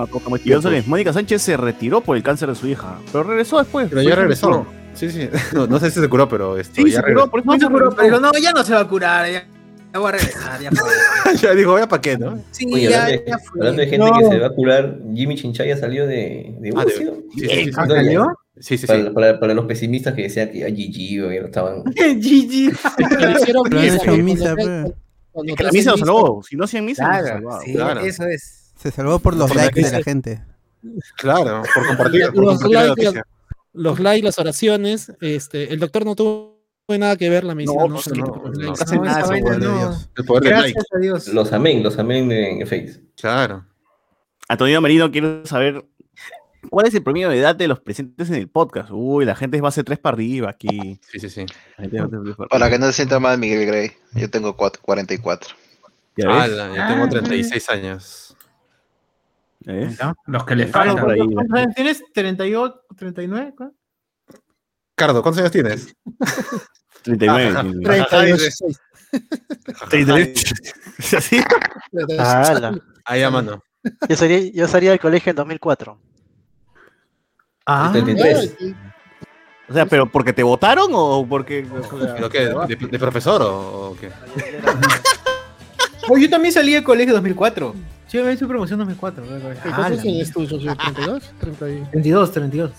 Iván 0.44 0.62
Solís, 0.62 0.86
Mónica 0.86 1.12
Sánchez 1.12 1.40
se 1.42 1.56
retiró 1.56 2.00
por 2.02 2.16
el 2.16 2.22
cáncer 2.22 2.48
de 2.50 2.54
su 2.54 2.66
hija, 2.66 2.98
pero 3.10 3.24
regresó 3.24 3.58
después. 3.58 3.88
Pero 3.88 4.02
ya 4.02 4.14
regresó. 4.14 4.66
Sí, 4.94 5.10
sí. 5.10 5.28
No, 5.54 5.66
no 5.66 5.78
sé 5.80 5.90
si 5.90 6.00
se 6.00 6.08
curó, 6.08 6.28
pero 6.28 6.58
esto, 6.58 6.74
Sí, 6.82 6.90
ya 6.90 7.00
se 7.00 7.06
curó, 7.12 7.30
por 7.30 7.40
eso 7.40 7.50
No 7.50 7.58
se 7.58 7.66
curó, 7.66 7.90
pero 7.90 8.02
digo, 8.02 8.20
no, 8.20 8.32
ya 8.42 8.52
no 8.52 8.62
se 8.64 8.74
va 8.74 8.80
a 8.80 8.88
curar. 8.88 9.30
Ya, 9.30 9.98
voy 9.98 10.08
a 10.08 10.12
regresar. 10.12 10.60
Ya, 10.60 10.70
fue. 10.70 11.34
ya 11.40 11.54
dijo, 11.54 11.78
¿ya 11.78 11.88
para 11.88 12.02
qué, 12.02 12.18
no? 12.18 12.38
Sí, 12.50 12.66
Oye, 12.72 12.90
ya, 12.90 13.04
hablando, 13.04 13.10
de, 13.22 13.24
ya 13.30 13.38
fue. 13.38 13.60
hablando 13.60 13.80
de 13.82 13.88
gente 13.88 14.06
No. 14.10 14.18
que 14.18 14.24
se 14.26 14.38
va 14.38 14.46
a 14.46 14.50
curar, 14.50 14.98
Jimmy 15.14 15.36
Chinchaya 15.36 15.76
salió 15.76 16.06
de, 16.06 16.54
de 16.60 16.72
Ah, 16.76 16.84
sí, 16.86 17.04
sí, 17.34 17.40
sí, 17.40 17.48
sí. 17.64 17.70
¿Ah, 17.76 17.86
No, 17.86 17.94
ya- 17.94 18.02
salió? 18.02 18.26
Sí, 18.58 18.76
sí, 18.76 18.78
sí. 18.78 18.86
Para, 18.86 19.12
para- 19.14 19.40
para 19.40 19.54
los 19.54 19.64
pesimistas 19.64 20.12
que 20.14 20.22
decían 20.22 20.50
que 20.50 20.64
o 20.64 21.32
ya 21.32 21.40
no 21.40 21.46
estaban. 21.46 21.82
GG. 21.94 22.76
Pero 23.08 23.30
hicieron 23.86 24.24
misa, 24.24 24.54
cuando 25.40 25.52
Es 25.52 25.56
que 25.58 25.64
la 25.64 25.72
misa 25.72 25.90
lo 25.92 25.96
salvó. 25.98 26.42
Si 26.42 26.56
no 26.56 26.64
hacían 26.64 26.84
misa, 26.84 27.06
no 27.06 27.12
se 27.14 27.20
Claro, 27.22 27.36
salvaba. 27.38 27.60
sí, 27.62 27.72
claro. 27.74 28.00
eso 28.00 28.24
es. 28.26 28.72
Se 28.76 28.90
salvó 28.90 29.18
por 29.18 29.36
los 29.36 29.48
Por 29.48 29.56
la 29.56 29.64
likes 29.64 29.82
de 29.82 29.90
la 29.92 30.02
gente. 30.02 30.42
Claro, 31.16 31.62
por 31.74 31.86
compartir, 31.86 32.26
por 32.32 32.44
Los 32.44 32.62
compartir 32.62 32.74
la 32.76 32.86
likes, 32.94 33.22
los 33.74 34.00
likes, 34.00 34.24
las 34.24 34.38
oraciones, 34.38 35.12
este, 35.20 35.72
el 35.72 35.78
doctor 35.80 36.04
no 36.06 36.14
tuvo 36.16 36.56
nada 36.88 37.16
que 37.16 37.28
ver 37.28 37.44
la 37.44 37.54
medicina, 37.54 37.82
No, 37.82 37.88
¿no? 37.88 37.94
pues, 38.00 38.08
Gracias 38.08 39.28
like. 39.28 40.80
a 40.94 40.98
Dios. 40.98 41.28
Los 41.28 41.52
amén, 41.52 41.82
los 41.82 41.98
amén 41.98 42.32
en, 42.32 42.60
en 42.62 42.66
Face. 42.66 43.00
Claro. 43.20 43.64
Antonio 44.48 44.80
Merino 44.80 45.10
quiere 45.12 45.42
saber 45.46 45.84
cuál 46.70 46.86
es 46.86 46.94
el 46.94 47.02
promedio 47.02 47.28
de 47.28 47.38
edad 47.38 47.54
de 47.54 47.68
los 47.68 47.80
presentes 47.80 48.28
en 48.30 48.36
el 48.36 48.48
podcast. 48.48 48.90
Uy, 48.92 49.24
la 49.24 49.34
gente 49.36 49.56
es 49.56 49.62
base 49.62 49.84
3 49.84 49.98
para 49.98 50.14
arriba 50.14 50.50
aquí. 50.50 50.98
Sí, 51.10 51.18
sí, 51.20 51.28
sí. 51.28 51.46
La 51.76 51.82
gente 51.84 51.96
es 51.98 52.02
base 52.08 52.20
3 52.36 52.48
para 52.48 52.70
que 52.70 52.78
no 52.78 52.86
se 52.86 52.92
sienta 52.94 53.18
mal 53.20 53.38
Miguel 53.38 53.66
Grey. 53.66 53.90
Yo 54.14 54.30
tengo 54.30 54.56
cuatro- 54.56 54.80
44. 54.82 55.54
¿Ya 56.16 56.28
ves? 56.28 56.36
Ala, 56.36 56.68
yo 56.76 56.94
tengo 56.94 57.08
36 57.08 57.70
años. 57.70 58.36
¿Ya 59.60 59.72
ves? 59.74 59.98
Los 60.26 60.44
que 60.44 60.56
le 60.56 60.66
faltan. 60.66 60.96
por 60.98 61.10
ahí, 61.12 61.20
¿Cuántos 61.34 61.58
años 61.58 61.74
tienes? 61.74 62.02
¿38? 62.14 62.80
¿39? 62.96 63.54
¿Cuál? 63.56 63.72
Cardo, 64.94 65.22
¿cuántos 65.22 65.40
años 65.40 65.52
tienes? 65.52 65.94
39. 67.02 67.48
Ajá. 67.48 67.62
tiene. 67.62 67.98
Ajá, 68.00 68.06
32, 68.08 68.42
dices. 68.42 68.80
39. 69.88 70.34
¿Sí? 70.98 71.40
Ala. 72.18 72.78
Ahí 73.04 73.22
a 73.22 73.30
mano. 73.30 73.62
Yo 74.08 74.16
salí, 74.16 74.52
yo 74.52 74.68
salí 74.68 74.88
del 74.88 75.00
colegio 75.00 75.30
en 75.30 75.36
2004. 75.36 75.98
Ah, 77.66 77.90
33. 77.92 78.56
O 79.68 79.72
sea, 79.72 79.86
¿pero 79.86 80.06
porque 80.10 80.32
te 80.32 80.42
votaron 80.42 80.88
o 80.92 81.24
porque...? 81.28 81.64
¿Pero 82.16 82.28
qué? 82.28 82.46
¿De, 82.66 82.76
de 82.76 82.98
profesor 82.98 83.40
o, 83.42 83.90
o 83.90 83.96
qué? 83.96 84.10
Oh, 86.08 86.16
yo 86.18 86.28
también 86.28 86.52
salí 86.52 86.72
del 86.72 86.82
colegio 86.82 87.10
en 87.12 87.16
2004. 87.18 87.74
Sí, 88.08 88.18
me 88.18 88.32
hice 88.32 88.46
promoción 88.46 88.80
en 88.80 88.88
2004. 88.88 89.24
¿Qué 89.62 89.68
Ah, 89.72 89.90
tienes 90.02 90.32
tú, 90.32 90.44
socio? 90.46 90.72
¿32? 90.74 91.22
31. 91.38 91.88
32, 91.92 92.32
32. 92.32 92.70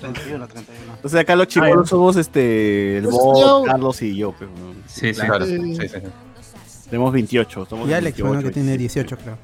31, 0.00 0.46
31. 0.46 0.92
Entonces 0.94 1.20
acá 1.20 1.34
los 1.34 1.48
chicos 1.48 1.88
somos 1.88 2.16
este, 2.16 2.98
el 2.98 3.04
Pues, 3.04 3.14
Bob, 3.16 3.40
yo- 3.40 3.62
Carlos 3.64 4.02
y 4.02 4.14
yo. 4.16 4.32
pues, 4.32 4.48
¿no? 4.50 4.72
Sí, 4.86 5.12
sí. 5.14 5.20
Claro, 5.20 5.46
sí, 5.46 5.58
sí, 5.76 5.88
sí. 5.88 5.98
Tenemos 6.90 7.12
28. 7.12 7.66
Somos 7.68 7.88
Y 7.88 7.92
Alex, 7.94 8.18
28, 8.18 8.26
bueno, 8.28 8.42
que 8.42 8.50
tiene 8.52 8.68
27. 8.76 9.08
18, 9.08 9.16
creo. 9.24 9.38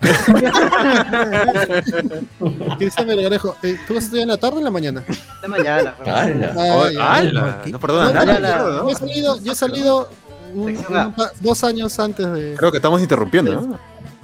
Cristian 2.78 3.06
Melgarejo, 3.06 3.54
eh, 3.62 3.76
¿tú 3.86 3.94
vas 3.94 4.02
a 4.02 4.06
estudiar 4.06 4.22
en 4.24 4.28
la 4.28 4.36
tarde 4.38 4.56
o 4.56 4.58
en 4.58 4.64
la 4.64 4.70
mañana? 4.70 5.04
De 5.42 5.48
mañana. 5.48 5.94
pues. 5.96 6.08
Ala. 6.08 6.54
Ah, 6.98 7.22
no 7.66 7.80
perdona 7.80 8.12
No, 8.12 8.24
nada. 8.40 8.80
yo- 8.82 8.90
he 8.90 8.94
salido, 8.94 9.40
yo 9.42 9.52
he 9.52 9.54
salido 9.54 10.08
un- 10.54 10.76
un 10.76 11.14
dos 11.40 11.64
años 11.64 11.98
antes 12.00 12.32
de. 12.32 12.54
Creo 12.56 12.70
que 12.70 12.78
estamos 12.78 13.00
interrumpiendo, 13.00 13.52
¿no? 13.60 13.78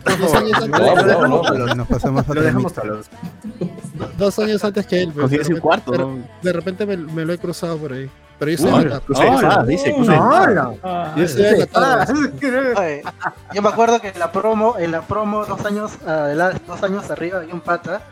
Dos 0.06 0.34
años 0.34 0.62
antes, 0.62 0.80
dos 4.16 4.38
años 4.38 4.64
antes 4.64 4.86
que 4.86 5.02
él. 5.02 5.08
pero 5.12 5.22
Consigues 5.22 5.48
de 5.48 5.54
un 5.54 5.56
repente- 5.56 5.60
cuarto, 5.60 5.90
pero 5.92 6.08
¿no? 6.10 6.18
De 6.42 6.52
repente 6.52 6.86
me, 6.86 6.96
me 6.96 7.24
lo 7.24 7.32
he 7.32 7.38
cruzado 7.38 7.76
por 7.76 7.92
ahí. 7.92 8.08
Pero 8.38 8.50
yo 8.50 8.56
Uy, 8.64 8.84
de 11.42 11.58
espadas, 11.60 12.08
dice. 12.08 12.38
Yo. 12.42 12.80
Oye, 13.50 13.60
me 13.62 13.68
acuerdo 13.68 14.00
que 14.00 14.08
en 14.08 14.18
la 14.18 14.30
promo, 14.30 14.76
en 14.78 14.92
la 14.92 15.00
promo 15.02 15.44
dos 15.46 15.64
años, 15.64 15.92
adela- 16.06 16.52
dos 16.66 16.82
años 16.82 17.10
arriba 17.10 17.38
había 17.38 17.54
un 17.54 17.60
pata 17.62 18.02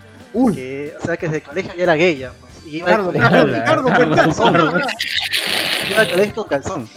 que, 0.55 0.95
o 1.01 1.05
sea 1.05 1.17
que 1.17 1.27
desde 1.27 1.39
el 1.39 1.43
colegio 1.43 1.73
ya 1.77 1.83
era 1.83 1.95
gay 1.95 2.17
ya, 2.17 2.33
pues, 2.41 2.53
y 2.67 2.79
iba 2.79 2.89
al 2.95 3.05
colegio, 3.05 3.45
Ricardo, 3.47 3.83
con 3.83 4.15
calzón. 4.15 4.55
Iba 5.91 6.01
al 6.01 6.11
colegio 6.11 6.35
con 6.35 6.45
calzón. 6.49 6.89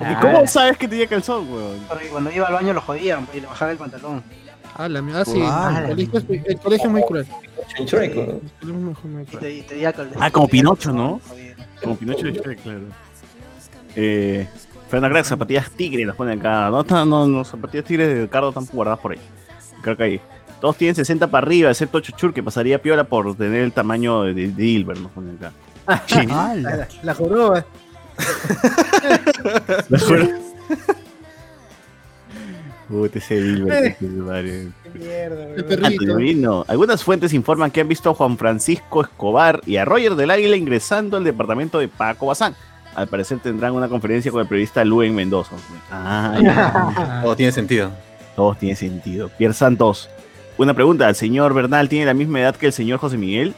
¿Y 0.00 0.14
cómo 0.16 0.46
sabes 0.46 0.76
que 0.76 0.88
tenía 0.88 1.06
calzón, 1.06 1.50
weón? 1.50 1.84
Porque 1.88 2.08
cuando 2.08 2.30
iba 2.30 2.46
al 2.46 2.54
baño 2.54 2.72
lo 2.72 2.80
jodían 2.80 3.26
y 3.32 3.40
le 3.40 3.46
bajaban 3.46 3.72
el 3.72 3.78
pantalón. 3.78 4.22
Ah, 4.76 4.88
la 4.88 5.00
mía, 5.02 5.24
sí. 5.24 5.40
Ah, 5.42 5.84
el, 5.88 6.08
colegio 6.10 6.18
es, 6.18 6.46
el 6.46 6.58
colegio 6.58 6.86
es 6.86 6.92
muy 6.92 7.02
cruel. 7.02 7.26
Ah, 10.20 10.30
como 10.30 10.48
Pinocho, 10.48 10.92
¿no? 10.92 11.20
Como 11.82 11.96
Pinocho 11.96 12.24
de 12.26 12.32
Shrek, 12.32 12.62
claro. 12.62 12.80
Eh, 13.96 14.48
Fernanda 14.88 15.14
Crack, 15.14 15.26
zapatillas 15.26 15.70
tigre, 15.70 16.04
las 16.04 16.16
ponen 16.16 16.38
acá. 16.40 16.70
No, 16.70 16.80
están- 16.80 17.08
no, 17.08 17.26
no, 17.26 17.44
zapatillas 17.44 17.84
tigre 17.84 18.06
de 18.06 18.28
Cardo 18.28 18.48
están 18.50 18.66
guardadas 18.72 19.00
por 19.00 19.12
ahí. 19.12 19.18
Creo 19.82 19.96
que 19.96 20.02
ahí. 20.02 20.20
Todos 20.60 20.76
tienen 20.76 20.94
60 20.94 21.26
para 21.28 21.46
arriba, 21.46 21.70
excepto 21.70 22.00
Chuchur, 22.00 22.32
que 22.32 22.42
pasaría 22.42 22.80
piola 22.80 23.04
por 23.04 23.36
tener 23.36 23.62
el 23.62 23.72
tamaño 23.72 24.22
de, 24.22 24.34
de 24.34 24.48
Dilbert, 24.48 24.98
nos 25.00 25.12
ponen 25.12 25.36
acá. 25.36 25.52
Ala. 26.50 26.54
La, 26.76 26.88
la 27.02 27.14
joroba. 27.14 27.64
La 29.88 29.98
juro- 29.98 30.28
Puta, 32.88 33.18
ese. 33.18 33.96
Qué 33.98 34.06
mierda. 34.92 35.86
Antonino. 35.86 36.64
Algunas 36.68 37.02
fuentes 37.02 37.32
informan 37.32 37.70
que 37.70 37.80
han 37.80 37.88
visto 37.88 38.10
a 38.10 38.14
Juan 38.14 38.36
Francisco 38.36 39.02
Escobar 39.02 39.60
y 39.66 39.76
a 39.76 39.84
Roger 39.84 40.14
del 40.14 40.30
Águila 40.30 40.56
ingresando 40.56 41.16
al 41.16 41.24
departamento 41.24 41.78
de 41.78 41.88
Paco 41.88 42.26
Bazán. 42.26 42.54
Al 42.94 43.08
parecer 43.08 43.38
tendrán 43.40 43.72
una 43.72 43.88
conferencia 43.88 44.30
con 44.30 44.40
el 44.40 44.46
periodista 44.46 44.84
Luen 44.84 45.14
Mendoza. 45.14 45.56
Ah, 45.90 46.38
ya. 46.42 47.20
Todo 47.22 47.36
tiene 47.36 47.52
sentido. 47.52 47.90
Todos 48.36 48.58
tiene 48.58 48.76
sentido. 48.76 49.30
Pierre 49.36 49.54
Santos. 49.54 50.10
Una 50.56 50.74
pregunta, 50.74 51.08
¿el 51.08 51.14
señor 51.16 51.54
Bernal 51.54 51.88
tiene 51.88 52.06
la 52.06 52.14
misma 52.14 52.40
edad 52.40 52.54
que 52.54 52.66
el 52.66 52.72
señor 52.72 53.00
José 53.00 53.16
Miguel? 53.16 53.54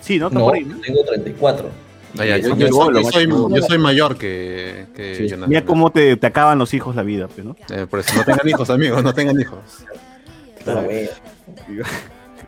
Sí, 0.00 0.18
¿no? 0.18 0.28
No, 0.28 0.52
ahí, 0.52 0.64
¿no? 0.64 0.78
tengo 0.80 1.02
34. 1.02 1.83
Yo, 2.14 2.22
soy, 2.22 2.58
yo 2.58 2.90
lo 2.90 3.02
soy- 3.10 3.26
macho. 3.26 3.48
yo 3.56 3.62
soy 3.62 3.78
mayor 3.78 4.16
que, 4.16 4.86
que 4.94 5.14
Sí. 5.16 5.28
Jonathan. 5.28 5.48
Mira 5.48 5.64
cómo 5.64 5.90
te, 5.90 6.16
te 6.16 6.26
acaban 6.26 6.58
los 6.58 6.72
hijos 6.74 6.94
la 6.94 7.02
vida, 7.02 7.26
pues, 7.28 7.44
¿no? 7.44 7.56
Eh, 7.70 7.86
por 7.90 8.00
eso 8.00 8.14
no 8.16 8.24
tengan 8.24 8.48
hijos, 8.48 8.70
amigos, 8.70 9.02
no 9.02 9.12
tengan 9.14 9.40
hijos. 9.40 9.58
Bueno. 10.64 10.82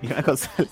Iván 0.03 0.23
González. 0.27 0.71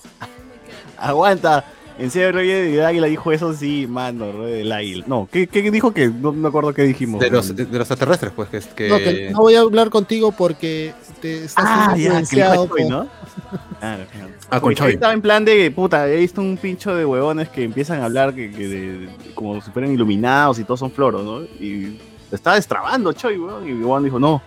Aguanta. 0.97 1.65
En 1.97 2.11
serio, 2.11 2.33
Roger 2.33 2.69
del 2.71 2.83
Águila 2.85 3.07
dijo 3.07 3.31
eso, 3.31 3.53
sí, 3.53 3.87
mano, 3.87 4.43
del 4.43 4.69
Águila. 4.71 5.05
No, 5.07 5.29
¿qué, 5.31 5.47
qué 5.47 5.71
dijo 5.71 5.93
que 5.93 6.09
no 6.09 6.33
me 6.33 6.49
acuerdo 6.49 6.73
qué 6.73 6.83
dijimos? 6.83 7.21
De 7.21 7.29
los, 7.29 7.55
de, 7.55 7.65
de 7.65 7.71
los 7.77 7.89
extraterrestres, 7.89 8.33
pues, 8.35 8.49
que, 8.49 8.57
es 8.57 8.65
que... 8.67 8.89
No, 8.89 8.97
que 8.97 9.29
no 9.31 9.39
voy 9.39 9.55
a 9.55 9.61
hablar 9.61 9.89
contigo 9.89 10.33
porque 10.33 10.93
te 11.21 11.45
estás 11.45 11.63
Ah, 11.65 11.95
ya, 11.97 12.21
que 12.23 12.35
dijo 12.35 12.67
¿no? 12.89 13.07
Claro, 13.79 14.03
claro. 14.11 14.29
Ah, 14.49 14.59
con 14.59 14.73
Choi. 14.75 14.93
Estaba 14.93 15.13
en 15.13 15.21
plan 15.21 15.45
de, 15.45 15.71
puta, 15.71 16.09
he 16.09 16.17
visto 16.17 16.41
un 16.41 16.57
pincho 16.57 16.93
de 16.93 17.05
huevones 17.05 17.47
que 17.49 17.63
empiezan 17.63 18.01
a 18.01 18.05
hablar 18.05 18.33
que, 18.35 18.51
que 18.51 18.67
de, 18.67 18.97
de- 18.99 19.09
como 19.33 19.61
si 19.61 19.71
fueran 19.71 19.91
iluminados 19.93 20.59
y 20.59 20.63
todos 20.65 20.81
son 20.81 20.91
floros, 20.91 21.23
¿no? 21.23 21.43
Y 21.43 21.97
te 22.29 22.35
estaba 22.35 22.57
destrabando, 22.57 23.13
Choi, 23.13 23.37
weón. 23.37 23.65
Y 23.67 23.71
el 23.71 23.77
huevón 23.77 24.03
dijo, 24.03 24.19
no, 24.19 24.41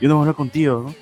yo 0.00 0.08
no 0.08 0.14
voy 0.16 0.20
a 0.20 0.22
hablar 0.22 0.36
contigo, 0.36 0.84
¿no? 0.86 0.94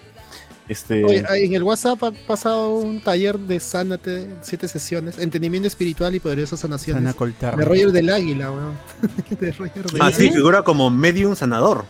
Este, 0.70 1.04
Oye, 1.04 1.24
en 1.34 1.52
el 1.52 1.64
WhatsApp 1.64 2.00
ha 2.04 2.12
pasado 2.12 2.76
un 2.76 3.00
taller 3.00 3.36
de 3.36 3.58
Sánate, 3.58 4.28
siete 4.40 4.68
sesiones, 4.68 5.18
entendimiento 5.18 5.66
espiritual 5.66 6.14
y 6.14 6.20
poderosas 6.20 6.60
sanaciones. 6.60 7.02
Sana 7.02 7.12
Coltar. 7.12 7.56
De 7.56 7.64
Roger 7.64 7.90
del 7.90 8.08
Águila, 8.08 8.52
weón. 8.52 8.78
de 9.40 9.50
Roger 9.50 9.90
del 9.90 10.00
Ah, 10.00 10.12
sí, 10.12 10.30
figura 10.30 10.62
como 10.62 10.88
medium 10.88 11.34
sanador. 11.34 11.86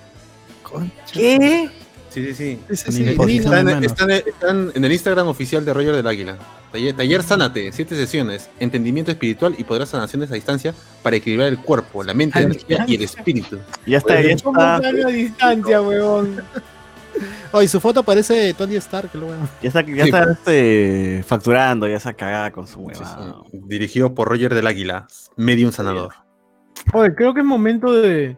¿Qué? 1.12 1.68
Sí, 2.08 2.24
sí, 2.24 2.34
sí. 2.34 2.58
Están, 2.70 2.96
en 4.74 4.82
el 4.82 4.92
Instagram 4.92 5.28
oficial 5.28 5.62
de 5.62 5.74
Roger 5.74 5.96
del 5.96 6.06
Águila. 6.06 6.38
Taller, 6.72 6.96
taller 6.96 7.22
Sánate, 7.22 7.72
siete 7.72 7.94
sesiones, 7.96 8.48
entendimiento 8.60 9.10
espiritual 9.10 9.56
y 9.58 9.64
podrás 9.64 9.90
sanaciones 9.90 10.30
a 10.30 10.36
distancia 10.36 10.74
para 11.02 11.16
equilibrar 11.16 11.48
el 11.48 11.58
cuerpo, 11.58 12.02
la 12.02 12.14
mente, 12.14 12.40
la 12.40 12.46
energía 12.46 12.86
y 12.88 12.94
el 12.94 13.02
espíritu. 13.02 13.58
ya 13.84 13.98
está, 13.98 14.22
ya 14.22 14.34
¿Cómo 14.42 14.58
está, 14.58 14.76
a 14.76 15.10
distancia, 15.10 15.82
weón? 15.82 16.42
Oye, 17.52 17.68
su 17.68 17.80
foto 17.80 18.02
parece 18.02 18.54
Tony 18.54 18.76
Stark, 18.76 19.10
lo 19.14 19.26
weón. 19.26 19.48
ya 19.62 19.68
está, 19.68 19.82
ya 19.82 20.04
Sí. 20.04 20.10
está 20.10 20.24
este, 20.32 21.24
facturando, 21.26 21.86
ya 21.88 21.96
está 21.96 22.12
cagada 22.14 22.50
con 22.52 22.66
su 22.66 22.74
Sí, 22.74 22.80
huevada. 22.80 23.36
sí. 23.50 23.60
Dirigido 23.66 24.14
por 24.14 24.28
Roger 24.28 24.54
del 24.54 24.66
Águila, 24.66 25.06
medium 25.36 25.72
sanador. 25.72 26.14
Oye, 26.92 27.14
creo 27.14 27.34
que 27.34 27.40
es 27.40 27.46
momento 27.46 27.92
de, 27.92 28.36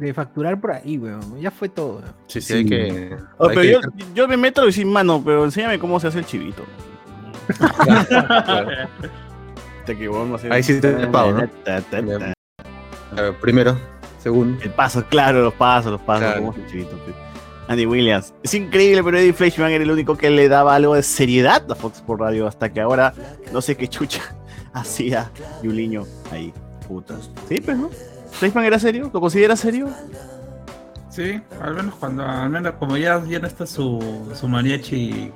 de 0.00 0.14
facturar 0.14 0.60
por 0.60 0.72
ahí, 0.72 0.98
weón. 0.98 1.40
Ya 1.40 1.50
fue 1.50 1.68
todo. 1.68 1.96
weón. 1.98 2.14
Sí, 2.26 2.40
sí, 2.40 2.54
hay 2.54 2.64
que. 2.66 3.16
Oh, 3.38 3.48
hay 3.48 3.56
pero 3.56 3.80
que- 3.80 3.98
yo, 4.04 4.06
yo 4.14 4.28
me 4.28 4.36
meto 4.36 4.62
y 4.62 4.66
decir, 4.66 4.86
mano, 4.86 5.22
pero 5.24 5.44
enséñame 5.44 5.78
cómo 5.78 6.00
se 6.00 6.08
hace 6.08 6.18
el 6.20 6.26
chivito. 6.26 6.64
Te 9.86 9.94
sé. 9.96 10.52
Ahí 10.52 10.62
sí 10.64 10.80
te 10.80 11.06
pago, 11.06 11.30
¿no? 11.32 11.48
Ta, 11.64 11.80
ta, 11.80 12.02
ta. 12.04 12.32
A 13.16 13.22
ver, 13.22 13.34
primero, 13.40 13.78
segundo. 14.18 14.60
El 14.62 14.70
paso, 14.70 15.04
claro, 15.08 15.42
los 15.44 15.54
pasos, 15.54 15.92
los 15.92 16.00
pasos, 16.00 16.24
Claro. 16.24 16.40
cómo 16.40 16.52
es 16.52 16.58
el 16.58 16.66
chivito. 16.66 16.98
pues. 17.04 17.14
Andy 17.68 17.86
Williams. 17.86 18.32
Es 18.42 18.54
increíble, 18.54 19.02
pero 19.02 19.18
Eddie 19.18 19.32
Fleischman 19.32 19.70
era 19.70 19.82
el 19.82 19.90
único 19.90 20.16
que 20.16 20.30
le 20.30 20.48
daba 20.48 20.74
algo 20.74 20.94
de 20.94 21.02
seriedad 21.02 21.70
a 21.70 21.74
Fox 21.74 22.00
por 22.00 22.20
Radio 22.20 22.46
hasta 22.46 22.72
que 22.72 22.80
ahora 22.80 23.12
no 23.52 23.60
sé 23.60 23.76
qué 23.76 23.88
chucha 23.88 24.22
hacía 24.72 25.30
Yuliño 25.62 26.04
ahí. 26.30 26.52
Putas. 26.86 27.30
Sí, 27.48 27.60
pues, 27.60 27.76
¿no? 27.76 27.90
¿Fleischman 28.30 28.64
era 28.64 28.78
serio? 28.78 29.10
¿Lo 29.12 29.20
considera 29.20 29.56
serio? 29.56 29.88
Sí, 31.10 31.40
al 31.60 31.74
menos 31.74 31.94
cuando, 31.94 32.24
al 32.24 32.50
menos 32.50 32.74
como 32.74 32.96
ya, 32.96 33.24
ya 33.24 33.38
no 33.38 33.46
está 33.46 33.66
su, 33.66 34.30
su 34.38 34.48
mariachi, 34.48 35.32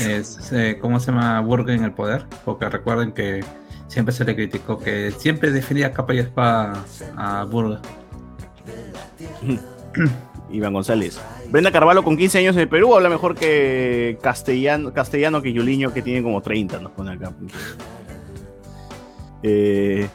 es, 0.00 0.52
eh, 0.52 0.78
¿cómo 0.80 0.98
se 0.98 1.12
llama? 1.12 1.40
Burger 1.40 1.76
en 1.76 1.84
el 1.84 1.92
poder, 1.92 2.26
porque 2.44 2.68
recuerden 2.68 3.12
que 3.12 3.44
siempre 3.86 4.12
se 4.14 4.24
le 4.24 4.34
criticó 4.34 4.78
que 4.78 5.12
siempre 5.12 5.50
defendía 5.52 5.92
capa 5.92 6.14
y 6.14 6.18
espada 6.18 6.84
a 7.16 7.44
Burger. 7.44 7.78
Iván 10.52 10.72
González. 10.72 11.18
Brenda 11.50 11.70
Carvalho 11.72 12.02
con 12.02 12.16
15 12.16 12.38
años 12.38 12.56
en 12.56 12.62
el 12.62 12.68
Perú 12.68 12.94
habla 12.94 13.08
mejor 13.08 13.34
que 13.34 14.18
castellano, 14.22 14.92
castellano 14.92 15.42
que 15.42 15.52
Yuliño 15.52 15.92
que 15.92 16.02
tiene 16.02 16.22
como 16.22 16.40
30, 16.40 16.78
nos 16.80 16.92
pone 16.92 17.12
acá. 17.12 17.32
Eh, 19.42 20.08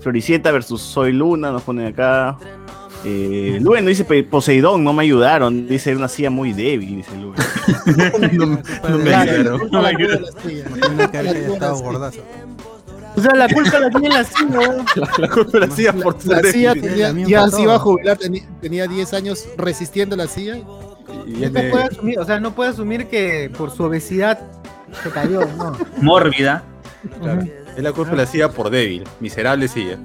Floricienta 0.00 0.50
versus 0.50 0.80
Soy 0.80 1.12
Luna, 1.12 1.52
nos 1.52 1.62
ponen 1.62 1.86
acá. 1.86 2.36
Eh, 3.04 3.58
Luen 3.60 3.84
dice 3.84 4.04
"Pe- 4.04 4.22
Poseidón, 4.22 4.84
no 4.84 4.92
me 4.92 5.02
ayudaron. 5.02 5.66
Dice 5.66 5.90
era 5.90 5.98
una 5.98 6.08
silla 6.08 6.30
muy 6.30 6.52
débil, 6.52 6.96
dice 6.96 7.10
Luen. 7.16 7.34
no, 8.38 8.88
no 8.88 8.98
me 8.98 9.14
ayudaron. 9.14 9.58
culpa 9.68 9.82
la 9.82 9.96
culpa 11.34 12.10
O 13.16 13.20
sea, 13.20 13.34
la 13.34 13.48
culpa 13.48 13.78
la 13.78 13.90
tiene 13.90 14.08
la 14.08 14.24
silla, 14.24 14.58
weón. 14.58 14.84
La, 14.96 15.10
la 15.18 15.28
culpa 15.28 15.58
la 15.58 15.66
hacía 15.66 15.92
por. 15.92 16.14
La 16.26 16.36
ser 16.40 16.52
silla 16.52 16.74
débil. 16.74 16.90
tenía, 16.90 17.12
la 17.12 17.28
ya 17.28 17.48
se 17.48 17.62
iba 17.62 17.74
a 17.74 17.78
jubilar, 17.78 18.18
tenía 18.60 18.86
10 18.86 19.12
años 19.14 19.46
resistiendo 19.58 20.16
la 20.16 20.26
silla. 20.28 20.56
Y 20.56 20.62
No 21.32 21.50
viene- 21.50 21.70
puede 21.70 21.84
asumir, 21.84 22.18
o 22.18 22.24
sea, 22.24 22.40
no 22.40 22.54
puede 22.54 22.70
asumir 22.70 23.06
que 23.08 23.50
por 23.56 23.70
su 23.70 23.82
obesidad 23.84 24.38
se 25.02 25.10
cayó, 25.10 25.40
no. 25.56 25.76
Mórbida. 26.00 26.62
claro, 27.20 27.42
es 27.76 27.82
la 27.82 27.92
culpa 27.92 28.14
la 28.14 28.22
hacía 28.22 28.48
por 28.50 28.70
débil, 28.70 29.04
miserable 29.20 29.68
silla. 29.68 29.98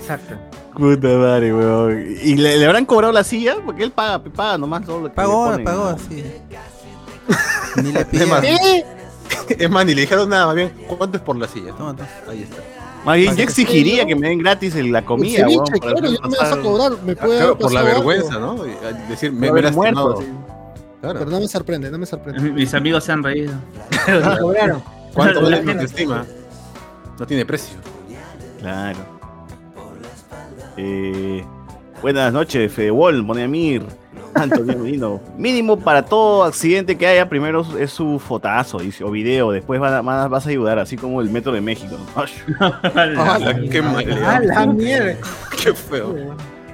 Exacto. 0.00 0.34
Puta 0.74 1.08
madre, 1.08 1.52
weón. 1.54 2.06
¿Y 2.22 2.36
le, 2.36 2.56
le 2.56 2.64
habrán 2.64 2.86
cobrado 2.86 3.12
la 3.12 3.24
silla? 3.24 3.56
Porque 3.64 3.82
él 3.82 3.90
paga, 3.90 4.22
paga 4.22 4.56
nomás 4.56 4.84
todo 4.86 5.00
lo 5.00 5.08
que 5.08 5.14
Pagó, 5.14 5.46
le 5.46 5.50
ponen, 5.50 5.64
pagó, 5.64 5.90
¿no? 5.92 5.98
sí. 5.98 6.24
Ni 7.82 7.92
le 7.92 8.26
más, 8.26 8.42
¿Eh? 8.44 8.84
es 9.58 9.70
más, 9.70 9.84
ni 9.86 9.94
le 9.94 10.02
dijeron 10.02 10.28
nada, 10.28 10.46
más 10.46 10.54
bien, 10.56 10.72
¿cuánto 10.86 11.16
es 11.16 11.22
por 11.22 11.36
la 11.36 11.46
silla? 11.48 11.72
Toma, 11.76 11.94
toma. 11.96 12.08
Ahí 12.28 12.42
está. 12.42 12.56
Más 13.04 13.16
bien, 13.16 13.34
yo 13.34 13.42
exigiría 13.44 14.04
que 14.04 14.14
me 14.14 14.28
den 14.28 14.38
gratis 14.40 14.74
el- 14.74 14.92
la 14.92 15.02
comida, 15.04 15.38
El 15.46 15.50
ceviche, 15.52 15.80
claro, 15.80 16.00
yo 16.10 16.20
no 16.20 16.28
me 16.28 16.36
vas 16.36 16.52
a 16.52 16.60
cobrar. 16.60 16.92
Me 17.04 17.16
puede 17.16 17.38
Claro, 17.38 17.58
por 17.58 17.72
la 17.72 17.82
vergüenza, 17.82 18.34
algo, 18.34 18.54
¿no? 18.56 18.66
Y, 18.66 18.70
a- 18.84 18.92
Decir, 19.08 19.32
me, 19.32 19.50
me 19.50 19.70
muerto. 19.70 20.16
sí. 20.20 20.26
Claro. 21.00 21.18
Pero 21.20 21.30
no 21.30 21.40
me 21.40 21.48
sorprende, 21.48 21.90
no 21.90 21.96
me 21.96 22.04
sorprende. 22.04 22.50
Mis 22.52 22.74
amigos 22.74 23.04
se 23.04 23.12
han 23.12 23.22
reído. 23.22 23.54
La 24.06 24.38
cobraron. 24.38 24.82
¿Cuánto 25.14 25.40
vale 25.42 25.56
La 25.56 25.62
mi 25.62 25.68
gente- 25.68 25.82
autoestima? 25.84 26.26
No 27.18 27.26
tiene 27.26 27.46
precio. 27.46 27.78
Claro. 28.60 28.98
Eh, 30.76 31.44
buenas 32.02 32.32
noches, 32.32 32.72
Fede 32.72 32.90
Wall, 32.90 33.26
pone 33.26 33.44
a 33.44 33.48
Mir. 33.48 33.82
Antonio 34.34 34.78
Merino. 34.78 35.20
Mínimo 35.36 35.78
para 35.78 36.04
todo 36.04 36.44
accidente 36.44 36.96
que 36.96 37.06
haya, 37.06 37.28
primero 37.28 37.64
es 37.78 37.90
su 37.90 38.18
fotazo 38.18 38.78
dice, 38.78 39.04
o 39.04 39.10
video, 39.10 39.50
después 39.52 39.80
van 39.80 39.94
a- 39.94 40.02
van 40.02 40.18
a- 40.20 40.28
vas 40.28 40.46
a 40.46 40.50
ayudar, 40.50 40.78
así 40.78 40.96
como 40.96 41.20
el 41.20 41.30
metro 41.30 41.52
de 41.52 41.60
México. 41.60 41.96
¿no? 42.16 42.22
Ash. 42.22 42.32
Ah, 42.94 43.38
La- 43.38 43.60
qué 43.68 43.82
mal. 43.82 44.04
¡Ah, 44.24 44.40
la 44.40 44.66
mierda! 44.66 45.16
Qué 45.62 45.74
feo. 45.74 46.14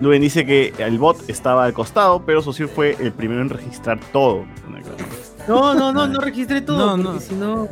Luen 0.00 0.20
dice 0.20 0.44
que 0.44 0.74
el 0.78 0.98
bot 0.98 1.28
estaba 1.28 1.64
al 1.64 1.72
costado, 1.72 2.22
pero 2.26 2.42
Socir 2.42 2.68
fue 2.68 2.96
el 3.00 3.12
primero 3.12 3.40
en 3.40 3.48
registrar 3.48 3.98
todo. 4.12 4.44
No, 5.48 5.74
no, 5.74 5.92
no, 5.92 6.06
no 6.06 6.20
registré 6.20 6.60
todo, 6.60 6.96
No, 6.96 7.02
porque 7.02 7.18
no. 7.18 7.20
si 7.20 7.34
no... 7.34 7.68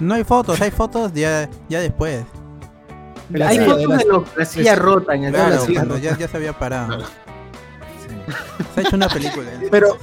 No 0.00 0.14
hay 0.14 0.24
fotos, 0.24 0.60
hay 0.60 0.70
fotos 0.70 1.12
ya, 1.14 1.48
ya 1.68 1.80
después. 1.80 2.24
Hay 3.44 3.58
fotos 3.60 3.86
la- 3.88 3.96
de 3.98 4.22
la 4.36 4.44
silla 4.44 4.74
rota 4.76 5.14
en 5.14 5.24
el 5.24 5.32
Claro, 5.34 5.50
la 5.54 5.60
silla 5.60 5.74
cuando 5.80 5.94
rota. 5.94 6.04
ya, 6.10 6.18
ya 6.18 6.28
se 6.28 6.36
había 6.36 6.52
parado. 6.52 6.98
Se 8.74 8.80
ha 8.80 8.82
hecho 8.82 8.96
una 8.96 9.08
película. 9.08 9.50
Pero, 9.70 9.96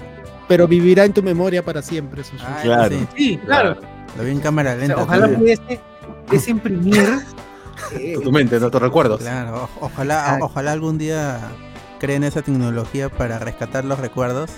pero 0.48 0.68
vivirá 0.68 1.06
en 1.06 1.14
tu 1.14 1.24
memoria 1.24 1.64
para 1.64 1.82
siempre. 1.82 2.24
Sushi. 2.24 2.44
Ah, 2.46 2.60
Claro. 2.62 2.90
sí. 2.96 3.08
Sí, 3.16 3.38
claro. 3.46 3.78
Lo 4.18 4.24
vi 4.24 4.32
en 4.32 4.40
cámara 4.42 4.72
O 4.72 4.74
sea, 4.76 4.82
lenta. 4.88 5.02
ojalá 5.04 5.28
pudiese, 5.30 5.80
pudiese 6.28 6.52
imprimir. 6.52 7.20
eh, 7.94 8.16
Tu 8.22 8.32
mente, 8.32 8.60
no 8.60 8.70
tus 8.70 8.82
recuerdos. 8.82 9.22
Claro, 9.22 9.70
o- 9.80 9.86
ojalá, 9.86 10.36
Ah. 10.36 10.40
ojalá 10.42 10.72
algún 10.74 10.98
día 10.98 11.40
creen 12.00 12.24
esa 12.26 12.42
tecnología 12.42 13.10
para 13.10 13.40
rescatar 13.40 13.86
los 13.86 14.00
recuerdos. 14.00 14.52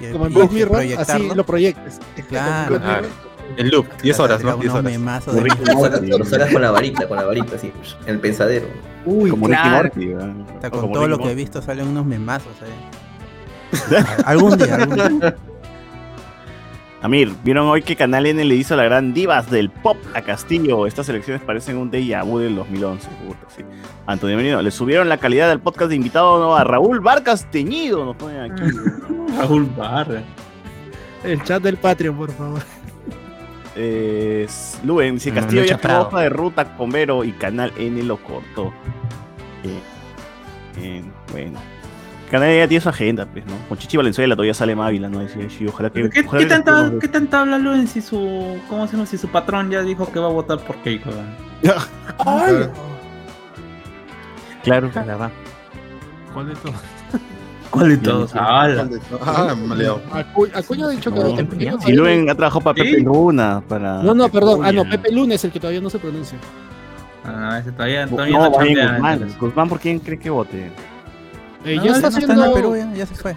Y, 0.00 0.10
Como 0.12 0.26
en 0.26 0.32
y 0.32 0.34
Black 0.34 0.50
Mirror, 0.52 0.84
así 0.98 1.30
lo 1.34 1.46
proyectes. 1.46 2.00
Claro. 2.28 2.78
Claro. 2.80 3.08
En 3.56 3.70
loop, 3.70 3.86
10 4.02 4.18
horas, 4.20 4.42
¿no? 4.42 4.56
10 4.56 4.72
unos 4.74 5.76
horas. 5.76 6.28
salas 6.28 6.52
con 6.52 6.62
la 6.62 6.70
varita, 6.70 7.06
con 7.06 7.16
la 7.16 7.24
varita, 7.24 7.56
en 7.62 7.72
el 8.06 8.18
pensadero. 8.18 8.66
Uy, 9.04 9.30
Como 9.30 9.46
claro. 9.46 9.90
Ricky 9.94 10.06
Morty. 10.06 10.70
con 10.70 10.70
como 10.70 10.92
todo 10.92 11.06
Ricky 11.06 11.18
lo 11.18 11.24
que 11.24 11.30
he 11.30 11.34
visto 11.34 11.62
salen 11.62 11.88
unos 11.88 12.04
memazos 12.04 12.52
ahí. 12.62 14.04
algún 14.24 14.56
día, 14.56 14.74
algún 14.76 15.20
día. 15.20 15.36
Amir, 17.02 17.34
¿vieron 17.44 17.66
hoy 17.68 17.82
que 17.82 17.96
Canal 17.96 18.24
N 18.24 18.42
le 18.42 18.54
hizo 18.54 18.74
la 18.76 18.84
gran 18.84 19.12
divas 19.12 19.50
del 19.50 19.68
pop 19.68 19.98
a 20.14 20.22
Castillo? 20.22 20.86
Estas 20.86 21.06
elecciones 21.10 21.42
parecen 21.42 21.76
un 21.76 21.90
déjà 21.90 22.24
vu 22.24 22.38
del 22.38 22.56
2011. 22.56 23.06
puta, 23.26 23.46
sí. 23.54 23.62
Antonio 24.06 24.38
Merino, 24.38 24.62
le 24.62 24.70
subieron 24.70 25.10
la 25.10 25.18
calidad 25.18 25.50
del 25.50 25.60
podcast 25.60 25.90
de 25.90 25.96
invitado 25.96 26.40
¿no? 26.40 26.56
a 26.56 26.64
Raúl 26.64 27.00
Vargas 27.00 27.46
Teñido, 27.50 28.06
nos 28.06 28.16
ponen 28.16 28.50
aquí. 28.50 28.62
Raúl 29.38 29.66
Barra. 29.76 30.22
El 31.22 31.42
chat 31.42 31.62
del 31.62 31.76
Patreon, 31.76 32.16
por 32.16 32.30
favor. 32.32 32.62
Eh, 33.76 34.46
Luen, 34.84 35.18
si 35.20 35.30
No, 35.30 35.36
Castillo 35.36 35.62
no 35.62 35.66
ya 35.66 35.76
chapado. 35.76 36.08
hoja 36.08 36.20
de 36.20 36.28
ruta 36.28 36.76
con 36.76 36.90
Vero 36.90 37.24
y 37.24 37.32
Canal 37.32 37.72
N 37.76 38.02
lo 38.04 38.16
cortó. 38.18 38.72
Eh, 39.64 39.80
eh, 40.80 41.02
bueno. 41.32 41.58
Canal 42.30 42.48
N 42.50 42.58
ya 42.58 42.68
tiene 42.68 42.80
su 42.80 42.88
agenda, 42.88 43.26
pues, 43.26 43.44
¿no? 43.46 43.52
Con 43.68 43.78
Chichi 43.78 43.96
Valenzuela 43.96 44.34
todavía 44.36 44.54
sale 44.54 44.74
Mávila, 44.76 45.08
¿no? 45.08 45.18
Decía, 45.20 45.48
sí, 45.50 45.66
ojalá 45.66 45.90
que. 45.90 46.08
¿Qué, 46.10 46.20
ojalá 46.26 46.38
qué 46.42 46.44
que 46.48 46.54
tanta, 46.54 46.70
podamos- 46.72 47.00
¿Qué 47.00 47.08
tanta 47.08 47.40
habla 47.40 47.58
Luen 47.58 47.86
si 47.88 48.00
su, 48.00 48.58
cómo 48.68 48.86
se 48.86 48.92
llama? 48.92 49.06
Si 49.06 49.18
su 49.18 49.28
patrón 49.28 49.70
ya 49.70 49.82
dijo 49.82 50.10
que 50.12 50.18
va 50.20 50.26
a 50.26 50.32
votar 50.32 50.58
por 50.60 50.76
Keiko? 50.76 51.10
Claro, 54.62 54.90
la 54.94 55.16
va. 55.16 55.30
¿Cuál 56.32 56.48
de 56.48 56.54
todos? 56.54 56.74
¿Cuál 57.74 57.88
de 57.90 57.96
todos? 57.98 58.30
Ah, 58.34 58.86
Acuña 60.54 60.86
ha 60.86 60.90
dicho 60.90 61.12
que 61.12 61.20
No. 61.70 61.78
Y 61.86 61.92
Luen 61.92 62.30
ha 62.30 62.34
trabajado 62.34 62.60
para 62.62 62.82
Sí. 62.84 62.90
Pepe 62.90 63.02
Luna, 63.02 63.62
para. 63.68 64.02
No, 64.02 64.14
no, 64.14 64.28
perdón. 64.28 64.60
Ah, 64.64 64.72
no, 64.72 64.84
Pepe 64.88 65.10
Luna 65.12 65.34
es 65.34 65.44
el 65.44 65.50
que 65.52 65.60
todavía 65.60 65.80
no 65.80 65.90
se 65.90 65.98
pronuncia. 65.98 66.38
Ah, 67.24 67.58
ese 67.60 67.72
todavía, 67.72 68.06
No, 68.06 68.12
todavía 68.12 68.38
no, 68.38 68.44
no, 68.44 68.50
Guzmán. 68.50 69.36
Guzmán, 69.40 69.68
¿por 69.68 69.80
quién 69.80 69.98
cree 69.98 70.18
que 70.18 70.30
vote? 70.30 70.70
Eh, 71.64 71.76
No, 71.76 71.84
ya 71.84 71.92
está 71.92 71.92
no 71.92 71.94
está 71.94 72.08
en 72.08 72.14
haciendo. 72.24 72.44
el 72.44 72.52
Perú, 72.52 72.76
ya, 72.76 72.92
ya 72.94 73.06
se 73.06 73.14
fue. 73.14 73.32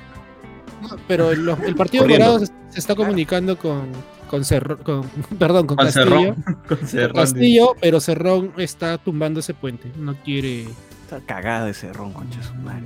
No, 0.82 0.90
pero 1.08 1.32
el, 1.32 1.48
el 1.66 1.76
Partido. 1.76 2.06
Morado 2.08 2.40
se, 2.40 2.46
se 2.48 2.80
está 2.80 2.94
comunicando 2.96 3.58
con, 3.58 3.88
con, 4.30 4.42
Cerro- 4.44 4.78
con 4.84 5.04
perdón, 5.40 5.66
con, 5.68 5.78
Con 5.78 5.86
Castillo. 5.86 6.06
Cerrón. 6.10 6.44
Con 6.68 6.78
Cerrón. 6.88 7.16
Castillo, 7.16 7.76
pero 7.82 8.00
Cerrón 8.02 8.52
está 8.58 8.98
tumbando 8.98 9.40
ese 9.40 9.54
puente. 9.54 9.92
No 9.98 10.16
quiere. 10.24 10.68
Está 11.04 11.22
cagada 11.26 11.66
de 11.66 11.74
cerrón, 11.74 12.12
concha 12.12 12.44
su 12.44 12.54
madre. 12.56 12.84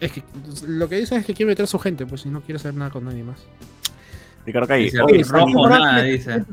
Es 0.00 0.12
que 0.12 0.22
lo 0.66 0.88
que 0.88 0.96
dice 0.96 1.16
es 1.16 1.24
que 1.24 1.34
quiere 1.34 1.50
meter 1.52 1.64
a 1.64 1.66
su 1.66 1.78
gente, 1.78 2.06
pues 2.06 2.22
si 2.22 2.28
no 2.28 2.40
quiere 2.40 2.56
hacer 2.56 2.74
nada 2.74 2.90
con 2.90 3.04
nadie 3.04 3.22
más. 3.22 3.38
Ricardo 4.44 4.68
Calle. 4.68 4.84
Dice, 4.84 5.00
Oye, 5.00 5.24
rojo 5.24 5.68
nada, 5.68 6.02
dice. 6.02 6.44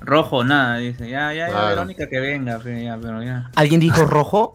Rojo 0.00 0.44
nada, 0.44 0.78
dice. 0.78 1.08
Ya, 1.08 1.32
ya, 1.32 1.46
ya, 1.46 1.52
Claro. 1.52 1.68
Verónica 1.68 2.08
que 2.08 2.20
venga, 2.20 2.58
ya, 2.58 2.98
pero 3.00 3.22
ya. 3.22 3.50
¿Alguien 3.54 3.80
dijo 3.80 4.04
rojo? 4.06 4.54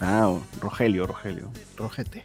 Ah, 0.00 0.38
Rogelio, 0.60 1.06
Rogelio. 1.06 1.50
Rojete. 1.76 2.24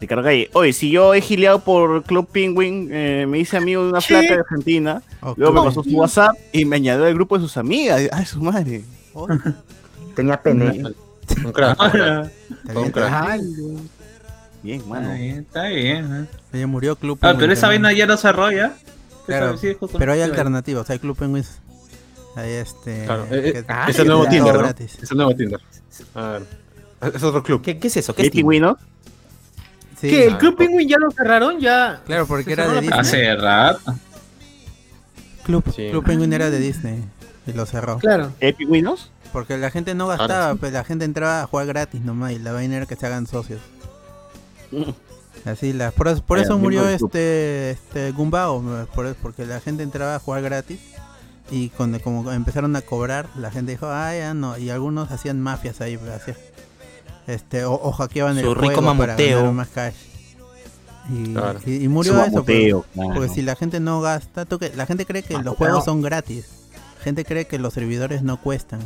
Ricardo 0.00 0.24
Calle. 0.24 0.50
Oye, 0.52 0.72
si 0.72 0.90
yo 0.90 1.14
he 1.14 1.20
gileado 1.20 1.60
por 1.60 2.02
Club 2.02 2.28
Penguin, 2.30 2.88
eh, 2.90 3.24
me 3.28 3.38
hice 3.38 3.56
amigo 3.56 3.84
de 3.84 3.90
una 3.90 4.00
flaca 4.00 4.34
de 4.34 4.40
Argentina, 4.40 5.00
luego 5.36 5.52
me 5.52 5.62
pasó 5.68 5.84
su 5.84 5.90
WhatsApp 5.90 6.36
y 6.52 6.64
me 6.64 6.76
añadió 6.76 7.06
al 7.06 7.14
grupo 7.14 7.38
de 7.38 7.44
sus 7.44 7.56
amigas. 7.56 8.02
Ay, 8.12 8.26
su 8.26 8.42
madre. 8.42 8.84
Tenía 10.16 10.42
pene. 10.42 10.82
Un 11.44 11.52
crack. 11.52 11.78
Un 12.74 12.90
crack. 12.90 13.40
Bien, 14.62 14.88
mano. 14.88 15.10
Está 15.12 15.18
bien, 15.18 15.38
está 15.40 15.62
bien. 15.68 16.28
¿eh? 16.52 16.58
Ya 16.58 16.66
murió 16.66 16.96
Club 16.96 17.18
Ah, 17.22 17.34
pero 17.38 17.52
esa 17.52 17.66
vaina 17.68 17.92
ya 17.92 18.06
no 18.06 18.16
cerró 18.16 18.50
ya. 18.52 18.74
Claro, 19.26 19.56
pero 19.98 20.12
hay 20.12 20.20
alternativas, 20.20 20.88
hay 20.90 20.98
Club 20.98 21.16
Penguins. 21.16 21.58
Hay 22.36 22.50
este. 22.52 23.04
Claro, 23.04 23.26
eh, 23.30 23.52
que- 23.52 23.58
eh, 23.60 23.64
es 23.88 23.98
el 23.98 24.06
nuevo 24.06 24.26
Tinder, 24.26 24.54
¿no? 24.54 24.68
Es 24.68 25.10
el 25.10 25.16
nuevo 25.16 25.34
Tinder. 25.34 25.60
A 26.14 26.28
ver. 26.28 26.42
Es 27.14 27.22
otro 27.22 27.42
club. 27.42 27.60
¿Qué, 27.62 27.78
qué 27.78 27.88
es 27.88 27.96
eso? 27.96 28.14
¿Qué 28.14 28.22
es 28.22 28.30
pingüino? 28.30 28.78
Sí. 30.00 30.08
¿Qué? 30.08 30.26
¿El 30.26 30.38
Club 30.38 30.56
Penguin 30.56 30.88
ya 30.88 30.96
lo 30.98 31.10
cerraron? 31.10 31.58
Ya. 31.60 32.00
Claro, 32.06 32.26
porque 32.26 32.44
¿Se 32.44 32.52
era 32.52 32.68
de 32.68 32.80
Disney. 32.80 32.98
Hace 33.00 33.36
rato. 33.36 33.94
Club, 35.44 35.64
Sí. 35.74 35.88
Club 35.90 36.04
Penguin 36.04 36.32
era 36.32 36.48
de 36.50 36.58
Disney 36.58 37.04
y 37.46 37.52
lo 37.52 37.66
cerró. 37.66 37.98
Claro. 37.98 38.32
¿Hay 38.40 38.52
pingüinos? 38.52 39.10
Porque 39.32 39.56
la 39.56 39.70
gente 39.70 39.94
no 39.94 40.06
gastaba, 40.08 40.54
pues 40.56 40.72
la 40.72 40.84
gente 40.84 41.04
entraba 41.04 41.42
a 41.42 41.46
jugar 41.46 41.66
gratis 41.66 42.02
nomás 42.02 42.32
y 42.32 42.38
la 42.38 42.52
vaina 42.52 42.76
era 42.76 42.86
que 42.86 42.96
se 42.96 43.06
hagan 43.06 43.26
socios. 43.26 43.60
Así 45.44 45.72
la, 45.72 45.90
por, 45.90 46.08
eso- 46.08 46.22
por 46.22 46.38
eso 46.38 46.58
miembro 46.58 46.82
murió 46.82 46.88
este 46.88 47.70
este 47.72 48.12
Gumbao, 48.12 48.62
por, 48.94 49.06
eso- 49.06 49.16
porque 49.20 49.44
la 49.46 49.60
gente 49.60 49.82
entraba 49.82 50.14
a 50.14 50.18
jugar 50.18 50.42
gratis 50.42 50.78
y 51.50 51.70
cuando 51.70 52.00
como 52.00 52.30
empezaron 52.32 52.76
a 52.76 52.82
cobrar, 52.82 53.28
la 53.36 53.50
gente 53.50 53.72
dijo, 53.72 53.86
ah 53.88 54.14
ya 54.14 54.34
no, 54.34 54.56
y 54.56 54.70
algunos 54.70 55.10
hacían 55.10 55.40
mafias 55.40 55.80
ahí, 55.80 55.96
pues, 55.96 56.10
hacían, 56.12 56.36
este, 57.26 57.64
o, 57.64 57.72
o 57.74 57.92
hackeaban 57.92 58.38
el 58.38 58.44
Su 58.44 58.54
rico 58.54 58.66
juego 58.66 58.80
para 58.82 58.94
mamoteo. 58.94 59.38
ganar 59.38 59.52
más 59.52 59.68
cash. 59.68 59.94
Y, 61.10 61.32
Claro. 61.34 61.58
y- 61.66 61.84
y 61.84 61.88
murió 61.88 62.12
Su 62.14 62.20
eso, 62.20 62.44
pues, 62.44 62.56
mamoteo, 62.58 62.84
claro. 62.94 63.14
porque 63.14 63.28
si 63.34 63.42
la 63.42 63.56
gente 63.56 63.80
no 63.80 64.00
gasta, 64.00 64.44
tú 64.44 64.58
que- 64.60 64.72
la 64.76 64.86
gente 64.86 65.04
cree 65.06 65.22
que 65.24 65.36
los 65.38 65.56
juegos 65.56 65.84
son 65.84 66.00
gratis, 66.02 66.46
gente 67.02 67.24
cree 67.24 67.46
que 67.46 67.58
los 67.58 67.74
servidores 67.74 68.22
no 68.22 68.40
cuestan. 68.40 68.80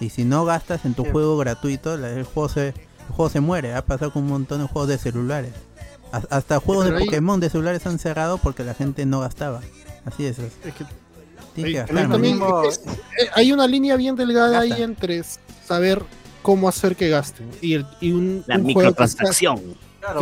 Y 0.00 0.10
si 0.10 0.24
no 0.24 0.44
gastas 0.44 0.84
en 0.84 0.94
tu 0.94 1.04
juego 1.04 1.36
gratuito, 1.36 1.96
la- 1.96 2.10
el 2.10 2.24
juego 2.24 2.48
se 2.48 2.68
el 2.68 3.14
juego 3.16 3.28
se 3.30 3.40
muere. 3.40 3.74
Ha 3.74 3.84
pasado 3.84 4.12
con 4.12 4.22
un 4.22 4.28
montón 4.28 4.60
de 4.60 4.68
juegos 4.68 4.88
de 4.88 4.96
celulares. 4.98 5.52
Has- 6.12 6.26
Hasta 6.30 6.60
juegos 6.60 6.86
de 6.90 6.96
ahí- 6.96 7.04
Pokémon 7.06 7.40
de 7.40 7.50
celulares 7.50 7.84
han 7.86 7.98
cerrado 7.98 8.38
porque 8.38 8.62
la 8.64 8.74
gente 8.74 9.04
no 9.04 9.20
gastaba. 9.20 9.60
Así 10.04 10.26
es. 10.26 10.38
es. 10.38 10.52
Que 11.56 11.72
gastar, 11.72 11.94
man. 11.94 12.10
también 12.12 12.40
es- 12.68 12.78
eh, 12.86 13.28
hay 13.34 13.52
una 13.52 13.66
línea 13.66 13.96
bien 13.96 14.14
delgada 14.16 14.60
ahí 14.60 14.72
entre 14.80 15.22
saber 15.66 16.02
cómo 16.42 16.68
hacer 16.68 16.94
que 16.96 17.08
gasten 17.10 17.50
y, 17.60 17.74
el- 17.74 17.86
y 18.00 18.12
un, 18.12 18.44
La 18.46 18.56
un 18.56 18.62
juego 18.72 18.94
que 18.94 19.02
microtransacción. 19.02 19.60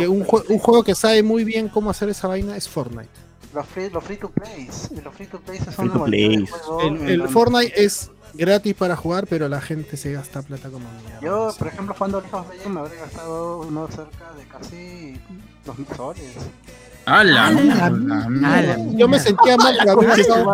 un 0.09 0.25
juego 0.59 0.83
que 0.83 0.95
sabe 0.95 1.23
muy 1.23 1.43
bien 1.43 1.69
cómo 1.69 1.89
hacer 1.91 2.09
esa 2.09 2.27
vaina 2.27 2.57
es 2.57 2.67
Fortnite. 2.67 3.07
Los 3.53 3.65
free, 3.67 3.89
los 3.89 4.03
free 4.03 4.17
to 4.17 4.29
plays. 4.29 4.89
Los 5.03 5.13
free 5.15 5.27
to 5.27 5.39
plays 5.39 5.63
son 5.75 5.91
to 5.91 6.03
plays. 6.05 6.49
juego 6.51 6.81
El, 6.81 6.87
el 7.09 7.17
donde- 7.19 7.33
Fortnite 7.33 7.83
es 7.83 8.11
gratis 8.35 8.75
para 8.75 8.95
jugar, 8.95 9.25
pero 9.27 9.47
la 9.49 9.59
gente 9.59 9.97
se 9.97 10.11
gasta 10.11 10.41
plata 10.43 10.69
como 10.69 10.85
mierda. 11.01 11.19
Yo, 11.21 11.51
por 11.57 11.67
ejemplo, 11.67 11.95
jugando 11.95 12.21
League 12.21 12.35
of 12.35 12.47
Legends 12.49 12.69
me 12.69 12.79
habré 12.79 12.95
gastado 12.97 13.61
uno 13.61 13.87
cerca 13.87 14.33
de 14.33 14.43
casi 14.45 15.19
2000 15.65 15.87
soles. 15.97 16.33
¡Hala! 17.05 17.51
Yo 18.91 19.07
me 19.07 19.19
sentía 19.19 19.57
mal 19.57 19.75
gastado 19.77 20.53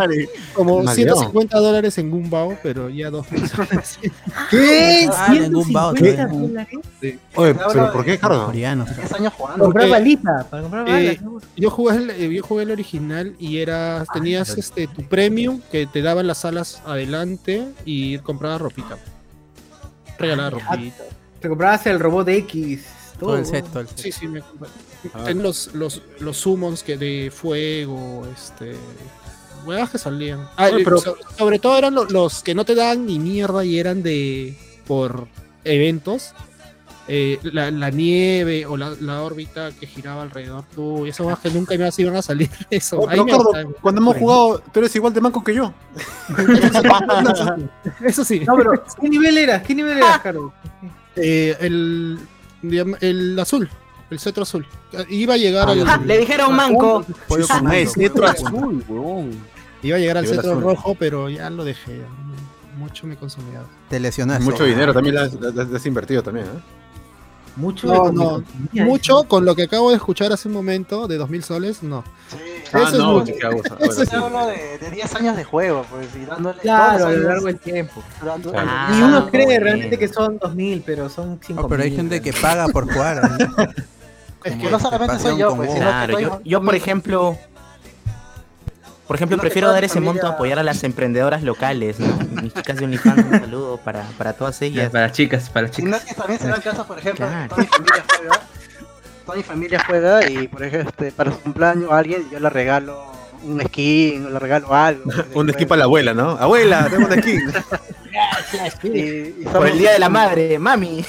como 0.53 0.83
Mal 0.83 0.95
150 0.95 1.57
dólares 1.59 1.97
en 1.97 2.09
Gumbao, 2.11 2.57
pero 2.63 2.89
ya 2.89 3.09
2000 3.09 3.49
soles. 3.49 3.99
¿Qué? 4.49 5.09
Ah, 5.11 5.35
en 5.35 5.51
Gumbao, 5.51 5.93
150 5.95 6.29
sí. 6.29 6.37
dólares. 6.47 7.19
Oye, 7.35 7.55
pero 7.73 7.91
¿por 7.91 8.05
qué? 8.05 8.19
Coreanos. 8.19 8.95
10 8.95 9.13
años 9.13 9.33
jugando. 9.33 9.63
Comprar 9.65 9.83
Porque- 9.85 9.91
balita. 9.91 10.47
Para 10.49 10.61
comprar 10.61 10.85
balas. 10.85 11.01
Eh, 11.01 11.17
seguro. 11.17 11.45
yo 11.57 11.69
jugué 11.69 11.95
el, 11.95 12.09
eh, 12.11 12.33
yo 12.33 12.43
jugué 12.43 12.63
el 12.63 12.71
original 12.71 13.35
y 13.39 13.57
era 13.57 14.05
tenías 14.13 14.49
este 14.57 14.87
tu 14.87 15.03
premium 15.03 15.59
que 15.71 15.87
te 15.87 16.01
daban 16.01 16.27
las 16.27 16.45
alas 16.45 16.81
adelante 16.85 17.67
y 17.83 18.17
comprabas 18.19 18.61
ropita. 18.61 18.97
Regalaba 20.17 20.51
ropita. 20.51 21.03
Te 21.41 21.49
comprabas 21.49 21.85
el 21.87 21.99
robot 21.99 22.27
X. 22.29 22.85
Todo, 23.19 23.29
Todo 23.31 23.37
el 23.37 23.45
set, 23.45 23.65
todo 23.67 23.79
el 23.81 23.87
set. 23.87 23.97
Sí, 23.97 24.11
sí, 24.11 24.27
me 24.27 24.41
compré. 24.41 24.69
Ah. 25.13 25.23
Ten 25.25 25.41
los, 25.43 25.73
los, 25.73 26.01
los 26.19 26.37
summons 26.37 26.83
que 26.83 26.97
de 26.97 27.31
fuego, 27.33 28.25
este. 28.33 28.75
Huevas 29.65 29.89
que 29.89 29.97
salían. 29.97 30.47
Ah, 30.57 30.69
Oye, 30.73 30.83
pero- 30.83 30.97
so- 30.99 31.17
sobre 31.37 31.59
todo 31.59 31.77
eran 31.77 31.95
lo- 31.95 32.05
los 32.05 32.43
que 32.43 32.53
no 32.55 32.65
te 32.65 32.75
daban 32.75 33.05
ni 33.05 33.19
mierda 33.19 33.63
y 33.65 33.79
eran 33.79 34.03
de. 34.03 34.57
por 34.87 35.27
eventos. 35.63 36.33
Eh, 37.07 37.37
la, 37.43 37.69
la 37.69 37.91
nieve 37.91 38.65
o 38.65 38.77
la, 38.77 38.95
la 38.99 39.21
órbita 39.21 39.69
que 39.79 39.85
giraba 39.85 40.23
alrededor 40.23 40.63
tú, 40.73 41.05
esas 41.05 41.19
huevas 41.19 41.39
que 41.39 41.51
nunca 41.51 41.77
más 41.77 41.99
iban 41.99 42.15
a 42.15 42.21
salir. 42.23 42.49
Eso, 42.71 42.97
Oh, 42.99 43.07
cuando 43.79 44.01
hemos 44.01 44.17
jugado, 44.17 44.63
tú 44.73 44.79
eres 44.79 44.95
igual 44.95 45.13
de 45.13 45.21
manco 45.21 45.43
que 45.43 45.53
yo. 45.53 45.71
Eso 48.03 48.23
sí. 48.25 48.39
No, 48.41 48.55
pero 48.55 48.83
¿qué 48.99 49.09
nivel 49.09 49.37
eras? 49.37 49.63
¿Qué 49.63 49.75
nivel 49.75 49.97
eras, 49.97 50.19
Carlos? 50.23 50.51
Eh, 51.15 51.55
el, 51.61 52.19
el 53.01 53.39
azul, 53.39 53.69
el 54.09 54.19
cetro 54.19 54.43
azul. 54.43 54.65
Iba 55.09 55.33
a 55.33 55.37
llegar 55.37 55.69
al. 55.69 55.87
Ah, 55.87 55.99
le 56.03 56.17
dijeron 56.19 56.55
manco. 56.55 57.05
Pollo 57.27 57.47
con 57.47 57.63
No 57.63 57.71
es 57.71 57.95
mango. 57.97 58.07
cetro 58.09 58.27
azul, 58.27 58.83
huevón. 58.87 59.31
Iba 59.81 59.97
a 59.97 59.99
llegar 59.99 60.17
al 60.17 60.27
cetro 60.27 60.51
azul. 60.51 60.63
rojo, 60.63 60.95
pero 60.95 61.29
ya 61.29 61.49
lo 61.49 61.63
dejé. 61.63 62.01
Mucho 62.77 63.07
me 63.07 63.15
consumía. 63.15 63.61
Te 63.89 63.99
lesionaste. 63.99 64.43
Mucho 64.43 64.63
dinero 64.65 64.93
también 64.93 65.15
le 65.15 65.21
has, 65.21 65.85
invertido 65.85 66.21
también, 66.23 66.45
¿eh? 66.45 66.49
Mucho. 67.55 67.87
No, 67.87 68.11
no, 68.11 68.43
mucho 68.73 69.23
con 69.23 69.45
lo 69.45 69.55
que 69.55 69.63
acabo 69.63 69.89
de 69.89 69.95
escuchar 69.95 70.33
hace 70.33 70.49
un 70.49 70.53
momento 70.53 71.07
de 71.07 71.17
2000 71.17 71.43
soles, 71.43 71.83
no. 71.83 72.03
Sí, 72.27 72.37
Ah, 72.73 72.79
Eso 72.79 72.87
es 72.87 72.97
no, 72.97 73.13
mucho. 73.19 73.33
Eso 73.79 74.03
es 74.03 74.13
hablo 74.13 74.47
de, 74.47 74.77
de 74.79 74.91
10 74.91 75.15
años 75.15 75.37
de 75.37 75.43
juego, 75.43 75.85
pues, 75.89 76.07
y 76.21 76.25
dándole 76.25 76.59
Claro, 76.59 77.05
a 77.07 77.11
lo 77.11 77.29
largo 77.29 77.45
del 77.45 77.59
tiempo. 77.59 78.03
Claro. 78.19 78.51
Ah, 78.55 78.89
Ni 78.91 79.01
uno 79.01 79.29
cree 79.29 79.59
realmente 79.59 79.97
que 79.97 80.07
son 80.09 80.37
2000, 80.39 80.83
pero 80.85 81.07
son 81.07 81.39
5000. 81.41 81.59
Oh, 81.63 81.67
pero 81.69 81.83
hay 81.83 81.95
gente 81.95 82.21
que 82.21 82.33
paga 82.33 82.67
por 82.67 82.91
jugar. 82.91 83.21
¿eh? 83.39 83.67
Es 84.45 84.55
que 84.55 84.69
no 84.69 84.79
solamente 84.79 85.19
soy 85.19 85.37
yo, 85.37 85.55
pues, 85.55 85.73
Claro, 85.73 86.19
yo, 86.19 86.41
yo 86.45 86.61
por 86.61 86.75
ejemplo, 86.75 87.37
por 89.07 89.15
ejemplo, 89.15 89.37
prefiero 89.37 89.71
dar 89.71 89.83
ese 89.83 89.99
monto 89.99 90.25
a 90.27 90.31
apoyar 90.31 90.57
a 90.59 90.63
las 90.63 90.83
emprendedoras 90.83 91.43
locales, 91.43 91.99
¿no? 91.99 92.15
Mis 92.41 92.53
chicas 92.53 92.77
de 92.77 92.85
OnlyFans, 92.85 93.25
un 93.25 93.39
saludo 93.39 93.77
para, 93.77 94.03
para 94.17 94.33
todas 94.33 94.61
ellas. 94.61 94.91
Para 94.91 95.11
chicas, 95.11 95.49
para 95.49 95.69
chicas. 95.69 96.03
que 96.05 96.13
también 96.15 96.39
se 96.39 96.47
dan 96.47 96.61
casos, 96.61 96.85
por 96.87 96.97
ejemplo, 96.99 97.25
Claro. 97.27 97.49
toda 97.55 97.61
mi 97.63 97.67
familia 97.67 98.03
juega, 98.07 98.41
toda 99.25 99.37
mi 99.37 99.43
familia 99.43 99.83
juega 99.87 100.29
y 100.29 100.47
por 100.47 100.63
ejemplo 100.63 100.89
este, 100.91 101.11
para 101.11 101.31
su 101.31 101.39
cumpleaños 101.39 101.91
a 101.91 101.97
alguien 101.97 102.29
yo 102.31 102.39
le 102.39 102.49
regalo 102.49 103.03
un 103.43 103.61
skin, 103.61 104.25
o 104.25 104.29
le 104.29 104.39
regalo 104.39 104.73
algo. 104.73 105.11
Un 105.35 105.51
skin 105.53 105.67
para 105.67 105.79
la 105.79 105.85
abuela, 105.85 106.13
¿no? 106.15 106.31
Abuela, 106.31 106.87
tengo 106.89 107.05
un 107.07 107.13
skin. 107.21 107.53
y, 108.83 108.99
y 108.99 109.45
Por 109.51 109.67
el 109.67 109.77
Día 109.77 109.91
de 109.91 109.99
la 109.99 110.09
Madre, 110.09 110.57
mami. 110.57 111.05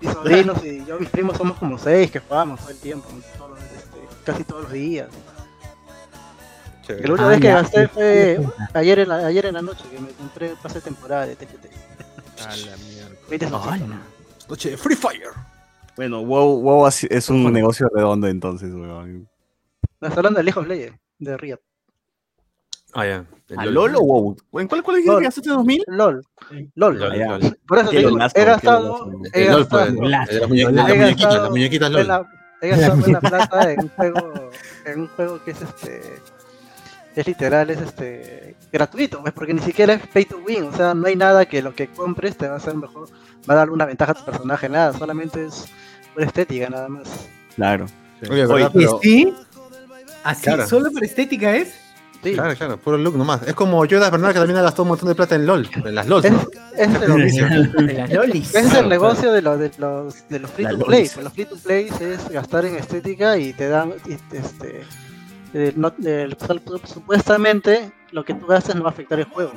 Y 0.00 0.06
sobrinos 0.06 0.64
y 0.64 0.84
yo 0.84 0.98
mis 0.98 1.08
primos 1.08 1.36
somos 1.36 1.58
como 1.58 1.76
seis 1.78 2.10
que 2.10 2.20
jugamos 2.20 2.60
todo 2.60 2.70
el 2.70 2.78
tiempo, 2.78 3.08
todos 3.36 3.58
este, 3.60 3.98
casi 4.24 4.44
todos 4.44 4.62
los 4.64 4.72
días. 4.72 5.08
Chévere. 6.82 7.06
La 7.06 7.12
última 7.12 7.26
Ah, 7.28 7.30
vez 7.30 7.40
que 7.40 7.48
gasté 7.48 7.88
fue 7.88 8.38
ayer 8.74 8.98
en 9.00 9.08
la, 9.08 9.16
ayer 9.26 9.46
en 9.46 9.54
la 9.54 9.62
noche 9.62 9.84
que 9.90 9.98
me 10.00 10.08
compré 10.10 10.54
pase 10.62 10.76
de 10.76 10.80
temporada 10.82 11.26
de 11.26 11.36
TFT. 11.36 11.66
A 12.46 12.56
la 12.56 12.76
mierda. 12.76 13.16
20 13.28 13.48
soles. 13.48 13.66
Hola. 13.82 14.00
Noche 14.48 14.70
de 14.70 14.76
Free 14.76 14.96
Fire. 14.96 15.30
Bueno, 15.96 16.22
WoW, 16.22 16.60
WoW 16.62 16.86
es 16.86 17.28
un 17.28 17.52
negocio 17.52 17.88
redondo 17.92 18.28
entonces, 18.28 18.72
weón. 18.72 19.28
No, 20.00 20.08
estoy 20.08 20.18
hablando 20.20 20.38
de 20.38 20.44
League 20.44 20.58
of 20.60 20.66
Legends, 20.68 20.98
de 21.18 21.36
Riot. 21.36 21.60
Ah, 22.94 23.04
ya. 23.04 23.16
El 23.16 23.37
¿A 23.56 23.64
LOL 23.66 23.96
o 23.96 24.00
WoW? 24.00 24.36
¿En 24.60 24.68
cuál, 24.68 24.82
cuál 24.82 24.96
dijiste 24.96 25.12
LOL. 25.12 25.20
que 25.20 25.24
gastaste 25.26 25.50
2000? 25.50 25.82
LOL. 25.86 26.22
LOL. 26.74 26.98
LOL. 26.98 27.18
LOL. 27.18 27.58
Por 27.66 27.78
eso 27.78 27.90
digo, 27.90 28.10
he 28.10 28.44
gastado, 28.44 29.10
he 29.32 29.44
gastado, 29.44 29.88
el- 29.92 30.10
las 30.10 30.48
muñequitas, 30.48 30.84
gastado 30.84 31.42
las 31.42 31.50
muñequitas 31.50 31.90
LOL. 31.90 32.26
he 32.60 32.68
gastado 32.68 32.96
buena 32.96 33.20
plata 33.20 33.72
en 33.72 33.80
un 33.80 33.88
juego, 33.88 34.50
en 34.84 35.00
un 35.00 35.08
juego 35.08 35.42
que 35.44 35.50
es 35.52 35.62
este, 35.62 36.00
es 37.16 37.26
literal, 37.26 37.70
es 37.70 37.80
este, 37.80 38.54
gratuito, 38.72 39.20
pues, 39.22 39.32
porque 39.32 39.54
ni 39.54 39.60
siquiera 39.62 39.94
es 39.94 40.06
pay 40.08 40.24
to 40.26 40.38
win, 40.46 40.64
o 40.64 40.76
sea, 40.76 40.92
no 40.94 41.06
hay 41.06 41.16
nada 41.16 41.46
que 41.46 41.62
lo 41.62 41.74
que 41.74 41.88
compres 41.88 42.36
te 42.36 42.46
va 42.48 42.54
a 42.54 42.56
hacer 42.58 42.74
mejor, 42.76 43.08
va 43.48 43.54
a 43.54 43.56
dar 43.56 43.70
una 43.70 43.86
ventaja 43.86 44.12
a 44.12 44.14
tu 44.14 44.24
personaje, 44.24 44.68
nada, 44.68 44.92
solamente 44.92 45.46
es 45.46 45.66
por 46.14 46.22
estética, 46.22 46.68
nada 46.68 46.88
más. 46.88 47.08
Claro. 47.56 47.86
Oye, 48.30 48.46
¿verdad? 48.46 48.70
¿Y 48.74 48.78
Pero, 48.78 49.00
sí? 49.02 49.34
¿Así? 50.24 50.42
Claro. 50.42 50.66
¿Solo 50.66 50.90
por 50.90 51.02
estética 51.04 51.56
es? 51.56 51.74
Sí, 52.22 52.32
claro, 52.34 52.54
claro, 52.56 52.76
puro 52.78 52.98
look 52.98 53.16
nomás. 53.16 53.42
Es 53.46 53.54
como 53.54 53.84
Yoda 53.84 54.10
Bernal 54.10 54.32
que 54.32 54.40
también 54.40 54.58
ha 54.58 54.62
gastado 54.62 54.82
un 54.82 54.88
montón 54.88 55.08
de 55.08 55.14
plata 55.14 55.36
en 55.36 55.46
LOL, 55.46 55.68
en 55.84 55.94
las 55.94 56.06
LOL. 56.08 56.24
es, 56.24 56.32
¿no? 56.32 56.40
es. 56.76 57.36
Las 57.94 58.10
lolis. 58.12 58.48
Ese 58.48 58.58
es 58.58 58.64
Claro, 58.66 58.80
el 58.84 58.88
negocio 58.88 59.32
de, 59.32 59.40
los 59.42 59.58
de 59.60 59.70
los 59.78 60.28
de 60.28 60.38
los 60.40 60.50
free 60.50 60.66
to 60.66 60.78
play. 60.80 61.10
los 61.22 61.32
free 61.32 61.44
to 61.44 61.56
play 61.56 61.88
es 62.00 62.28
gastar 62.28 62.64
en 62.64 62.74
estética 62.74 63.38
y 63.38 63.52
te 63.52 63.68
dan 63.68 63.92
y, 64.04 64.14
este 64.36 64.82
eh, 65.54 65.72
no- 65.76 65.92
eh, 66.04 66.28
supuestamente 66.84 67.92
lo 68.10 68.24
que 68.24 68.34
tú 68.34 68.46
gastas 68.46 68.74
no 68.74 68.82
va 68.82 68.88
a 68.90 68.92
afectar 68.92 69.18
el 69.20 69.24
juego. 69.26 69.52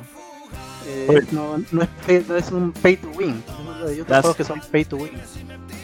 Eh, 0.86 1.20
no, 1.32 1.62
no 1.72 1.82
es, 1.82 1.88
pay- 2.06 2.24
no 2.28 2.36
es 2.36 2.50
un 2.52 2.72
pay 2.72 2.96
to 2.96 3.08
win. 3.16 3.42
Hay 3.86 3.94
otros 4.00 4.08
Las- 4.08 4.20
juegos 4.20 4.36
que 4.36 4.44
son 4.44 4.60
pay 4.70 4.84
to 4.84 4.96
win. 4.96 5.10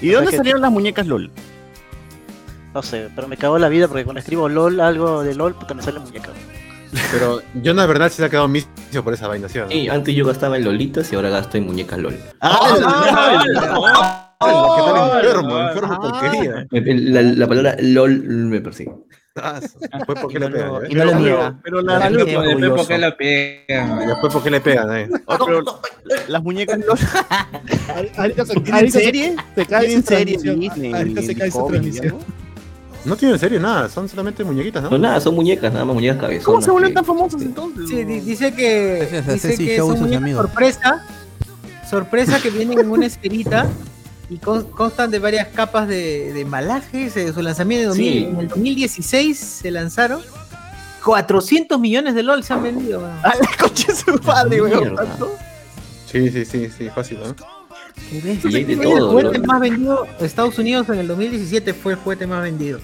¿Y 0.01 0.09
de 0.09 0.11
O 0.11 0.13
sea 0.13 0.17
dónde 0.19 0.31
que- 0.31 0.37
salieron 0.37 0.63
las 0.63 0.71
muñecas 0.71 1.07
LOL? 1.09 1.31
No 2.75 2.83
sé, 2.83 3.09
pero 3.17 3.27
me 3.27 3.37
cagó 3.37 3.59
la 3.59 3.69
vida 3.69 3.89
porque 3.89 4.05
cuando 4.05 4.21
escribo 4.21 4.49
LOL, 4.49 4.79
algo 4.81 5.25
de 5.25 5.35
LOL, 5.35 5.55
puta, 5.55 5.75
me 5.75 5.83
sale 5.83 5.99
muñeca. 5.99 6.31
Pero 7.13 7.43
yo 7.63 7.75
la 7.75 7.87
verdad 7.87 8.09
sí 8.11 8.17
se 8.17 8.25
ha 8.25 8.29
quedado 8.31 8.49
misio 8.49 8.69
por 9.05 9.13
esa 9.15 9.29
vaina, 9.29 9.49
¿sí? 9.49 9.59
Sí, 9.71 9.89
antes 9.89 10.15
yo 10.15 10.25
gastaba 10.27 10.57
en 10.57 10.65
Lolitas 10.65 11.13
y 11.13 11.17
ahora 11.17 11.29
gasto 11.31 11.57
en 11.59 11.67
muñecas 11.67 11.99
LOL. 11.99 12.15
¿Qué 12.15 12.43
tal 14.41 15.15
enfermo? 15.25 15.59
Enfermo 15.59 16.01
porquería. 16.01 16.67
La, 16.71 17.23
la 17.23 17.47
palabra 17.47 17.77
LOL 17.81 18.23
me 18.25 18.61
persigue. 18.61 18.93
Ah, 19.41 19.61
Después, 19.61 20.19
¿por 20.21 20.33
qué 20.33 20.39
le 20.41 20.49
pegan? 20.51 20.71
eh? 20.85 20.89
Y 20.91 20.95
no 20.95 21.05
lo 21.05 21.15
niega. 21.15 21.61
Pero 21.63 21.81
la- 21.83 22.11
Después, 22.11 22.71
¿por 22.73 22.87
qué 22.89 22.99
lo 22.99 23.17
pegan? 23.17 24.07
Después, 24.09 24.33
¿por 24.33 24.43
qué 24.43 24.51
le 24.51 24.61
pegan? 24.61 25.11
las 26.29 26.43
muñecas 26.43 26.79
LOL 26.81 26.99
Ahorita 28.17 28.45
se, 28.47 28.55
¿Tienen 28.55 28.75
ahorita 28.75 28.99
se- 28.99 29.05
serie? 29.05 29.37
se 29.55 29.67
cae 29.67 29.87
¿Tienen 29.87 30.03
su 30.03 30.09
serie 30.09 30.39
se 30.39 31.35
cae 31.35 31.45
Discovery, 31.47 31.91
transmisión. 31.91 32.19
No 33.05 33.17
tienen 33.17 33.35
en 33.37 33.41
serio 33.41 33.61
nada, 33.61 33.89
son 33.89 34.09
solamente 34.09 34.43
muñequitas, 34.45 34.83
¿no? 34.83 34.91
No, 34.91 34.99
nada, 34.99 35.21
son 35.21 35.35
muñecas, 35.35 35.73
nada 35.73 35.85
más 35.85 35.95
muñecas 35.95 36.19
cabezonas. 36.19 36.45
¿Cómo 36.45 36.61
se 36.63 36.71
vuelven 36.71 36.95
tan 36.95 37.05
famosos 37.05 37.41
entonces? 37.41 37.89
Sí, 37.89 38.05
di- 38.05 38.21
dice 38.21 38.53
que, 38.55 38.97
Gracias 39.01 39.29
a 39.29 39.33
dice 39.33 39.49
Ceci 39.51 39.67
que 39.67 39.77
Show 39.77 39.87
y 39.87 39.89
son 39.91 39.97
sus 39.97 40.01
muñecas 40.07 40.23
amigos. 40.23 40.43
sorpresa, 40.47 41.07
sorpresa 41.89 42.41
que 42.43 42.51
vienen 42.51 42.81
en 42.81 42.91
una 42.91 43.07
esferita 43.07 43.67
y 44.29 44.37
con- 44.39 44.65
constan 44.71 45.11
de 45.11 45.19
varias 45.21 45.49
capas 45.49 45.89
de, 45.89 46.33
de 46.35 46.41
embalaje. 46.43 47.09
Se- 47.11 47.33
Su 47.33 47.41
lanzamiento 47.41 47.91
en, 47.91 47.95
Sí. 47.97 48.03
2000 48.25 48.29
en 48.35 48.41
el 48.41 48.49
2016 48.49 49.39
se 49.39 49.71
lanzaron. 49.71 50.21
400 51.05 51.79
millones 51.81 52.15
de 52.15 52.23
LOL 52.25 52.43
se 52.45 52.53
han 52.53 52.63
vendido. 52.63 52.99
weón. 53.01 53.13
¡Ah, 53.23 53.33
la 53.41 53.49
coche 53.59 53.87
es 53.93 53.99
su 54.01 54.19
padre, 54.19 54.61
weón! 54.61 54.81
Mierda. 54.81 55.05
¿Tanto? 55.05 55.31
Sí, 56.11 56.31
sí, 56.31 56.45
sí, 56.45 56.69
sí, 56.77 56.89
fácil, 56.95 57.21
¿no? 57.21 57.58
Qué 58.11 58.21
bestia. 58.21 58.51
Y 58.51 58.55
hay 58.57 58.65
de 58.65 58.77
Fue 58.77 58.85
todo, 58.85 58.97
el 59.21 59.27
juguete 59.27 59.47
más 59.47 59.61
vendido 59.61 60.07
de 60.19 60.27
Estados 60.27 60.59
Unidos 60.59 60.89
en 60.89 60.99
el 60.99 61.09
2017 61.09 61.75
fue 61.75 61.93
el 61.93 61.99
juguete 61.99 62.27
más 62.27 62.43
vendido. 62.43 62.81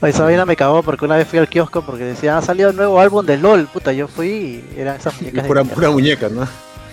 Oye, 0.00 0.10
esa 0.10 0.24
vaina 0.24 0.44
me 0.44 0.56
cagó 0.56 0.82
porque 0.82 1.04
una 1.04 1.16
vez 1.16 1.26
fui 1.28 1.38
al 1.38 1.48
kiosco 1.48 1.84
porque 1.84 2.04
decía, 2.04 2.36
ha 2.36 2.42
salido 2.42 2.70
el 2.70 2.76
nuevo 2.76 3.00
álbum 3.00 3.24
de 3.24 3.36
LOL. 3.38 3.66
Puta, 3.66 3.92
yo 3.92 4.06
fui 4.08 4.28
y 4.28 4.80
eran 4.80 4.96
esas 4.96 5.14
Y 5.20 5.24
muñecas. 5.24 5.42
de 5.42 5.48
pura, 5.48 5.64
pura 5.64 5.90
muñeca, 5.90 6.28
¿no? 6.28 6.46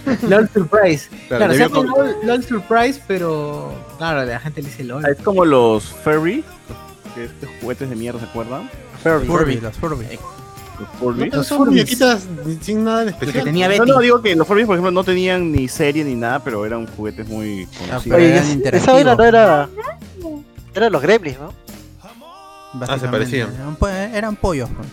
LOL 0.28 0.50
Surprise. 0.54 1.10
Claro, 1.28 1.46
Claro, 1.46 1.54
se 1.54 1.60
llama 1.60 1.82
LOL, 1.84 2.16
LOL 2.24 2.44
Surprise, 2.44 3.02
pero 3.08 3.74
claro, 3.98 4.24
la 4.26 4.40
gente 4.40 4.62
le 4.62 4.70
dice 4.70 4.84
LOL. 4.84 5.06
Es 5.06 5.18
como 5.22 5.46
los 5.46 5.84
Furry, 5.86 6.44
que 7.14 7.26
estos 7.26 7.50
juguetes 7.62 7.90
de 7.90 7.96
mierda, 7.96 8.20
¿se 8.20 8.26
acuerdan? 8.26 8.70
Furby, 9.04 9.28
los 9.28 9.28
Furby. 9.28 9.56
Los 9.62 9.78
Furby. 9.78 10.06
No, 11.32 11.44
son 11.44 11.66
muñequitas 11.70 12.26
sin 12.62 12.84
nada 12.84 13.00
de 13.00 13.12
Lo 13.12 13.18
que 13.18 13.26
especial. 13.26 13.44
tenía 13.46 13.68
No, 13.68 13.74
Betty. 13.74 13.92
no, 13.92 14.00
digo 14.00 14.22
que 14.22 14.36
los 14.36 14.48
Furby, 14.48 14.66
por 14.66 14.76
ejemplo, 14.76 14.92
no 14.92 15.04
tenían 15.04 15.52
ni 15.52 15.68
serie 15.68 16.04
ni 16.04 16.16
nada, 16.16 16.44
pero 16.44 16.66
eran 16.66 16.88
juguetes 16.88 17.28
muy 17.28 17.66
conocidos. 17.78 18.04
pero 18.04 18.16
Oye, 18.18 18.38
eran 18.64 18.76
esa- 18.82 18.92
vaina 18.94 19.16
no 19.16 19.24
era. 19.24 19.70
Eran 20.74 20.92
los 20.92 21.02
Gremlins, 21.02 21.40
¿no? 21.40 21.54
Básicamente. 22.74 23.10
parecían. 23.18 23.54
Eran, 23.54 23.76
po- 23.76 23.88
eran 23.90 24.36
pollos. 24.36 24.70
pues. 24.76 24.88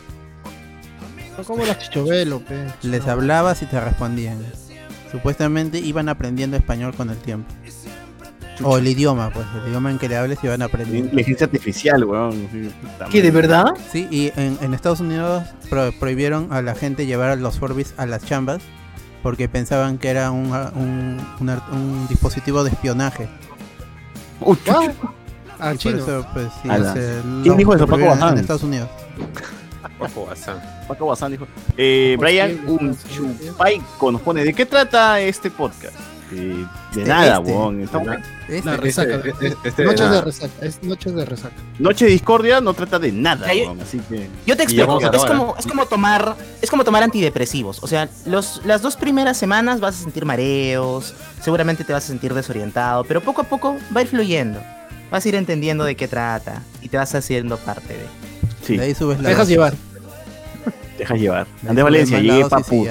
Son 1.36 1.44
como 1.44 1.64
las 1.66 1.78
chichovelo, 1.78 2.40
pe. 2.40 2.66
Les 2.82 3.06
hablabas 3.06 3.62
y 3.62 3.66
te 3.66 3.78
respondían. 3.80 4.38
Supuestamente 5.12 5.78
iban 5.78 6.08
aprendiendo 6.08 6.56
español 6.56 6.94
con 6.94 7.10
el 7.10 7.16
tiempo. 7.18 7.52
O 8.62 8.78
el 8.78 8.88
idioma, 8.88 9.30
pues, 9.30 9.46
el 9.62 9.68
idioma 9.68 9.90
en 9.90 9.98
que 9.98 10.08
le 10.08 10.16
hables 10.16 10.38
iban 10.42 10.62
aprendiendo. 10.62 11.04
Inteligencia 11.06 11.44
artificial, 11.46 12.04
weón. 12.04 12.48
Sí, 12.52 12.70
¿Qué, 13.10 13.22
de 13.22 13.30
verdad? 13.30 13.66
Sí, 13.92 14.08
y 14.10 14.32
en, 14.40 14.58
en 14.60 14.74
Estados 14.74 15.00
Unidos 15.00 15.44
pro- 15.70 15.92
prohibieron 16.00 16.52
a 16.52 16.60
la 16.62 16.74
gente 16.74 17.06
llevar 17.06 17.30
a 17.30 17.36
los 17.36 17.58
Furbies 17.58 17.94
a 17.96 18.06
las 18.06 18.24
chambas 18.24 18.60
porque 19.22 19.48
pensaban 19.48 19.98
que 19.98 20.08
era 20.08 20.30
un, 20.30 20.46
un, 20.74 21.20
un 21.40 21.50
ar- 21.50 21.62
un 21.72 22.06
dispositivo 22.08 22.64
de 22.64 22.70
espionaje. 22.70 23.28
Uy, 24.40 24.56
chucha. 24.58 24.92
Ah, 25.60 25.70
Y 25.70 25.74
por 25.74 25.78
chino. 25.78 25.96
eso, 25.98 26.26
pues, 26.32 26.46
sí, 26.62 26.68
se- 26.94 27.20
¿Quién 27.42 27.56
dijo 27.56 27.74
eso? 27.74 27.86
Paco 27.86 28.06
Bazán. 28.06 28.34
En 28.34 28.38
Estados 28.40 28.62
Unidos. 28.62 28.88
Ojo, 30.00 30.26
Bazán. 30.26 30.60
Paco 30.86 31.06
Bazán 31.06 31.32
dijo. 31.32 31.46
Eh, 31.76 32.16
Brian 32.18 32.58
Unchupaico 32.66 34.12
nos 34.12 34.20
pone, 34.20 34.44
¿de 34.44 34.54
qué 34.54 34.66
trata 34.66 35.20
este 35.20 35.50
podcast? 35.50 35.94
De 36.30 36.66
Este, 36.90 37.04
nada, 37.04 37.38
este. 37.38 37.52
weón. 37.52 37.80
Este, 37.82 37.98
Este- 38.48 38.64
La 38.70 38.76
resaca. 38.76 39.14
Este- 39.16 39.28
este- 39.48 39.68
este- 39.68 39.84
Noches 39.84 40.00
ah. 40.06 40.10
de 40.12 40.20
resaca. 40.22 40.52
Es 40.62 40.82
noches 40.82 41.14
de 41.14 41.24
resaca. 41.24 41.54
Noche 41.78 42.04
de 42.06 42.10
Discordia 42.12 42.60
no 42.60 42.74
trata 42.74 42.98
de 42.98 43.12
nada, 43.12 43.52
yo- 43.52 43.64
weón, 43.64 43.80
así 43.80 43.98
que... 44.08 44.28
Yo 44.46 44.56
te 44.56 44.62
explico, 44.62 45.00
es 45.00 45.24
como, 45.24 45.54
es 45.58 45.66
como 45.66 45.86
tomar, 45.86 46.34
es 46.62 46.70
como 46.70 46.84
tomar 46.84 47.02
antidepresivos. 47.02 47.82
O 47.82 47.86
sea, 47.86 48.08
los, 48.26 48.62
las 48.64 48.82
dos 48.82 48.96
primeras 48.96 49.36
semanas 49.36 49.80
vas 49.80 50.00
a 50.00 50.02
sentir 50.02 50.24
mareos, 50.24 51.14
seguramente 51.42 51.84
te 51.84 51.92
vas 51.92 52.04
a 52.04 52.08
sentir 52.08 52.32
desorientado, 52.34 53.04
pero 53.04 53.20
poco 53.20 53.42
a 53.42 53.44
poco 53.44 53.76
va 53.94 54.00
a 54.00 54.02
ir 54.02 54.08
fluyendo. 54.08 54.60
Vas 55.10 55.24
a 55.24 55.28
ir 55.28 55.34
entendiendo 55.36 55.84
de 55.84 55.94
qué 55.96 56.06
trata 56.08 56.62
y 56.82 56.88
te 56.88 56.96
vas 56.98 57.14
haciendo 57.14 57.56
parte 57.56 57.94
de. 57.94 58.06
Sí, 58.66 58.76
De 58.76 58.84
ahí 58.84 58.94
subes 58.94 59.20
la 59.22 59.30
dejas 59.30 59.48
llevar. 59.48 59.74
dejas 60.98 61.18
llevar. 61.18 61.46
Subes 61.66 61.82
Valencia, 61.82 62.18
llegué 62.20 62.44
papu. 62.46 62.86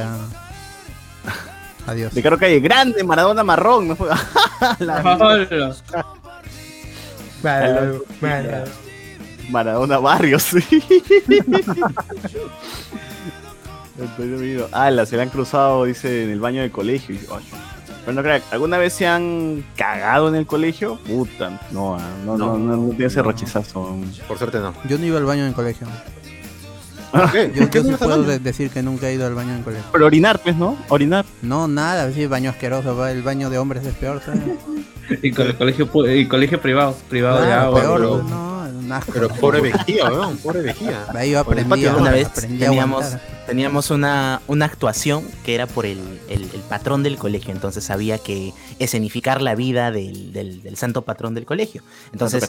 Adiós. 1.88 2.14
De 2.14 2.22
Caro 2.22 2.38
Calle, 2.38 2.60
grande, 2.60 3.04
Maradona 3.04 3.44
marrón. 3.44 3.88
No 3.88 3.96
fue... 3.96 4.10
La-. 4.80 5.02
Maradona 9.50 9.98
Barrios, 10.00 10.54
Miro. 14.18 14.70
Ala, 14.72 15.06
se 15.06 15.16
le 15.16 15.24
han 15.24 15.30
cruzado, 15.30 15.86
dice, 15.86 16.26
en 16.26 16.30
el 16.30 16.40
baño 16.40 16.62
del 16.62 16.72
colegio. 16.72 17.16
Y, 17.16 17.20
ay, 17.32 17.44
Pero 18.06 18.14
no 18.14 18.22
crack, 18.22 18.44
¿alguna 18.52 18.78
vez 18.78 18.94
se 18.94 19.08
han 19.08 19.66
cagado 19.76 20.28
en 20.28 20.36
el 20.36 20.46
colegio? 20.46 21.00
Puta, 21.08 21.60
no, 21.72 21.96
ah, 21.96 22.02
no, 22.26 22.38
no, 22.38 22.58
no, 22.58 22.78
no, 22.78 22.90
tiene 22.90 23.06
ese 23.06 23.24
rochizazo. 23.24 23.98
Por 24.28 24.38
suerte 24.38 24.60
no. 24.60 24.74
Yo 24.88 24.98
no 25.00 25.06
iba 25.06 25.18
al 25.18 25.26
baño 25.26 25.42
en 25.44 25.48
el 25.48 25.56
colegio. 25.56 25.88
¿Qué? 27.32 27.52
Yo, 27.54 27.62
¿Por 27.62 27.70
qué 27.70 27.78
yo 27.80 27.84
sí 27.84 27.90
no 27.92 27.98
puedo 27.98 28.24
de- 28.24 28.40
decir 28.40 28.70
que 28.70 28.82
nunca 28.84 29.10
he 29.10 29.14
ido 29.14 29.26
al 29.28 29.34
baño 29.36 29.54
en 29.56 29.64
colegio. 29.64 29.86
Pero 29.92 30.06
orinar, 30.06 30.40
pues, 30.42 30.56
¿no? 30.56 30.78
Orinar. 30.90 31.26
No, 31.42 31.68
nada, 31.68 32.12
sí, 32.12 32.26
baño 32.28 32.50
asqueroso. 32.50 32.96
va, 32.96 33.12
El 33.12 33.24
baño 33.24 33.50
de 33.50 33.58
hombres 33.58 33.86
es 33.86 33.94
peor. 33.96 34.22
¿sabes? 34.26 34.42
Y 35.24 35.32
con 35.32 35.48
el 35.48 35.56
colegio, 35.56 35.90
y 36.14 36.28
colegio 36.28 36.60
privado, 36.62 36.94
privado 37.08 37.40
de 37.40 37.46
Claro, 37.48 37.62
agua. 37.68 37.80
peor, 37.80 37.96
pero- 38.02 38.24
no, 38.24 38.70
un 38.80 38.92
asco. 38.92 39.12
Pero 39.14 39.30
pobre 39.30 39.62
vejiga, 39.62 40.12
weón, 40.12 40.36
pobre 40.38 40.62
vejiga. 40.64 41.06
Ahí 41.16 41.32
yo 41.32 41.46
Por 41.46 41.54
el 41.58 41.64
aprendí 41.64 41.70
patio, 41.70 41.90
a, 41.90 41.94
¿no? 41.94 42.02
Una 42.02 42.12
vez 42.12 42.28
aprendí 42.28 42.58
teníamos, 42.58 43.06
teníamos 43.46 43.90
una, 43.90 44.42
una 44.48 44.66
actuación 44.66 45.24
que 45.46 45.56
era 45.56 45.66
por 45.66 45.86
el, 45.86 46.00
el- 46.28 46.44
el 46.54 46.60
patrón 46.68 47.04
del 47.04 47.16
colegio, 47.18 47.54
entonces 47.54 47.90
había 47.90 48.18
que 48.18 48.54
escenificar 48.80 49.42
la 49.42 49.56
vida 49.56 49.92
del, 49.92 50.34
del- 50.34 50.62
del 50.62 50.76
santo 50.76 51.04
patrón 51.04 51.34
del 51.36 51.46
colegio. 51.46 51.84
Entonces, 52.12 52.46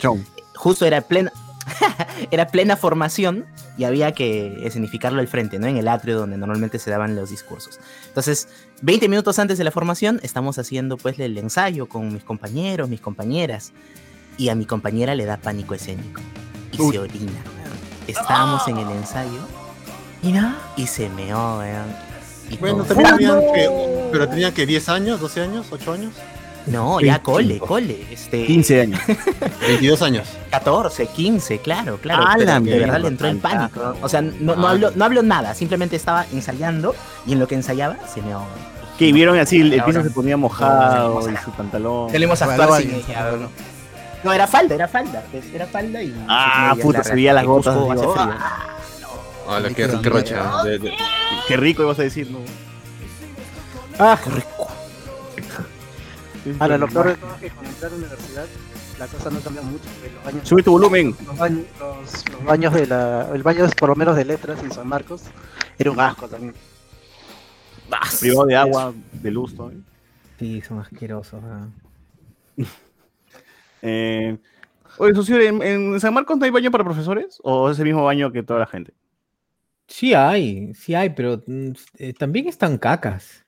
justo 0.57 0.85
era 0.85 1.01
plena, 1.03 1.33
era 2.31 2.49
plena 2.49 2.77
formación 2.77 3.47
y 3.77 3.85
había 3.85 4.13
que 4.13 4.67
escenificarlo 4.67 5.21
al 5.21 5.29
frente, 5.29 5.59
¿no? 5.59 5.67
En 5.67 5.77
el 5.77 5.89
atrio 5.89 6.19
donde 6.19 6.37
normalmente 6.37 6.79
se 6.79 6.91
daban 6.91 7.17
los 7.17 7.31
discursos. 7.31 7.79
Entonces, 8.07 8.49
20 8.83 9.09
minutos 9.09 9.39
antes 9.39 9.59
de 9.59 9.65
la 9.65 9.71
formación, 9.71 10.21
estamos 10.23 10.59
haciendo 10.59 10.97
pues 10.97 11.19
el 11.19 11.37
ensayo 11.39 11.87
con 11.87 12.13
mis 12.13 12.25
compañeros, 12.25 12.89
mis 12.89 13.01
compañeras, 13.01 13.73
y 14.37 14.51
a 14.51 14.55
mi 14.55 14.67
compañera 14.67 15.15
le 15.15 15.25
da 15.25 15.37
pánico 15.37 15.75
escénico 15.75 16.21
y 16.73 16.81
Uy. 16.81 16.93
se 16.93 16.99
orina. 17.01 17.43
Estábamos 18.07 18.67
en 18.69 18.79
el 18.79 18.91
ensayo 18.91 19.41
y 20.77 20.87
se 20.87 21.09
meó, 21.11 21.59
weón. 21.59 22.09
Y 22.51 22.57
Bueno, 22.57 22.85
también 22.85 23.09
habían 23.15 23.41
que, 23.41 24.09
pero 24.11 24.29
tenían 24.29 24.55
que 24.55 24.65
10 24.65 24.89
años, 24.89 25.21
12 25.21 25.43
años, 25.43 25.67
8 25.71 25.93
años, 25.93 26.15
No, 26.71 27.01
ya 27.01 27.23
cole, 27.23 27.59
25. 27.61 27.67
cole. 27.67 28.07
Este, 28.11 28.45
15 28.47 28.81
años. 28.81 29.01
22 29.61 30.03
años. 30.03 30.29
14, 30.51 31.07
15, 31.07 31.59
claro, 31.59 31.99
claro. 31.99 32.23
¡A 32.27 32.35
pero 32.35 32.45
la 32.47 32.61
de 32.61 32.79
verdad 32.79 33.01
le 33.01 33.09
entró 33.09 33.29
el 33.29 33.41
fantástico! 33.41 33.81
pánico. 33.83 34.05
O 34.05 34.09
sea, 34.09 34.23
no, 34.23 34.57
no, 34.57 34.67
Ah. 34.67 34.71
hablo, 34.71 34.91
no 34.95 35.05
hablo 35.05 35.23
nada, 35.23 35.55
simplemente 35.55 35.97
estaba 35.97 36.27
ensayando 36.33 36.95
y 37.27 37.33
en 37.33 37.39
lo 37.39 37.47
que 37.49 37.55
ensayaba 37.55 37.97
se 38.13 38.23
me 38.23 38.35
Que 38.99 39.13
vieron 39.13 39.39
así, 39.39 39.61
el, 39.61 39.83
piso 39.83 40.03
se 40.03 40.11
ponía 40.11 40.37
mojado 40.37 41.21
y 41.31 41.37
su 41.37 41.51
pantalón. 41.53 42.11
Salimos 42.11 42.41
a 42.43 42.47
Bueno, 42.47 42.63
actuar 42.63 42.83
sin 42.83 42.95
ella, 42.95 43.33
¿no? 44.25 44.33
Era 44.33 44.47
falda, 44.47 44.75
era 44.75 44.89
falda. 44.89 45.23
pues, 45.31 45.45
Era 45.55 45.67
falda 45.67 46.03
y. 46.03 46.15
Ah, 46.29 46.75
y 46.77 46.81
puta, 46.83 47.05
se 47.05 47.15
veía 47.15 47.33
las 47.33 47.45
gotas, 47.45 47.77
Cusco 47.77 47.93
hace 47.93 48.03
frío. 48.03 48.35
Hola, 49.47 49.69
qué, 49.71 49.89
qué 50.03 50.11
rocha. 50.11 50.53
Qué 51.47 51.57
rico 51.57 51.83
ibas 51.83 51.99
a 51.99 52.03
decir, 52.03 52.31
¿no? 52.31 52.39
Ah, 53.99 54.19
Ahora, 56.59 56.79
lo 56.79 56.89
peor 56.89 57.09
de 57.09 57.15
todo 57.17 57.35
es 57.35 57.41
que 57.41 57.51
con 57.51 57.67
entrar 57.67 57.91
a 57.93 57.95
la 57.95 57.99
universidad, 57.99 58.47
la 58.99 59.07
cosa 59.07 59.31
no 59.31 59.41
cambia 59.41 59.63
mucho. 59.63 59.85
porque 59.95 60.15
Los 60.15 60.25
baños, 60.25 60.49
Sube 60.49 60.63
tu 60.63 60.71
volumen. 60.73 61.15
los 61.27 61.37
baños, 61.39 61.65
los, 61.79 62.31
los 62.33 62.45
baños 62.45 62.75
de 62.75 62.87
la. 62.87 63.29
El 63.35 63.43
baño, 63.43 63.67
por 63.79 63.89
lo 63.91 63.97
menos 63.97 64.17
de 64.17 64.25
letras 64.25 64.63
en 64.63 64.71
San 64.73 64.87
Marcos, 64.89 65.23
era 65.79 65.91
un 65.91 66.01
asco 66.01 66.29
también. 66.29 66.55
Privado 68.21 68.47
de 68.47 68.57
agua, 68.57 68.93
de 69.13 69.31
luz, 69.31 69.55
¿no? 69.55 69.71
sí, 70.39 70.61
son 70.63 70.81
asquerosos. 70.81 71.41
Eh, 73.81 74.37
oye, 74.99 75.15
socio, 75.15 75.41
¿en, 75.41 75.63
en 75.63 76.01
San 76.01 76.13
Marcos 76.13 76.37
no 76.37 76.45
hay 76.45 76.51
baño 76.51 76.71
para 76.73 76.83
profesores? 76.83 77.39
¿O 77.45 77.71
es 77.71 77.79
el 77.79 77.85
mismo 77.85 78.05
baño 78.05 78.33
que 78.33 78.43
toda 78.43 78.59
la 78.59 78.67
gente? 78.67 78.93
Sí 79.87 80.15
hay, 80.15 80.75
sí 80.75 80.97
hay, 80.97 81.11
pero 81.11 81.43
mm, 81.47 81.71
eh, 81.99 82.13
también 82.13 82.49
están 82.49 82.77
cacas. 82.79 83.45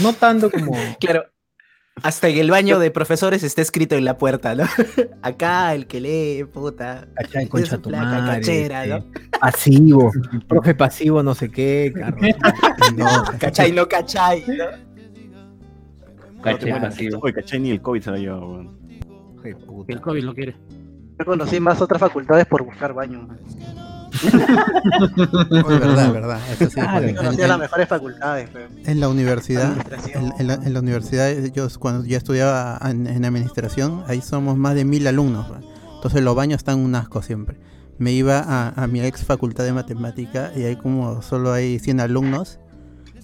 No 0.00 0.12
tanto 0.12 0.50
como. 0.52 0.72
Claro. 1.00 1.24
Hasta 2.02 2.28
en 2.28 2.36
el 2.36 2.50
baño 2.50 2.78
de 2.78 2.90
profesores 2.90 3.42
está 3.42 3.62
escrito 3.62 3.94
en 3.94 4.04
la 4.04 4.18
puerta, 4.18 4.54
¿no? 4.54 4.64
Acá 5.22 5.74
el 5.74 5.86
que 5.86 6.00
lee, 6.00 6.44
puta. 6.44 7.08
Cachai, 7.14 7.44
es 7.44 7.50
concha 7.50 7.76
su 7.76 7.82
tu 7.82 7.88
placa 7.88 8.04
madre, 8.04 8.40
cachera, 8.40 8.84
este, 8.84 8.98
¿no? 8.98 9.38
Pasivo. 9.40 10.12
Profe 10.48 10.74
pasivo, 10.74 11.22
no 11.22 11.34
sé 11.34 11.50
qué, 11.50 11.92
Carlos. 11.94 12.30
No, 12.96 13.24
cachai, 13.38 13.72
no 13.72 13.88
cachai, 13.88 14.44
¿no? 14.46 14.64
Cachai 16.42 16.80
pasivo. 16.80 17.18
Oye, 17.22 17.32
cachai, 17.32 17.60
ni 17.60 17.70
el 17.70 17.80
COVID 17.80 18.02
se 18.02 18.10
lo 18.10 18.16
lleva, 18.18 18.38
weón. 18.38 18.78
El 19.88 20.00
COVID 20.00 20.22
lo 20.24 20.34
quiere. 20.34 20.54
Yo 21.18 21.24
conocí 21.24 21.60
más 21.60 21.80
otras 21.80 22.00
facultades 22.00 22.44
por 22.46 22.62
buscar 22.62 22.92
baño. 22.92 23.22
man. 23.22 23.95
Es 24.22 25.66
verdad, 25.66 26.12
verdad. 26.12 26.40
Eso 26.52 26.66
sí, 26.70 26.74
Claro. 26.74 27.06
porque 27.16 27.42
en- 27.42 27.48
las 27.48 27.58
mejores 27.58 27.88
facultades. 27.88 28.48
pues. 28.50 28.64
En 28.86 29.00
la 29.00 29.08
universidad, 29.08 29.74
en, 30.14 30.32
en 30.38 30.46
la, 30.46 30.54
en 30.54 30.72
la 30.74 30.80
universidad, 30.80 31.32
yo 31.54 31.68
cuando 31.78 32.04
yo 32.06 32.16
estudiaba 32.16 32.78
en, 32.84 33.24
administración, 33.24 34.02
ahí 34.06 34.20
somos 34.20 34.56
más 34.56 34.74
de 34.74 34.84
mil 34.84 35.06
alumnos. 35.06 35.50
¿va? 35.50 35.60
Entonces 35.96 36.22
los 36.22 36.34
baños 36.34 36.58
están 36.58 36.78
un 36.78 36.94
asco 36.94 37.22
siempre. 37.22 37.58
Me 37.98 38.12
iba 38.12 38.38
a, 38.40 38.68
a 38.82 38.86
mi 38.86 39.00
ex 39.00 39.24
facultad 39.24 39.64
de 39.64 39.72
matemática 39.72 40.52
y 40.54 40.62
hay 40.64 40.76
como 40.76 41.22
solo 41.22 41.52
hay 41.52 41.78
100 41.78 42.00
alumnos. 42.00 42.58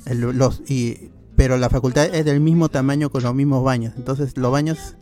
el- 0.07 0.21
los, 0.21 0.63
y, 0.69 1.11
pero 1.37 1.57
la 1.57 1.69
facultad 1.71 2.07
es 2.07 2.25
del 2.25 2.41
mismo 2.41 2.69
tamaño 2.69 3.11
con 3.11 3.23
los 3.23 3.35
mismos 3.35 3.63
baños. 3.65 3.95
Entonces 3.97 4.37
los 4.37 4.51
baños 4.51 4.97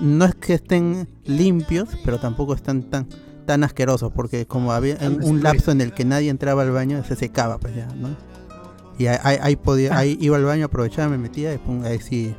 no 0.00 0.24
es 0.24 0.34
que 0.34 0.54
estén 0.54 1.08
limpios, 1.24 1.88
pero 2.04 2.18
tampoco 2.18 2.54
están 2.54 2.82
tan 2.84 3.06
tan 3.46 3.64
asquerosos 3.64 4.12
porque 4.12 4.46
como 4.46 4.72
había 4.72 4.96
un- 5.00 5.22
un 5.24 5.42
lapso 5.42 5.70
en 5.72 5.80
el 5.80 5.92
que 5.92 6.04
nadie 6.04 6.30
entraba 6.30 6.62
al 6.62 6.70
baño 6.70 7.02
se 7.04 7.16
secaba 7.16 7.58
pues 7.58 7.74
ya, 7.74 7.86
¿no? 7.96 8.08
Y 8.98 9.06
ahí, 9.06 9.38
ahí- 9.40 9.56
podía, 9.56 9.96
ahí 9.96 10.18
iba 10.20 10.36
al 10.36 10.44
baño, 10.44 10.66
aprovechaba, 10.66 11.08
me 11.08 11.16
metía 11.18 11.54
y 11.54 11.58
pum, 11.58 11.82
ahí 11.84 11.98
sí, 12.00 12.34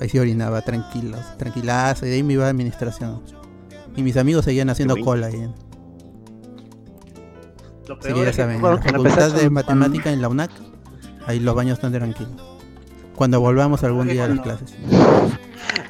ahí 0.00 0.08
sí 0.08 0.18
orinaba 0.18 0.60
tranquilo, 0.62 1.16
tranquilazo, 1.38 2.06
y 2.06 2.08
de 2.10 2.14
ahí 2.16 2.22
me 2.22 2.32
iba 2.32 2.46
a 2.46 2.48
administración. 2.50 3.22
Y 3.94 4.02
mis 4.02 4.16
amigos 4.16 4.44
seguían 4.44 4.68
haciendo 4.68 4.96
cola 4.96 5.28
ahí. 5.28 5.48
Lo 7.88 7.94
Sí, 8.02 8.08
ya 8.24 8.32
saben, 8.32 8.56
en 8.56 8.62
la 8.62 8.78
facultad 8.82 9.26
empecé 9.28 9.42
de 9.44 9.50
matemática 9.50 10.12
en 10.12 10.20
la 10.20 10.28
UNAC, 10.28 10.50
ahí 11.26 11.38
los 11.38 11.54
baños 11.54 11.74
están 11.78 11.92
tranquilos. 11.92 12.32
Cuando 13.14 13.40
volvamos 13.40 13.84
algún 13.84 14.08
día 14.08 14.24
a 14.24 14.28
las 14.28 14.40
clases. 14.40 14.74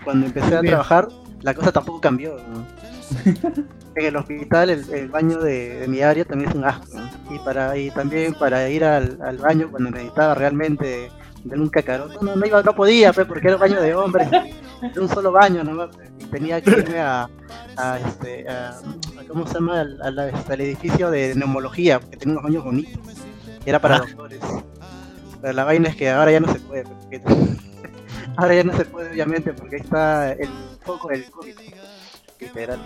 Cuando 0.05 0.27
empecé 0.27 0.57
a 0.57 0.61
trabajar, 0.61 1.09
la 1.41 1.55
cosa 1.55 1.73
tampoco 1.73 2.01
cambió. 2.01 2.37
¿no? 2.37 2.65
en 3.95 4.05
el 4.05 4.17
hospital, 4.17 4.71
el, 4.71 4.89
el 4.93 5.09
baño 5.09 5.39
de, 5.39 5.81
de 5.81 5.89
mi 5.89 6.03
área 6.03 6.25
también 6.25 6.51
es 6.51 6.57
un 6.57 6.65
asco. 6.65 6.87
Y, 7.31 7.39
para, 7.41 7.77
y 7.77 7.91
también 7.91 8.35
para 8.35 8.69
ir 8.69 8.85
al, 8.85 9.19
al 9.23 9.39
baño 9.39 9.71
cuando 9.71 9.91
necesitaba 9.91 10.35
realmente 10.35 11.11
de 11.45 11.57
un 11.61 11.69
cacarón, 11.69 12.11
no, 12.21 12.35
no, 12.37 12.47
iba, 12.47 12.63
no 12.63 12.75
podía, 12.75 13.13
pues, 13.13 13.27
porque 13.27 13.47
era 13.49 13.57
un 13.57 13.61
baño 13.61 13.81
de 13.81 13.95
hombres, 13.95 14.29
era 14.83 15.01
un 15.01 15.09
solo 15.09 15.31
baño, 15.33 15.63
¿no? 15.63 15.89
Y 16.19 16.25
tenía 16.25 16.61
que 16.61 16.71
irme 16.71 16.99
a, 16.99 17.29
a, 17.77 17.99
este, 18.01 18.49
a, 18.49 18.71
a- 18.71 18.83
¿cómo 19.29 19.47
se 19.47 19.55
llama? 19.55 19.81
Al, 19.81 20.03
a 20.03 20.11
la- 20.11 20.33
al 20.49 20.61
edificio 20.61 21.11
de 21.11 21.35
neumología, 21.37 22.01
porque 22.01 22.17
tenía 22.17 22.33
unos 22.35 22.45
baños 22.45 22.65
bonitos. 22.65 23.01
Era 23.65 23.81
para 23.81 23.99
doctores. 24.01 24.41
Pero 25.41 25.53
la 25.53 25.65
vaina 25.65 25.89
es 25.89 25.97
que 25.97 26.11
ahora 26.11 26.33
ya 26.33 26.41
no 26.41 26.53
se 26.53 26.59
puede. 26.61 26.83
porque- 26.85 27.23
ahora 28.37 28.55
ya 28.55 28.65
no 28.65 28.77
se 28.77 28.85
puede, 28.85 29.11
obviamente, 29.11 29.53
porque 29.53 29.77
ahí 29.77 29.83
está 29.83 30.33
el 30.33 30.49
foco 30.85 31.09
del 31.09 31.31
COVID. 31.31 31.55
Literal. 32.41 32.79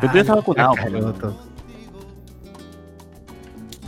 Pero 0.00 0.08
tú 0.10 0.14
ya 0.14 0.20
estás 0.20 0.36
vacunado. 0.36 0.74
Cacaroto. 0.74 1.36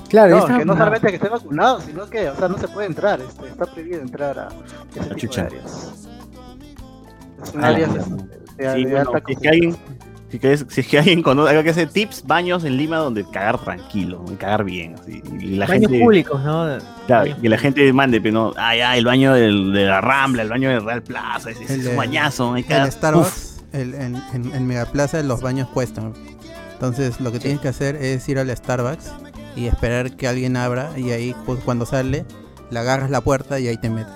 Claro, 0.09 0.37
No, 0.39 0.47
que 0.47 0.53
no 0.53 0.57
vacunado. 0.59 0.79
solamente 0.79 1.07
que 1.09 1.15
esté 1.17 1.29
vacunado, 1.29 1.81
sino 1.83 2.07
que, 2.09 2.29
o 2.31 2.37
sea, 2.37 2.49
no 2.49 2.59
se 2.59 2.69
puede 2.69 2.87
entrar, 2.87 3.21
este, 3.21 3.47
está 3.49 3.67
prohibido 3.67 4.01
entrar 4.01 4.39
a 4.39 4.49
ese 4.99 5.15
tipo 5.15 5.35
de 5.35 5.41
áreas. 5.43 6.09
Son 7.53 7.65
Ah, 7.65 7.69
áreas 7.69 7.95
ya. 7.95 8.01
de, 8.01 8.75
Sí, 8.75 8.85
de 8.85 8.91
bueno, 8.91 9.11
alta 9.13 9.23
si 9.27 9.33
es 9.35 9.39
que 9.39 9.49
alguien, 9.51 9.77
si 10.31 10.37
es 10.37 10.41
que, 10.41 10.53
es- 10.55 10.67
si 10.71 10.81
es 10.81 10.89
que 10.89 10.99
alguien 10.99 11.23
conoce, 11.23 11.55
hay 11.55 11.63
que 11.63 11.71
hacer 11.71 11.91
tips, 11.91 12.25
baños 12.27 12.65
en 12.65 12.77
Lima 12.79 12.97
donde 12.97 13.23
cagar 13.31 13.59
tranquilo, 13.59 14.25
y 14.33 14.35
cagar 14.37 14.65
bien. 14.65 14.95
así, 14.99 15.23
y 15.41 15.57
la 15.57 15.67
Baños 15.67 15.91
gente, 15.91 16.01
públicos, 16.05 16.43
¿no? 16.43 16.79
Claro, 17.07 17.25
Baños 17.25 17.39
que 17.41 17.49
la 17.51 17.59
gente 17.59 17.93
mande, 17.93 18.21
pero 18.23 18.33
no, 18.35 18.53
ah, 18.57 18.75
ya, 18.75 18.97
el 18.97 19.05
baño 19.05 19.35
del- 19.35 19.73
de 19.75 19.85
la 19.85 20.01
Rambla, 20.01 20.41
el 20.43 20.49
baño 20.49 20.71
de 20.71 20.81
Real 20.81 21.03
Plaza, 21.03 21.51
ese, 21.51 21.65
ese 21.65 21.75
El 21.75 21.81
es 21.83 21.87
un 21.89 21.97
bañazo, 21.97 22.55
hay 22.55 22.63
que 22.63 22.69
cagar. 22.71 22.87
El 22.87 22.93
Starbucks, 22.93 23.58
el- 23.73 23.95
en, 23.95 24.17
en, 24.35 24.55
en 24.55 24.67
Megaplaza 24.67 25.23
los 25.23 25.41
baños 25.41 25.69
cuestan. 25.69 26.15
Entonces 26.73 27.21
lo 27.21 27.33
que 27.33 27.41
tienes 27.41 27.61
que 27.61 27.69
hacer 27.69 27.97
es 27.97 28.29
ir 28.29 28.39
al 28.39 28.55
Starbucks 28.57 29.11
y 29.57 29.67
esperar 29.67 30.17
que 30.17 30.29
alguien 30.29 30.57
abra 30.57 30.91
y 30.97 31.11
ahí 31.11 31.35
pues, 31.47 31.61
cuando 31.65 31.87
sale 31.87 32.25
le 32.71 32.79
agarras 32.79 33.11
la 33.11 33.21
puerta 33.21 33.59
y 33.59 33.67
ahí 33.69 33.77
te 33.77 33.91
metes. 33.91 34.13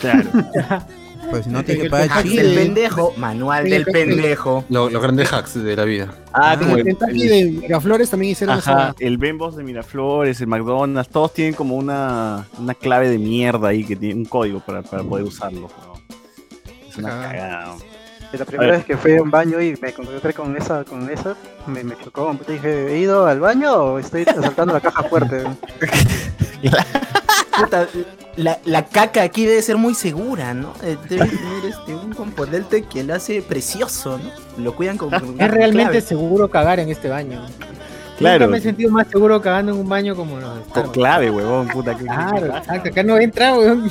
Claro. 0.00 0.22
Pues 1.30 1.46
si 1.46 1.50
no 1.50 1.60
En 1.60 1.64
tienes 1.64 1.80
que 1.80 1.86
el 1.86 1.90
pagar 1.90 2.22
chile. 2.22 2.42
Del 2.42 2.54
de- 2.54 2.62
pendejo, 2.64 3.14
manual 3.16 3.64
del 3.70 3.86
pendejo. 3.86 4.62
Lo- 4.68 4.90
los 4.90 5.02
grandes 5.02 5.32
hacks 5.32 5.54
de 5.54 5.74
la 5.74 5.84
vida. 5.84 6.14
Ah, 6.34 6.54
como 6.58 6.74
el 6.76 6.80
el, 6.80 6.84
Kentucky 6.98 7.22
el- 7.22 7.28
de 7.54 7.60
Miraflores 7.62 8.10
también 8.10 8.32
hicieron 8.32 8.58
ajá, 8.58 8.90
esa. 8.90 8.94
el 8.98 9.16
Bembos 9.16 9.56
de 9.56 9.64
Miraflores, 9.64 10.38
el 10.42 10.48
McDonald's, 10.48 11.10
todos 11.10 11.32
tienen 11.32 11.54
como 11.54 11.76
una, 11.76 12.46
una 12.58 12.74
clave 12.74 13.08
de 13.08 13.16
mierda 13.18 13.68
ahí 13.68 13.84
que 13.84 13.96
tiene 13.96 14.16
un 14.16 14.26
código 14.26 14.60
para, 14.60 14.82
para 14.82 15.02
poder 15.02 15.24
usarlo. 15.24 15.60
¿no? 15.86 15.94
Es 16.90 16.96
una 16.98 17.08
Ajá. 17.08 17.30
cagada. 17.32 17.74
La 18.38 18.44
primera 18.44 18.72
vez 18.72 18.84
que 18.84 18.96
fui 18.96 19.16
a 19.16 19.22
un 19.22 19.30
baño 19.30 19.60
y 19.60 19.76
me 19.80 19.88
encontré 19.90 20.32
con 20.32 20.56
esa, 20.56 20.84
con 20.84 21.08
esa, 21.10 21.34
me, 21.66 21.82
me 21.84 21.96
chocó. 22.02 22.36
Dije, 22.46 22.92
¿he 22.92 22.98
ido 22.98 23.26
al 23.26 23.40
baño 23.40 23.72
o 23.74 23.98
estoy 23.98 24.22
asaltando 24.22 24.72
la 24.74 24.80
caja 24.80 25.02
fuerte? 25.04 25.44
Puta, 27.58 27.86
la, 28.36 28.58
la 28.64 28.84
caca 28.86 29.22
aquí 29.22 29.46
debe 29.46 29.62
ser 29.62 29.76
muy 29.76 29.94
segura, 29.94 30.54
¿no? 30.54 30.72
Eh, 30.82 30.96
Debe 31.08 31.26
tener 31.28 31.64
este, 31.68 31.94
un 31.94 32.12
componente 32.12 32.82
que 32.82 33.04
lo 33.04 33.14
hace 33.14 33.42
precioso, 33.42 34.18
¿no? 34.18 34.30
Lo 34.62 34.74
cuidan 34.74 34.98
con. 34.98 35.10
con 35.10 35.40
Es 35.40 35.50
realmente 35.50 35.92
clave. 35.92 36.00
seguro 36.00 36.50
cagar 36.50 36.80
en 36.80 36.88
este 36.90 37.08
baño. 37.08 37.46
Claro. 38.18 38.46
Nunca 38.46 38.52
me 38.52 38.58
he 38.58 38.60
sentido 38.60 38.90
más 38.90 39.06
seguro 39.08 39.40
cagando 39.40 39.72
en 39.72 39.78
un 39.78 39.88
baño 39.88 40.14
como 40.14 40.38
los 40.38 40.60
Con 40.72 40.90
clave, 40.92 41.30
huevón, 41.30 41.66
puta. 41.68 41.96
que- 41.96 42.04
Claro, 42.04 42.46
exacto. 42.56 42.88
Acá 42.90 43.02
no 43.02 43.18
entra, 43.18 43.54
weón. 43.56 43.90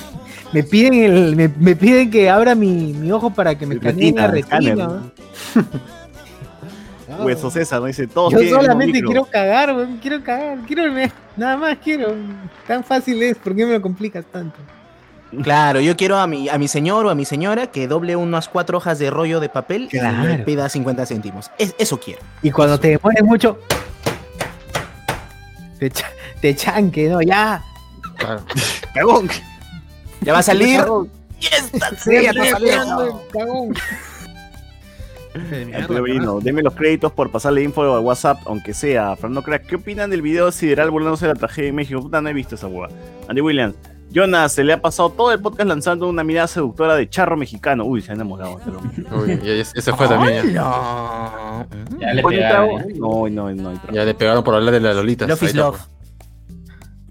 Me 0.54 0.64
piden, 0.64 0.94
el, 0.94 1.36
me, 1.36 1.50
me 1.60 1.76
piden 1.76 2.10
que 2.12 2.30
abra 2.30 2.56
mi, 2.56 2.94
mi 2.94 3.12
ojo 3.12 3.30
para 3.32 3.56
que 3.58 3.66
me 3.66 3.76
escaneen 3.76 4.16
la 4.16 4.28
Retina, 4.28 5.02
Hueso 7.20 7.52
César, 7.52 7.80
¿no? 7.80 7.86
Dice, 7.88 8.08
todos 8.08 8.34
Yo 8.34 8.40
solamente 8.50 9.02
quiero 9.02 9.26
cagar, 9.26 9.74
weón. 9.76 9.98
Quiero 9.98 10.24
cagar. 10.24 10.58
Quiero 10.66 10.84
nada 11.38 11.58
más 11.58 11.78
quiero. 11.84 12.16
Tan 12.68 12.84
fácil 12.84 13.22
es. 13.22 13.38
¿Por 13.38 13.56
qué 13.56 13.66
me 13.66 13.74
lo 13.74 13.82
complicas 13.82 14.26
tanto? 14.32 14.58
Claro, 15.44 15.80
yo 15.80 15.96
quiero 15.98 16.18
a 16.18 16.28
mi, 16.28 16.48
a 16.48 16.58
mi 16.60 16.68
señor 16.68 17.06
o 17.08 17.10
a 17.10 17.16
mi 17.16 17.26
señora 17.26 17.68
que 17.68 17.88
doble 17.88 18.16
unas 18.16 18.48
cuatro 18.50 18.78
hojas 18.78 19.00
de 19.00 19.10
rollo 19.10 19.40
de 19.40 19.50
papel 19.50 19.90
y 19.92 19.96
me 19.98 20.02
Claro. 20.02 20.46
pida 20.46 20.70
50 20.70 21.06
céntimos. 21.08 21.50
Es- 21.58 21.74
eso 21.80 22.00
quiero. 22.00 22.22
Y 22.44 22.52
cuando 22.52 22.80
te 22.80 22.90
demores 22.90 23.24
mucho. 23.24 23.58
Te, 25.84 25.90
cha- 25.92 26.12
te 26.40 26.56
chanque, 26.56 27.10
¿no? 27.10 27.22
Ya. 27.22 27.62
Cagón. 28.94 29.28
Ya 30.22 30.32
va 30.32 30.40
a 30.40 30.44
salir. 30.44 30.80
Cagón. 30.80 31.10
Y 31.42 31.46
esta 31.48 31.90
Sí, 31.98 32.12
ya 32.24 32.34
saliendo. 32.34 33.22
cagón. 33.34 33.74
Denme 36.42 36.62
los 36.62 36.74
créditos 36.76 37.12
por 37.12 37.32
pasarle 37.32 37.64
info 37.64 37.82
al 37.98 38.04
WhatsApp, 38.04 38.40
aunque 38.46 38.74
sea. 38.74 39.16
Fernando 39.16 39.42
Crack, 39.44 39.66
¿qué 39.66 39.76
opinan 39.76 40.10
del 40.10 40.22
video 40.22 40.52
Sideral 40.52 40.90
burlándose 40.92 41.26
de 41.28 41.34
la 41.34 41.40
tragedia 41.40 41.70
en 41.70 41.76
México? 41.76 42.02
Puta, 42.02 42.22
no 42.22 42.30
he 42.30 42.34
visto 42.34 42.56
esa 42.56 42.68
hueá. 42.68 42.88
Andy 43.28 43.42
Williams, 43.42 43.76
Jonas, 44.14 44.54
se 44.54 44.64
le 44.64 44.74
ha 44.74 44.82
pasado 44.82 45.10
todo 45.10 45.32
el 45.32 45.40
podcast 45.42 45.68
lanzando 45.68 46.08
una 46.08 46.24
mirada 46.24 46.48
seductora 46.48 46.96
de 46.96 47.10
charro 47.10 47.36
mexicano. 47.36 47.84
Uy, 47.84 48.02
se 48.02 48.12
ha 48.12 48.16
enamorado. 48.16 48.60
Uy, 49.12 49.40
ese 49.44 49.92
fue 49.94 50.08
también. 50.08 50.54
Ya. 50.54 50.62
No. 50.62 52.00
Ya 52.00 52.14
le 52.14 52.24
pegaron. 52.24 52.84
No, 52.96 53.28
no, 53.30 53.52
no. 53.54 53.74
Ya 53.92 54.06
le 54.06 54.14
pegaron 54.14 54.44
por 54.44 54.54
hablar 54.54 54.74
de 54.74 54.80
las 54.80 54.96
lolitas. 54.96 55.28
Love 55.28 55.44
is 55.44 55.56
love. 55.56 55.80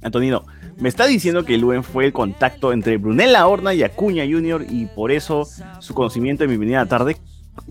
Antonino, 0.03 0.45
me 0.79 0.89
está 0.89 1.07
diciendo 1.07 1.45
que 1.45 1.59
Luen 1.59 1.83
fue 1.85 2.05
el 2.07 2.13
contacto 2.13 2.73
entre 2.73 2.97
Brunella 2.99 3.47
Horna 3.47 3.75
y 3.75 3.83
Acuña 3.83 4.25
Jr. 4.29 4.67
y 4.69 4.87
por 4.87 5.13
eso 5.13 5.47
su 5.81 5.95
conocimiento 5.95 6.45
de 6.45 6.49
mi 6.49 6.57
venida 6.57 6.87
tarde 6.87 7.17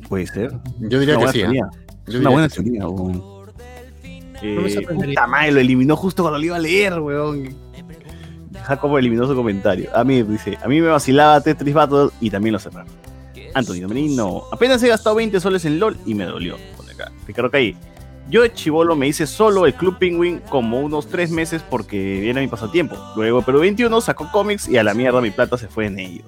puede 0.08 0.28
ser. 0.28 0.52
Yo 0.80 1.00
diría 1.00 1.18
que 1.18 1.28
sí. 1.30 1.40
¿eh? 1.40 1.44
teoría. 1.44 1.70
Yo 2.08 2.20
una 2.20 2.30
buena 2.30 2.50
teoría, 2.50 2.88
weón. 2.88 3.42
No 4.44 4.62
me 4.62 4.74
Eh, 4.74 4.82
puta 4.82 5.28
madre, 5.28 5.52
lo 5.52 5.60
eliminó 5.60 5.96
justo 5.96 6.24
cuando 6.24 6.40
lo 6.40 6.46
iba 6.46 6.56
a 6.56 6.60
leer, 6.60 7.00
weón. 7.00 7.56
Jacobo 8.64 8.98
eliminó 8.98 9.28
su 9.28 9.36
comentario. 9.36 9.90
A 9.96 10.04
mí 10.04 10.22
dice, 10.24 10.58
a 10.64 10.68
mí 10.68 10.82
me 10.82 10.88
vacilaba 10.88 11.42
Tetris 11.42 11.74
Battle 11.74 12.10
y 12.20 12.30
también 12.30 12.54
lo 12.54 12.60
cerraron. 12.60 12.92
Antonio 13.54 13.88
Merino, 13.88 14.44
apenas 14.52 14.82
he 14.84 14.88
gastado 14.88 15.16
20 15.16 15.40
soles 15.40 15.66
en 15.66 15.80
LOL 15.80 15.98
y 16.06 16.14
me 16.14 16.26
dolió. 16.26 16.58
Pone. 16.78 16.92
Ricardo 17.28 17.50
Calle, 17.50 17.76
yo 18.30 18.48
chivolo 18.48 18.96
me 18.96 19.08
hice 19.08 19.28
solo 19.28 19.66
el 19.66 19.74
Club 19.74 19.98
Penguin 19.98 20.40
como 20.50 20.80
unos 20.80 21.08
3 21.08 21.32
meses 21.32 21.64
porque 21.70 22.30
era 22.30 22.40
mi 22.42 22.48
pasatiempo. 22.48 22.96
Luego 23.16 23.42
Perú 23.42 23.60
21 23.60 24.02
sacó 24.02 24.32
cómics 24.32 24.68
y 24.70 24.78
a 24.78 24.84
la 24.84 24.94
mierda 24.94 25.22
mi 25.22 25.32
plata 25.32 25.58
se 25.58 25.68
fue 25.68 25.88
en 25.88 26.00
ellos. 26.00 26.26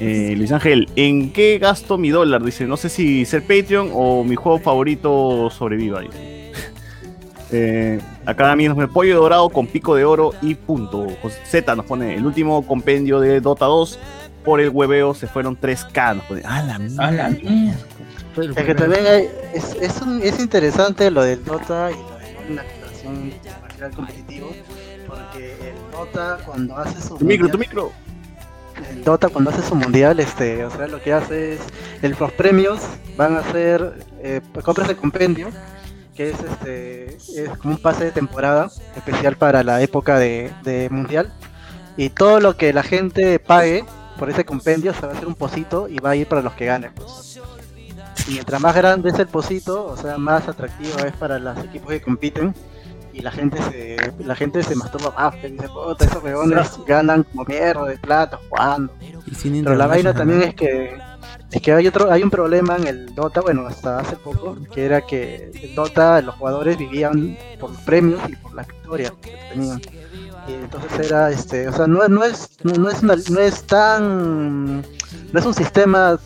Eh, 0.00 0.34
Luis 0.36 0.52
Ángel, 0.52 0.88
¿en 0.94 1.32
qué 1.32 1.58
gasto 1.58 1.98
mi 1.98 2.10
dólar? 2.10 2.44
Dice, 2.44 2.66
no 2.66 2.76
sé 2.76 2.88
si 2.88 3.24
ser 3.24 3.42
Patreon 3.42 3.90
o 3.92 4.22
mi 4.22 4.36
juego 4.36 4.60
favorito 4.60 5.50
sobreviva. 5.50 6.02
Dice. 6.02 6.37
Eh, 7.50 7.98
acá 8.26 8.54
nos 8.54 8.74
pone 8.74 8.88
pollo 8.88 9.20
dorado 9.20 9.48
con 9.48 9.66
pico 9.66 9.94
de 9.94 10.04
oro 10.04 10.32
y 10.42 10.54
punto. 10.54 11.06
José 11.22 11.38
Z 11.46 11.74
nos 11.76 11.86
pone 11.86 12.14
el 12.14 12.26
último 12.26 12.66
compendio 12.66 13.20
de 13.20 13.40
Dota 13.40 13.64
2. 13.66 13.98
Por 14.44 14.60
el 14.60 14.68
hueveo 14.70 15.14
se 15.14 15.26
fueron 15.26 15.58
3K. 15.58 16.16
Nos 16.16 16.24
pone, 16.26 16.42
a 16.44 16.62
la 16.62 16.78
mierda. 16.78 17.06
A 17.06 17.10
la 17.10 17.28
mierda. 17.30 17.76
Es 18.56 18.64
que 18.64 18.74
también 18.74 19.06
hay- 19.06 19.28
es, 19.54 19.76
es, 19.80 20.00
un- 20.02 20.20
es 20.22 20.38
interesante 20.38 21.10
lo 21.10 21.22
del 21.22 21.44
Dota 21.44 21.90
y 21.90 21.94
lo 21.94 22.18
de 22.48 22.54
la 22.54 22.62
activación 22.62 23.32
competitivo, 23.96 24.50
porque 25.06 25.54
el 25.70 25.90
Dota 25.92 26.38
cuando 26.46 26.76
hace 26.76 27.00
su 27.00 27.16
Tu 27.16 27.24
micro, 27.24 27.48
mundial- 27.48 27.50
tu 27.50 27.58
micro. 27.58 27.92
el 28.90 29.02
Dota 29.04 29.28
cuando 29.28 29.50
hace 29.50 29.62
su 29.62 29.74
mundial, 29.74 30.20
este, 30.20 30.64
o 30.64 30.70
sea, 30.70 30.86
lo 30.86 31.02
que 31.02 31.12
hace 31.12 31.54
es, 31.54 31.60
el, 32.02 32.14
los 32.18 32.30
premios 32.32 32.80
van 33.16 33.36
a 33.36 33.42
ser 33.50 34.04
eh, 34.20 34.40
compras 34.62 34.86
de 34.88 34.94
compendio, 34.96 35.48
que 36.18 36.30
es 36.30 36.40
este, 36.40 37.14
es 37.14 37.48
como 37.58 37.74
un 37.74 37.80
pase 37.80 38.06
de 38.06 38.10
temporada 38.10 38.68
especial 38.96 39.36
para 39.36 39.62
la 39.62 39.80
época 39.82 40.18
de, 40.18 40.50
de 40.64 40.90
mundial, 40.90 41.32
y 41.96 42.10
todo 42.10 42.40
lo 42.40 42.56
que 42.56 42.72
la 42.72 42.82
gente 42.82 43.38
pague 43.38 43.84
por 44.18 44.28
ese 44.28 44.44
compendio 44.44 44.92
se 44.92 45.02
va 45.02 45.12
a 45.12 45.14
hacer 45.14 45.28
un 45.28 45.36
pocito 45.36 45.86
y 45.86 46.00
va 46.00 46.10
a 46.10 46.16
ir 46.16 46.26
para 46.26 46.42
los 46.42 46.54
que 46.54 46.66
ganen. 46.66 46.92
pues. 46.92 47.40
Y 48.26 48.32
mientras 48.32 48.60
más 48.60 48.74
grande 48.74 49.10
es 49.10 49.18
el 49.20 49.28
pocito, 49.28 49.86
o 49.86 49.96
sea, 49.96 50.18
más 50.18 50.48
atractivo 50.48 50.98
es 51.06 51.12
para 51.12 51.38
los 51.38 51.56
equipos 51.58 51.90
que 51.90 52.02
compiten. 52.02 52.52
Y 53.12 53.20
la 53.20 53.30
gente 53.30 53.62
se, 53.62 53.96
la 54.18 54.34
gente 54.34 54.62
se 54.64 54.74
masturba 54.74 55.12
más, 55.12 55.36
que 55.36 55.48
dice, 55.48 55.68
puta, 55.68 56.04
esos 56.04 56.22
weones 56.22 56.78
ganan 56.84 57.22
como 57.22 57.44
mierda 57.44 57.84
de 57.86 57.96
plata 57.96 58.40
jugando. 58.48 58.92
Pero 59.42 59.74
la 59.76 59.86
vaina 59.86 60.12
también 60.14 60.42
es 60.42 60.54
que 60.54 60.98
es 61.50 61.62
que 61.62 61.72
hay 61.72 61.86
otro 61.86 62.10
hay 62.10 62.22
un 62.22 62.30
problema 62.30 62.76
en 62.76 62.86
el 62.86 63.14
Dota, 63.14 63.40
bueno, 63.40 63.66
hasta 63.66 64.00
hace 64.00 64.16
poco, 64.16 64.56
que 64.74 64.84
era 64.84 65.00
que 65.02 65.50
el 65.62 65.74
Dota 65.74 66.20
los 66.22 66.34
jugadores 66.34 66.76
vivían 66.76 67.36
por 67.58 67.70
los 67.70 67.80
premios 67.82 68.20
y 68.28 68.36
por 68.36 68.54
las 68.54 68.66
victorias 68.66 69.12
que 69.22 69.36
tenían. 69.52 69.80
Y 70.46 70.52
entonces 70.54 71.06
era 71.10 71.30
este, 71.30 71.68
o 71.68 71.72
sea, 71.72 71.86
no, 71.86 72.06
no 72.08 72.24
es 72.24 72.50
no, 72.64 72.88
es 72.90 73.02
una- 73.02 73.16
no 73.30 73.40
es 73.40 73.62
tan 73.64 74.78
no 75.32 75.40
es 75.40 75.44
un 75.46 75.54
sistema 75.54 76.18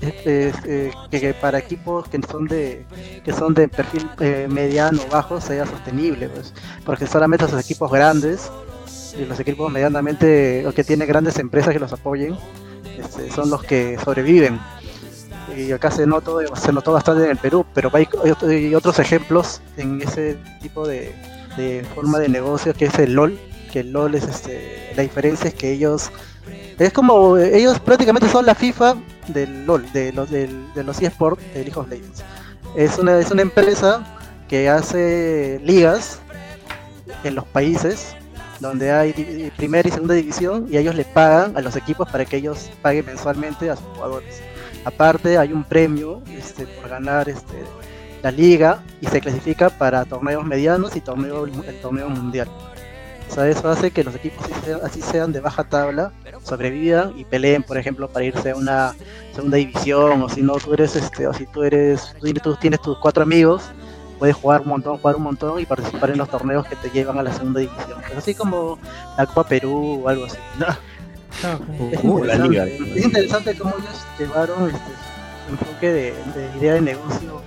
este, 0.00 0.48
este, 0.50 0.92
que, 1.10 1.34
para 1.34 1.58
equipos 1.58 2.08
que 2.08 2.20
son 2.30 2.46
de 2.46 2.84
que 3.24 3.32
son 3.32 3.54
de 3.54 3.66
perfil 3.68 4.08
eh, 4.20 4.46
mediano 4.48 5.00
o 5.08 5.10
bajo 5.10 5.40
sea 5.40 5.66
sostenible, 5.66 6.28
pues, 6.28 6.54
porque 6.84 7.06
solamente 7.06 7.44
esos 7.46 7.60
equipos 7.60 7.90
grandes 7.90 8.50
y 9.18 9.24
los 9.24 9.40
equipos 9.40 9.72
medianamente 9.72 10.64
o 10.66 10.72
que 10.72 10.84
tienen 10.84 11.08
grandes 11.08 11.38
empresas 11.38 11.72
que 11.72 11.80
los 11.80 11.92
apoyen 11.92 12.36
este, 12.98 13.30
son 13.30 13.50
los 13.50 13.62
que 13.62 13.98
sobreviven. 14.04 14.60
Y 15.56 15.72
acá 15.72 15.90
se 15.90 16.06
notó, 16.06 16.40
se 16.56 16.72
notó 16.72 16.92
bastante 16.92 17.24
en 17.24 17.30
el 17.30 17.36
Perú, 17.38 17.64
pero 17.74 17.90
hay, 17.94 18.06
otros 18.74 18.98
ejemplos 18.98 19.60
en 19.76 20.00
ese 20.02 20.36
tipo 20.60 20.86
de, 20.86 21.14
de 21.56 21.84
forma 21.94 22.18
de 22.18 22.28
negocio 22.28 22.74
que 22.74 22.84
es 22.86 22.98
el 22.98 23.14
LOL, 23.14 23.38
que 23.72 23.80
el 23.80 23.92
LOL 23.92 24.14
es 24.14 24.24
este, 24.24 24.92
la 24.94 25.02
diferencia 25.02 25.48
es 25.48 25.54
que 25.54 25.72
ellos 25.72 26.10
es 26.78 26.92
como 26.92 27.36
ellos 27.36 27.80
prácticamente 27.80 28.28
son 28.28 28.46
la 28.46 28.54
FIFA 28.54 28.94
del 29.28 29.66
LOL, 29.66 29.90
de 29.92 30.12
los 30.12 30.30
del- 30.30 30.72
de 30.74 30.84
los 30.84 31.00
eSports 31.02 31.42
de 31.52 31.64
League 31.64 31.74
of 31.78 31.88
Legends. 31.88 32.22
Es 32.76 32.98
una, 32.98 33.18
es 33.18 33.30
una 33.32 33.42
empresa 33.42 34.04
que 34.48 34.68
hace 34.68 35.60
ligas 35.64 36.20
en 37.24 37.34
los 37.34 37.44
países 37.46 38.14
donde 38.60 38.90
hay 38.90 39.52
primera 39.56 39.88
y 39.88 39.92
segunda 39.92 40.14
división 40.14 40.66
y 40.70 40.76
ellos 40.76 40.94
le 40.94 41.04
pagan 41.04 41.56
a 41.56 41.60
los 41.60 41.76
equipos 41.76 42.08
para 42.10 42.24
que 42.24 42.36
ellos 42.36 42.70
paguen 42.82 43.06
mensualmente 43.06 43.70
a 43.70 43.76
sus 43.76 43.86
jugadores. 43.94 44.42
Aparte 44.84 45.38
hay 45.38 45.52
un 45.52 45.64
premio 45.64 46.22
este, 46.36 46.66
por 46.66 46.88
ganar 46.88 47.28
este, 47.28 47.64
la 48.22 48.30
liga 48.30 48.82
y 49.00 49.06
se 49.06 49.20
clasifica 49.20 49.70
para 49.70 50.04
torneos 50.04 50.44
medianos 50.44 50.96
y 50.96 51.00
torneo, 51.00 51.46
el 51.46 51.80
torneo 51.80 52.08
mundial. 52.08 52.48
O 53.30 53.34
sea, 53.34 53.46
eso 53.46 53.68
hace 53.68 53.90
que 53.90 54.02
los 54.02 54.14
equipos 54.14 54.46
así 54.82 55.02
sean, 55.02 55.32
de 55.32 55.40
baja 55.40 55.64
tabla, 55.64 56.12
sobrevivan 56.42 57.18
y 57.18 57.24
peleen, 57.24 57.62
por 57.62 57.76
ejemplo, 57.76 58.08
para 58.08 58.24
irse 58.24 58.50
a 58.50 58.56
una 58.56 58.94
segunda 59.34 59.58
división, 59.58 60.22
o 60.22 60.28
si 60.28 60.40
no 60.42 60.54
tú 60.54 60.72
eres 60.72 60.96
este, 60.96 61.26
o 61.26 61.34
si 61.34 61.46
tú 61.46 61.62
eres, 61.62 62.14
tú 62.42 62.56
tienes 62.56 62.80
tus 62.80 62.98
cuatro 62.98 63.22
amigos, 63.22 63.70
puedes 64.18 64.34
jugar 64.36 64.62
un 64.62 64.68
montón, 64.68 64.98
jugar 64.98 65.16
un 65.16 65.22
montón 65.22 65.60
y 65.60 65.66
participar 65.66 66.10
en 66.10 66.18
los 66.18 66.28
torneos 66.30 66.66
que 66.66 66.76
te 66.76 66.90
llevan 66.90 67.18
a 67.18 67.22
la 67.22 67.32
segunda 67.32 67.60
división. 67.60 68.00
Es 68.10 68.16
así 68.18 68.34
como 68.34 68.78
la 69.16 69.26
Copa 69.26 69.44
Perú 69.48 70.02
o 70.04 70.08
algo 70.08 70.24
así. 70.26 70.36
Es, 71.92 72.00
Uh, 72.02 72.24
la 72.24 72.34
interesante, 72.34 72.48
liga. 72.48 72.96
es 72.96 73.04
interesante 73.04 73.58
cómo 73.58 73.74
ellos 73.78 74.04
llevaron 74.18 74.66
este, 74.70 74.78
su 75.46 75.52
enfoque 75.52 75.86
de, 75.88 76.14
de 76.34 76.58
idea 76.58 76.74
de 76.74 76.80
negocio 76.80 77.42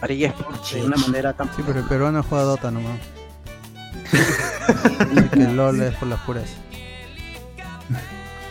para 0.00 0.12
eSports 0.12 0.74
de 0.74 0.84
una 0.84 0.96
manera 0.98 1.32
tan 1.32 1.48
Sí, 1.56 1.62
pero 1.66 1.78
el 1.80 1.86
peruano 1.86 2.22
juega 2.22 2.44
Dota 2.44 2.70
nomás. 2.70 2.98
Que 5.32 5.42
el 5.44 5.56
LOL 5.56 5.80
es 5.82 5.94
por 5.96 6.08
las 6.08 6.20
puras. 6.20 6.44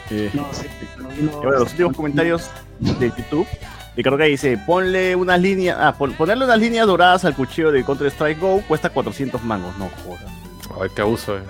Eh, 0.09 0.31
No, 0.33 0.45
sí, 0.51 0.65
vino- 1.17 1.31
Y 1.31 1.35
bueno, 1.35 1.51
los 1.59 1.71
últimos 1.71 1.95
comentarios 1.95 2.49
de 2.79 3.09
YouTube. 3.15 3.47
Ricardo 3.95 4.17
que 4.17 4.25
dice, 4.25 4.57
ponle 4.65 5.15
unas 5.15 5.39
líneas, 5.39 5.77
ah, 5.79 5.93
pon- 5.97 6.13
ponerle 6.13 6.45
unas 6.45 6.59
líneas 6.59 6.85
doradas 6.85 7.23
al 7.25 7.33
cuchillo 7.35 7.71
de 7.71 7.83
Counter 7.83 8.07
Strike 8.07 8.39
Go 8.39 8.61
cuesta 8.67 8.89
400 8.89 9.41
mangos, 9.43 9.77
no 9.77 9.89
jodas. 10.03 10.25
Ay, 10.81 10.89
qué 10.95 11.01
abuso, 11.01 11.37
eh. 11.37 11.41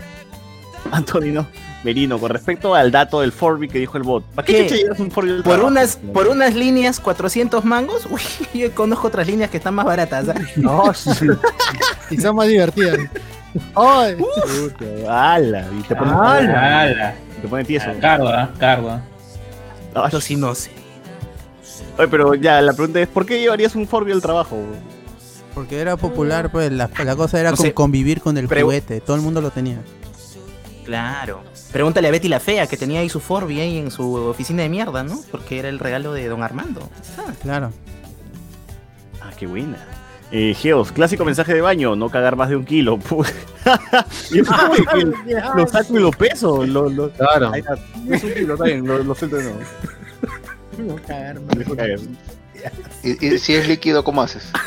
Antonino 0.92 1.48
Merino, 1.84 2.20
con 2.20 2.30
respecto 2.30 2.76
al 2.76 2.92
dato 2.92 3.22
del 3.22 3.32
Forby 3.32 3.68
que 3.68 3.80
dijo 3.80 3.98
el 3.98 4.04
bot. 4.04 4.24
¿Para 4.36 4.46
qué, 4.46 4.68
¿Qué? 4.68 5.02
un 5.02 5.10
Forby 5.12 5.30
del 5.32 5.44
Por 5.44 5.60
unas, 5.62 5.98
por 5.98 6.28
unas 6.28 6.54
líneas, 6.56 7.00
400 7.00 7.64
mangos. 7.66 8.08
Uy, 8.10 8.22
yo 8.60 8.72
conozco 8.74 9.08
otras 9.08 9.26
líneas 9.28 9.50
que 9.50 9.58
están 9.58 9.74
más 9.76 9.86
baratas. 9.86 10.30
¿ah? 10.30 10.36
No, 10.56 10.94
sí. 10.94 11.10
y 12.12 12.18
son 12.18 12.36
más 12.36 12.48
divertidas. 12.48 13.00
¡Ay! 13.76 14.18
¡Hala! 15.08 15.66
Y 15.80 15.82
te 15.84 15.96
pone, 15.96 16.12
¡Hala! 16.12 16.82
¡Hala! 16.82 17.16
te 17.42 17.48
pone 17.48 17.64
tieso. 17.64 17.88
¿ah? 19.96 20.10
Yo 20.12 20.22
sí 20.22 20.36
no 20.36 20.54
sé. 20.56 20.72
Oye, 21.98 22.08
pero 22.10 22.36
ya, 22.36 22.62
la 22.62 22.74
pregunta 22.74 23.00
es, 23.02 23.08
¿por 23.08 23.26
qué 23.26 23.40
llevarías 23.40 23.76
un 23.76 23.88
Forby 23.88 24.12
al 24.12 24.22
trabajo? 24.22 24.58
Porque 25.54 25.80
era 25.80 25.96
popular, 25.96 26.52
pues 26.52 26.72
la, 26.72 26.90
la 27.06 27.16
cosa 27.16 27.40
era 27.40 27.52
No 27.52 27.58
con- 27.58 27.66
sé. 27.66 27.74
convivir 27.74 28.20
con 28.22 28.38
el 28.38 28.48
juguete. 28.48 29.00
Todo 29.00 29.16
el 29.16 29.22
mundo 29.22 29.40
lo 29.42 29.52
tenía. 29.52 29.78
Claro. 30.84 31.42
Pregúntale 31.72 32.08
a 32.10 32.12
Betty 32.12 32.28
la 32.28 32.40
Fea, 32.40 32.68
que 32.68 32.78
tenía 32.78 33.00
ahí 33.00 33.10
su 33.10 33.20
Forby 33.20 33.60
ahí 33.62 33.78
en 33.78 33.90
su 33.92 34.14
oficina 34.16 34.64
de 34.64 34.70
mierda, 34.70 35.04
¿no? 35.04 35.20
Porque 35.32 35.58
era 35.60 35.70
el 35.70 35.80
regalo 35.80 36.14
de 36.14 36.28
don 36.28 36.44
Armando. 36.44 36.90
Ah, 37.18 37.32
Claro. 37.42 37.72
Ah, 39.22 39.32
qué 39.38 39.48
buena. 39.48 39.78
Eh, 40.32 40.54
Geos, 40.54 40.92
clásico 40.92 41.24
mensaje 41.24 41.54
de 41.54 41.62
baño, 41.62 41.96
no 41.96 42.10
cagar 42.10 42.36
más 42.36 42.50
de 42.50 42.56
un 42.58 42.66
kilo. 42.66 43.00
Y 44.32 44.40
es 44.40 44.48
como 44.48 44.74
que 44.74 45.06
lo 45.56 45.68
saco 45.68 45.98
y 45.98 46.02
lo 46.02 46.12
peso. 46.12 46.66
Lo, 46.66 46.90
lo- 46.90 47.10
Claro. 47.12 47.52
Ahí 47.54 47.62
está, 47.62 47.74
es 48.14 48.24
un 48.24 48.34
kilo, 48.34 48.54
está 48.54 48.66
bien, 48.66 48.86
lo, 48.86 48.98
lo 49.04 49.16
suelto 49.16 49.38
de 49.38 49.44
nuevo. 49.44 49.60
No 50.78 50.96
cagar, 50.96 51.40
Me 51.40 51.56
dejo 51.56 51.76
caer. 51.76 52.00
Y, 53.04 53.26
y 53.26 53.40
si 53.40 53.56
es 53.56 53.68
líquido, 53.68 54.04
¿cómo 54.04 54.22
haces? 54.22 54.52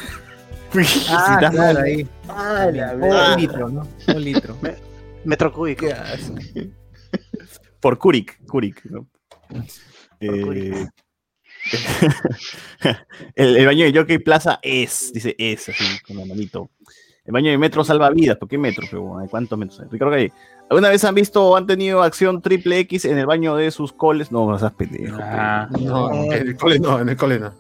Ah, 1.09 1.39
claro, 1.51 1.81
ahí. 1.81 2.07
Ah, 2.29 2.71
la 2.71 2.95
Un 2.95 3.41
litro, 3.41 3.71
¿no? 3.71 3.89
Un 4.07 4.23
litro. 4.23 4.55
Metro 5.25 5.51
cúbico. 5.51 5.87
Por 7.81 7.99
Kurik, 7.99 8.45
Kurik, 8.47 8.85
¿no? 8.85 9.07
Eh, 10.21 10.43
Kurik. 10.43 10.91
el, 13.35 13.57
el 13.57 13.67
baño 13.67 13.85
de 13.85 13.99
Jockey 13.99 14.19
Plaza 14.19 14.59
es, 14.63 15.11
dice 15.13 15.35
es, 15.39 15.71
así, 15.71 15.85
con 16.07 16.19
la 16.19 16.27
manito. 16.27 16.71
El 17.25 17.33
baño 17.33 17.51
de 17.51 17.59
metro 17.59 17.85
salva 17.85 18.11
vidas, 18.11 18.39
¿por 18.39 18.49
qué 18.49 18.57
metro? 18.57 18.87
Pero, 18.91 19.19
¿hay 19.19 19.29
¿Cuántos 19.29 19.59
metros? 19.59 19.81
hay? 19.81 19.89
Ricardo 19.91 20.15
Gay, 20.15 20.33
¿alguna 20.71 20.89
vez 20.91 21.05
han 21.05 21.15
visto 21.15 21.45
o 21.45 21.57
han 21.57 21.67
tenido 21.67 22.03
acción 22.03 22.41
triple 22.43 22.79
X 22.81 23.05
en 23.05 23.19
el 23.19 23.27
baño 23.27 23.57
de 23.57 23.71
sus 23.71 23.93
coles? 23.93 24.31
No, 24.33 24.49
no 24.51 24.59
seas 24.59 24.73
pendejo. 24.73 25.19
Ah. 25.21 25.69
No, 25.81 26.33
en 26.33 26.49
el 26.49 26.57
cole 26.57 26.79
no, 26.79 27.01
en 27.01 27.09
el 27.09 27.17
cole 27.17 27.39
no. 27.39 27.53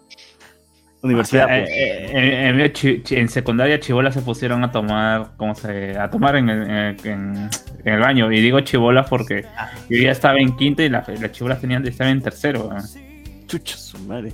Universidad, 1.01 1.47
Eh, 1.48 1.60
pues. 1.62 1.70
eh, 1.70 2.48
en, 2.48 3.28
secundaria 3.28 3.78
chibolas 3.78 4.14
se 4.14 4.20
pusieron 4.20 4.64
a 4.64 4.72
tomar, 4.72 5.30
¿cómo 5.36 5.55
se? 5.55 5.97
A 5.97 6.10
tomar 6.10 6.35
en 6.35 6.48
el, 6.51 6.62
en- 6.68 6.97
en- 7.06 7.51
en 7.85 7.94
el 7.94 8.01
baño. 8.01 8.32
Y 8.32 8.40
digo 8.40 8.59
chibolas 8.62 9.09
porque 9.09 9.44
yo 9.89 9.97
ya 10.02 10.10
estaba 10.10 10.39
en 10.39 10.56
quinto 10.56 10.82
y 10.82 10.89
la- 10.89 11.05
las 11.20 11.30
chibolas 11.32 11.60
tenían 11.60 11.86
estaban 11.86 12.14
en 12.14 12.22
tercero. 12.22 12.68
¿no? 12.74 12.82
Chucha, 13.47 13.76
su 13.76 13.97
madre. 14.01 14.32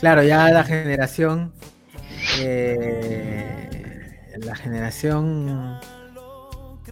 Claro, 0.00 0.24
ya 0.24 0.50
la 0.50 0.64
generación. 0.64 1.52
eh, 2.40 3.68
la 4.38 4.56
generación. 4.56 5.78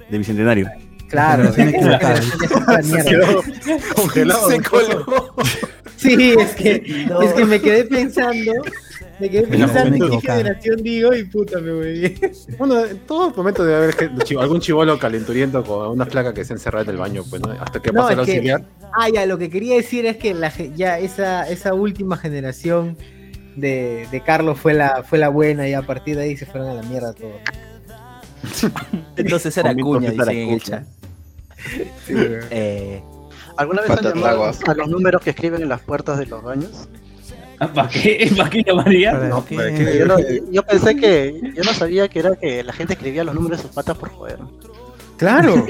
De 0.08 0.18
bicentenario. 0.18 0.68
Claro, 1.14 1.52
mierda. 1.56 3.40
Congelado. 3.94 4.50
Se 4.50 4.60
coló. 4.60 5.34
Sí, 5.96 6.34
es 6.38 6.54
que, 6.56 7.06
es 7.22 7.32
que 7.34 7.44
me 7.44 7.60
quedé 7.60 7.84
pensando. 7.84 8.52
Me 9.20 9.30
quedé 9.30 9.46
pensando 9.46 10.06
en 10.06 10.20
qué 10.20 10.26
generación 10.32 10.76
digo 10.82 11.14
y 11.14 11.22
puta 11.24 11.60
me 11.60 11.72
voy. 11.72 12.34
Bueno, 12.58 12.84
en 12.84 12.98
todo 13.06 13.30
momento 13.30 13.64
debe 13.64 13.76
haber 13.76 13.94
gente- 13.94 14.36
algún 14.40 14.60
chivolo 14.60 14.98
calenturiento 14.98 15.62
con 15.62 15.88
una 15.90 16.04
placa 16.04 16.34
que 16.34 16.44
se 16.44 16.52
encerrada 16.54 16.82
en 16.84 16.90
el 16.90 16.96
baño, 16.96 17.22
pues, 17.30 17.40
¿no? 17.40 17.52
Hasta 17.52 17.80
que 17.80 17.92
No, 17.92 18.00
pasa 18.00 18.14
el 18.14 18.24
que- 18.24 18.32
auxiliar. 18.32 18.64
Ah, 18.92 19.08
ya, 19.08 19.24
lo 19.24 19.38
que 19.38 19.48
quería 19.50 19.76
decir 19.76 20.04
es 20.06 20.16
que 20.16 20.34
la, 20.34 20.52
ya 20.74 20.98
esa, 20.98 21.48
esa 21.48 21.74
última 21.74 22.16
generación 22.16 22.96
de, 23.54 24.08
de 24.10 24.20
Carlos 24.20 24.58
fue 24.58 24.74
la, 24.74 25.04
fue 25.04 25.18
la 25.18 25.28
buena 25.28 25.68
y 25.68 25.74
a 25.74 25.82
partir 25.82 26.16
de 26.16 26.24
ahí 26.24 26.36
se 26.36 26.44
fueron 26.44 26.70
a 26.70 26.74
la 26.74 26.82
mierda 26.82 27.12
todos. 27.12 27.34
Entonces 29.16 29.56
era 29.56 29.74
cuña, 29.74 30.10
dicen 30.10 30.28
en 30.28 30.50
el. 30.50 30.62
Eh, 32.08 33.02
¿Alguna 33.56 33.82
vez 33.82 33.90
han 33.92 34.02
llamado 34.02 34.44
¿ah? 34.44 34.52
a 34.66 34.74
los 34.74 34.88
números 34.88 35.22
que 35.22 35.30
escriben 35.30 35.62
en 35.62 35.68
las 35.68 35.80
puertas 35.80 36.18
de 36.18 36.26
los 36.26 36.42
baños? 36.42 36.88
¿Para 37.58 37.88
qué? 37.88 38.30
¿Para 38.36 38.50
qué 38.50 38.62
llamaría? 38.64 39.12
¿Para 39.12 39.44
qué? 39.44 39.56
¿para 39.56 39.74
qué? 39.74 39.98
Yo, 39.98 40.06
no- 40.06 40.18
yo 40.50 40.62
pensé 40.64 40.96
que, 40.96 41.52
yo 41.54 41.62
no 41.62 41.72
sabía 41.72 42.08
que 42.08 42.18
era 42.18 42.34
que 42.36 42.64
la 42.64 42.72
gente 42.72 42.94
escribía 42.94 43.22
los 43.24 43.34
números 43.34 43.58
de 43.58 43.62
sus 43.62 43.72
patas 43.74 43.96
por 43.96 44.10
joder. 44.10 44.38
Claro. 45.16 45.64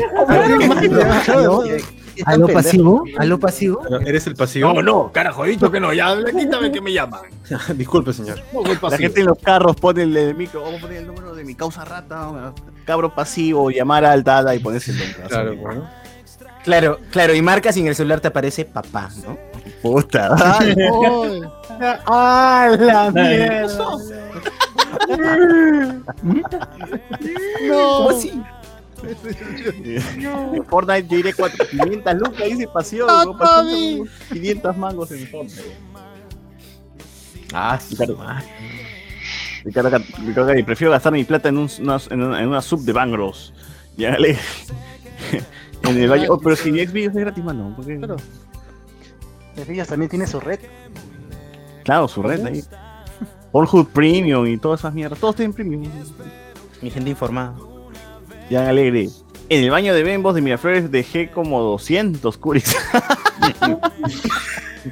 ¿A 2.24 2.36
lo 2.36 2.48
pasivo? 2.48 3.04
¿A 3.18 3.24
lo 3.24 3.38
pasivo? 3.38 3.82
¿Eres 4.04 4.26
el 4.26 4.34
pasivo? 4.34 4.72
No, 4.72 4.82
no, 4.82 5.12
carajo, 5.12 5.44
he 5.44 5.50
dicho 5.50 5.70
que 5.70 5.80
no, 5.80 5.92
ya, 5.92 6.16
quítame 6.24 6.70
que 6.70 6.80
me 6.80 6.92
llaman. 6.92 7.22
Disculpe, 7.76 8.12
señor. 8.12 8.40
La 8.82 8.96
gente 8.98 9.20
en 9.20 9.26
los 9.26 9.38
carros 9.38 9.76
pone 9.76 10.02
el, 10.02 10.16
el 10.16 10.34
micro, 10.34 10.62
vamos 10.62 10.78
a 10.78 10.82
poner 10.82 10.98
el 10.98 11.06
número 11.06 11.34
de 11.34 11.44
mi 11.44 11.54
causa 11.54 11.84
rata, 11.84 12.52
cabro 12.84 13.14
pasivo, 13.14 13.70
llamar 13.70 14.04
a 14.04 14.12
altada 14.12 14.54
y 14.54 14.58
ponerse 14.58 14.92
el 14.92 14.98
nombre. 14.98 15.22
Claro, 15.28 15.56
bueno. 15.56 15.88
claro, 16.64 16.98
claro, 17.10 17.34
y 17.34 17.42
marcas 17.42 17.76
y 17.76 17.80
en 17.80 17.88
el 17.88 17.94
celular 17.94 18.20
te 18.20 18.28
aparece 18.28 18.64
papá, 18.64 19.10
¿no? 19.24 19.36
Puta. 19.82 20.34
Ay, 20.38 21.42
¡Ah, 22.06 22.76
la 22.78 23.10
mierda! 23.10 23.68
no. 27.68 27.96
¿Cómo 27.96 28.10
así? 28.10 28.42
Fortnite 30.68 31.08
yo 31.08 31.18
iré 31.18 31.32
4, 31.32 31.66
500 31.70 32.14
lucas, 32.14 32.44
dice 32.44 32.68
pasión, 32.68 33.08
Ah, 33.10 33.24
Tommy. 33.24 34.02
500 34.32 34.76
mangos 34.76 35.10
en 35.12 35.26
Fortnite. 35.28 35.76
Ah, 37.52 37.78
Ricardo, 37.90 38.18
Ricardo, 39.64 39.98
Ricardo, 40.26 40.46
Gay, 40.52 40.62
prefiero 40.62 40.90
gastar 40.90 41.12
mi 41.12 41.24
plata 41.24 41.48
en, 41.48 41.58
un, 41.58 41.70
una, 41.80 41.98
en, 42.10 42.22
una, 42.22 42.40
en 42.40 42.48
una 42.48 42.60
sub 42.60 42.80
de 42.80 42.92
Bangros. 42.92 43.54
Ya 43.96 44.18
le. 44.18 44.32
en 45.82 45.98
el 45.98 46.10
valle. 46.10 46.26
Oh, 46.28 46.38
pero 46.38 46.56
si 46.56 46.70
Xvideos 46.70 47.14
es 47.14 47.20
gratis, 47.20 47.44
mano. 47.44 47.72
¿por 47.76 47.86
qué? 47.86 47.96
Claro. 47.96 48.16
Ellas 49.68 49.88
también 49.88 50.10
tiene 50.10 50.26
su 50.26 50.40
red. 50.40 50.58
Claro, 51.84 52.08
su 52.08 52.22
red 52.22 52.44
ahí. 52.44 52.64
Pornhub 53.52 53.88
Premium 53.90 54.46
y 54.46 54.58
todas 54.58 54.80
esas 54.80 54.92
mierdas. 54.92 55.18
Todos 55.20 55.36
tienen 55.36 55.52
Premium. 55.52 55.84
Mi 56.82 56.90
gente 56.90 57.10
informada. 57.10 57.54
Ya 58.50 58.68
alegre. 58.68 59.08
En 59.48 59.64
el 59.64 59.70
baño 59.70 59.94
de 59.94 60.02
Bembos 60.02 60.34
de 60.34 60.40
Miraflores 60.40 60.90
dejé 60.90 61.30
como 61.30 61.60
200 61.60 62.36
curis. 62.38 62.76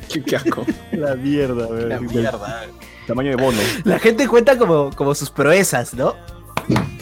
Qué, 0.08 0.22
qué 0.22 0.36
asco. 0.36 0.64
La 0.92 1.14
mierda. 1.16 1.68
La 1.68 2.00
mierda. 2.00 2.64
Tamaño 3.06 3.30
de 3.30 3.36
bono. 3.36 3.58
La 3.84 3.98
gente 3.98 4.26
cuenta 4.26 4.56
como, 4.56 4.90
como 4.90 5.14
sus 5.14 5.28
proezas, 5.30 5.92
¿no? 5.92 6.14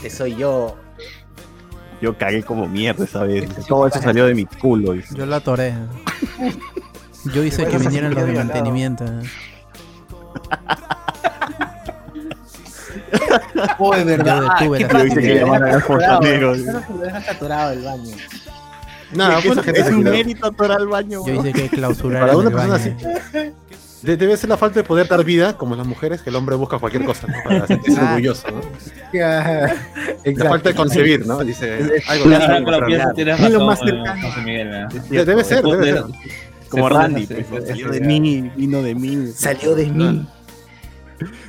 Que 0.02 0.10
soy 0.10 0.35
yo. 0.35 0.77
Yo 2.01 2.16
cagué 2.18 2.43
como 2.43 2.66
mierda 2.66 3.05
esa 3.05 3.22
vez. 3.22 3.48
Todo 3.68 3.86
eso 3.86 4.01
salió 4.02 4.27
de 4.27 4.35
mi 4.35 4.44
culo. 4.47 4.94
dice. 4.94 5.14
Yo 5.14 5.27
la 5.27 5.36
atoré. 5.36 5.74
Yo 7.35 7.44
hice 7.44 7.66
que 7.66 7.77
vinieran 7.77 8.14
los 8.14 8.27
de 8.27 8.32
mantenimiento. 8.32 9.05
Oh, 13.78 13.94
es 13.94 14.05
verdad. 14.05 14.43
Yo 14.61 14.73
detuve 14.73 14.78
¿Qué 14.78 14.85
la 14.85 14.90
pasa? 14.90 15.05
Que 15.07 15.20
Te 15.20 15.35
lo 15.35 15.40
llamaran 15.40 15.62
dejas 15.62 15.74
al 15.74 15.82
fontanero. 15.82 16.51
atorado. 16.52 16.62
Claro 16.65 16.86
que 16.86 16.93
lo 16.94 16.98
dejas 17.01 17.28
atorado 17.28 17.73
el 17.73 17.82
baño. 17.82 18.16
Nada, 19.12 19.39
pues 19.44 19.69
es, 19.77 19.86
un 19.89 20.02
mérito 20.05 20.47
atorar 20.47 20.78
al 20.78 20.86
baño. 20.89 21.27
Yo 21.27 21.35
hice 21.35 21.52
que 21.52 21.69
clausurar 21.69 22.20
Para 22.23 22.36
una 22.36 22.48
el 22.48 22.55
persona 22.55 22.74
así. 22.77 22.94
de- 24.02 24.16
debe 24.16 24.36
ser 24.36 24.48
la 24.51 24.57
falta 24.57 24.78
de 24.81 24.85
poder 24.85 25.09
dar 25.09 25.24
vida, 25.24 25.57
como 25.59 25.74
las 25.77 25.86
mujeres, 25.86 26.23
que 26.23 26.31
el 26.31 26.36
hombre 26.36 26.55
busca 26.57 26.78
cualquier 26.78 27.05
cosa, 27.05 27.27
¿no? 27.27 27.35
Para 27.44 27.66
sentirse 27.66 28.01
Ah. 28.01 28.11
orgulloso, 28.11 28.48
¿no? 28.51 28.61
Ya, 29.12 29.74
La 30.24 30.48
falta 30.48 30.69
de 30.70 30.74
concebir, 30.77 31.27
¿no? 31.27 31.43
Dice, 31.44 31.74
algo 32.07 32.24
que 32.24 32.31
que 32.86 32.97
lo 32.98 33.12
tienes 33.15 33.59
más 33.61 33.81
eh, 33.82 33.85
cercano. 33.86 34.28
José 34.28 34.40
Miguel. 34.43 34.74
¿eh? 34.74 34.86
De- 35.11 35.24
Debe 35.24 35.44
ser, 35.44 35.62
debe 35.65 35.85
ser. 35.93 36.05
Como 36.69 36.86
Se 36.89 36.94
Randy. 36.94 37.27
pues, 37.27 37.66
salió 37.66 37.93
se- 37.93 37.98
de 37.98 38.07
mí, 38.07 38.51
vino 38.57 38.81
de 38.81 38.94
mí. 38.94 39.27
Salió 39.35 39.74
de 39.74 39.86
mí. 39.86 40.27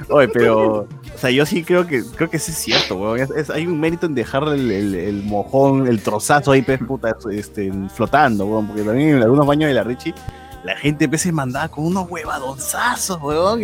Oye, 0.10 0.28
pero. 0.30 0.88
O 1.22 1.26
sea, 1.26 1.30
yo 1.30 1.46
sí 1.46 1.64
creo 1.64 1.86
que 1.86 2.04
creo 2.16 2.32
que 2.32 2.40
sí 2.40 2.50
es 2.52 2.58
cierto, 2.58 2.96
weón. 2.96 3.20
Es- 3.20 3.30
es- 3.30 3.50
hay 3.52 3.68
un 3.68 3.80
mérito 3.80 4.08
en 4.08 4.16
dejar 4.16 4.42
el, 4.48 4.72
el- 4.72 4.96
el 4.96 5.22
mojón, 5.22 5.86
el 5.88 6.02
trozazo 6.02 6.52
ahí, 6.52 6.64
pues, 6.64 6.80
puta, 6.80 7.16
este, 7.32 7.72
flotando, 7.94 8.48
weón. 8.48 8.66
Porque 8.66 8.82
también 8.82 9.18
en 9.18 9.22
algunos 9.22 9.46
baños 9.46 9.68
de 9.68 9.76
la 9.76 9.84
Richie, 9.84 10.16
la 10.64 10.76
gente 10.78 11.08
pues, 11.08 11.22
se 11.22 11.32
mandaba 11.32 11.68
con 11.70 11.86
unos 11.86 12.10
huevadonzazos, 12.10 13.22
weón. 13.22 13.62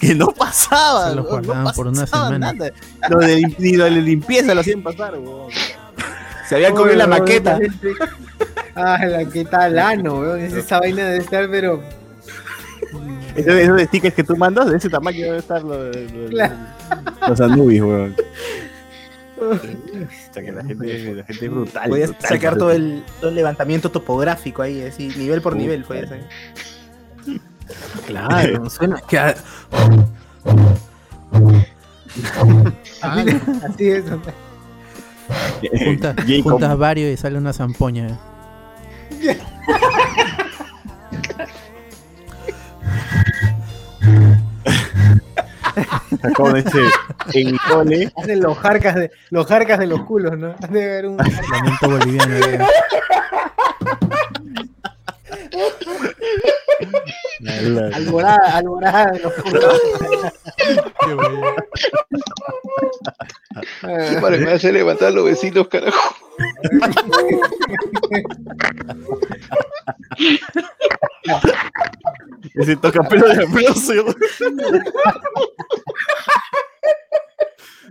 que 0.00 0.14
no 0.14 0.28
pasaba, 0.28 1.10
Se 1.10 1.16
los 1.16 1.26
weón, 1.26 1.42
no 1.42 1.46
guardaban 1.48 1.74
por 1.74 1.86
una 1.88 2.00
pasaba 2.00 2.26
semana. 2.28 2.52
nada. 2.54 2.70
Lo 3.10 3.18
de, 3.18 3.54
ni 3.58 3.76
lo 3.76 3.84
de 3.84 3.90
limpieza 3.90 4.54
lo 4.54 4.62
hacían 4.62 4.82
pasar, 4.82 5.18
weón. 5.18 5.50
Se 6.48 6.54
habían 6.54 6.74
comido 6.74 6.96
la 6.96 7.06
maqueta. 7.06 7.58
Ah, 8.80 9.04
la 9.04 9.24
que 9.24 9.44
tal 9.44 9.76
ano, 9.78 10.20
weón. 10.20 10.40
Es 10.40 10.52
esa 10.52 10.78
vaina 10.78 11.04
de 11.08 11.18
estar, 11.18 11.50
pero. 11.50 11.82
Esos, 13.38 13.54
esos 13.54 13.82
stickers 13.82 14.14
que 14.14 14.24
tú 14.24 14.36
mandas, 14.36 14.70
de 14.70 14.76
ese 14.76 14.88
tamaño 14.90 15.24
debe 15.26 15.38
estar 15.38 15.62
lo, 15.62 15.84
de- 15.84 16.08
lo 16.10 16.20
de- 16.24 16.28
Claro. 16.28 16.54
los 17.28 17.40
Anubis, 17.40 17.80
weón. 17.80 18.16
O 19.40 19.54
sea, 20.32 20.42
que 20.42 20.50
la 20.52 20.64
gente, 20.64 21.14
la 21.14 21.22
gente 21.24 21.44
es 21.46 21.50
brutal. 21.50 21.88
Podías 21.88 22.08
brutal, 22.10 22.28
sacar 22.28 22.54
brutal. 22.54 22.58
todo 22.58 22.72
el, 22.72 23.02
todo 23.20 23.30
el 23.30 23.36
levantamiento 23.36 23.90
topográfico 23.90 24.62
ahí, 24.62 24.82
así, 24.82 25.08
nivel 25.16 25.40
por 25.40 25.54
nivel 25.56 25.84
fue 25.84 26.00
eso. 26.00 26.14
Claro, 28.06 28.68
suena. 28.70 29.00
que 29.08 29.18
a- 29.18 29.34
Así, 33.02 33.40
así 33.64 33.88
es. 33.90 34.04
Junta- 35.84 36.14
Jacob- 36.16 36.42
juntas 36.42 36.78
varios 36.78 37.10
y 37.12 37.16
sale 37.16 37.38
una 37.38 37.52
zampoña. 37.52 38.18
Como 46.34 46.54
dice, 46.54 46.80
en 47.34 47.52
mi 47.52 47.58
cole, 47.58 48.10
Hacen 48.16 48.40
los 48.40 48.58
jarcas 48.58 48.94
de 48.94 49.10
los 49.30 49.46
jarcas 49.46 49.78
de 49.78 49.86
los 49.86 50.02
culos, 50.02 50.38
¿no? 50.38 50.54
Debe 50.70 50.90
haber 50.90 51.06
un. 51.06 51.16
Lamento 51.16 51.90
boliviano. 51.90 52.66
Alborada, 57.94 58.56
alborada 58.56 59.12
de 59.12 59.20
los. 59.20 59.32
Qué 63.80 64.20
madre 64.20 64.38
me 64.38 64.52
hace 64.52 64.72
levantar 64.72 65.08
a 65.08 65.10
los 65.10 65.24
vecinos, 65.24 65.68
carajo. 65.68 66.14
ese 72.54 72.76
toca 72.76 73.02
pelo 73.08 73.28
de 73.28 73.44
aplauso. 73.44 73.92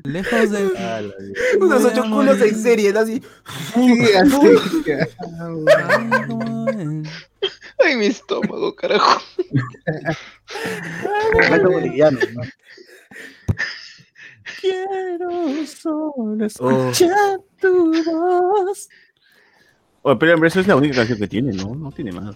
Lejos 0.03 0.51
de. 0.51 0.65
Unos 1.59 1.83
ocho 1.85 2.03
culos 2.03 2.41
en 2.41 2.55
serie, 2.55 2.89
así. 2.97 3.21
Sí, 3.73 4.13
así. 4.15 4.47
Ay, 7.79 7.95
mi 7.95 8.07
estómago, 8.07 8.75
carajo. 8.75 9.21
Momento 11.33 11.71
boliviano, 11.71 12.19
¿no? 12.33 12.41
Quiero 14.61 15.65
solo 15.67 16.47
Oh. 16.59 16.89
escuchar 16.89 17.39
tu 17.61 17.91
voz. 18.03 18.89
Oye, 20.01 20.17
pero 20.19 20.33
hombre, 20.33 20.47
esa 20.47 20.61
es 20.61 20.67
la 20.67 20.75
única 20.75 20.95
canción 20.95 21.19
que 21.19 21.27
tiene, 21.27 21.53
¿no? 21.53 21.75
No 21.75 21.91
tiene 21.91 22.11
más. 22.11 22.35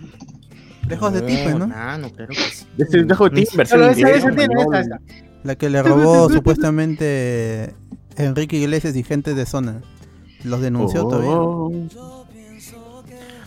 Lejos 0.88 1.13
de 1.13 1.21
ti, 1.21 1.39
pues, 1.43 1.55
¿no? 1.55 1.67
No, 1.67 1.97
no, 1.97 2.09
claro 2.11 2.29
que 2.29 2.35
sí. 2.35 2.65
Dejo 2.75 3.29
de 3.29 3.45
ti, 3.45 3.55
versión 3.55 3.79
Solo 3.79 3.91
esa, 3.91 4.09
esa 4.09 4.31
tiene, 4.31 4.53
esa, 4.61 4.79
esa. 4.81 4.99
La 5.43 5.55
que 5.55 5.69
le 5.69 5.81
robó 5.81 6.30
supuestamente 6.30 7.73
Enrique 8.15 8.57
Iglesias 8.57 8.95
y 8.95 9.03
gente 9.03 9.34
de 9.34 9.45
zona. 9.45 9.81
Los 10.43 10.61
denunció 10.61 11.03
todavía. 11.07 11.30
Oh. 11.31 11.72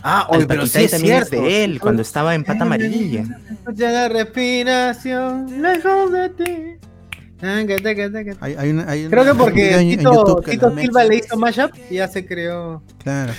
Ah, 0.07 0.27
Oye, 0.29 0.37
oye, 0.39 0.47
pero 0.47 0.67
sí 0.67 0.83
es 0.83 0.91
cierto. 0.91 1.41
de 1.41 1.63
él, 1.63 1.79
cuando 1.79 2.01
estaba 2.03 2.35
en 2.35 2.43
pata 2.43 2.63
amarilla. 2.63 3.25
Escucha 3.49 3.91
la 3.91 4.07
respiración 4.09 5.61
lejos 5.61 6.11
de 6.11 6.29
ti. 6.29 6.77
Hay, 8.39 8.55
hay 8.55 8.69
una- 8.69 8.89
hay 8.89 9.07
Creo 9.07 9.23
una- 9.23 9.31
que 9.31 9.37
porque 9.37 9.75
un 9.75 9.79
en- 9.81 9.97
Tito, 9.97 10.35
que 10.37 10.51
Silva 10.81 11.03
le 11.05 11.15
hizo 11.17 11.37
mashup 11.37 11.71
y 11.89 11.95
ya 11.95 12.07
se 12.07 12.25
creó. 12.25 12.81
Claro. 13.03 13.33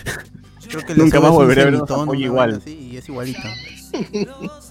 Creo 0.69 0.83
que 0.85 0.95
Nunca 0.97 1.19
le 1.19 1.23
más 1.23 1.31
un 1.31 1.37
volveré 1.37 1.63
a 1.63 1.65
ver 1.67 1.75
una 1.77 2.15
igual. 2.17 2.55
así, 2.57 2.89
y 2.93 2.97
es 2.97 3.09
igualito. 3.09 3.39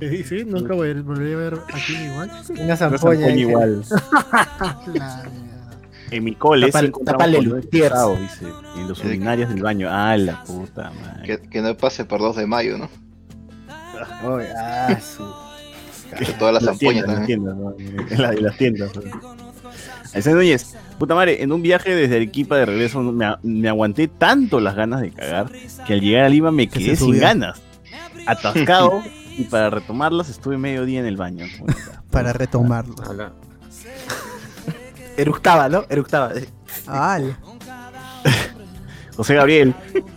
Sí, 0.00 0.24
sí, 0.24 0.44
nunca 0.44 0.74
voy 0.74 0.90
a 0.90 0.94
volver 1.02 1.32
a 1.34 1.36
ver 1.38 1.58
aquí 1.72 1.94
igual. 1.94 2.30
Una 2.60 2.98
pone 2.98 3.26
dice. 3.28 3.38
igual. 3.40 3.82
La- 4.94 5.22
En 6.10 6.24
mi 6.24 6.34
cole 6.34 6.66
Tapa- 6.66 6.80
se 6.80 6.86
encontraba 6.86 7.18
tápale 7.18 7.36
con 7.38 7.44
el 7.44 7.50
nueve 7.50 7.66
pierce. 7.68 7.90
pesados, 7.90 8.20
dice. 8.20 8.46
En 8.76 8.88
los 8.88 9.02
urinarios 9.04 9.48
del 9.48 9.62
baño. 9.62 9.88
Ah, 9.90 10.16
la 10.18 10.44
puta 10.44 10.90
madre. 11.00 11.22
Que, 11.40 11.48
que 11.48 11.62
no 11.62 11.74
pase 11.76 12.04
por 12.04 12.20
2 12.20 12.36
de 12.36 12.46
mayo, 12.46 12.76
¿no? 12.76 12.90
Oye, 14.28 14.48
ah, 14.56 14.98
su. 15.00 15.24
Que 16.18 16.26
todas 16.34 16.52
las 16.54 16.62
Las 16.64 16.72
ampollas 16.74 17.04
tiendas, 17.04 17.06
las 17.06 17.16
también. 17.16 17.26
tiendas, 17.26 17.56
¿no? 17.56 17.74
En 18.10 18.22
la 18.22 18.32
las 18.34 18.56
tiendas. 18.58 18.90
¿no? 18.94 20.34
Núñez, 20.34 20.76
puta 20.98 21.14
madre, 21.14 21.42
en 21.42 21.50
un 21.52 21.62
viaje 21.62 21.94
desde 21.94 22.16
Arequipa 22.16 22.56
de 22.58 22.66
regreso 22.66 23.00
me, 23.00 23.34
me 23.42 23.68
aguanté 23.70 24.08
tanto 24.08 24.60
las 24.60 24.74
ganas 24.76 25.00
de 25.00 25.10
cagar 25.12 25.50
que 25.86 25.94
al 25.94 26.00
llegar 26.02 26.24
a 26.24 26.28
Lima 26.28 26.50
me 26.50 26.68
Que 26.68 26.80
quedé 26.80 26.96
sin 26.96 27.18
ganas, 27.18 27.62
atascado 28.26 29.02
y 29.38 29.44
para 29.44 29.70
retomarlas 29.70 30.28
estuve 30.28 30.58
medio 30.58 30.84
día 30.84 31.00
en 31.00 31.06
el 31.06 31.16
baño. 31.16 31.46
Para 32.10 32.32
retomarlo. 32.32 32.94
Eructaba, 35.16 35.68
¿no? 35.68 35.84
Eructaba. 35.88 36.32
Al. 36.86 37.36
José 39.16 39.34
Gabriel 39.34 39.74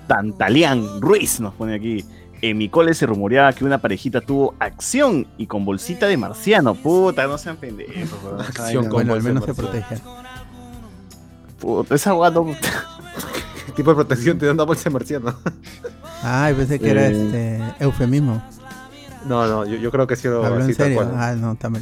Tantalián 0.07 1.01
Ruiz 1.01 1.39
nos 1.39 1.53
pone 1.53 1.75
aquí. 1.75 2.03
En 2.41 2.57
mi 2.57 2.69
cole 2.69 2.93
se 2.93 3.05
rumoreaba 3.05 3.53
que 3.53 3.65
una 3.65 3.77
parejita 3.79 4.21
tuvo 4.21 4.55
acción 4.59 5.25
y 5.37 5.47
con 5.47 5.65
bolsita 5.65 6.05
de 6.07 6.17
marciano. 6.17 6.75
Puta, 6.75 7.25
no 7.27 7.37
sean 7.37 7.57
pendejos. 7.57 8.19
Acción 8.39 8.67
Ay, 8.67 8.75
con 8.75 8.85
no. 8.89 8.91
Bueno, 8.93 9.13
al 9.13 9.23
menos 9.23 9.45
se 9.45 9.53
protege. 9.53 9.97
Puta, 11.59 11.95
esa 11.95 12.11
no- 12.11 12.45
¿Qué 13.65 13.71
tipo 13.71 13.89
de 13.91 13.95
protección 13.95 14.37
te 14.37 14.45
dan 14.45 14.55
una 14.55 14.63
bolsa 14.65 14.83
de 14.85 14.89
marciano? 14.91 15.33
Ah, 16.23 16.51
pensé 16.55 16.79
que 16.79 16.91
era 16.91 17.07
Eh. 17.07 17.11
este 17.11 17.83
eufemismo. 17.83 18.43
No, 19.25 19.47
no, 19.47 19.65
yo, 19.65 19.75
yo 19.77 19.91
creo 19.91 20.05
que 20.07 20.15
sí 20.15 20.27
lo 20.27 20.45
Habló 20.45 20.61
así 20.63 20.71
en 20.71 20.77
tal 20.77 20.87
serio. 20.87 21.03
cual. 21.03 21.11
Ah, 21.17 21.33
no, 21.35 21.53
está 21.53 21.69
mal. 21.69 21.81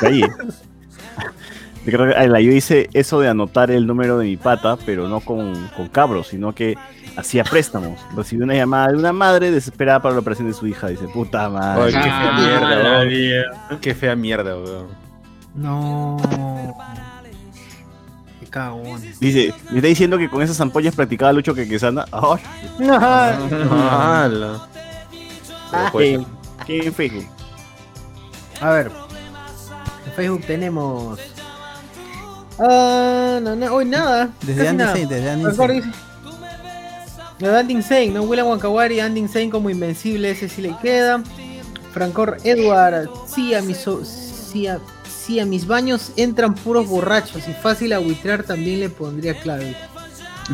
Que 0.00 0.06
ahí. 0.06 0.20
Yo 0.20 1.92
creo 1.92 2.08
que, 2.08 2.14
ay, 2.16 2.28
la- 2.28 2.40
yo 2.40 2.50
hice 2.52 2.88
eso 2.92 3.20
de 3.20 3.28
anotar 3.28 3.70
el 3.70 3.86
número 3.86 4.18
de 4.18 4.24
mi 4.26 4.36
pata, 4.36 4.76
pero 4.84 5.06
no 5.08 5.20
con, 5.20 5.68
con 5.76 5.88
cabros, 5.88 6.28
sino 6.28 6.52
que 6.52 6.76
hacía 7.16 7.44
préstamos. 7.44 8.00
Recibí 8.16 8.42
una 8.42 8.54
llamada 8.54 8.88
de 8.88 8.96
una 8.96 9.12
madre 9.12 9.50
desesperada 9.52 10.00
para 10.02 10.14
la 10.14 10.20
operación 10.20 10.48
de 10.48 10.54
su 10.54 10.66
hija. 10.66 10.88
Dice, 10.88 11.06
puta 11.08 11.48
madre. 11.48 11.84
Ay, 11.84 11.92
qué 11.92 12.00
fea 12.02 12.28
Ah, 12.32 12.40
mierda, 12.40 12.76
la 12.76 12.98
weón. 12.98 13.80
Qué 13.80 13.94
fea 13.94 14.16
mierda, 14.16 14.56
weón. 14.56 14.86
No. 15.54 16.16
Qué 18.40 18.46
cagón. 18.48 19.00
Dice, 19.20 19.54
me 19.70 19.76
está 19.76 19.88
diciendo 19.88 20.18
que 20.18 20.28
con 20.28 20.42
esas 20.42 20.60
ampollas 20.60 20.94
practicaba 20.94 21.32
Lucho 21.32 21.54
Quequesana. 21.54 22.04
Ay, 22.10 22.40
Ala. 22.90 24.68
Pero 24.72 24.74
puede 24.74 24.74
¿Quién? 24.74 24.75
Ser. 25.70 26.20
¿Quién 26.64 26.86
en 26.86 26.94
Facebook? 26.94 27.26
A 28.60 28.70
ver. 28.70 28.90
En 30.06 30.12
Facebook 30.12 30.44
tenemos. 30.46 31.18
Ah, 32.58 33.38
no, 33.42 33.54
no, 33.54 33.74
hoy 33.74 33.84
nada. 33.84 34.30
Desde 34.42 34.68
Andy. 34.68 34.84
Saint, 34.84 35.10
desde 35.10 35.30
Andy 35.30 35.82
Lo 37.38 37.50
de 37.50 37.58
Andy 37.58 37.74
Insane, 37.74 38.08
¿no? 38.08 38.22
William 38.22 38.46
Wankawari, 38.48 39.00
Andy 39.00 39.20
Insane 39.20 39.50
como 39.50 39.68
invencible, 39.68 40.30
ese 40.30 40.48
sí 40.48 40.62
le 40.62 40.76
queda. 40.78 41.22
Francor 41.92 42.38
Edward, 42.44 43.08
sí 43.26 43.54
a 43.54 43.62
mis, 43.62 43.86
sí 44.04 44.66
a, 44.66 44.80
sí 45.08 45.40
a 45.40 45.46
mis 45.46 45.66
baños 45.66 46.12
entran 46.16 46.54
puros 46.54 46.86
borrachos 46.86 47.48
y 47.48 47.52
fácil 47.54 47.92
agüitrar 47.92 48.42
también 48.42 48.80
le 48.80 48.90
pondría 48.90 49.38
clave. 49.38 49.76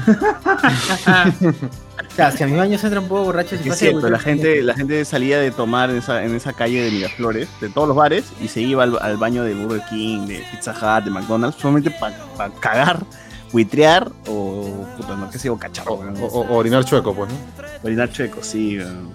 o 2.12 2.14
sea, 2.14 2.30
si 2.30 2.43
a 2.43 2.47
mis 2.47 2.56
baños 2.59 2.84
entran 2.84 3.06
puros 3.09 3.24
borrachos 3.26 3.59
y 3.64 3.68
Es 3.70 3.78
cierto, 3.78 4.09
la 4.10 4.18
gente, 4.18 4.62
la 4.62 4.74
gente 4.74 5.05
salía 5.05 5.39
de 5.40 5.51
tomar 5.51 5.90
en 5.90 5.97
esa, 5.97 6.22
en 6.24 6.34
esa 6.34 6.52
calle 6.52 6.82
de 6.82 6.90
Miraflores, 6.90 7.48
de 7.60 7.68
todos 7.70 7.89
los 7.89 7.97
bares, 7.97 8.24
y 8.40 8.48
se 8.48 8.60
iba 8.60 8.82
al, 8.82 8.98
al 9.01 9.16
baño 9.16 9.43
de 9.44 9.55
Burger 9.55 9.82
King, 9.89 10.26
de 10.26 10.44
Pizza 10.51 10.72
Hut, 10.72 11.05
de 11.05 11.10
McDonald's, 11.10 11.59
solamente 11.60 11.90
para 11.90 12.14
cagar, 12.60 13.02
buitrear 13.51 14.10
o, 14.26 14.86
puta, 14.97 15.16
no, 15.16 15.30
qué 15.30 15.39
sé 15.39 15.47
yo, 15.48 15.56
cacharro. 15.56 15.94
O, 15.94 16.26
o- 16.26 16.47
o 16.48 16.56
orinar 16.56 16.84
chueco, 16.84 17.14
pues, 17.14 17.30
¿no? 17.30 17.36
Orinar 17.82 18.10
chueco, 18.12 18.43
sí. 18.43 18.78
weón. 18.78 19.14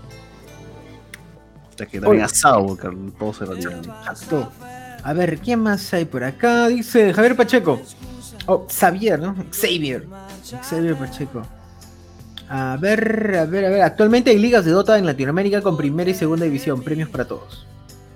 Hasta 1.70 1.86
que 1.86 2.00
también 2.00 2.24
Oye. 2.24 2.24
asado, 2.24 2.66
porque 2.66 2.90
todo 3.20 3.34
se. 3.34 3.44
Exacto. 3.46 4.52
A 5.04 5.14
ver, 5.14 5.38
¿quién 5.38 5.60
más 5.62 5.94
hay 5.94 6.06
por 6.06 6.24
acá? 6.24 6.68
Dice 6.68 7.14
Javier 7.14 7.36
Pacheco. 7.36 7.80
Oh, 8.48 8.66
Xavier, 8.68 9.20
¿no? 9.20 9.36
Xavier. 9.52 10.08
Xavier 10.68 10.96
Pacheco. 10.96 11.44
A 12.50 12.78
ver, 12.80 13.36
a 13.38 13.46
ver, 13.46 13.66
a 13.66 13.70
ver. 13.70 13.82
Actualmente 13.82 14.32
hay 14.32 14.40
ligas 14.40 14.64
de 14.66 14.72
Dota 14.72 14.98
en 14.98 15.06
Latinoamérica 15.06 15.62
con 15.62 15.76
primera 15.76 16.10
y 16.10 16.14
segunda 16.14 16.46
división. 16.46 16.82
Premios 16.82 17.10
para 17.10 17.26
todos. 17.26 17.66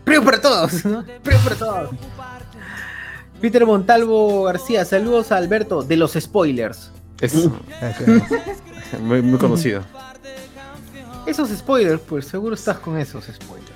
Premios 0.06 0.26
para 0.26 0.42
todos, 0.42 0.86
¿no? 0.86 1.04
Premios 1.24 1.44
para 1.44 1.56
todos. 1.56 1.90
Peter 3.42 3.66
Montalvo 3.66 4.44
García, 4.44 4.86
saludos 4.86 5.32
a 5.32 5.38
Alberto 5.38 5.82
de 5.82 5.98
los 5.98 6.14
spoilers. 6.14 6.92
Es 7.20 7.34
muy, 9.02 9.22
muy 9.22 9.40
conocido. 9.40 9.84
Esos 11.26 11.50
spoilers, 11.50 12.02
pues 12.02 12.26
seguro 12.26 12.56
estás 12.56 12.78
con 12.78 12.98
esos 12.98 13.26
spoilers. 13.26 13.72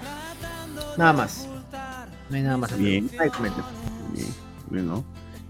Nada 0.98 1.14
más. 1.14 1.48
No 2.30 2.36
hay 2.36 2.44
nada 2.44 2.58
más. 2.58 2.78
Bien. 2.78 3.10
Bien, 3.10 4.28
Bueno, 4.70 5.04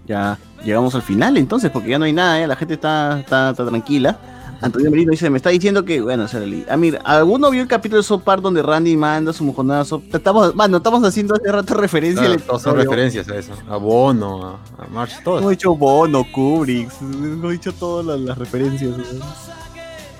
ya 0.06 0.38
llegamos 0.64 0.94
al 0.94 1.02
final 1.02 1.36
entonces, 1.36 1.70
porque 1.70 1.90
ya 1.90 1.98
no 1.98 2.04
hay 2.04 2.12
nada, 2.12 2.40
¿eh? 2.40 2.46
la 2.46 2.56
gente 2.56 2.74
está, 2.74 3.20
está, 3.20 3.50
está 3.50 3.66
tranquila. 3.66 4.18
Antonio 4.66 4.90
Merino 4.90 5.10
dice, 5.12 5.30
me 5.30 5.38
está 5.38 5.50
diciendo 5.50 5.84
que, 5.84 6.00
bueno, 6.00 6.24
o 6.24 6.28
sea, 6.28 6.40
li- 6.40 6.64
ah, 6.68 6.76
mira, 6.76 7.00
¿alguno 7.04 7.50
vio 7.50 7.62
el 7.62 7.68
capítulo 7.68 7.98
de 8.00 8.02
South 8.06 8.22
Park 8.22 8.42
donde 8.42 8.62
Randy 8.62 8.96
manda 8.96 9.32
su 9.32 9.44
mojonazo? 9.44 10.02
Estamos, 10.12 10.54
bueno, 10.54 10.76
estamos 10.78 11.02
haciendo 11.04 11.34
hace 11.34 11.50
rato 11.50 11.74
referencia 11.74 12.24
Claro, 12.26 12.54
al 12.54 12.60
son 12.60 12.76
referencias 12.76 13.28
a 13.28 13.36
eso. 13.36 13.52
A 13.68 13.76
Bono, 13.76 14.58
a, 14.78 14.84
a 14.84 14.86
March, 14.88 15.12
todos. 15.24 15.40
Hemos 15.40 15.50
dicho 15.52 15.74
Bono, 15.74 16.24
Kubrick, 16.32 16.90
hemos 17.00 17.52
dicho 17.52 17.72
todas 17.72 18.04
las, 18.06 18.20
las 18.20 18.38
referencias. 18.38 18.92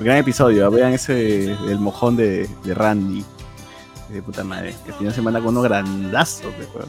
Gran 0.00 0.18
episodio, 0.18 0.70
vean 0.70 0.92
ese, 0.92 1.52
el 1.52 1.78
mojón 1.78 2.16
de, 2.16 2.48
de 2.64 2.74
Randy. 2.74 3.24
De 4.10 4.22
puta 4.22 4.44
madre, 4.44 4.74
que 4.84 4.90
el 4.92 4.96
final 4.98 5.12
se 5.14 5.20
manda 5.22 5.40
con 5.40 5.48
unos 5.48 5.64
grandazos, 5.64 6.52
de 6.58 6.64
weón. 6.74 6.88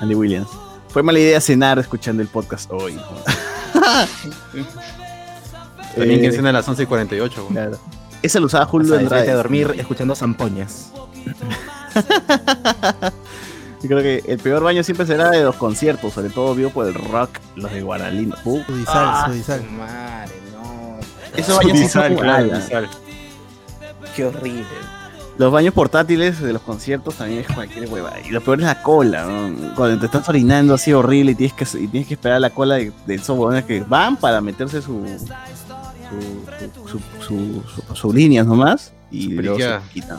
Andy 0.00 0.14
Williams. 0.14 0.48
Fue 0.88 1.02
mala 1.02 1.18
idea 1.18 1.40
cenar 1.40 1.78
escuchando 1.78 2.22
el 2.22 2.28
podcast 2.28 2.70
hoy. 2.70 2.96
También 5.96 6.20
que 6.20 6.32
cena 6.32 6.50
a 6.50 6.52
las 6.52 6.68
11 6.68 6.82
y 6.82 6.86
48. 6.86 7.40
weón. 7.40 7.52
Claro. 7.52 7.78
Esa 8.22 8.40
lo 8.40 8.46
usaba 8.46 8.64
Julio 8.64 8.96
Andrade. 8.96 9.30
a 9.30 9.34
dormir 9.34 9.74
escuchando 9.76 10.14
zampoñas. 10.14 10.92
Yo 13.82 13.88
creo 13.88 14.02
que 14.02 14.22
el 14.26 14.38
peor 14.38 14.62
baño 14.62 14.82
siempre 14.82 15.06
será 15.06 15.28
de 15.28 15.44
los 15.44 15.56
conciertos, 15.56 16.14
sobre 16.14 16.30
todo 16.30 16.54
vio 16.54 16.70
por 16.70 16.86
el 16.86 16.94
rock, 16.94 17.38
los 17.54 17.70
de 17.70 17.82
Guaralino. 17.82 18.34
Uh, 18.44 18.62
Sudizal, 18.64 18.94
ah, 18.96 19.24
Sudizal. 19.28 19.62
Madre, 19.70 20.32
no. 20.54 20.98
esos 21.36 21.58
baños 21.58 21.76
Sudizal, 21.76 22.12
son 22.14 22.22
claro. 22.22 22.48
Sudizal. 22.48 22.88
Qué 24.16 24.24
horrible. 24.24 24.64
Los 25.36 25.52
baños 25.52 25.74
portátiles 25.74 26.40
de 26.40 26.54
los 26.54 26.62
conciertos 26.62 27.16
también 27.16 27.40
es 27.40 27.48
cualquier 27.48 27.90
hueva. 27.90 28.14
Y 28.24 28.30
lo 28.30 28.40
peor 28.40 28.60
es 28.60 28.64
la 28.64 28.82
cola, 28.82 29.26
¿no? 29.26 29.74
Cuando 29.74 29.98
te 29.98 30.06
estás 30.06 30.26
orinando 30.30 30.72
así 30.72 30.94
horrible 30.94 31.32
y 31.32 31.34
tienes 31.34 31.52
que, 31.52 31.64
y 31.78 31.88
tienes 31.88 32.08
que 32.08 32.14
esperar 32.14 32.40
la 32.40 32.50
cola 32.50 32.76
de, 32.76 32.90
de 33.04 33.14
esos 33.16 33.36
huevones 33.36 33.66
que 33.66 33.80
van 33.82 34.16
para 34.16 34.40
meterse 34.40 34.80
su 34.80 35.04
su, 36.08 36.98
su, 36.98 37.00
su, 37.26 37.62
su- 37.86 37.94
su 37.96 38.12
líneas 38.12 38.46
nomás 38.46 38.92
y 39.10 39.24
Su 39.24 39.30
luego 39.42 39.58
se 39.58 39.78
quitan. 39.92 40.18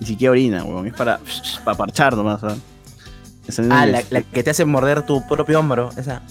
Ni 0.00 0.06
siquiera 0.06 0.32
orina, 0.32 0.64
huevón. 0.64 0.86
Es 0.88 0.94
para, 0.94 1.20
para 1.64 1.76
parchar 1.76 2.16
nomás, 2.16 2.42
¿ah? 2.44 2.56
Ah, 3.70 3.86
la, 3.86 4.02
la 4.10 4.22
que 4.22 4.42
te 4.42 4.50
hace 4.50 4.64
morder 4.64 5.04
tu 5.04 5.26
propio 5.26 5.58
hombro. 5.60 5.90
Esa. 5.96 6.22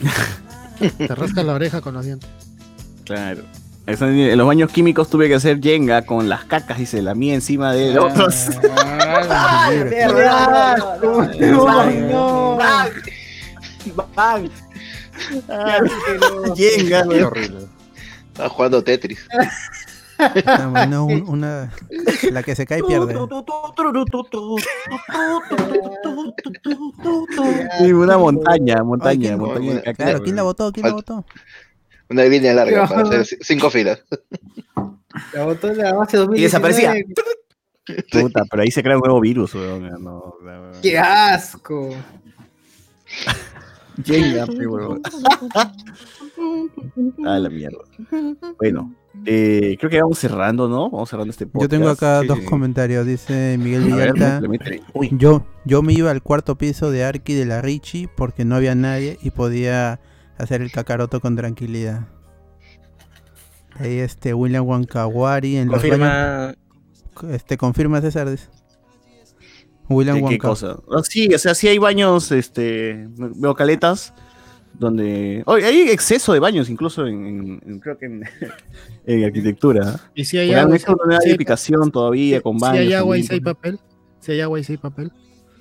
Te 0.98 1.14
rascas 1.14 1.44
la 1.44 1.52
oreja 1.54 1.80
con 1.80 1.94
los 1.94 2.04
dientes. 2.04 2.28
Claro. 3.04 3.42
En 3.86 4.38
los 4.38 4.46
baños 4.46 4.70
químicos 4.70 5.08
tuve 5.10 5.28
que 5.28 5.34
hacer 5.34 5.60
yenga 5.60 6.02
con 6.06 6.28
las 6.28 6.44
cacas 6.44 6.78
y 6.80 6.86
se 6.86 7.02
la 7.02 7.14
mía 7.14 7.34
encima 7.34 7.72
de 7.72 7.98
otros. 7.98 8.46
¡Ah! 15.48 15.78
¡No! 16.20 16.54
yenga, 16.54 17.06
Qué 17.08 17.24
horrible. 17.24 17.66
Estaba 18.28 18.48
jugando 18.48 18.82
Tetris. 18.84 19.26
Ah, 20.46 20.68
bueno, 20.70 21.06
un- 21.06 21.26
una, 21.28 21.72
la 22.30 22.42
que 22.42 22.54
se 22.54 22.66
cae 22.66 22.82
pierde. 22.82 23.14
Sí, 27.78 27.92
una 27.92 28.18
montaña, 28.18 28.82
montaña, 28.82 29.28
¿quién- 29.30 29.38
montaña 29.38 29.74
de. 29.80 29.94
Claro, 29.94 30.22
¿quién 30.22 30.36
la 30.36 30.42
votó? 30.42 30.70
¿Quién 30.72 30.86
la 30.86 30.92
votó? 30.92 31.24
Una 32.10 32.24
línea 32.24 32.52
larga 32.52 32.86
para 32.88 33.02
hacer 33.02 33.24
c- 33.26 33.38
cinco 33.40 33.70
filas. 33.70 34.02
La 35.32 35.44
botó 35.44 35.68
en 35.70 35.78
la 35.78 35.92
base 35.94 36.16
2019. 36.16 36.38
Y 36.38 36.42
desaparecía. 36.42 36.94
Puta, 38.12 38.42
pero 38.50 38.62
ahí 38.62 38.70
se 38.70 38.82
crea 38.82 38.96
un 38.96 39.02
nuevo 39.02 39.20
virus, 39.20 39.54
weón. 39.54 39.88
No, 40.02 40.34
no, 40.42 40.72
¡Qué 40.82 40.98
asco! 40.98 41.90
Weón. 44.66 45.02
Ah, 47.26 47.38
la 47.38 47.50
mierda. 47.50 47.78
Bueno, 48.58 48.94
eh, 49.26 49.76
creo 49.78 49.90
que 49.90 50.00
vamos 50.00 50.18
cerrando, 50.18 50.68
¿no? 50.68 50.90
Vamos 50.90 51.10
cerrando 51.10 51.30
este 51.30 51.46
podcast. 51.46 51.70
Yo 51.70 51.78
tengo 51.78 51.90
acá 51.90 52.20
sí, 52.22 52.26
dos 52.28 52.38
sí. 52.38 52.44
comentarios. 52.46 53.06
Dice 53.06 53.58
Miguel 53.58 53.84
Villalta. 53.84 54.40
Yo, 55.12 55.44
yo 55.64 55.82
me 55.82 55.92
iba 55.92 56.10
al 56.10 56.22
cuarto 56.22 56.56
piso 56.56 56.90
de 56.90 57.04
Arki 57.04 57.34
de 57.34 57.44
la 57.44 57.60
Richie 57.60 58.08
porque 58.08 58.44
no 58.44 58.56
había 58.56 58.74
nadie 58.74 59.18
y 59.22 59.30
podía 59.30 60.00
hacer 60.38 60.62
el 60.62 60.72
cacaroto 60.72 61.20
con 61.20 61.36
tranquilidad. 61.36 62.08
Ahí 63.74 63.98
este 63.98 64.32
William 64.32 64.66
Wankawari 64.66 65.56
en 65.56 65.68
los 65.68 65.82
baños. 65.82 65.98
Confirma. 65.98 66.54
Este, 67.34 67.56
confirma 67.58 68.00
César. 68.00 68.30
dice. 68.30 68.48
William 69.90 70.16
¿De 70.16 70.20
qué 70.22 70.24
Wonka. 70.26 70.48
cosa? 70.48 70.76
Ah, 70.90 71.02
sí, 71.02 71.32
o 71.34 71.38
sea, 71.38 71.54
sí 71.54 71.68
hay 71.68 71.78
baños, 71.78 72.30
este, 72.32 73.08
veo 73.16 73.54
caletas 73.54 74.14
donde... 74.78 75.42
Oh, 75.46 75.54
hay 75.54 75.90
exceso 75.90 76.32
de 76.32 76.38
baños 76.40 76.70
incluso 76.70 77.06
en, 77.06 77.26
en- 77.26 77.62
en- 77.66 77.80
creo 77.80 77.98
que 77.98 78.06
en, 78.06 78.22
en 79.06 79.24
arquitectura. 79.24 79.94
¿ah? 79.96 80.10
Y 80.14 80.24
si 80.24 80.38
hay 80.38 80.54
agua, 80.54 80.76
hecho 80.76 80.96
una 81.04 81.18
si 81.20 81.26
hay- 81.26 81.30
edificación 81.32 81.90
todavía 81.90 82.40
con 82.40 82.56
Si 82.58 82.62
baños. 82.62 82.78
hay 82.80 82.92
agua 82.94 83.18
y 83.18 83.22
si 83.24 83.34
hay 83.34 83.40
papel. 83.40 83.78
Si 84.20 84.32
hay 84.32 84.40
agua 84.40 84.60
y 84.60 84.64
si 84.64 84.72
hay 84.72 84.78
papel. 84.78 85.12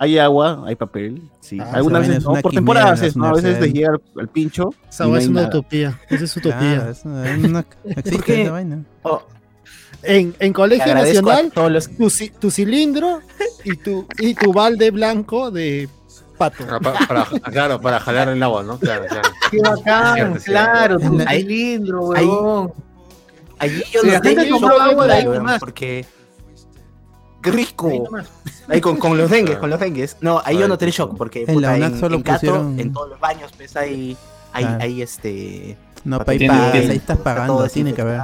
Hay 0.01 0.17
agua, 0.17 0.63
hay 0.65 0.75
papel, 0.75 1.21
sí. 1.41 1.57
Ah, 1.59 1.71
Algunas 1.73 2.07
veces 2.07 2.23
no, 2.23 2.33
por 2.35 2.53
temporadas, 2.53 3.01
es, 3.01 3.17
¿no? 3.17 3.25
A 3.25 3.31
veces 3.33 3.43
les 3.43 3.57
universidades. 3.57 3.73
llega 4.07 4.21
al, 4.21 4.29
pincho. 4.29 4.69
Esa 4.87 5.05
no 5.05 5.17
es 5.17 5.23
hay 5.25 5.29
una 5.29 5.41
nada. 5.41 5.57
utopía. 5.57 5.99
Esa 6.09 6.23
es 6.23 6.37
utopía. 6.37 6.57
Claro, 6.75 6.91
es 6.91 7.03
una- 7.03 7.35
es 7.35 7.43
una- 7.43 7.65
existe 7.83 8.11
Porque- 8.15 8.41
esa 8.43 8.51
vaina. 8.53 8.85
En, 10.03 10.33
en 10.39 10.53
Colegio 10.53 10.93
Nacional, 10.93 11.51
todos 11.53 11.71
los- 11.71 11.89
tu, 11.89 12.09
tu 12.39 12.51
cilindro 12.51 13.21
y 13.65 13.75
tu, 13.75 14.07
y 14.17 14.33
tu 14.33 14.53
balde 14.53 14.91
blanco 14.91 15.51
de 15.51 15.89
pato. 16.37 16.63
Ah, 16.69 16.79
pa- 16.79 16.93
para, 17.07 17.25
claro, 17.51 17.81
para 17.81 17.99
jalar 17.99 18.29
el 18.29 18.41
agua, 18.41 18.63
¿no? 18.63 18.79
Claro, 18.79 19.05
claro. 19.07 19.29
Qué 19.51 19.59
bacán, 19.61 20.15
Cierto, 20.15 20.39
cierto. 20.39 20.43
claro, 20.45 20.99
tu 20.99 21.19
Ahí- 21.27 21.41
cilindro, 21.41 22.13
ahí- 22.15 22.25
huevón. 22.25 22.73
Allí 23.57 23.83
yo 23.91 24.01
Sí, 24.01 24.07
no 24.07 24.13
la 24.13 24.21
tengo 24.21 24.69
agua 24.79 25.05
de 25.07 25.13
ahí 25.13 25.25
nomás. 25.25 25.59
porque 25.59 26.05
qué 27.43 27.51
rico. 27.51 27.91
Ahí 28.69 28.79
con, 28.79 28.95
con 28.97 29.17
los 29.17 29.29
dengues, 29.29 29.57
con 29.57 29.69
los 29.69 29.79
dengues. 29.81 30.15
No, 30.21 30.41
ahí 30.45 30.57
yo 30.57 30.67
no 30.69 30.77
tenía 30.77 30.93
shock 30.93 31.17
porque 31.17 31.41
En 31.41 31.47
la 31.47 31.53
puta, 31.53 31.73
UNAC 31.75 31.91
en, 31.93 31.99
solo 31.99 32.15
en 32.15 32.21
Cato, 32.23 32.39
pusieron- 32.39 32.79
en 32.79 32.93
todos 32.93 33.09
los 33.09 33.19
baños 33.19 33.51
pues 33.57 33.75
hay, 33.75 34.15
Claro. 34.53 34.77
hay 34.79 35.01
este 35.01 35.77
No, 36.05 36.23
PayPal, 36.23 36.71
ahí 36.71 36.79
estás 36.79 36.95
está 36.95 37.15
pagando, 37.17 37.67
tiene 37.67 37.93
que 37.93 38.01
haber. 38.01 38.21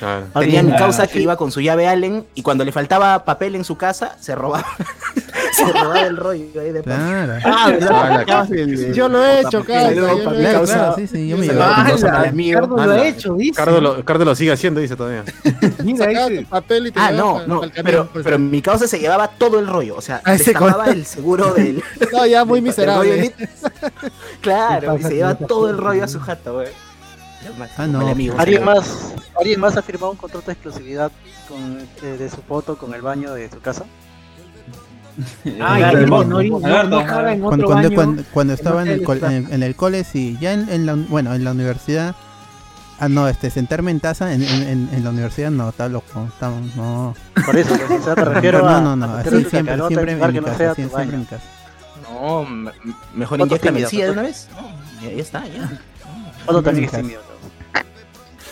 Claro. 0.00 0.26
Tenía 0.40 0.62
mi 0.62 0.72
Ah, 0.72 0.76
causa 0.76 1.06
que 1.06 1.20
iba 1.20 1.36
con 1.36 1.52
su 1.52 1.60
llave 1.60 1.86
Allen 1.86 2.26
y 2.34 2.42
cuando 2.42 2.64
le 2.64 2.72
faltaba 2.72 3.24
papel 3.24 3.54
en 3.54 3.64
su 3.64 3.76
casa, 3.76 4.16
se 4.18 4.34
robaba, 4.34 4.64
se 5.52 5.64
robaba 5.72 6.00
el 6.00 6.16
rollo 6.16 6.60
ahí 6.60 6.72
de 6.72 6.82
Claro. 6.82 7.34
Ah. 7.44 7.70
Ah, 8.28 8.46
Yo 8.94 9.08
lo 9.08 9.22
he 9.22 9.40
hecho, 9.40 9.62
sí, 10.96 11.06
sí, 11.06 11.28
yo 11.28 11.36
me 11.36 11.46
lo- 11.46 11.62
Ah, 11.62 11.84
ha 11.86 11.92
dice. 13.36 13.54
Cardo 13.54 13.80
lo, 13.80 14.04
Cardo 14.04 14.24
lo 14.24 14.34
sigue 14.34 14.52
haciendo, 14.52 14.80
dice 14.80 14.96
todavía. 14.96 15.22
Mira, 15.84 16.06
papel 16.48 16.86
y 16.86 16.90
te 16.92 16.98
Ah, 17.00 17.12
no, 17.12 17.46
no, 17.46 17.60
pero, 17.84 18.08
pues. 18.10 18.24
pero 18.24 18.38
mi 18.38 18.62
causa 18.62 18.86
se 18.86 18.98
llevaba 18.98 19.28
todo 19.28 19.58
el 19.58 19.66
rollo, 19.66 19.96
o 19.96 20.00
sea, 20.00 20.22
Ah, 20.24 20.32
destapaba 20.32 20.86
el 20.86 21.04
seguro 21.04 21.52
del, 21.52 21.82
No, 22.12 22.24
ya 22.26 22.44
muy 22.44 22.60
miserable. 22.62 23.34
Claro, 24.40 24.96
y 24.98 25.02
se 25.02 25.14
lleva 25.14 25.34
todo 25.34 25.68
el 25.70 25.76
rollo 25.78 26.04
a 26.04 26.08
su 26.08 26.20
jato, 26.20 26.54
güey. 26.54 26.68
Ah, 27.76 27.86
no. 27.86 28.00
¿Alguien 28.38 28.64
más, 28.64 29.14
¿Alguien 29.38 29.60
más 29.60 29.76
ha 29.76 29.82
firmado 29.82 30.12
un 30.12 30.18
contrato 30.18 30.46
de 30.46 30.52
exclusividad 30.52 31.10
con, 31.48 31.80
eh, 32.02 32.16
de 32.18 32.28
su 32.30 32.42
foto 32.42 32.76
con 32.76 32.92
el 32.94 33.02
baño 33.02 33.32
de 33.34 33.50
su 33.50 33.60
casa? 33.60 33.84
No, 35.44 36.24
no, 36.24 36.42
no, 36.42 36.42
no 36.42 36.60
Cuando, 36.60 37.00
estaba 38.54 38.82
en 38.82 38.88
el, 38.88 39.02
col- 39.02 39.22
en, 39.24 39.52
en 39.52 39.62
el 39.62 39.74
cole, 39.76 40.04
sí. 40.04 40.38
Ya 40.40 40.52
en, 40.52 40.68
en 40.70 40.86
la, 40.86 40.94
bueno, 40.94 41.34
en 41.34 41.44
la 41.44 41.50
universidad. 41.52 42.14
Ah, 42.98 43.08
no, 43.08 43.28
este, 43.28 43.50
sentarme 43.50 43.90
en 43.90 44.00
taza 44.00 44.32
en, 44.32 44.42
en, 44.42 44.62
en, 44.62 44.88
en 44.92 45.04
la 45.04 45.10
universidad 45.10 45.50
no, 45.50 45.70
está 45.70 45.88
loco. 45.88 46.26
Está, 46.32 46.50
no. 46.76 47.14
Por 47.46 47.56
eso, 47.56 47.74
pues, 47.88 48.04
te 48.04 48.14
refiero 48.24 48.60
no, 48.60 48.68
a. 48.68 48.80
no, 48.80 48.96
no, 48.96 49.06
a 49.06 49.20
así 49.20 49.44
siempre, 49.44 49.76
siempre 49.88 50.12
en 50.12 50.18
mi 50.32 50.40
no 50.40 50.44
casa, 50.46 50.74
siempre 50.74 51.02
en 51.02 51.18
mi 51.20 51.24
casa. 51.24 51.42
No, 52.02 52.44
me- 52.44 52.72
mejor 53.14 53.38
tímida, 53.58 53.88
silla 53.88 54.04
de 54.06 54.10
una 54.12 54.22
vez. 54.22 54.48
No, 54.54 55.02
ya, 55.08 55.14
ya 55.16 55.22
está, 55.22 55.46
ya. 55.46 55.80
Foto 56.46 56.62
también 56.62 56.84
es. 56.86 57.29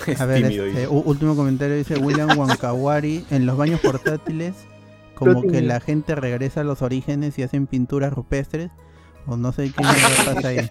A 0.18 0.24
ver, 0.26 0.42
tímido, 0.42 0.64
este, 0.66 0.80
dice. 0.82 0.88
último 0.88 1.36
comentario 1.36 1.76
dice 1.76 1.96
William 1.98 2.36
Wankawari 2.38 3.24
en 3.30 3.46
los 3.46 3.56
baños 3.56 3.80
portátiles 3.80 4.54
como 5.14 5.42
que 5.42 5.62
la 5.62 5.80
gente 5.80 6.14
regresa 6.14 6.60
a 6.60 6.64
los 6.64 6.82
orígenes 6.82 7.38
y 7.38 7.42
hacen 7.42 7.66
pinturas 7.66 8.12
rupestres 8.12 8.70
o 9.26 9.36
no 9.36 9.52
sé 9.52 9.72
qué 9.72 9.82
pasa 10.24 10.48
ahí. 10.48 10.70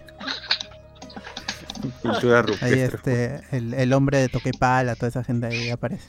Pintura 2.02 2.40
Ahí 2.60 2.86
rupestre. 2.86 3.36
este 3.36 3.56
el, 3.56 3.74
el 3.74 3.92
hombre 3.92 4.18
de 4.18 4.28
Toquepala, 4.28 4.96
toda 4.96 5.08
esa 5.08 5.22
gente 5.24 5.46
ahí 5.46 5.70
aparece. 5.70 6.08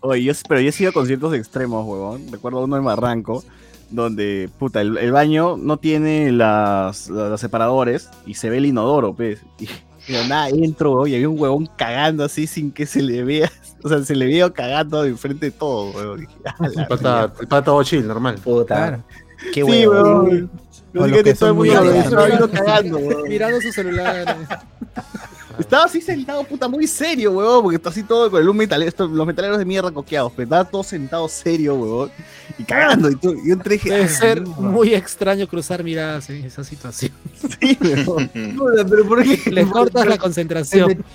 Oye, 0.00 0.22
yo, 0.22 0.32
pero 0.48 0.60
yo 0.60 0.68
he 0.68 0.72
sido 0.72 0.90
a 0.90 0.92
conciertos 0.92 1.34
extremos, 1.34 1.84
huevón. 1.86 2.30
Recuerdo 2.30 2.64
uno 2.64 2.76
en 2.76 2.84
Barranco, 2.84 3.42
donde, 3.90 4.50
puta, 4.58 4.80
el, 4.80 4.96
el 4.98 5.12
baño 5.12 5.56
no 5.56 5.78
tiene 5.78 6.30
las, 6.32 7.08
los 7.08 7.40
separadores 7.40 8.10
y 8.26 8.34
se 8.34 8.50
ve 8.50 8.58
el 8.58 8.66
inodoro, 8.66 9.14
pues. 9.14 9.40
Y, 9.58 9.68
pero 10.06 10.24
nada, 10.26 10.48
entro, 10.50 10.92
huevón, 10.92 11.08
y 11.08 11.14
había 11.14 11.28
un 11.28 11.38
huevón 11.40 11.66
cagando 11.76 12.24
así 12.24 12.46
sin 12.46 12.70
que 12.72 12.86
se 12.86 13.02
le 13.02 13.22
vea. 13.24 13.50
O 13.84 13.88
sea, 13.90 14.02
se 14.02 14.16
le 14.16 14.24
veo 14.24 14.50
cagando 14.54 15.02
de 15.02 15.14
frente 15.14 15.46
de 15.46 15.52
todo, 15.52 15.90
huevón. 15.90 16.20
Dije, 16.20 16.32
"A 16.46 16.68
la 16.68 16.82
El 16.82 16.88
pata, 16.88 17.32
el 17.38 17.46
pata 17.48 17.70
chill, 17.84 18.06
normal. 18.06 18.36
Puta. 18.42 18.74
Claro. 18.74 19.04
Qué 19.52 19.62
Sí, 19.62 19.86
huevo. 19.86 19.92
huevón. 19.92 20.50
O 20.54 20.94
Yo 20.94 21.06
los 21.06 21.10
que 21.18 21.22
que 21.24 21.34
todo 21.34 21.50
el 21.50 22.50
cagando, 22.50 22.96
huevón. 22.96 23.28
Mirando 23.28 23.60
su 23.60 23.70
celular. 23.72 24.36
Estaba 25.58 25.84
así 25.84 26.00
sentado, 26.00 26.42
puta, 26.44 26.66
muy 26.68 26.86
serio, 26.86 27.32
huevón, 27.32 27.62
porque 27.62 27.76
está 27.76 27.88
así 27.90 28.02
todo 28.02 28.30
con 28.30 28.40
el 28.42 28.48
un 28.48 28.56
metalero, 28.56 28.88
esto- 28.88 29.06
los 29.06 29.26
metaleros 29.26 29.58
de 29.58 29.64
mierda 29.64 29.90
coqueados, 29.92 30.32
pero 30.34 30.44
estaba 30.44 30.64
todo 30.64 30.82
sentado 30.82 31.28
serio, 31.28 31.74
huevón, 31.74 32.10
y 32.58 32.64
cagando, 32.64 33.10
y 33.10 33.16
tú, 33.16 33.32
y 33.34 33.48
yo 33.48 33.54
entré 33.54 33.74
y 33.74 33.78
dije, 33.78 33.90
Debe 33.90 34.04
"Ah, 34.04 34.08
ser 34.08 34.40
mierda". 34.42 34.60
muy 34.62 34.94
extraño 34.94 35.46
cruzar 35.46 35.82
miradas 35.84 36.28
en 36.30 36.44
esa 36.44 36.64
situación. 36.64 37.12
Sí, 37.60 37.78
huevón. 37.80 38.28
Puta, 38.56 38.84
pero 38.88 39.06
¿por 39.06 39.22
qué? 39.22 39.50
Le 39.50 39.66
cortas 39.66 40.06
la 40.06 40.18
concentración. 40.18 41.04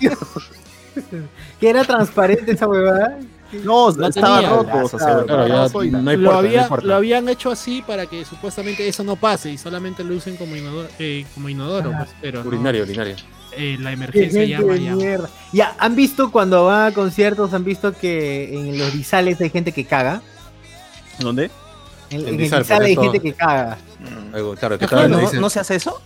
Que 1.60 1.68
era 1.70 1.84
transparente 1.84 2.52
esa 2.52 2.66
huevada. 2.66 3.18
No, 3.64 3.90
No 3.92 4.06
estaba 4.08 4.40
tenía. 4.40 4.50
roto, 4.56 4.96
o 4.96 4.98
sea, 4.98 5.24
Claro, 5.24 5.46
ya 5.48 5.62
roto 5.64 5.84
y- 5.84 5.90
no 5.90 6.10
hay 6.10 6.16
lo, 6.16 6.32
no 6.82 6.94
habían 6.94 7.28
hecho 7.28 7.50
así 7.50 7.82
para 7.86 8.06
que 8.06 8.24
supuestamente 8.24 8.86
eso 8.86 9.02
no 9.04 9.16
pase 9.16 9.50
y 9.52 9.58
solamente 9.58 10.04
lo 10.04 10.14
usen 10.14 10.36
como 10.36 10.54
inodoro, 10.56 10.88
eh, 10.98 11.24
como 11.34 11.48
inodoro 11.48 11.92
pues, 11.96 12.10
pero 12.20 12.42
no, 12.42 12.48
Urinario, 12.48 12.82
urinario. 12.84 13.16
Eh, 13.52 13.76
la 13.80 13.92
emergencia 13.92 14.44
ya. 14.44 14.60
mierda. 14.60 15.28
Ya, 15.52 15.74
¿han 15.78 15.94
visto 15.96 16.30
cuando 16.30 16.64
van 16.66 16.90
a 16.92 16.94
conciertos, 16.94 17.52
han 17.54 17.64
visto 17.64 17.92
que 17.92 18.52
en 18.54 18.78
los 18.78 18.92
disales 18.92 19.40
hay 19.40 19.50
gente 19.50 19.72
que 19.72 19.84
caga? 19.84 20.22
¿Dónde? 21.18 21.50
En, 22.10 22.20
En 22.20 22.28
en 22.28 22.34
el 22.34 22.38
disal, 22.38 22.82
hay 22.82 22.94
todo- 22.94 23.04
gente 23.04 23.20
que 23.20 23.32
caga. 23.34 23.78
Algo, 24.32 24.54
claro, 24.56 24.78
que 24.78 24.84
Ajá, 24.84 25.06
¿No, 25.08 25.18
dicen- 25.20 25.40
¿No 25.40 25.50
se 25.50 25.60
hace 25.60 25.76
eso? 25.76 26.00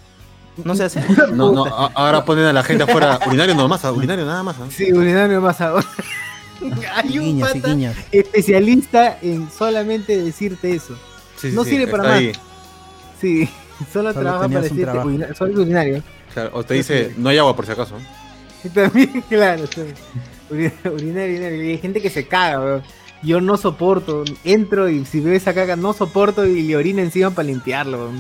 ¿No 0.64 0.74
se 0.74 0.84
hace? 0.84 1.00
No, 1.32 1.52
no, 1.52 1.64
ahora 1.66 2.24
ponen 2.24 2.44
a 2.46 2.52
la 2.52 2.62
gente 2.62 2.84
afuera. 2.84 3.18
Urinario 3.26 3.54
nomás, 3.54 3.84
urinario 3.84 4.24
nada 4.26 4.42
más. 4.42 4.56
Sí, 4.70 4.92
urinario 4.92 5.40
más 5.40 5.60
ahora. 5.60 5.86
hay 6.94 7.18
un 7.18 7.24
Guiñas 7.24 7.52
pata 7.52 7.68
guiñas. 7.68 7.96
especialista 8.12 9.18
en 9.22 9.50
solamente 9.50 10.22
decirte 10.22 10.74
eso. 10.74 10.94
Sí, 11.36 11.50
sí, 11.50 11.56
No 11.56 11.64
sí, 11.64 11.70
sirve 11.70 11.88
para 11.88 12.02
más. 12.04 12.12
ahí. 12.12 12.32
Sí, 13.20 13.48
solo, 13.92 14.12
Solo 14.12 14.20
trabaja 14.20 14.48
para 14.48 14.60
decirte 14.60 14.90
urinario. 15.40 16.02
Claro, 16.34 16.50
o 16.52 16.62
te 16.64 16.74
dice, 16.74 17.14
no 17.16 17.28
hay 17.30 17.38
agua 17.38 17.56
por 17.56 17.64
si 17.66 17.72
acaso. 17.72 17.96
Y 18.64 18.68
también, 18.70 19.22
claro. 19.28 19.64
Urina- 20.50 21.20
hay 21.22 21.78
gente 21.78 22.00
que 22.00 22.08
se 22.10 22.26
caga, 22.26 22.60
weón. 22.60 22.82
Yo 23.22 23.40
no 23.40 23.56
soporto, 23.56 24.24
entro 24.42 24.88
y 24.90 25.04
si 25.06 25.20
veo 25.20 25.34
esa 25.34 25.54
caga 25.54 25.76
no 25.76 25.92
soporto 25.94 26.44
y 26.46 26.62
le 26.62 26.76
orina 26.76 27.00
encima 27.02 27.30
para 27.30 27.46
limpiarlo. 27.48 27.98
weón, 27.98 28.18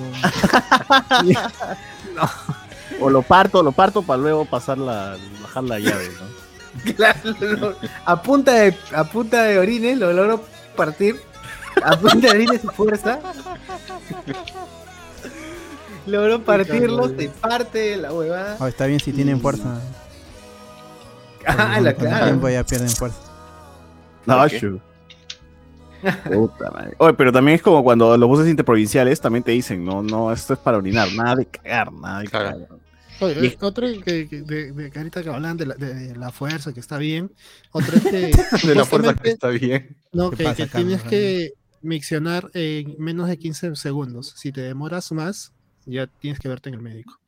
no. 2.14 2.30
O 3.00 3.10
lo 3.10 3.22
parto, 3.22 3.62
lo 3.62 3.72
parto 3.72 4.02
para 4.02 4.18
luego 4.18 4.44
pasar 4.44 4.78
la, 4.78 5.16
bajar 5.42 5.64
la 5.64 5.78
llave, 5.78 6.08
¿no? 6.20 6.92
Claro, 6.96 7.76
a 8.04 8.22
punta 8.22 8.52
de 8.52 8.76
a 8.94 9.04
punta 9.04 9.42
de 9.44 9.58
orines 9.58 9.96
lo 9.98 10.12
logro 10.12 10.44
partir. 10.76 11.20
A 11.82 11.98
punta 11.98 12.28
de 12.28 12.30
orines 12.30 12.62
y 12.64 12.66
fuerza. 12.68 13.18
Logro 16.06 16.42
partirlo, 16.44 17.08
se 17.08 17.28
parte 17.30 17.96
la 17.96 18.12
huevada. 18.12 18.56
Oh, 18.60 18.66
está 18.66 18.86
bien 18.86 19.00
si 19.00 19.12
tienen 19.12 19.40
fuerza. 19.40 19.80
Ah, 21.46 21.80
la 21.80 21.94
claro. 21.94 22.26
tiempo 22.26 22.48
ya 22.48 22.64
pierden 22.64 22.88
fuerza. 22.90 23.18
No, 24.26 24.42
Ok. 24.42 24.52
shu. 24.52 24.80
Puta 26.32 26.70
madre. 26.70 26.94
Oye, 26.98 27.14
pero 27.14 27.32
también 27.32 27.56
es 27.56 27.62
como 27.62 27.82
cuando 27.82 28.16
los 28.16 28.28
buses 28.28 28.48
interprovinciales 28.48 29.20
también 29.20 29.42
te 29.42 29.52
dicen, 29.52 29.84
no, 29.84 30.02
no, 30.02 30.30
esto 30.32 30.52
es 30.52 30.58
para 30.58 30.76
orinar, 30.76 31.08
nada 31.14 31.36
de 31.36 31.46
cagar, 31.46 31.92
nada 31.92 32.20
de 32.20 32.28
cagar. 32.28 32.56
Oye, 33.20 33.46
Y- 33.46 33.64
otro 33.64 33.86
que, 34.04 34.28
que- 34.28 34.42
de, 34.42 34.72
de 34.72 34.90
que 34.90 34.98
ahorita 34.98 35.22
que 35.22 35.30
hablan 35.30 35.56
de 35.56 35.66
la, 35.66 35.74
de 35.76 36.14
la 36.16 36.30
fuerza, 36.30 36.74
que 36.74 36.80
está 36.80 36.98
bien. 36.98 37.32
Otro 37.72 37.96
es 37.96 38.02
que 38.02 38.66
De 38.66 38.74
la 38.74 38.84
fuerza 38.84 39.14
que 39.14 39.30
está 39.30 39.48
bien. 39.48 39.96
No, 40.12 40.30
¿Qué 40.30 40.36
que, 40.38 40.44
pasa, 40.44 40.56
que 40.56 40.68
Carlos? 40.68 40.88
tienes 40.88 41.02
que 41.08 41.52
miccionar 41.80 42.50
en 42.52 42.96
menos 42.98 43.28
de 43.28 43.38
15 43.38 43.74
segundos. 43.76 44.34
Si 44.36 44.52
te 44.52 44.60
demoras 44.60 45.10
más, 45.12 45.52
ya 45.86 46.06
tienes 46.06 46.38
que 46.40 46.48
verte 46.48 46.68
en 46.68 46.74
el 46.76 46.82
médico. 46.82 47.18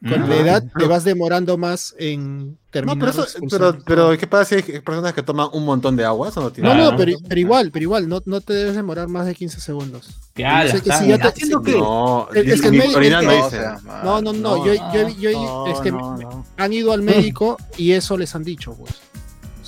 Con 0.00 0.28
la 0.28 0.36
edad 0.36 0.64
te 0.78 0.86
vas 0.86 1.02
demorando 1.02 1.58
más 1.58 1.92
en 1.98 2.50
No, 2.52 2.56
terminar. 2.70 2.98
pero, 3.12 3.24
eso, 3.24 3.78
pero, 3.84 4.16
¿qué 4.16 4.28
pasa 4.28 4.44
si 4.44 4.54
hay 4.72 4.80
personas 4.80 5.12
que 5.12 5.24
toman 5.24 5.48
un 5.52 5.64
montón 5.64 5.96
de 5.96 6.04
agua? 6.04 6.28
Eso 6.28 6.40
no 6.40 6.52
tiene 6.52 6.68
No, 6.72 6.92
no, 6.92 6.96
pero, 6.96 7.16
pero 7.28 7.40
igual, 7.40 7.72
pero 7.72 7.82
igual, 7.82 8.08
no, 8.08 8.22
no 8.24 8.40
te 8.40 8.52
debes 8.52 8.76
demorar 8.76 9.08
más 9.08 9.26
de 9.26 9.34
15 9.34 9.58
segundos. 9.60 10.08
Ya, 10.36 10.62
Yo 10.66 10.70
sé 10.70 10.76
ya 10.76 10.82
que 10.84 10.88
está. 10.90 11.02
si 11.02 11.08
ya 11.08 11.18
te- 11.18 11.28
¿Haciendo 11.28 11.62
qué? 11.62 11.72
No, 11.72 12.28
Es- 12.32 12.46
es 12.46 12.60
que 12.62 12.68
el 12.68 12.74
médico- 12.74 13.00
No, 13.00 13.44
dice. 13.44 13.60
No, 14.04 14.22
no, 14.22 14.32
no, 14.32 14.64
yo, 14.64 14.74
yo, 14.94 15.08
yo- 15.18 15.32
no, 15.32 15.66
es 15.66 15.80
que 15.80 15.90
no, 15.90 16.16
no. 16.16 16.46
han 16.56 16.72
ido 16.72 16.92
al 16.92 17.02
médico 17.02 17.56
y 17.76 17.90
eso 17.90 18.16
les 18.16 18.32
han 18.36 18.44
dicho, 18.44 18.74
pues. 18.76 18.92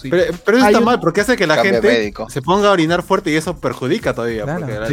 Sí. 0.00 0.08
Pero, 0.10 0.34
pero 0.44 0.56
eso 0.58 0.66
Hay 0.66 0.72
está 0.72 0.78
un- 0.80 0.84
mal, 0.86 1.00
porque 1.00 1.20
hace 1.20 1.36
que 1.36 1.46
la 1.46 1.56
Cambio 1.56 1.72
gente 1.74 1.88
médico. 1.88 2.28
se 2.30 2.40
ponga 2.42 2.68
a 2.68 2.72
orinar 2.72 3.02
fuerte 3.02 3.30
y 3.30 3.36
eso 3.36 3.56
perjudica 3.58 4.14
todavía. 4.14 4.44
Claro. 4.44 4.66
porque, 4.66 4.88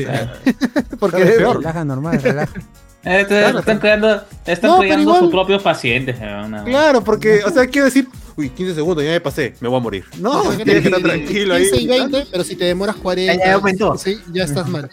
Sí. 0.45 0.53
Porque 0.99 1.21
es 1.23 1.31
peor. 1.31 1.57
Relaja 1.57 1.85
normal, 1.85 2.21
relaja. 2.21 2.51
Eh, 3.09 3.23
te- 3.25 3.45
están 3.47 3.79
creando, 3.79 4.21
están 4.45 4.69
No, 4.71 4.79
creando 4.79 5.03
igual- 5.03 5.19
sus 5.21 5.31
propios 5.31 5.63
pacientes. 5.63 6.17
eh, 6.19 6.41
una- 6.45 6.63
Claro, 6.65 7.01
porque, 7.03 7.41
o 7.45 7.49
sea, 7.51 7.65
quiero 7.69 7.85
decir, 7.85 8.07
uy, 8.35 8.49
15 8.49 8.75
segundos, 8.75 9.01
ya 9.01 9.11
me 9.11 9.21
pasé, 9.21 9.53
me 9.61 9.69
voy 9.69 9.77
a 9.77 9.81
morir. 9.81 10.03
No, 10.19 10.41
tienes 10.49 10.81
que 10.81 10.89
estar 10.89 11.01
tranquilo 11.01 11.53
ahí. 11.53 11.69
15 11.69 11.81
y 11.83 11.87
20, 11.87 12.27
pero 12.29 12.43
si 12.43 12.57
te 12.57 12.65
demoras 12.65 12.97
40, 12.97 13.33
Ya, 13.33 13.45
ya 13.45 13.53
aumentó. 13.53 13.97
sí, 13.97 14.19
ya 14.33 14.43
estás 14.43 14.67
mal. 14.67 14.89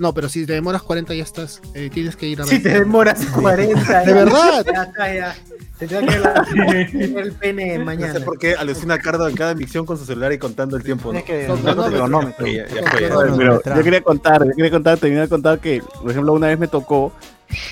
No, 0.00 0.14
pero 0.14 0.30
si 0.30 0.46
te 0.46 0.54
demoras 0.54 0.82
40 0.82 1.12
ya 1.14 1.22
estás, 1.22 1.60
eh, 1.74 1.90
tienes 1.92 2.16
que 2.16 2.26
ir 2.26 2.40
a 2.40 2.46
Si 2.46 2.58
te 2.62 2.70
demoras 2.70 3.22
40. 3.26 4.00
De 4.04 4.12
verdad. 4.14 4.64
Ya 4.64 4.82
está, 4.84 5.14
ya. 5.14 5.36
Te 5.78 5.86
tengo 5.86 6.06
que 6.06 6.18
la- 6.18 6.46
el 7.20 7.32
pene 7.32 7.76
No 7.78 7.84
mañana. 7.84 8.14
sé 8.14 8.20
por 8.22 8.38
qué 8.38 8.54
alucina 8.54 8.98
Cardo 8.98 9.28
en 9.28 9.36
cada 9.36 9.54
micción 9.54 9.84
con 9.84 9.98
su 9.98 10.06
celular 10.06 10.32
y 10.32 10.38
contando 10.38 10.78
el 10.78 10.82
tiempo. 10.82 11.12
¿no? 11.12 11.22
Que- 11.22 11.46
No, 11.46 11.56
cronómetro. 11.90 12.46
Pero 12.46 13.60
yo 13.76 13.82
quería 13.84 14.00
contar, 14.00 14.44
yo 14.46 14.54
quería 14.56 14.70
contar, 14.70 14.98
terminar 14.98 15.24
de 15.24 15.28
contar 15.28 15.58
que, 15.58 15.82
por 16.00 16.10
ejemplo, 16.10 16.32
una 16.32 16.46
vez 16.46 16.58
me 16.58 16.66
tocó 16.68 17.12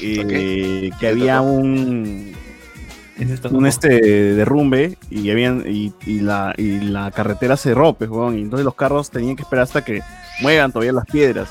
eh, 0.03 0.91
que 1.01 1.09
había 1.09 1.41
un 1.41 2.35
un 3.51 3.67
este 3.67 3.89
derrumbe 4.35 4.97
y 5.11 5.31
habían 5.31 5.65
y, 5.67 5.93
y 6.07 6.21
la 6.21 6.55
y 6.57 6.79
la 6.81 7.11
carretera 7.11 7.57
cerró, 7.57 7.95
pues, 7.95 8.09
weón, 8.11 8.39
y 8.39 8.43
entonces 8.43 8.65
los 8.67 8.75
carros 8.75 9.11
tenían 9.11 9.35
que 9.35 9.43
esperar 9.43 9.63
hasta 9.65 9.85
que 9.85 10.03
muevan 10.41 10.71
todavía 10.73 10.93
las 10.93 11.07
piedras. 11.07 11.49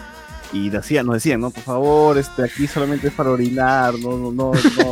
Y 0.54 0.70
decían, 0.70 1.06
nos 1.06 1.16
decían, 1.16 1.42
no, 1.42 1.50
por 1.52 1.64
favor, 1.64 2.18
este 2.18 2.44
aquí 2.46 2.68
solamente 2.68 3.08
es 3.08 3.14
para 3.14 3.32
orinar, 3.32 3.94
no, 3.96 4.18
no, 4.18 4.32
no, 4.32 4.52
no. 4.54 4.92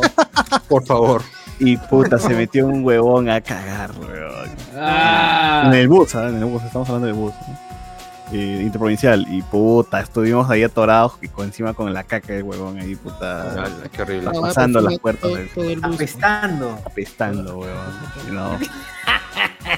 Por 0.68 0.84
favor. 0.84 1.22
Y 1.58 1.76
puta, 1.76 2.18
se 2.18 2.34
metió 2.34 2.66
un 2.66 2.84
huevón 2.84 3.30
a 3.30 3.40
cagar, 3.40 3.90
weón. 3.98 4.50
Ah. 4.76 5.62
En 5.66 5.74
el 5.74 5.88
bus, 5.88 6.14
¿ah? 6.14 6.28
En 6.28 6.36
el 6.36 6.44
bus, 6.44 6.62
estamos 6.62 6.88
hablando 6.88 7.06
del 7.06 7.16
bus. 7.16 7.32
¿no? 7.48 7.66
Eh, 8.32 8.60
interprovincial. 8.62 9.24
Y 9.30 9.40
puta, 9.42 10.00
estuvimos 10.00 10.50
ahí 10.50 10.62
atorados 10.64 11.14
y 11.22 11.28
con, 11.28 11.46
encima 11.46 11.72
con 11.74 11.92
la 11.94 12.04
caca 12.04 12.32
del 12.34 12.42
huevón 12.42 12.78
ahí, 12.78 12.94
puta. 12.96 13.52
Ala, 13.52 13.88
qué 13.92 14.02
horrible. 14.02 14.30
No, 14.32 14.40
pasando 14.42 14.80
las 14.80 14.98
puertas 14.98 15.30
todo- 15.30 15.38
todo. 15.54 15.94
Apestando. 15.94 16.78
apestando, 16.84 17.58
weón. 17.58 18.34
No. 18.34 18.58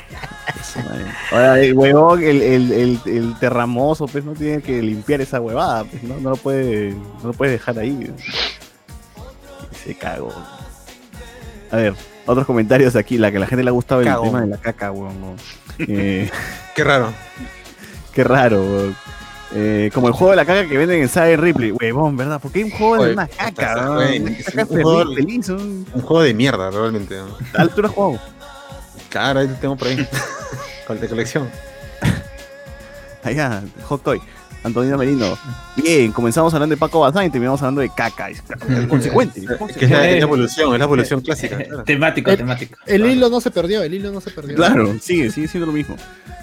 Ahora, 1.32 1.60
el 1.60 1.74
huevón, 1.74 2.22
el, 2.22 2.42
el, 2.42 2.72
el, 2.72 3.00
el 3.06 3.38
terramoso, 3.38 4.06
pues 4.06 4.24
no 4.24 4.32
tiene 4.32 4.62
que 4.62 4.80
limpiar 4.82 5.20
esa 5.20 5.40
huevada, 5.40 5.84
pues 5.84 6.02
no, 6.02 6.18
no 6.20 6.30
lo 6.30 6.36
puede, 6.36 6.90
no 7.22 7.28
lo 7.28 7.32
puede 7.32 7.52
dejar 7.52 7.78
ahí. 7.78 8.12
Se 9.84 9.94
cagó. 9.94 10.32
A 11.70 11.76
ver, 11.76 11.94
otros 12.26 12.46
comentarios 12.46 12.96
aquí, 12.96 13.18
la 13.18 13.30
que 13.30 13.36
a 13.36 13.40
la 13.40 13.46
gente 13.46 13.62
le 13.64 13.68
ha 13.70 13.72
gustado 13.72 14.00
el 14.00 14.06
tema 14.22 14.40
de 14.40 14.46
la 14.48 14.56
caca, 14.58 14.90
weón. 14.92 15.20
¿no? 15.20 15.34
Eh, 15.86 16.28
Qué 16.74 16.82
raro. 16.82 17.12
qué 18.12 18.24
raro, 18.24 18.60
weón. 18.62 18.96
Eh, 19.54 19.90
como 19.94 20.08
el 20.08 20.12
juego 20.12 20.32
de 20.32 20.36
la 20.36 20.44
caca 20.44 20.68
que 20.68 20.76
venden 20.76 21.00
en 21.02 21.08
Side 21.08 21.36
Ripley, 21.38 21.70
huevón, 21.70 22.16
¿verdad? 22.16 22.40
¿Por 22.40 22.50
qué 22.52 22.58
hay 22.58 22.64
un 22.64 22.70
juego 22.72 23.02
de 23.04 23.12
una 23.12 23.28
caca? 23.28 23.74
Una 23.76 23.90
un 24.00 24.06
feliz, 24.08 24.46
juego- 24.68 25.14
feliz, 25.14 25.48
weón. 25.48 25.86
Un 25.94 26.02
juego 26.02 26.22
de 26.22 26.34
mierda, 26.34 26.70
realmente. 26.70 27.16
¿no? 27.16 27.68
Tú 27.68 27.80
lo 27.82 27.88
has 27.88 27.94
jugado. 27.94 28.20
Claro, 29.10 29.40
ahí 29.40 29.48
lo 29.48 29.54
tengo 29.54 29.76
por 29.76 29.88
ahí. 29.88 30.06
Con 30.86 31.00
de 31.00 31.08
colección. 31.08 31.48
Allá, 33.22 33.62
Hot 33.84 34.02
Toy. 34.02 34.20
Antonio 34.64 34.98
Merino. 34.98 35.38
Bien, 35.76 36.10
comenzamos 36.12 36.52
hablando 36.52 36.74
de 36.74 36.78
Paco 36.78 37.00
Bazán 37.00 37.26
y 37.26 37.30
terminamos 37.30 37.60
hablando 37.62 37.80
de 37.80 37.90
caca. 37.90 38.28
Es 38.28 38.42
consecuente. 38.88 39.40
Que 39.78 39.84
es 39.84 39.90
la, 39.90 40.08
es 40.08 40.16
la 40.16 40.22
evolución, 40.22 40.72
es 40.72 40.78
la 40.78 40.84
evolución 40.84 41.20
clásica. 41.20 41.56
claro. 41.58 41.84
Temático, 41.84 42.30
El- 42.30 42.36
temático. 42.38 42.78
El 42.86 43.06
hilo 43.06 43.28
no 43.30 43.40
se 43.40 43.50
perdió, 43.50 43.82
el 43.82 43.94
hilo 43.94 44.10
no 44.10 44.20
se 44.20 44.30
perdió. 44.30 44.56
Claro, 44.56 44.96
sigue, 45.00 45.30
sigue 45.30 45.46
siendo 45.46 45.66
lo 45.66 45.72
mismo. 45.72 45.96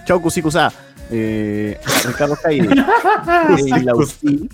Chau, 0.06 0.22
Cusicusa. 0.22 0.72
Eh, 1.12 1.78
Ricardo 2.06 2.36
Caire. 2.42 2.70
en 3.68 3.86
la 3.86 3.96
UCI, 3.96 4.50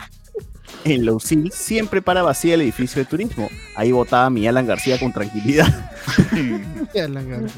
en 0.83 1.05
la 1.05 1.13
UCI 1.13 1.49
siempre 1.53 2.01
para 2.01 2.23
vacía 2.23 2.55
el 2.55 2.61
edificio 2.61 2.99
de 3.01 3.05
turismo. 3.05 3.47
Ahí 3.75 3.91
votaba 3.91 4.29
mi 4.31 4.47
Alan 4.47 4.65
García 4.65 4.99
con 4.99 5.13
tranquilidad. 5.13 5.67
Ya 6.93 7.07
la 7.07 7.21
gané. 7.21 7.47
La 7.47 7.51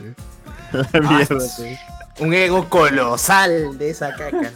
mierda. 1.09 1.45
Un 2.19 2.33
ego 2.33 2.69
colosal 2.69 3.77
de 3.77 3.89
esa 3.89 4.13
caca. 4.15 4.51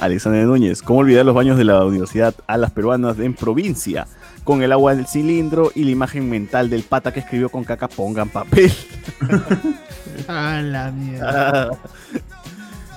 Alexander 0.00 0.46
Núñez, 0.46 0.82
¿cómo 0.82 1.00
olvidar 1.00 1.24
los 1.24 1.34
baños 1.34 1.56
de 1.56 1.64
la 1.64 1.84
Universidad 1.84 2.34
a 2.46 2.56
las 2.56 2.70
peruanas 2.72 3.18
en 3.18 3.34
provincia? 3.34 4.06
Con 4.42 4.62
el 4.62 4.72
agua 4.72 4.94
del 4.94 5.06
cilindro 5.06 5.70
y 5.74 5.84
la 5.84 5.90
imagen 5.92 6.28
mental 6.28 6.68
del 6.68 6.82
pata 6.82 7.12
que 7.12 7.20
escribió 7.20 7.48
con 7.48 7.64
caca 7.64 7.88
pongan 7.88 8.28
papel. 8.28 8.72
A 10.28 10.60
la 10.62 10.90
mierda. 10.90 11.70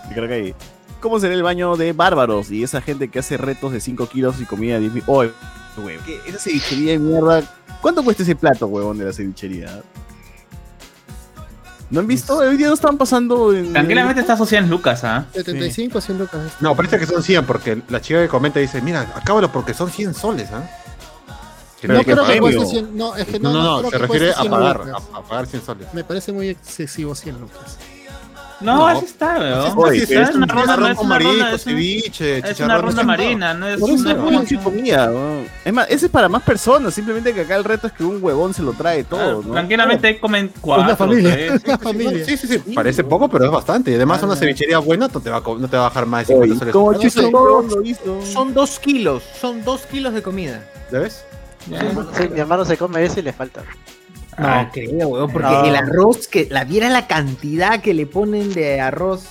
Y 0.09 0.13
creo 0.13 0.27
que 0.27 0.33
ahí. 0.33 0.55
¿Cómo 0.99 1.19
será 1.19 1.33
el 1.35 1.43
baño 1.43 1.77
de 1.77 1.93
bárbaros 1.93 2.51
y 2.51 2.63
esa 2.63 2.81
gente 2.81 3.07
que 3.09 3.19
hace 3.19 3.37
retos 3.37 3.71
de 3.71 3.79
5 3.79 4.07
kilos 4.09 4.41
y 4.41 4.45
comida 4.45 4.75
de 4.75 4.81
10 4.89 4.93
mil? 4.93 5.03
¿qué- 6.05 6.19
esa 6.27 6.39
cevichería 6.39 6.93
de 6.93 6.99
mierda. 6.99 7.43
¿Cuánto 7.81 8.03
cuesta 8.03 8.23
ese 8.23 8.35
plato, 8.35 8.65
huevón, 8.67 8.97
de 8.97 9.05
la 9.05 9.13
cevichería? 9.13 9.81
¿No 11.89 12.01
han 12.01 12.07
visto? 12.07 12.37
Hoy 12.37 12.57
día 12.57 12.67
no 12.67 12.73
están 12.73 12.97
pasando 12.97 13.53
en. 13.53 13.71
Tranquilamente 13.71 14.19
está 14.21 14.33
asociado 14.33 14.65
en 14.65 14.69
Lucas, 14.69 15.03
¿ah? 15.03 15.25
75, 15.33 16.01
100 16.01 16.17
lucas. 16.17 16.41
No, 16.59 16.75
parece 16.75 16.99
que 16.99 17.05
son 17.05 17.23
100, 17.23 17.45
porque 17.45 17.81
la 17.87 18.01
chica 18.01 18.21
que 18.21 18.27
comenta 18.27 18.59
dice, 18.59 18.81
mira, 18.81 19.01
acábalo 19.15 19.51
porque 19.51 19.73
son 19.73 19.89
100 19.89 20.13
soles, 20.13 20.49
¿ah? 20.51 20.69
Que 21.79 21.87
No 21.87 21.99
que 21.99 22.11
creo 22.11 22.25
que 22.25 22.39
cueste 22.39 22.65
100. 22.65 22.97
No, 22.97 23.15
es 23.15 23.25
que 23.27 23.39
no, 23.39 23.53
No, 23.53 23.63
no, 23.63 23.77
creo 23.79 23.91
se 23.91 23.97
que 23.97 24.01
refiere 24.01 24.31
a 24.31 24.41
100 24.41 24.51
pagar, 24.51 24.81
a, 24.81 25.17
a 25.17 25.21
pagar 25.23 25.45
100 25.45 25.63
soles. 25.65 25.93
Me 25.93 26.03
parece 26.03 26.31
muy 26.33 26.49
excesivo 26.49 27.15
100 27.15 27.39
lucas. 27.39 27.77
No, 28.59 28.75
No. 28.77 28.87
así 28.87 29.05
está, 29.05 29.37
weón. 29.37 29.77
Oye, 29.77 30.03
Así 30.03 30.13
está, 30.13 30.29
es 30.29 30.35
una 30.35 30.45
un 30.45 30.49
ronda, 30.49 30.95
con 30.95 31.05
una 31.05 31.19
ronda, 31.19 31.43
marisco, 31.43 31.57
ceviche, 31.59 32.37
es 32.39 32.59
una 32.59 32.77
ronda 32.79 33.03
marina, 33.03 33.53
no 33.53 33.67
es 33.67 33.79
es 33.79 34.59
comida. 34.59 35.11
Es 35.63 35.73
más, 35.73 35.87
ese 35.89 36.05
es 36.07 36.11
para 36.11 36.27
más 36.27 36.41
personas. 36.43 36.93
Simplemente 36.93 37.33
que 37.33 37.41
acá 37.41 37.55
el 37.55 37.63
reto 37.63 37.87
es 37.87 37.93
que 37.93 38.03
un 38.03 38.17
huevón 38.23 38.53
se 38.53 38.63
lo 38.63 38.73
trae 38.73 39.03
todo, 39.03 39.43
¿no? 39.43 39.53
Tranquilamente 39.53 40.19
comen 40.19 40.51
cuatro. 40.59 40.85
Una 40.85 40.95
familia. 40.95 41.31
tres. 41.33 41.61
Una 41.65 41.77
familia. 41.77 42.25
Sí, 42.25 42.35
sí, 42.37 42.47
sí, 42.47 42.57
parece 42.73 43.03
poco, 43.03 43.29
pero 43.29 43.45
es 43.45 43.51
bastante. 43.51 43.91
Y 43.91 43.95
además 43.95 44.23
una 44.23 44.35
cevichería 44.35 44.79
buena 44.79 45.07
no 45.13 45.19
te 45.19 45.29
va 45.29 45.37
a, 45.37 45.41
co- 45.41 45.57
no 45.57 45.67
te 45.67 45.77
va 45.77 45.85
a 45.85 45.89
bajar 45.89 46.05
más 46.07 46.27
de 46.27 46.33
50 46.33 46.77
Oye, 46.79 47.09
soles. 47.09 47.97
Son 48.33 48.53
dos 48.53 48.79
kilos. 48.79 49.23
Son 49.39 49.63
dos 49.63 49.81
kilos 49.81 50.13
de 50.13 50.21
comida. 50.23 50.63
¿Ya 50.91 50.99
ves? 50.99 51.23
Sí, 52.17 52.29
mi 52.29 52.39
hermano 52.39 52.65
se 52.65 52.77
come 52.77 53.03
eso 53.03 53.19
y 53.19 53.23
le 53.23 53.33
falta. 53.33 53.61
Ah. 54.37 54.63
No 54.65 54.71
creo, 54.71 55.07
weón, 55.07 55.31
porque 55.31 55.47
No. 55.47 55.65
el 55.65 55.75
arroz, 55.75 56.27
que 56.27 56.47
la 56.49 56.63
viera 56.63 56.89
la 56.89 57.07
cantidad 57.07 57.81
que 57.81 57.93
le 57.93 58.05
ponen 58.05 58.53
de 58.53 58.79
arroz. 58.79 59.25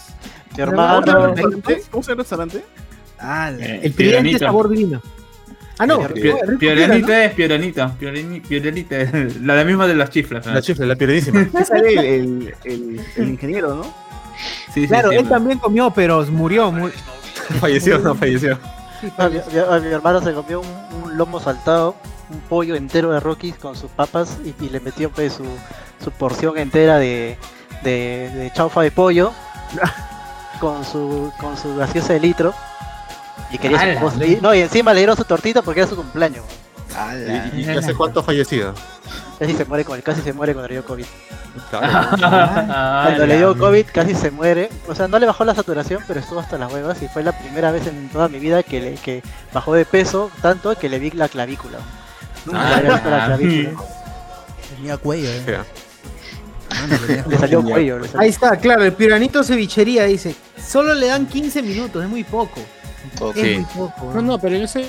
Hermano. 0.56 1.34
¿Cómo 1.90 2.02
se 2.02 2.10
llama 2.10 2.12
el 2.12 2.18
restaurante? 2.18 2.64
Ah, 3.18 3.50
la- 3.56 3.64
Eh, 3.66 3.80
el 3.84 3.94
tridente 3.94 4.38
sabor 4.38 4.68
divino. 4.68 5.00
Ah, 5.78 5.86
no. 5.86 6.00
Pio- 6.00 6.08
rico 6.08 6.38
era, 6.42 6.58
Pioranito 6.58 7.06
¿no? 7.08 7.12
es 7.14 7.32
Pioranito. 7.34 7.90
Piorani- 8.00 8.40
Pioranito. 8.42 8.94
La 9.42 9.54
de 9.56 9.64
misma 9.66 9.86
de 9.86 9.94
las 9.94 10.08
chiflas. 10.10 10.46
¿no? 10.46 10.54
La 10.54 10.62
chifla, 10.62 10.86
la 10.86 10.96
sale 11.64 11.92
el, 11.92 11.98
el, 11.98 12.54
el- 12.64 13.00
el 13.16 13.28
ingeniero, 13.28 13.74
¿no? 13.74 13.82
Sí, 14.72 14.82
sí, 14.82 14.88
Claro, 14.88 15.10
sí, 15.10 15.16
él 15.16 15.28
también 15.28 15.58
comió, 15.58 15.90
pero 15.90 16.24
murió. 16.26 16.72
mu- 16.72 16.88
falleció, 17.60 17.98
no 17.98 18.14
falleció. 18.14 18.58
Ah, 19.18 19.28
mi, 19.28 19.36
mi- 19.36 19.86
mi 19.88 19.94
hermano 19.94 20.22
se 20.22 20.32
comió 20.32 20.60
un, 20.62 21.02
un 21.04 21.16
lomo 21.18 21.38
saltado, 21.40 21.94
un 22.30 22.40
pollo 22.40 22.74
entero 22.74 23.10
de 23.12 23.20
Rockies 23.20 23.56
con 23.56 23.76
sus 23.76 23.90
papas 23.90 24.38
y, 24.44 24.54
y 24.64 24.68
le 24.68 24.80
metió 24.80 25.10
pues 25.10 25.34
su, 25.34 25.44
su 26.02 26.10
porción 26.10 26.58
entera 26.58 26.98
de, 26.98 27.38
de, 27.82 28.30
de 28.34 28.52
chaufa 28.54 28.82
de 28.82 28.90
pollo 28.90 29.32
con 30.60 30.84
su 30.84 31.32
con 31.40 31.56
su 31.56 31.76
gaseosa 31.76 32.14
de 32.14 32.20
litro 32.20 32.54
y 33.50 33.58
quería 33.58 33.94
su 33.94 34.00
postre. 34.00 34.26
Y, 34.28 34.38
no, 34.40 34.54
y 34.54 34.60
encima 34.60 34.92
le 34.92 35.00
dieron 35.00 35.16
su 35.16 35.24
tortita 35.24 35.62
porque 35.62 35.80
era 35.80 35.88
su 35.88 35.96
cumpleaños. 35.96 36.44
¿Y, 37.54 37.60
y 37.60 37.68
hace 37.68 37.94
cuánto 37.94 38.20
ha 38.20 38.22
fallecido? 38.22 38.74
Casi 39.38 39.54
se 39.54 39.64
muere 39.66 39.84
con 39.84 40.00
casi 40.00 40.22
se 40.22 40.32
muere 40.32 40.54
cuando 40.54 40.68
le 40.68 40.74
dio 40.76 40.84
COVID. 40.84 41.04
Claro. 41.70 42.08
Cuando 42.18 43.26
le 43.26 43.38
dio 43.38 43.56
COVID 43.56 43.86
casi 43.92 44.14
se 44.14 44.30
muere. 44.30 44.68
O 44.88 44.94
sea, 44.94 45.08
no 45.08 45.18
le 45.18 45.26
bajó 45.26 45.44
la 45.44 45.54
saturación, 45.54 46.02
pero 46.06 46.20
estuvo 46.20 46.40
hasta 46.40 46.58
las 46.58 46.72
huevas 46.72 47.02
y 47.02 47.08
fue 47.08 47.22
la 47.22 47.32
primera 47.32 47.70
vez 47.70 47.86
en 47.86 48.08
toda 48.10 48.28
mi 48.28 48.38
vida 48.38 48.62
que, 48.62 48.80
le, 48.80 48.94
que 48.94 49.22
bajó 49.52 49.74
de 49.74 49.84
peso 49.84 50.30
tanto 50.42 50.74
que 50.76 50.88
le 50.88 50.98
vi 50.98 51.10
la 51.10 51.28
clavícula. 51.28 51.78
Nunca 52.46 52.68
le 52.68 52.74
había 52.76 52.92
visto 52.94 53.10
la 53.10 53.26
clavícula. 53.26 53.84
Tenía 54.76 54.96
cuello, 54.96 55.28
eh. 55.30 55.42
Fea. 55.44 55.64
Mano, 56.80 56.98
tenía 57.06 57.24
Le 57.28 57.38
salió 57.38 57.62
cuello. 57.62 57.98
le 57.98 58.06
salió- 58.08 58.20
Ahí 58.20 58.28
está, 58.28 58.56
claro, 58.58 58.84
el 58.84 58.92
piranito 58.92 59.42
cevichería 59.44 60.04
dice, 60.04 60.34
solo 60.64 60.94
le 60.94 61.06
dan 61.06 61.26
15 61.26 61.62
minutos, 61.62 62.02
es 62.02 62.08
muy 62.10 62.24
poco. 62.24 62.60
Ok. 63.20 63.36
Es 63.36 63.56
muy 63.58 63.66
poco. 63.74 64.12
No, 64.14 64.22
no, 64.22 64.38
pero 64.38 64.56
en 64.56 64.62
ese. 64.62 64.86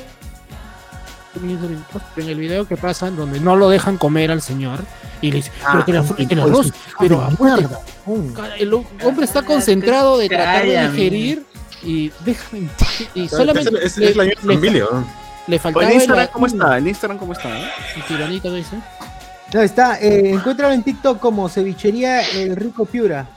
En 2.15 2.29
el 2.29 2.35
video 2.39 2.67
que 2.67 2.75
pasan, 2.77 3.15
donde 3.15 3.39
no 3.39 3.55
lo 3.55 3.69
dejan 3.69 3.97
comer 3.97 4.31
al 4.31 4.41
señor, 4.41 4.79
y 5.21 5.29
le 5.29 5.37
dice, 5.37 5.51
Ah, 5.63 5.69
pero 5.73 5.85
que 5.85 5.93
la 5.93 6.27
que 6.27 6.41
arroz, 6.41 6.73
pero 6.99 7.21
ah, 7.21 7.29
El 8.57 8.73
hombre 8.73 9.25
está 9.25 9.43
concentrado 9.43 10.17
de 10.17 10.29
tratar 10.29 10.65
de 10.65 10.87
digerir 10.89 11.43
y 11.83 12.11
déjame. 12.25 12.69
Y 13.13 13.25
Es, 13.25 13.31
solamente 13.31 13.69
es, 13.85 13.97
le, 13.97 14.09
es 14.09 14.15
la 14.15 14.23
misma 14.23 14.41
le- 14.45 14.55
familia. 14.55 14.85
¿no? 14.91 15.26
Le 15.47 15.59
faltaba 15.59 15.85
¿En 15.85 15.91
el 15.91 15.95
Instagram 15.95 16.27
cómo 16.31 16.45
está? 16.45 16.77
¿En 16.77 16.87
Instagram 16.87 17.17
cómo 17.17 17.33
está? 17.33 17.59
eh? 17.59 17.69
El 17.95 18.03
tiranito 18.03 18.53
dice. 18.53 18.77
No, 19.53 19.61
está, 19.61 19.99
eh, 20.01 20.31
encuéntralo 20.31 20.73
en 20.73 20.83
TikTok 20.83 21.19
como 21.19 21.47
cevichería 21.47 22.21
el 22.31 22.55
rico 22.55 22.85
Piura. 22.85 23.27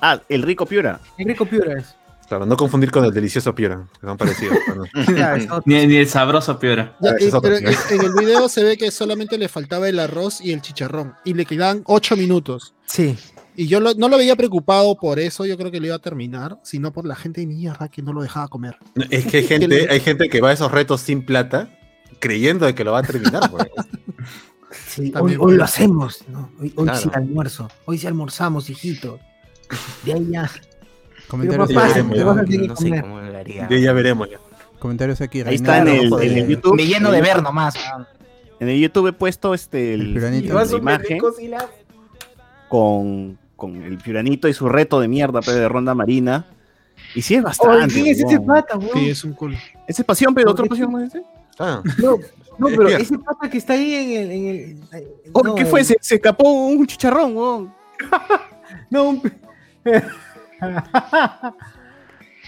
Ah, 0.00 0.20
el 0.28 0.42
rico 0.42 0.66
Piura. 0.66 1.00
Enrico 1.18 1.46
Piura 1.46 1.78
es. 1.78 1.96
Claro, 2.28 2.44
no 2.44 2.56
confundir 2.56 2.90
con 2.90 3.04
el 3.04 3.12
delicioso 3.12 3.54
Piura, 3.54 3.86
que 4.00 4.06
son 4.06 4.16
parecidos. 4.16 4.58
Ni, 5.64 5.86
ni 5.86 5.96
el 5.96 6.08
sabroso. 6.08 6.58
Ya, 6.60 6.92
pero 7.40 7.58
sí. 7.58 7.64
en 7.90 8.00
en 8.00 8.06
el 8.06 8.12
video 8.18 8.48
se 8.48 8.64
ve 8.64 8.76
que 8.76 8.90
solamente 8.90 9.38
le 9.38 9.48
faltaba 9.48 9.88
el 9.88 9.98
arroz 10.00 10.40
y 10.40 10.52
el 10.52 10.60
chicharrón. 10.60 11.14
Y 11.24 11.34
le 11.34 11.44
quedaban 11.44 11.82
8 11.84 12.16
minutos. 12.16 12.74
Sí. 12.86 13.16
Y 13.56 13.66
yo 13.68 13.80
lo- 13.80 13.94
no 13.94 14.08
lo 14.08 14.18
veía 14.18 14.36
preocupado 14.36 14.96
por 14.96 15.18
eso, 15.18 15.46
yo 15.46 15.56
creo 15.56 15.70
que 15.70 15.80
lo 15.80 15.86
iba 15.86 15.96
a 15.96 16.00
terminar, 16.00 16.58
sino 16.62 16.92
por 16.92 17.06
la 17.06 17.16
gente 17.16 17.40
de 17.40 17.46
mierda 17.46 17.88
que 17.88 18.02
no 18.02 18.12
lo 18.12 18.22
dejaba 18.22 18.48
comer. 18.48 18.76
Es 19.10 19.26
que 19.26 19.38
hay 19.38 19.42
gente, 19.46 19.88
hay 19.90 20.00
gente 20.00 20.28
que 20.28 20.40
va 20.40 20.50
a 20.50 20.52
esos 20.52 20.70
retos 20.70 21.00
sin 21.00 21.24
plata, 21.24 21.68
creyendo 22.20 22.66
de 22.66 22.74
que 22.74 22.84
lo 22.84 22.92
va 22.92 22.98
a 23.00 23.02
terminar. 23.02 23.50
pues. 23.50 23.64
Sí, 24.88 25.12
hoy, 25.18 25.56
lo 25.56 25.64
hacemos, 25.64 26.24
¿no? 26.28 26.50
Hoy, 26.60 26.72
hoy 26.76 26.84
Claro. 26.84 26.98
sí 26.98 27.08
almuerzo. 27.14 27.70
Hoy 27.86 27.98
sí 27.98 28.06
almorzamos, 28.06 28.68
hijito. 28.68 29.18
De 30.04 30.12
ahí 30.12 30.26
ya. 30.30 30.50
Comentarios, 31.28 31.68
Pero 31.68 31.80
papá, 31.80 31.88
veremos, 31.92 32.16
ya. 32.16 32.24
No 32.66 32.76
sé 32.76 32.84
comer. 32.88 33.00
cómo 33.02 33.20
lo 33.20 33.38
haría. 33.38 33.68
Ya, 33.70 33.92
veremos. 33.92 34.28
Ya. 34.30 34.38
comentarios 34.78 35.20
aquí. 35.22 35.40
Ahí 35.42 35.54
está 35.54 35.78
en 35.78 35.88
el, 35.88 35.94
en 35.96 36.02
el 36.04 36.10
joder. 36.10 36.48
YouTube. 36.48 36.76
Me 36.76 36.86
lleno 36.86 37.10
de 37.10 37.22
ver 37.22 37.42
nomás. 37.42 37.74
En 38.60 38.68
el 38.68 38.78
YouTube 38.80 39.08
he 39.08 39.12
puesto 39.12 39.54
este 39.54 39.94
El 39.94 40.16
el, 40.16 40.44
la 40.52 40.66
imagen 40.76 41.20
con, 42.68 43.38
con 43.56 43.82
el 43.82 43.98
piranito 43.98 44.48
y 44.48 44.54
su 44.54 44.68
reto 44.68 45.00
de 45.00 45.08
mierda 45.08 45.40
pe, 45.40 45.52
de 45.52 45.68
ronda 45.68 45.94
marina. 45.94 46.46
Y 47.14 47.22
sí 47.22 47.34
es 47.34 47.42
bastante. 47.42 47.84
Oye, 47.84 47.92
¿quién 47.92 48.06
es 48.06 48.20
ese 48.22 48.40
pata, 48.40 48.76
weón? 48.76 48.92
Sí, 48.94 49.10
es 49.10 49.24
un 49.24 49.32
culo. 49.32 49.56
Ese 49.86 50.02
es 50.02 50.06
pasión, 50.06 50.34
pero 50.34 50.50
otro 50.50 50.66
pasión 50.66 50.90
¿no 50.92 51.00
es 51.00 51.14
ese. 51.14 51.24
Ah, 51.58 51.82
No, 51.98 52.18
no, 52.58 52.66
pero 52.68 52.88
ese 52.88 53.18
pata 53.18 53.48
que 53.50 53.58
está 53.58 53.72
ahí 53.74 53.94
en 53.94 54.10
el. 54.10 54.30
En 54.30 54.46
el 54.46 54.76
Oh, 55.32 55.42
no, 55.42 55.54
¿Qué 55.54 55.64
fue? 55.66 55.82
Se, 55.84 55.96
se 56.00 56.16
escapó 56.16 56.50
un 56.66 56.86
chicharrón, 56.86 57.36
huevón. 57.36 57.74
No, 58.90 59.08
un... 59.10 59.22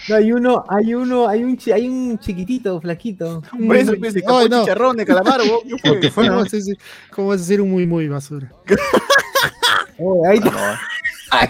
no, 0.09 0.15
hay 0.15 0.31
uno, 0.31 0.63
hay 0.69 0.93
uno, 0.93 1.27
hay 1.27 1.43
un, 1.43 1.57
chi- 1.57 1.71
hay 1.71 1.87
un 1.87 2.17
chiquitito, 2.19 2.79
flaquito. 2.79 3.41
Por 3.67 3.75
eso 3.75 3.93
pues, 3.99 4.15
no. 4.49 4.61
chicharrón 4.61 4.97
de 4.97 5.05
calamar. 5.05 5.41
¿Cómo 7.11 7.27
vas 7.29 7.37
a 7.39 7.41
decir 7.41 7.61
un 7.61 7.71
muy, 7.71 7.85
muy 7.85 8.07
basura? 8.07 8.51
Oh, 9.97 10.25
ahí 10.27 10.37
está. 10.37 10.51
Ah, 10.55 10.79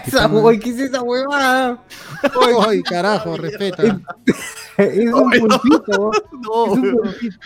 esa, 0.06 0.26
güey, 0.26 0.58
¿Qué 0.58 0.70
es 0.70 0.78
esa 0.78 1.02
huevada? 1.02 1.82
Ay, 2.68 2.82
carajo, 2.82 3.36
respeta. 3.36 4.00
Es 4.76 5.12
un 5.12 5.30
pulpito. 5.30 6.10
No, 6.42 6.66
Es 6.66 6.72
un 6.72 6.92
pulpito. 6.92 7.40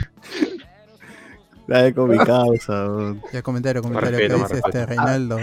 Dale 1.66 1.94
con 1.94 2.11
mi 2.11 2.19
causa. 2.19 2.86
Ya 3.32 3.43
comentario, 3.43 3.82
comentario 3.82 4.19
respeto, 4.19 4.36
que 4.47 4.55
dice 4.55 4.62
este. 4.66 4.86
Reinaldo. 4.86 5.39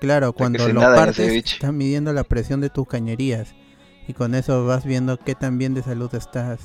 Claro, 0.00 0.32
cuando 0.32 0.66
lo 0.68 0.80
partes 0.80 1.52
estás 1.52 1.72
midiendo 1.72 2.12
la 2.12 2.24
presión 2.24 2.60
de 2.62 2.70
tus 2.70 2.88
cañerías 2.88 3.54
y 4.08 4.14
con 4.14 4.34
eso 4.34 4.64
vas 4.64 4.84
viendo 4.86 5.18
qué 5.18 5.34
tan 5.34 5.58
bien 5.58 5.74
de 5.74 5.82
salud 5.82 6.12
estás. 6.14 6.60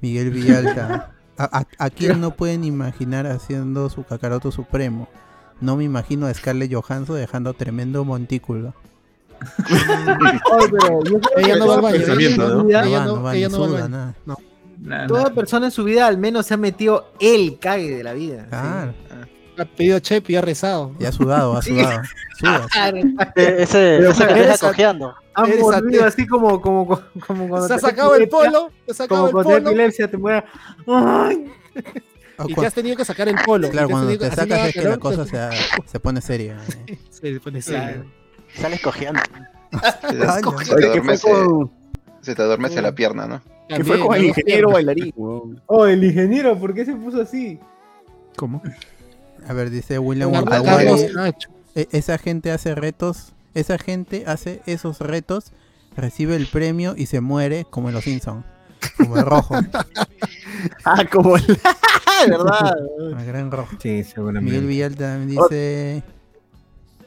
Miguel 0.00 0.30
Villalta. 0.30 1.12
A, 1.38 1.44
a- 1.58 1.66
¿a 1.84 1.90
quién 1.90 2.18
no 2.22 2.30
pueden 2.30 2.64
imaginar 2.64 3.26
haciendo 3.26 3.90
su 3.90 4.04
cacaroto 4.04 4.50
supremo? 4.50 5.06
No 5.60 5.76
me 5.76 5.84
imagino 5.84 6.26
a 6.26 6.34
Scarlett 6.34 6.72
Johansson 6.72 7.16
dejando 7.16 7.54
tremendo 7.54 8.04
montículo. 8.04 8.74
Pero 9.68 11.04
yo 11.04 11.20
creo 11.20 11.38
Ella 11.38 11.54
que 11.54 11.58
no 11.58 11.66
va 11.66 11.74
al 11.74 11.80
toda 11.80 11.80
baño. 11.80 11.96
persona 11.96 12.12
en 12.12 12.36
Pensamiento, 12.36 12.48
su 12.50 12.56
¿no? 12.58 12.64
vida- 12.64 12.80
No 12.82 12.86
ella 12.88 12.98
no- 13.04 13.22
va, 13.22 13.30
al 13.30 13.38
baño. 14.82 15.06
Toda 15.08 15.30
persona 15.30 15.66
en 15.66 15.72
su 15.72 15.84
vida 15.84 16.06
al 16.06 16.18
menos 16.18 16.46
se 16.46 16.54
ha 16.54 16.56
metido 16.56 17.12
el 17.20 17.58
cague 17.58 17.96
de 17.96 18.04
la 18.04 18.12
vida. 18.12 18.46
Ah, 18.52 18.88
Ha 19.58 19.64
pedido 19.64 19.98
chep 20.00 20.28
y 20.28 20.36
ha 20.36 20.42
rezado. 20.42 20.92
ya 20.98 21.08
ha 21.08 21.12
sudado, 21.12 21.56
ha 21.56 21.62
sudado. 21.62 22.02
Sudas. 22.38 22.66
Eh, 23.36 23.56
ese, 23.60 23.98
que 24.00 24.06
o 24.08 24.12
sea, 24.14 24.28
te 24.28 24.34
deja 24.34 24.44
eres- 24.50 24.60
cojeando. 24.60 25.14
Eres 25.46 25.60
mordido 25.60 26.04
así 26.04 26.26
como, 26.26 26.60
como, 26.60 26.86
como, 26.86 27.48
cuando 27.48 27.66
Se 27.66 27.74
ha 27.74 27.78
sacado 27.78 28.14
el 28.14 28.28
polo, 28.28 28.70
se 28.84 28.92
ha 28.92 28.94
sacado 28.94 29.26
Como 29.30 29.40
el 29.40 29.44
polo 29.46 29.70
epilepsia 29.70 30.10
te 30.10 30.18
muera. 30.18 30.44
Y 32.48 32.54
te 32.54 32.66
has 32.66 32.74
tenido 32.74 32.96
que 32.96 33.04
sacar 33.04 33.28
el 33.28 33.36
polo. 33.44 33.70
claro, 33.70 33.88
cuando 33.88 34.08
te 34.08 34.18
que- 34.18 34.30
sacas 34.34 34.68
es 34.68 34.74
que 34.74 34.82
la 34.82 34.98
cosa 34.98 35.24
se, 35.24 35.38
se 35.86 36.00
pone 36.00 36.20
seria. 36.20 36.58
eh. 36.86 36.98
Se 37.10 37.40
pone 37.40 37.62
serio. 37.62 38.04
Sales 38.54 38.80
cojeando. 38.82 39.20
Se 39.72 40.14
te, 40.16 40.24
Ay, 40.26 40.42
no. 40.42 40.58
se 40.58 40.64
te 40.66 40.74
Oye, 40.74 40.92
¿qué 40.92 41.02
fue 41.18 42.44
adormece, 42.44 42.82
la 42.82 42.92
pierna, 42.92 43.26
¿no? 43.26 43.42
qué 43.68 43.84
fue 43.84 43.98
con 44.00 44.14
el 44.16 44.26
ingeniero 44.26 44.70
bailarín? 44.70 45.12
Oh, 45.66 45.86
el 45.86 46.02
ingeniero, 46.04 46.58
¿por 46.58 46.72
qué 46.74 46.84
se 46.84 46.94
puso 46.94 47.20
así? 47.22 47.58
¿Cómo? 48.36 48.62
A 49.48 49.52
ver, 49.52 49.70
dice 49.70 49.98
William. 49.98 50.32
E- 51.74 51.88
esa 51.92 52.18
gente 52.18 52.50
hace 52.52 52.74
retos, 52.74 53.32
esa 53.54 53.78
gente 53.78 54.24
hace 54.26 54.62
esos 54.66 55.00
retos, 55.00 55.52
recibe 55.96 56.36
el 56.36 56.46
premio 56.46 56.94
y 56.96 57.06
se 57.06 57.20
muere 57.20 57.66
como 57.68 57.88
en 57.88 57.94
los 57.94 58.04
Simpsons, 58.04 58.44
como 58.96 59.16
el 59.18 59.24
rojo, 59.26 59.56
Ah, 60.84 61.04
como 61.10 61.36
el... 61.36 61.44
¿Verdad? 62.28 62.76
el 63.18 63.24
gran 63.26 63.50
rojo. 63.50 63.76
Sí, 63.80 64.04
seguramente. 64.04 64.50
Miguel 64.50 64.66
Villalta 64.68 65.12
también 65.12 65.28
dice, 65.40 66.02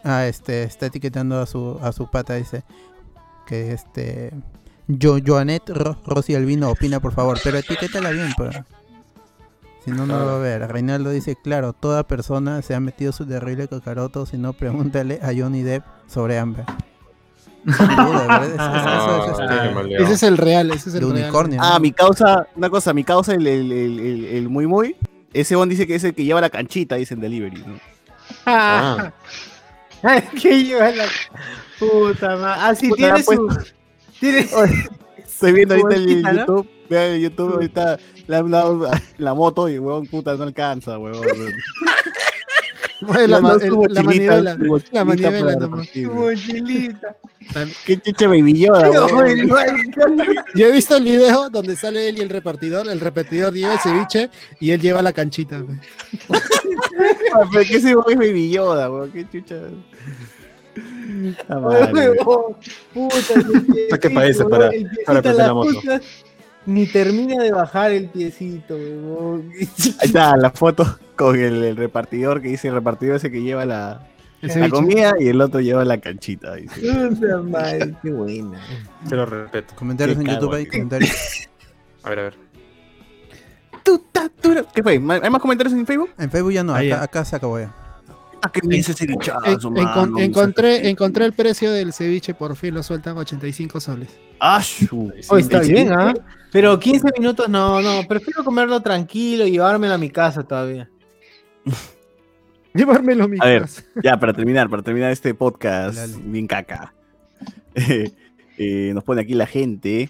ah, 0.04 0.26
este, 0.26 0.64
está 0.64 0.88
etiquetando 0.88 1.40
a 1.40 1.46
su 1.46 1.80
a 1.82 1.92
su 1.92 2.10
pata, 2.10 2.36
dice 2.36 2.64
que 3.48 3.72
este, 3.74 4.32
yo 4.88 5.18
Joanet 5.26 5.68
Ro- 5.70 5.98
Rosy 6.06 6.36
Albino 6.36 6.70
opina 6.70 7.00
por 7.00 7.14
favor, 7.14 7.40
pero 7.44 7.58
etiquétala 7.58 8.12
bien, 8.12 8.32
pues. 8.38 8.56
Si 9.86 9.92
no, 9.92 10.06
no 10.06 10.20
lo 10.20 10.26
va 10.26 10.36
a 10.36 10.40
ver. 10.40 10.68
Reinaldo 10.72 11.10
dice, 11.10 11.38
claro, 11.42 11.72
toda 11.74 12.04
persona 12.04 12.62
se 12.62 12.76
ha 12.76 12.80
metido 12.82 13.12
su 13.14 13.26
terrible 13.26 13.68
cacaroto, 13.70 14.26
si 14.26 14.38
no, 14.38 14.52
pregúntale 14.54 15.20
a 15.24 15.32
Johnny 15.36 15.64
Depp 15.64 15.84
sobre 16.08 16.38
Amber. 16.38 16.66
Es, 17.66 17.80
este. 17.80 20.04
Ese 20.04 20.14
es 20.14 20.24
el 20.24 20.38
real, 20.38 20.72
ese 20.72 20.90
es 20.90 20.94
de 20.94 21.00
el 21.00 21.12
real. 21.12 21.24
unicornio. 21.24 21.60
Ah, 21.62 21.74
¿no? 21.74 21.80
mi 21.82 21.92
causa, 21.92 22.48
una 22.56 22.70
cosa, 22.70 22.94
mi 22.94 23.04
causa, 23.04 23.34
el, 23.34 23.46
el, 23.48 23.72
el, 23.72 24.00
el, 24.00 24.26
el 24.26 24.50
muy 24.50 24.68
muy, 24.68 24.96
ese 25.34 25.56
bon 25.56 25.70
dice 25.70 25.86
que 25.86 25.96
es 25.96 26.04
el 26.04 26.14
que 26.14 26.24
lleva 26.24 26.42
la 26.42 26.50
canchita, 26.50 26.96
dice 26.96 27.14
en 27.14 27.22
delivery, 27.22 27.64
¿no? 27.66 27.80
Ah, 28.46 29.12
Ay, 30.04 30.24
que 30.42 30.64
lleva 30.64 30.92
la 30.92 31.06
puta 31.78 32.36
madre. 32.38 32.62
Ah, 32.62 32.76
sí, 32.76 32.90
Puta, 32.90 32.98
tiene 32.98 33.18
la 33.18 33.24
su. 33.24 33.58
Tiene... 34.20 34.48
Estoy 35.18 35.54
viendo 35.54 35.76
ahorita 35.76 35.96
el. 35.96 36.24
YouTube, 36.38 36.70
vean 36.90 37.12
el 37.14 37.22
YouTube 37.22 37.54
ahorita 37.54 37.98
la, 38.28 38.42
la, 38.44 39.02
la 39.18 39.34
moto 39.34 39.70
y 39.70 39.80
huevón 39.80 40.06
puta 40.08 40.36
no 40.36 40.44
alcanza, 40.44 40.98
huevón. 40.98 41.22
Mueve 41.22 41.54
la, 43.28 43.40
no 43.40 43.54
el- 43.56 43.94
la 43.94 44.04
manivela. 44.04 44.58
La 44.92 45.06
manivela 45.06 45.56
nomás. 45.56 45.88
mochilita. 45.96 47.16
Qué 47.86 47.98
chicha 48.00 48.28
baby 48.28 48.60
Yoda, 48.60 48.90
Yo 50.56 50.68
he 50.68 50.72
visto 50.72 50.98
el 50.98 51.04
video 51.06 51.50
donde 51.50 51.76
sale 51.76 52.10
él 52.10 52.18
y 52.18 52.22
el 52.22 52.30
repartidor. 52.30 52.88
El 52.90 53.00
repartidor 53.00 53.54
lleva 53.54 53.74
el 53.74 53.80
ceviche 53.80 54.30
y 54.60 54.72
él 54.72 54.82
lleva 54.82 55.02
la 55.02 55.14
canchita. 55.14 55.64
Ah, 57.34 57.46
huevón 57.54 58.06
es 58.12 58.18
baby 58.18 58.52
Yoda, 58.52 58.90
qué 59.14 59.26
chucha. 59.32 59.56
Ah, 61.48 61.60
madre. 61.60 62.12
Puta, 62.94 63.34
¿Para 63.90 64.00
qué 64.00 64.10
ese? 64.30 64.46
Para- 64.46 64.72
para 65.06 65.34
la 65.34 65.54
moto. 65.54 65.72
Ni 66.70 66.86
termina 66.88 67.42
de 67.44 67.52
bajar 67.52 67.92
el 67.92 68.10
piecito, 68.10 68.76
huevón. 68.76 69.52
Ahí 69.58 69.70
está 70.04 70.38
la 70.38 70.52
foto 70.52 71.00
con 71.16 71.36
el, 71.40 71.64
el 71.64 71.76
repartidor 71.76 72.42
que 72.42 72.50
dice 72.50 72.68
el 72.68 72.76
repartidor 72.76 73.16
ese 73.16 73.32
que 73.32 73.42
lleva 73.42 73.66
la, 73.66 74.08
comida 74.70 75.14
y 75.20 75.28
el 75.30 75.42
otro 75.42 75.62
lleva 75.62 75.84
la 75.84 75.98
canchita. 75.98 76.56
Dice. 76.56 76.80
Madre, 77.44 77.96
qué 78.04 78.12
buena. 78.12 78.60
te 79.08 79.16
lo 79.16 79.26
respeto. 79.26 79.74
Comentarios 79.76 80.18
Qué 80.18 80.22
en 80.22 80.28
cago, 80.28 80.42
YouTube 80.42 80.60
tío. 80.62 80.72
comentarios. 80.72 81.12
A 82.04 82.10
ver, 82.12 82.20
a 82.20 82.22
ver. 82.24 82.34
¿Qué 84.74 84.84
fue? 84.84 85.00
¿Ma- 85.00 85.20
¿Hay 85.22 85.30
más 85.30 85.42
comentarios 85.42 85.74
en 85.74 85.86
Facebook? 85.86 86.12
En 86.18 86.30
Facebook 86.32 86.54
ya 86.54 86.64
no, 86.64 86.74
Ahí 86.74 86.92
acá, 86.92 86.98
ya. 87.00 87.04
acá 87.04 87.26
se 87.26 87.36
acabó 87.36 87.60
ya. 87.60 87.74
Ah, 88.42 88.50
que 88.52 88.62
piensa 88.62 88.92
ese 88.94 89.04
En- 89.04 89.12
bichazo, 89.12 89.42
encon- 89.46 89.84
mano. 89.84 90.20
encontré, 90.20 90.90
encontré 90.90 91.26
el 91.26 91.34
precio 91.34 91.72
del 91.74 91.92
ceviche, 91.92 92.34
por 92.34 92.56
fin 92.56 92.74
lo 92.74 92.84
sueltan 92.84 93.18
85 93.18 93.80
soles. 93.82 94.10
Ah. 94.40 94.62
Oh, 95.30 95.38
está 95.38 95.60
bien. 95.60 95.92
¿ah? 95.92 96.14
Pero 96.52 96.80
15 96.80 97.08
minutos 97.18 97.48
no, 97.50 97.82
no. 97.82 98.08
Prefiero 98.08 98.44
comerlo 98.44 98.82
tranquilo 98.82 99.46
y 99.46 99.52
llevármelo 99.52 99.94
a 99.94 99.98
mi 99.98 100.10
casa 100.10 100.44
todavía. 100.44 100.90
Llevármelo 102.74 103.24
a 103.26 103.28
mi 103.28 103.38
A 103.40 103.46
ver. 103.46 103.62
casa. 103.64 103.84
Ya, 104.04 104.20
para 104.20 104.34
terminar, 104.34 104.70
para 104.70 104.82
terminar 104.84 105.12
este 105.12 105.34
podcast 105.34 105.96
Dale. 105.98 106.14
bien 106.26 106.48
caca. 106.48 106.94
Eh, 107.76 108.12
eh, 108.58 108.92
nos 108.94 109.04
pone 109.04 109.22
aquí 109.22 109.34
la 109.34 109.48
gente. 109.48 110.10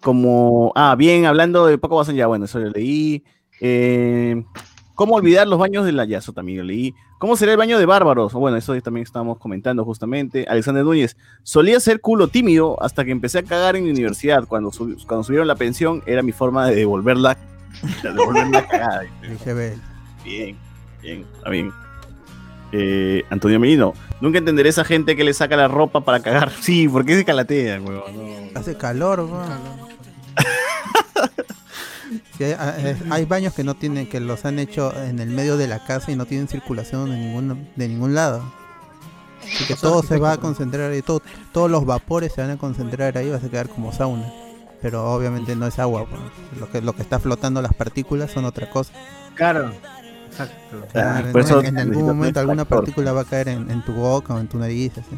Como, 0.00 0.72
ah, 0.76 0.94
bien, 0.96 1.26
hablando 1.26 1.66
de 1.66 1.76
Paco 1.76 1.96
Bazán, 1.96 2.14
ya, 2.16 2.26
bueno, 2.26 2.44
eso 2.44 2.58
lo 2.60 2.70
leí. 2.70 3.24
Eh, 3.60 4.44
¿Cómo 4.98 5.14
olvidar 5.14 5.46
los 5.46 5.60
baños 5.60 5.84
de 5.86 5.92
la 5.92 6.04
ya, 6.06 6.18
eso 6.18 6.32
también 6.32 6.58
lo 6.58 6.64
leí. 6.64 6.92
¿Cómo 7.18 7.36
será 7.36 7.52
el 7.52 7.58
baño 7.58 7.78
de 7.78 7.86
bárbaros? 7.86 8.32
Bueno, 8.32 8.56
eso 8.56 8.74
también 8.82 9.04
estábamos 9.04 9.38
comentando 9.38 9.84
justamente. 9.84 10.44
Alexander 10.48 10.82
Núñez, 10.84 11.16
solía 11.44 11.78
ser 11.78 12.00
culo 12.00 12.26
tímido 12.26 12.76
hasta 12.82 13.04
que 13.04 13.12
empecé 13.12 13.38
a 13.38 13.42
cagar 13.44 13.76
en 13.76 13.84
mi 13.84 13.90
universidad. 13.90 14.44
Cuando, 14.48 14.72
sub- 14.72 14.96
cuando 15.06 15.22
subieron 15.22 15.46
la 15.46 15.54
pensión, 15.54 16.02
era 16.04 16.20
mi 16.22 16.32
forma 16.32 16.66
de 16.66 16.74
devolverla, 16.74 17.36
de 18.02 18.12
devolver 18.12 18.48
la 18.48 18.66
cagada. 18.66 19.02
Dije, 19.22 19.54
ve, 19.54 19.78
Bien, 20.24 20.56
bien, 21.00 21.24
está 21.36 21.48
bien. 21.48 21.70
Eh, 22.72 23.22
Antonio 23.30 23.60
Merino, 23.60 23.94
nunca 24.20 24.38
entenderé 24.38 24.68
esa 24.70 24.82
gente 24.82 25.14
que 25.14 25.22
le 25.22 25.32
saca 25.32 25.56
la 25.56 25.68
ropa 25.68 26.00
para 26.00 26.18
cagar. 26.18 26.50
Sí, 26.60 26.88
porque 26.88 27.14
se 27.14 27.24
calatea, 27.24 27.78
no. 27.78 28.02
Hace 28.56 28.76
calor, 28.76 29.20
weón. 29.20 29.88
Sí, 32.36 32.44
hay, 32.44 32.96
hay- 33.10 33.24
baños 33.24 33.52
que 33.54 33.64
no 33.64 33.74
tienen, 33.74 34.08
que 34.08 34.20
los 34.20 34.44
han 34.44 34.58
hecho 34.58 34.92
en 35.02 35.18
el 35.18 35.28
medio 35.30 35.56
de 35.56 35.66
la 35.68 35.84
casa 35.84 36.10
y 36.10 36.16
no 36.16 36.26
tienen 36.26 36.48
circulación 36.48 37.10
de 37.10 37.16
ningún, 37.16 37.68
de 37.76 37.88
ningún 37.88 38.14
lado. 38.14 38.42
Así 39.42 39.66
que 39.66 39.74
todo 39.76 40.02
se 40.02 40.18
va 40.18 40.32
a 40.32 40.36
concentrar 40.38 40.90
ahí, 40.90 41.02
todo, 41.02 41.22
todos 41.52 41.70
los 41.70 41.84
vapores 41.86 42.32
se 42.32 42.40
van 42.40 42.50
a 42.50 42.56
concentrar 42.58 43.16
ahí, 43.16 43.30
va 43.30 43.36
a 43.36 43.40
quedar 43.40 43.68
como 43.68 43.92
sauna. 43.92 44.30
Pero 44.80 45.10
obviamente 45.12 45.56
no 45.56 45.66
es 45.66 45.78
agua, 45.78 46.06
pues. 46.06 46.20
lo 46.60 46.70
que 46.70 46.80
lo 46.80 46.92
que 46.94 47.02
está 47.02 47.18
flotando 47.18 47.60
las 47.60 47.74
partículas 47.74 48.30
son 48.30 48.44
otra 48.44 48.70
cosa. 48.70 48.92
Claro. 49.34 49.72
Exacto. 50.26 50.86
Claro, 50.92 51.32
por 51.32 51.40
en- 51.40 51.46
eso 51.46 51.62
en, 51.64 51.78
algún 51.78 52.06
momento 52.06 52.38
un 52.38 52.42
alguna 52.44 52.64
partícula 52.64 53.12
va 53.12 53.22
a 53.22 53.24
caer 53.24 53.48
en, 53.48 53.70
en 53.70 53.84
tu 53.84 53.92
boca 53.92 54.34
o 54.34 54.38
en 54.38 54.46
tu 54.48 54.58
nariz, 54.58 54.92
así. 54.98 55.16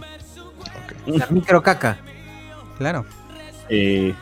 La 1.19 1.27
microcaca. 1.29 1.99
Claro. 2.79 3.05
Eh, 3.69 4.15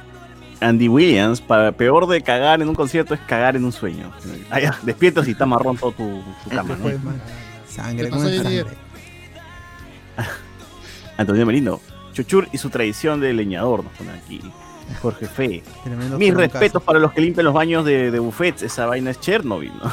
Andy 0.60 0.88
Williams, 0.88 1.40
para, 1.40 1.72
peor 1.72 2.06
de 2.06 2.20
cagar 2.22 2.60
en 2.60 2.68
un 2.68 2.74
concierto 2.74 3.14
es 3.14 3.20
cagar 3.20 3.56
en 3.56 3.64
un 3.64 3.72
sueño. 3.72 4.10
Ah, 4.50 4.60
ya, 4.60 4.78
despiertas 4.82 5.28
y 5.28 5.32
está 5.32 5.46
marrón 5.46 5.76
todo 5.76 5.92
tu, 5.92 6.22
tu 6.44 6.50
cama, 6.50 6.76
¿no? 6.76 6.90
Sangre, 7.68 8.04
¿Qué 8.04 8.10
con 8.10 8.18
pasó 8.18 8.30
hoy 8.30 8.38
sangre. 8.38 8.76
Antonio 11.16 11.46
Merino, 11.46 11.80
Chuchur 12.12 12.48
y 12.52 12.58
su 12.58 12.70
tradición 12.70 13.20
de 13.20 13.32
leñador, 13.32 13.84
nos 13.84 13.92
pone 13.92 14.10
aquí. 14.10 14.40
Jorge 15.02 15.26
Fe. 15.26 15.62
Tremendo 15.84 16.18
Mis 16.18 16.34
respetos 16.34 16.82
para 16.82 16.98
los 16.98 17.12
que 17.12 17.20
limpian 17.20 17.44
los 17.44 17.54
baños 17.54 17.84
de, 17.84 18.10
de 18.10 18.18
buffets. 18.18 18.62
Esa 18.62 18.86
vaina 18.86 19.10
es 19.10 19.20
Chernobyl, 19.20 19.72
¿no? 19.82 19.92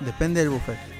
Depende 0.00 0.40
del 0.40 0.50
buffet. 0.50 0.99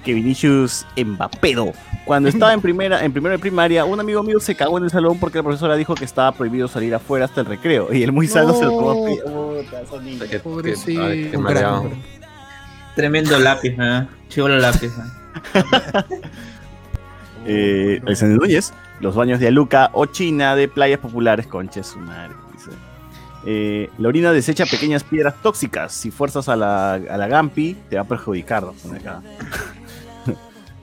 Que 0.00 0.14
Vinicius 0.14 0.86
Mbapedo. 0.96 1.72
Cuando 2.04 2.28
estaba 2.30 2.52
en 2.52 2.60
primera, 2.60 3.04
en 3.04 3.12
primero 3.12 3.32
de 3.32 3.38
primaria, 3.38 3.84
un 3.84 4.00
amigo 4.00 4.22
mío 4.22 4.40
se 4.40 4.54
cagó 4.54 4.78
en 4.78 4.84
el 4.84 4.90
salón 4.90 5.18
porque 5.18 5.38
la 5.38 5.44
profesora 5.44 5.76
dijo 5.76 5.94
que 5.94 6.04
estaba 6.04 6.32
prohibido 6.32 6.68
salir 6.68 6.94
afuera 6.94 7.26
hasta 7.26 7.40
el 7.40 7.46
recreo. 7.46 7.92
Y 7.92 8.02
el 8.02 8.12
muy 8.12 8.26
sano 8.26 8.54
se 8.54 8.64
lo 8.64 8.70
tomó 8.70 9.06
crack. 11.44 11.82
Tremendo 12.94 13.38
lápiz, 13.38 13.74
¿eh? 13.78 14.06
Chivolo 14.28 14.58
lápiz. 14.58 14.90
¿eh? 15.54 16.02
Eh, 17.46 18.00
Alexander 18.04 18.38
Núñez, 18.38 18.72
los 19.00 19.14
baños 19.14 19.40
de 19.40 19.48
Aluca 19.48 19.90
o 19.94 20.04
China 20.04 20.54
de 20.54 20.68
playas 20.68 21.00
populares, 21.00 21.46
concha 21.46 21.82
su 21.82 21.98
madre, 21.98 22.34
dice. 22.52 22.70
Eh, 23.46 23.88
la 23.96 24.08
orina 24.08 24.30
desecha 24.32 24.66
pequeñas 24.66 25.04
piedras 25.04 25.34
tóxicas. 25.42 25.92
Si 25.92 26.10
fuerzas 26.10 26.48
a 26.48 26.56
la, 26.56 26.94
a 26.94 27.16
la 27.16 27.26
Gampi, 27.26 27.76
te 27.88 27.96
va 27.96 28.02
a 28.02 28.04
perjudicar. 28.04 28.62
nos 28.62 28.76
pone 28.76 28.98
acá. 28.98 29.22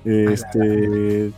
Este. 0.07 1.31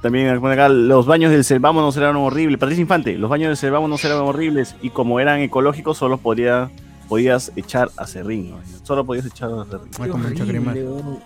También 0.00 0.28
acá, 0.28 0.68
los 0.68 1.06
baños 1.06 1.30
del 1.30 1.44
Selvámonos 1.44 1.96
eran 1.96 2.16
horribles. 2.16 2.58
Patricia 2.58 2.82
Infante, 2.82 3.16
los 3.16 3.30
baños 3.30 3.48
del 3.48 3.56
Selvámonos 3.56 4.04
eran 4.04 4.18
horribles 4.18 4.74
y 4.82 4.90
como 4.90 5.20
eran 5.20 5.40
ecológicos, 5.40 5.96
solo 5.96 6.18
podía, 6.18 6.70
podías 7.08 7.52
echar 7.54 7.90
a 7.96 8.06
serrín. 8.08 8.50
¿no? 8.50 8.56
Solo 8.82 9.06
podías 9.06 9.26
echar 9.26 9.50
a 9.52 9.64
serrín. 9.64 11.20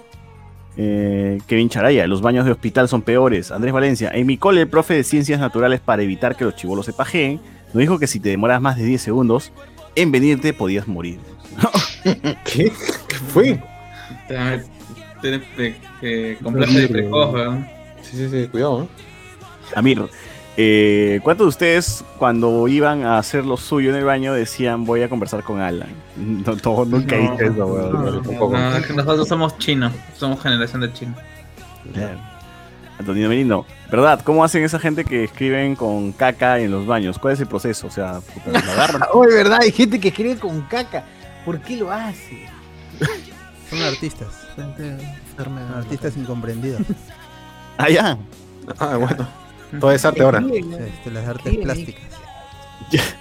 Eh, 0.79 1.41
Kevin 1.47 1.71
Charaya, 1.71 2.07
los 2.07 2.21
baños 2.21 2.45
de 2.45 2.53
hospital 2.53 2.87
son 2.87 3.01
peores. 3.01 3.51
Andrés 3.51 3.73
Valencia, 3.73 4.11
en 4.13 4.27
mi 4.27 4.37
cole 4.37 4.61
el 4.61 4.69
profe 4.69 4.93
de 4.93 5.05
ciencias 5.05 5.41
naturales 5.41 5.81
para 5.81 6.03
evitar 6.03 6.37
que 6.37 6.45
los 6.45 6.55
chivolos 6.55 6.85
se 6.85 6.93
pajeen, 6.93 7.41
nos 7.73 7.81
dijo 7.81 7.99
que 7.99 8.07
si 8.07 8.21
te 8.21 8.29
demoras 8.29 8.61
más 8.61 8.77
de 8.77 8.85
10 8.85 9.01
segundos 9.01 9.53
en 9.95 10.13
venirte 10.13 10.53
podías 10.53 10.87
morir. 10.87 11.19
¿Qué? 12.45 12.71
¿Qué 13.09 13.17
fue? 13.33 13.63
Tienes 15.31 15.77
que- 16.01 16.39
comprarse 16.43 16.81
de 16.81 16.89
precoz, 16.89 17.33
weón. 17.35 17.67
Sí, 18.03 18.17
sí, 18.17 18.29
sí, 18.31 18.49
cuidado, 18.49 18.83
¿eh? 18.85 18.89
Amir, 19.75 20.03
eh, 20.57 21.19
¿cuántos 21.25 21.45
de 21.47 21.49
ustedes 21.49 22.05
cuando 22.19 22.69
iban 22.69 23.05
a 23.05 23.19
hacer 23.19 23.45
lo 23.45 23.57
suyo 23.57 23.91
en 23.91 23.97
el 23.97 24.05
baño 24.05 24.33
decían 24.33 24.85
voy 24.85 25.03
a 25.03 25.09
conversar 25.09 25.43
con 25.43 25.61
Alan? 25.61 25.89
No, 26.17 26.55
no, 26.65 26.85
nunca 26.85 27.17
No, 27.17 27.35
hice 27.35 27.47
eso, 27.47 27.67
weón. 27.67 27.93
No, 27.93 28.23
tampoco. 28.23 28.57
no, 28.57 28.77
es 28.77 28.87
que 28.87 28.93
nosotros 28.93 29.27
somos 29.29 29.59
chinos, 29.59 29.93
somos 30.17 30.41
generación 30.43 30.81
de 30.83 30.93
chinos. 30.93 31.19
Claro. 31.93 32.19
Antonio 32.99 33.29
Merino, 33.29 33.67
¿verdad? 33.91 34.21
¿Cómo 34.25 34.43
hacen 34.43 34.63
esa 34.65 34.79
gente 34.79 35.05
que 35.05 35.25
escriben 35.25 35.77
con 35.77 36.13
caca 36.13 36.59
en 36.61 36.71
los 36.71 36.87
baños? 36.87 37.19
¿Cuál 37.19 37.35
es 37.35 37.41
el 37.41 37.47
proceso? 37.47 37.89
O 37.89 37.91
sea, 37.91 38.21
puta, 38.21 38.53
¿lo 38.65 38.73
agarran? 38.73 39.03
Oye, 39.13 39.35
verdad, 39.35 39.59
hay 39.61 39.71
gente 39.71 40.01
que 40.01 40.09
escribe 40.09 40.37
con 40.37 40.63
caca. 40.63 41.05
¿Por 41.45 41.61
qué 41.61 41.77
lo 41.77 41.93
hace? 41.93 42.47
Son 43.69 43.83
artistas. 43.83 44.46
Artistas 45.77 46.17
incomprendidos. 46.17 46.83
Ah, 47.79 47.91
ya. 47.91 48.17
Ah, 48.79 48.97
bueno. 48.97 49.29
Todo 49.79 49.93
es 49.93 50.03
arte 50.07 50.23
ahora. 50.23 50.39
Este, 50.39 51.11
las 51.11 51.29
artes 51.29 51.45
Escriben, 51.45 51.65
plásticas. 51.65 52.05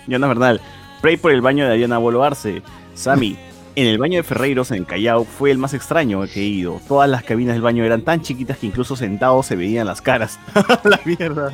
Jonas 0.07 0.29
Bernal, 0.29 0.61
pray 1.01 1.17
por 1.17 1.31
el 1.31 1.41
baño 1.41 1.65
de 1.65 1.73
Ariana 1.73 1.97
Boloarse. 1.97 2.61
Sammy, 2.93 3.37
en 3.75 3.87
el 3.87 3.97
baño 3.97 4.15
de 4.15 4.23
Ferreiros 4.23 4.71
en 4.71 4.85
Callao 4.85 5.25
fue 5.25 5.51
el 5.51 5.57
más 5.57 5.73
extraño 5.73 6.21
que 6.21 6.39
he 6.39 6.45
ido. 6.45 6.79
Todas 6.87 7.09
las 7.09 7.23
cabinas 7.23 7.55
del 7.55 7.63
baño 7.63 7.83
eran 7.83 8.01
tan 8.01 8.21
chiquitas 8.21 8.57
que 8.57 8.67
incluso 8.67 8.95
sentados 8.95 9.45
se 9.45 9.57
veían 9.57 9.87
las 9.87 10.01
caras. 10.01 10.39
la 10.85 10.99
mierda. 11.03 11.51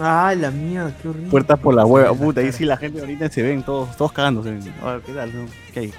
Ay, 0.00 0.38
la 0.38 0.50
mierda, 0.50 0.92
qué 1.00 1.08
horrible. 1.08 1.30
Puertas 1.30 1.58
por 1.60 1.74
la 1.74 1.86
hueva. 1.86 2.12
Puta, 2.12 2.40
ahí 2.40 2.52
sí 2.52 2.64
la 2.64 2.76
gente 2.76 3.00
ahorita 3.00 3.30
se 3.30 3.42
ven 3.42 3.62
todos, 3.62 3.96
todos 3.96 4.12
cagándose. 4.12 4.58
A 4.82 4.92
ver, 4.92 5.02
¿qué 5.02 5.12
tal? 5.12 5.34
no? 5.34 5.46
¿Qué 5.72 5.80
hay? 5.80 5.94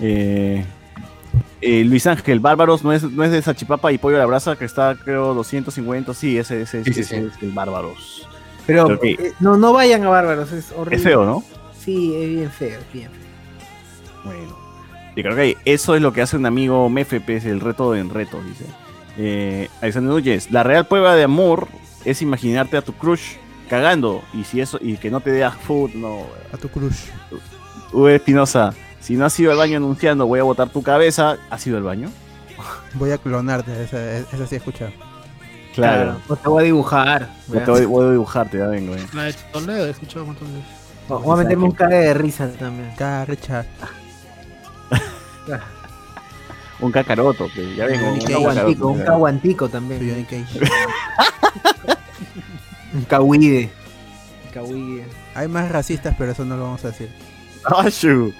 Eh, 0.00 0.64
eh, 1.60 1.84
Luis 1.84 2.06
Ángel, 2.06 2.40
Bárbaros 2.40 2.82
no 2.82 2.92
es, 2.92 3.02
no 3.02 3.22
es 3.22 3.30
de 3.30 3.42
Sachipapa 3.42 3.92
y 3.92 3.98
Pollo 3.98 4.16
a 4.16 4.20
la 4.20 4.26
Brasa, 4.26 4.56
que 4.56 4.64
está 4.64 4.96
creo 4.96 5.34
250. 5.34 6.14
Sí, 6.14 6.38
ese, 6.38 6.62
ese, 6.62 6.84
Sí, 6.84 6.92
sí, 6.92 7.00
ese 7.00 7.20
sí. 7.20 7.30
es 7.36 7.42
el 7.42 7.52
Bárbaros. 7.52 8.26
Pero 8.66 8.98
eh, 9.02 9.32
no, 9.40 9.56
no 9.56 9.72
vayan 9.72 10.04
a 10.04 10.10
bárbaros, 10.10 10.52
es 10.52 10.70
horrible. 10.72 10.96
Es 10.96 11.02
feo, 11.02 11.24
¿no? 11.24 11.42
Sí, 11.78 12.14
es 12.14 12.28
bien 12.28 12.50
feo, 12.50 12.78
es 12.78 12.92
bien 12.92 13.10
feo. 13.10 14.22
Bueno. 14.24 14.56
Y 15.16 15.22
creo 15.22 15.34
que 15.34 15.56
eso 15.64 15.96
es 15.96 16.02
lo 16.02 16.12
que 16.12 16.22
hace 16.22 16.36
un 16.36 16.46
amigo 16.46 16.88
Mefe, 16.88 17.22
es 17.26 17.44
el 17.46 17.60
reto 17.60 17.96
en 17.96 18.10
retos, 18.10 18.44
dice. 18.44 18.64
Eh, 19.18 19.68
Alexander 19.80 20.12
Núñez, 20.12 20.50
la 20.50 20.62
real 20.62 20.86
prueba 20.86 21.16
de 21.16 21.24
amor 21.24 21.68
es 22.04 22.22
imaginarte 22.22 22.76
a 22.76 22.82
tu 22.82 22.92
crush 22.92 23.36
cagando 23.68 24.22
y 24.32 24.44
si 24.44 24.60
eso 24.60 24.78
y 24.80 24.96
que 24.96 25.10
no 25.10 25.20
te 25.20 25.30
dé 25.32 25.48
food, 25.50 25.90
no. 25.94 26.26
A 26.52 26.56
tu 26.56 26.68
crush. 26.68 27.06
V 27.92 28.14
Espinosa, 28.14 28.72
si 29.00 29.16
no 29.16 29.24
has 29.26 29.38
ido 29.40 29.50
al 29.52 29.58
baño 29.58 29.76
anunciando 29.78 30.26
voy 30.26 30.40
a 30.40 30.44
botar 30.44 30.68
tu 30.68 30.82
cabeza, 30.82 31.38
¿has 31.50 31.66
ido 31.66 31.76
al 31.78 31.82
baño? 31.84 32.10
Voy 32.94 33.10
a 33.12 33.18
clonarte, 33.18 33.82
esa, 33.84 34.18
esa 34.18 34.46
sí 34.46 34.54
he 34.54 34.58
escuchado. 34.58 34.90
Claro. 35.74 36.16
O 36.28 36.36
te 36.36 36.48
voy 36.48 36.62
a 36.62 36.64
dibujar. 36.66 37.30
Yo 37.48 37.62
te 37.62 37.70
voy, 37.70 37.84
voy 37.86 38.06
a 38.06 38.10
dibujarte, 38.12 38.58
ya 38.58 38.66
vengo. 38.66 38.94
eh. 38.94 39.06
La 39.14 39.24
de 39.24 39.32
Toledo, 39.52 39.86
he 39.86 39.90
escuchado 39.90 40.22
un 40.22 40.30
montón 40.30 40.48
de 40.48 40.54
veces. 40.58 40.74
Voy 41.08 41.32
a 41.32 41.36
meterme 41.42 41.64
un 41.64 41.72
cague 41.72 41.96
de 41.96 42.14
risa 42.14 42.48
también. 42.52 42.92
Carcha. 42.96 43.64
Un 46.80 46.90
cacaroto, 46.92 47.46
que 47.54 47.74
ya 47.76 47.84
vengo. 47.86 48.06
Un 48.08 48.14
un 48.14 48.20
caguantico, 48.24 48.86
un 48.88 49.02
caguantico 49.02 49.68
también. 49.68 50.26
Un 52.94 53.02
cahuide. 53.04 53.70
Un 54.46 54.50
cahuide. 54.52 55.04
Hay 55.34 55.46
más 55.48 55.70
racistas, 55.70 56.14
pero 56.16 56.32
eso 56.32 56.44
no 56.44 56.56
lo 56.56 56.62
vamos 56.64 56.84
a 56.84 56.88
decir. 56.88 57.10
Ah, 57.64 57.86
shu. 57.90 58.32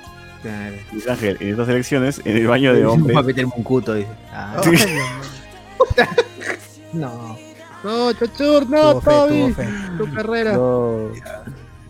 Claro. 0.42 0.76
Luis 0.92 1.08
Ángel, 1.08 1.36
en 1.40 1.48
estas 1.50 1.68
elecciones, 1.68 2.20
en 2.24 2.36
el 2.36 2.46
baño 2.46 2.72
de 2.74 2.86
hombres. 2.86 3.14
Voy 3.14 3.22
a 3.22 3.26
meterme 3.26 3.52
un 3.56 3.62
cuto, 3.62 3.94
dice. 3.94 4.08
Ah, 4.32 4.60
Sí. 4.64 4.70
no. 6.92 7.36
No, 7.82 8.12
Chochur, 8.12 8.68
no, 8.68 9.00
Toby. 9.00 9.54
Tu 9.98 10.12
carrera. 10.14 10.52
No. 10.54 11.10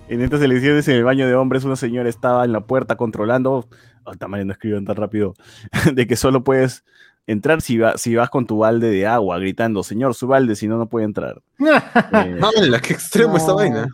En 0.08 0.20
estas 0.22 0.40
elecciones 0.42 0.86
en 0.88 0.96
el 0.96 1.04
baño 1.04 1.26
de 1.26 1.34
hombres 1.34 1.64
una 1.64 1.76
señora 1.76 2.08
estaba 2.08 2.44
en 2.44 2.52
la 2.52 2.60
puerta 2.62 2.96
controlando, 2.96 3.68
oh, 4.04 4.14
tamaño 4.16 4.44
no 4.44 4.52
escriban 4.52 4.84
tan 4.84 4.96
rápido, 4.96 5.34
de 5.92 6.06
que 6.06 6.16
solo 6.16 6.42
puedes 6.44 6.84
entrar 7.26 7.60
si, 7.60 7.78
va- 7.78 7.96
si 7.96 8.14
vas 8.16 8.28
con 8.30 8.46
tu 8.46 8.58
balde 8.58 8.90
de 8.90 9.06
agua, 9.06 9.38
gritando, 9.38 9.82
señor, 9.84 10.14
su 10.14 10.26
balde, 10.26 10.56
si 10.56 10.66
no, 10.66 10.78
no 10.78 10.88
puede 10.88 11.04
entrar. 11.06 11.40
Eh, 11.60 11.80
¡Hala, 12.12 12.80
qué 12.80 12.92
extremo 12.92 13.36
esta 13.36 13.50
No. 13.52 13.56
vaina! 13.56 13.88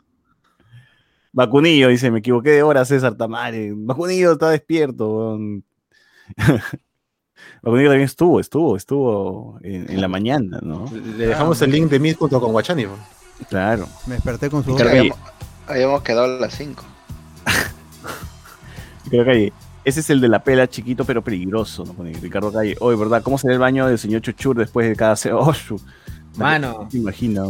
Vacunillo 1.37 1.89
dice, 1.89 2.11
me 2.11 2.21
equivoqué 2.21 2.49
de 2.49 2.63
hora, 2.63 2.83
César 2.87 3.15
Tamare. 3.15 3.71
Vacunillo 3.77 4.33
está 4.33 4.49
despierto. 4.49 5.39
Vacunillo 7.63 7.91
también 7.91 8.07
estuvo, 8.07 8.41
estuvo, 8.41 8.75
estuvo 8.75 9.59
en, 9.63 9.91
en 9.91 10.01
la 10.01 10.09
mañana, 10.09 10.61
¿no? 10.63 10.87
Le 10.95 11.27
dejamos 11.27 11.61
el 11.61 11.73
link 11.73 11.91
de 11.91 12.01
Meet 12.01 12.17
junto 12.17 12.41
con 12.41 12.53
Guachani. 12.53 12.85
¿no? 12.85 12.97
Claro. 13.51 13.87
Me 14.07 14.15
desperté 14.15 14.49
con 14.49 14.65
su 14.65 14.75
que- 14.75 14.83
Habíamos, 14.83 15.19
habíamos 15.67 16.03
quedado 16.03 16.25
a 16.25 16.41
las 16.41 16.55
5. 16.55 16.83
Creo 19.11 19.25
que 19.27 19.31
hay- 19.31 19.53
ese 19.85 20.01
es 20.01 20.09
el 20.09 20.23
de 20.23 20.29
la 20.29 20.43
pela 20.43 20.67
chiquito 20.67 21.05
pero 21.05 21.23
peligroso, 21.23 21.85
¿no? 21.85 22.03
Ricardo 22.23 22.51
Calle. 22.51 22.77
Oye, 22.81 22.97
¿verdad? 22.97 23.23
¿Cómo 23.23 23.37
será 23.37 23.53
el 23.53 23.61
baño 23.61 23.87
del 23.87 23.99
señor 23.99 24.23
Chuchur 24.23 24.57
después 24.57 24.89
de 24.89 24.97
cada. 24.97 25.17
Oh. 25.35 25.53
Mano. 26.39 26.89
¿Te 26.91 26.97
imaginas? 26.97 27.47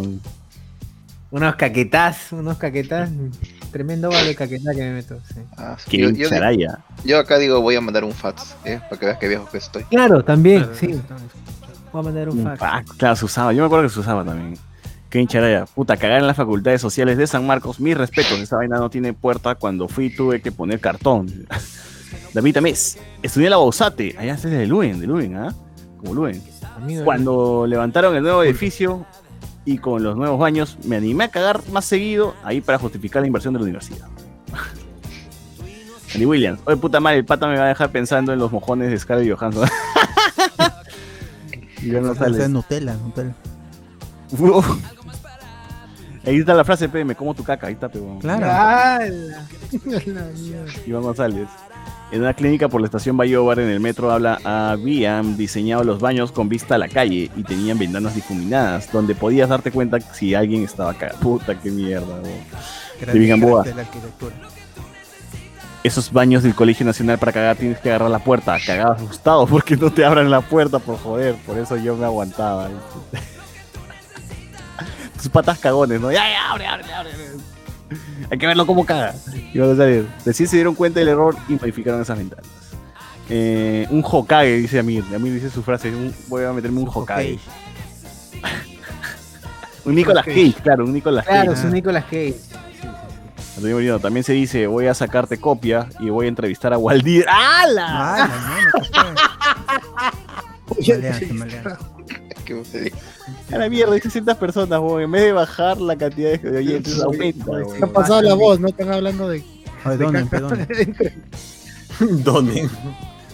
Unos 1.31 1.57
caquetás, 1.57 2.32
unos 2.32 2.57
caquetás 2.57 3.11
Tremendo 3.73 4.09
de 4.11 4.35
caquetá 4.35 4.73
que 4.73 4.81
me 4.81 4.93
meto. 4.94 5.19
sí. 5.35 5.40
Ah, 5.57 5.77
sí. 5.78 5.90
Qué 5.90 5.98
Yo, 5.98 6.11
yo, 6.11 6.28
charaya. 6.28 6.78
yo 7.05 7.19
acá 7.19 7.36
digo, 7.39 7.61
voy 7.61 7.74
a 7.74 7.81
mandar 7.81 8.05
un 8.05 8.12
fax, 8.12 8.55
¿eh? 8.65 8.81
Para 8.89 8.98
que 8.98 9.07
veas 9.07 9.19
que 9.19 9.28
viejo 9.28 9.48
que 9.51 9.59
estoy. 9.59 9.85
Claro, 9.85 10.24
también, 10.24 10.66
sí. 10.74 10.98
Voy 11.93 12.01
a 12.01 12.05
mandar 12.05 12.28
un 12.31 12.39
Un 12.39 12.44
fax. 12.44 12.59
fax, 12.61 12.93
claro, 12.93 13.16
se 13.16 13.24
usaba. 13.24 13.53
Yo 13.53 13.61
me 13.62 13.66
acuerdo 13.66 13.85
que 13.89 13.93
se 13.93 14.01
usaba 14.01 14.24
también. 14.24 14.57
Qué 15.11 15.20
hincharaya. 15.20 15.66
Puta, 15.66 15.97
cagar 15.97 16.20
en 16.20 16.27
las 16.27 16.36
facultades 16.36 16.81
sociales 16.81 17.19
de 17.19 17.27
San 17.27 17.47
Marcos. 17.47 17.81
Mis 17.81 17.97
respetos. 17.97 18.39
Esa 18.39 18.57
vaina 18.57 18.78
no 18.78 18.89
tiene 18.89 19.12
puerta. 19.12 19.55
Cuando 19.57 19.89
fui 19.89 20.11
tuve 20.15 20.40
que 20.40 20.53
poner 20.53 20.81
cartón. 20.81 21.47
David 22.35 22.55
Tamés. 22.55 22.98
Estudié 23.23 23.47
en 23.47 23.51
la 23.51 23.57
Bausate. 23.57 24.15
Allá 24.19 24.35
es 24.35 24.43
de 24.43 24.66
Luen, 24.66 25.01
de 25.01 25.07
Luen, 25.07 25.36
¿ah? 25.36 25.55
Como 25.98 26.15
Luen. 26.15 26.43
Cuando 27.05 27.66
levantaron 27.66 28.15
el 28.16 28.23
nuevo 28.23 28.43
edificio 28.43 29.07
y 29.67 29.79
con 29.79 30.03
los 30.03 30.17
nuevos 30.17 30.39
baños, 30.39 30.79
me 30.85 30.97
animé 30.97 31.25
a 31.25 31.29
cagar 31.29 31.61
más 31.71 31.85
seguido 31.85 32.35
ahí 32.45 32.61
para 32.63 32.79
justificar 32.79 33.21
la 33.21 33.27
inversión 33.27 33.53
de 33.53 33.59
la 33.59 33.65
universidad. 33.65 34.07
Andy 36.15 36.25
Williams. 36.25 36.61
Oye, 36.65 36.77
puta 36.77 37.01
madre, 37.01 37.19
el 37.19 37.25
pata 37.25 37.49
me 37.49 37.59
va 37.59 37.65
a 37.65 37.69
dejar 37.69 37.91
pensando 37.91 38.33
en 38.33 38.39
los 38.39 38.51
mojones 38.51 38.91
de 38.91 38.99
Scarlett 38.99 39.37
Johansson. 39.37 39.69
y 41.83 41.91
ya 41.91 42.01
no 42.01 42.13
O 42.13 42.15
sea, 42.15 42.25
sale. 42.25 42.49
Nutella, 42.49 42.95
Nutella. 42.95 43.35
Ahí 46.25 46.39
está 46.39 46.55
la 46.55 46.65
frase, 46.65 46.89
pe, 46.89 47.05
me 47.05 47.17
como 47.17 47.35
tu 47.35 47.43
caca, 47.43 47.67
ahí 47.67 47.75
está, 47.75 47.89
pe. 47.89 48.01
Claro. 48.21 49.05
Iván 50.87 51.03
González. 51.03 51.49
En 52.12 52.20
una 52.20 52.35
clínica 52.35 52.69
por 52.69 52.81
la 52.81 52.87
estación 52.87 53.16
Bayobar 53.16 53.59
en 53.59 53.69
el 53.69 53.81
metro 53.81 54.12
habla 54.12 54.39
habían 54.45 55.37
diseñado 55.37 55.83
los 55.83 56.01
baños 56.01 56.31
con 56.31 56.49
vista 56.49 56.77
a 56.77 56.78
la 56.78 56.89
calle 56.89 57.31
y 57.35 57.43
tenían 57.43 57.78
ventanas 57.78 58.15
difuminadas 58.15 58.93
donde 58.93 59.16
podías 59.16 59.49
darte 59.49 59.73
cuenta 59.73 59.99
si 60.01 60.35
alguien 60.35 60.62
estaba 60.62 60.93
acá. 60.93 61.15
Puta, 61.20 61.59
qué 61.59 61.70
mierda. 61.70 62.20
Gamboa. 63.05 63.65
Esos 65.83 66.12
baños 66.12 66.45
del 66.45 66.55
Colegio 66.55 66.87
Nacional 66.87 67.19
para 67.19 67.33
cagar 67.33 67.57
tienes 67.57 67.81
que 67.81 67.89
agarrar 67.89 68.11
la 68.11 68.20
puerta. 68.20 68.57
Cagaba 68.65 68.95
asustado 68.95 69.47
porque 69.49 69.77
no 69.77 69.93
te 69.93 70.05
abran 70.05 70.31
la 70.31 70.41
puerta, 70.41 70.78
por 70.78 70.99
joder. 70.99 71.35
Por 71.45 71.59
eso 71.59 71.77
yo 71.77 71.97
me 71.97 72.05
aguantaba. 72.05 72.69
Tus 75.16 75.28
patas 75.28 75.59
cagones, 75.59 76.01
¿no? 76.01 76.12
Ya, 76.12 76.28
ya, 76.28 76.53
abre, 76.53 76.66
abre, 76.66 76.93
abre. 76.93 77.11
Hay 78.31 78.39
que 78.39 78.47
verlo 78.47 78.67
cómo 78.67 78.85
caga. 78.85 79.15
Y 79.53 79.59
vamos 79.59 79.75
a 79.75 79.83
salir. 79.83 80.07
Recién 80.25 80.49
se 80.49 80.57
dieron 80.57 80.75
cuenta 80.75 81.01
del 81.01 81.09
error 81.09 81.37
y 81.49 81.55
modificaron 81.55 82.03
esas 82.03 82.19
ventanas. 82.19 82.47
Eh, 83.29 83.87
un 83.91 84.03
Hokage, 84.05 84.57
dice 84.59 84.79
Amir. 84.79 85.05
Amir 85.15 85.35
dice 85.35 85.51
su 85.51 85.63
frase. 85.63 85.91
un- 85.95 86.15
voy 86.29 86.45
a 86.45 86.53
meterme 86.53 86.81
un 86.81 86.89
Hokage. 86.93 87.39
un 89.85 89.95
Nicolas 89.95 90.25
Cage, 90.25 90.55
claro, 90.63 90.85
un 90.85 90.93
Nicolas 90.93 91.25
Cage. 91.25 91.37
Claro, 91.37 91.53
es 91.53 91.65
un 91.65 91.73
Nicolas 91.73 92.05
Cage. 92.05 92.37
También 94.03 94.23
se 94.23 94.35
dice, 94.35 94.67
voy 94.67 94.87
a 94.87 94.95
sacarte 94.95 95.39
copia 95.39 95.89
y 95.99 96.11
voy 96.11 96.27
a 96.27 96.29
entrevistar 96.29 96.73
a 96.75 96.79
Waldir. 96.79 97.25
¡Hala! 97.29 98.25
¡Hala, 98.25 98.31
no! 102.55 102.64
Se 102.64 102.78
malean, 102.78 102.90
se 102.90 102.90
malean. 102.90 102.93
¿Qué 102.93 102.94
se 102.94 103.35
dice? 103.48 103.55
A 103.55 103.59
la 103.59 103.68
mierda, 103.68 103.93
hay 103.94 104.01
600 104.01 104.36
personas, 104.36 104.81
weón. 104.81 105.02
En 105.02 105.10
vez 105.10 105.23
de 105.23 105.32
bajar 105.32 105.81
la 105.81 105.97
cantidad 105.97 106.39
de- 106.40 106.59
oyentes, 106.59 107.01
aumenta, 107.01 107.44
Se 107.44 107.51
weón. 107.51 107.85
ha 107.85 107.86
pasado 107.86 108.23
la 108.23 108.35
voz, 108.35 108.60
¿no? 108.60 108.68
Están 108.68 108.93
hablando 108.93 109.28
de. 109.28 109.43
Oye, 109.85 109.97
donen, 109.97 110.28
donen. 110.31 110.68
Donen. 112.24 112.70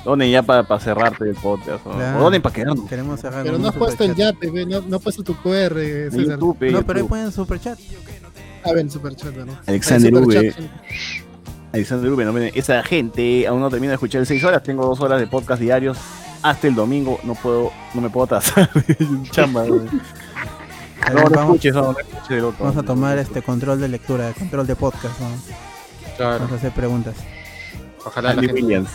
Donen 0.04 0.30
ya 0.30 0.42
para 0.42 0.78
cerrarte 0.80 1.24
el 1.28 1.34
podcast. 1.36 1.84
¿no? 1.86 1.92
Claro. 1.94 2.18
O 2.18 2.22
donen 2.24 2.42
para 2.42 2.54
quedarnos. 2.54 2.88
Queremos 2.88 3.20
cerrar 3.20 3.44
Pero 3.44 3.58
no 3.58 3.68
has 3.68 3.74
puesto 3.76 4.04
el 4.04 4.14
yate, 4.14 4.50
no, 4.66 4.80
no 4.82 4.96
has 4.96 5.02
puesto 5.02 5.22
tu 5.22 5.34
QR, 5.36 5.74
César. 6.10 6.38
YouTube, 6.38 6.70
No, 6.72 6.82
pero 6.84 6.98
ahí 7.00 7.04
pueden 7.06 7.30
superchat. 7.32 7.78
A 8.64 8.72
ver, 8.72 8.90
superchat, 8.90 9.34
¿no? 9.34 9.52
Alexander 9.66 10.12
V. 10.14 10.54
Alexander 11.72 12.12
V, 12.12 12.24
no, 12.24 12.38
esa 12.38 12.82
gente 12.82 13.46
aún 13.46 13.60
no 13.60 13.70
termina 13.70 13.92
de 13.92 13.94
escuchar 13.94 14.20
en 14.20 14.26
6 14.26 14.44
horas. 14.44 14.62
Tengo 14.62 14.84
2 14.86 15.00
horas 15.00 15.20
de 15.20 15.26
podcast 15.26 15.60
diarios. 15.60 15.98
Hasta 16.42 16.66
el 16.66 16.74
domingo 16.74 17.20
no 17.22 17.34
puedo, 17.34 17.72
no 17.94 18.00
me 18.00 18.10
puedo 18.10 18.24
atrasar. 18.24 18.68
Chamba. 19.30 19.64
No, 19.64 19.74
no 19.74 21.30
vamos, 21.30 21.56
escuches, 21.56 21.74
no, 21.74 21.92
no 21.92 21.98
escuches 21.98 22.28
del 22.28 22.44
otro. 22.44 22.64
vamos 22.64 22.82
a 22.82 22.82
tomar 22.82 23.18
este 23.18 23.42
control 23.42 23.80
de 23.80 23.88
lectura, 23.88 24.32
control 24.32 24.66
de 24.66 24.76
podcast. 24.76 25.18
¿no? 25.20 25.28
Claro. 26.16 26.38
Vamos 26.40 26.52
a 26.52 26.54
hacer 26.56 26.72
preguntas. 26.72 27.14
Ojalá 28.04 28.28
la 28.28 28.34
Andy 28.34 28.46
gente. 28.46 28.62
Williams. 28.62 28.90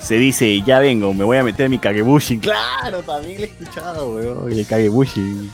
Se 0.00 0.16
dice, 0.16 0.62
ya 0.62 0.80
vengo, 0.80 1.14
me 1.14 1.24
voy 1.24 1.36
a 1.38 1.44
meter 1.44 1.68
mi 1.68 1.78
Kagebushi. 1.78 2.38
Claro, 2.38 3.02
también 3.02 3.40
le 3.40 3.46
he 3.46 3.50
escuchado, 3.50 4.14
weón. 4.14 4.50
El 4.50 4.66
Kagebushi. 4.66 5.50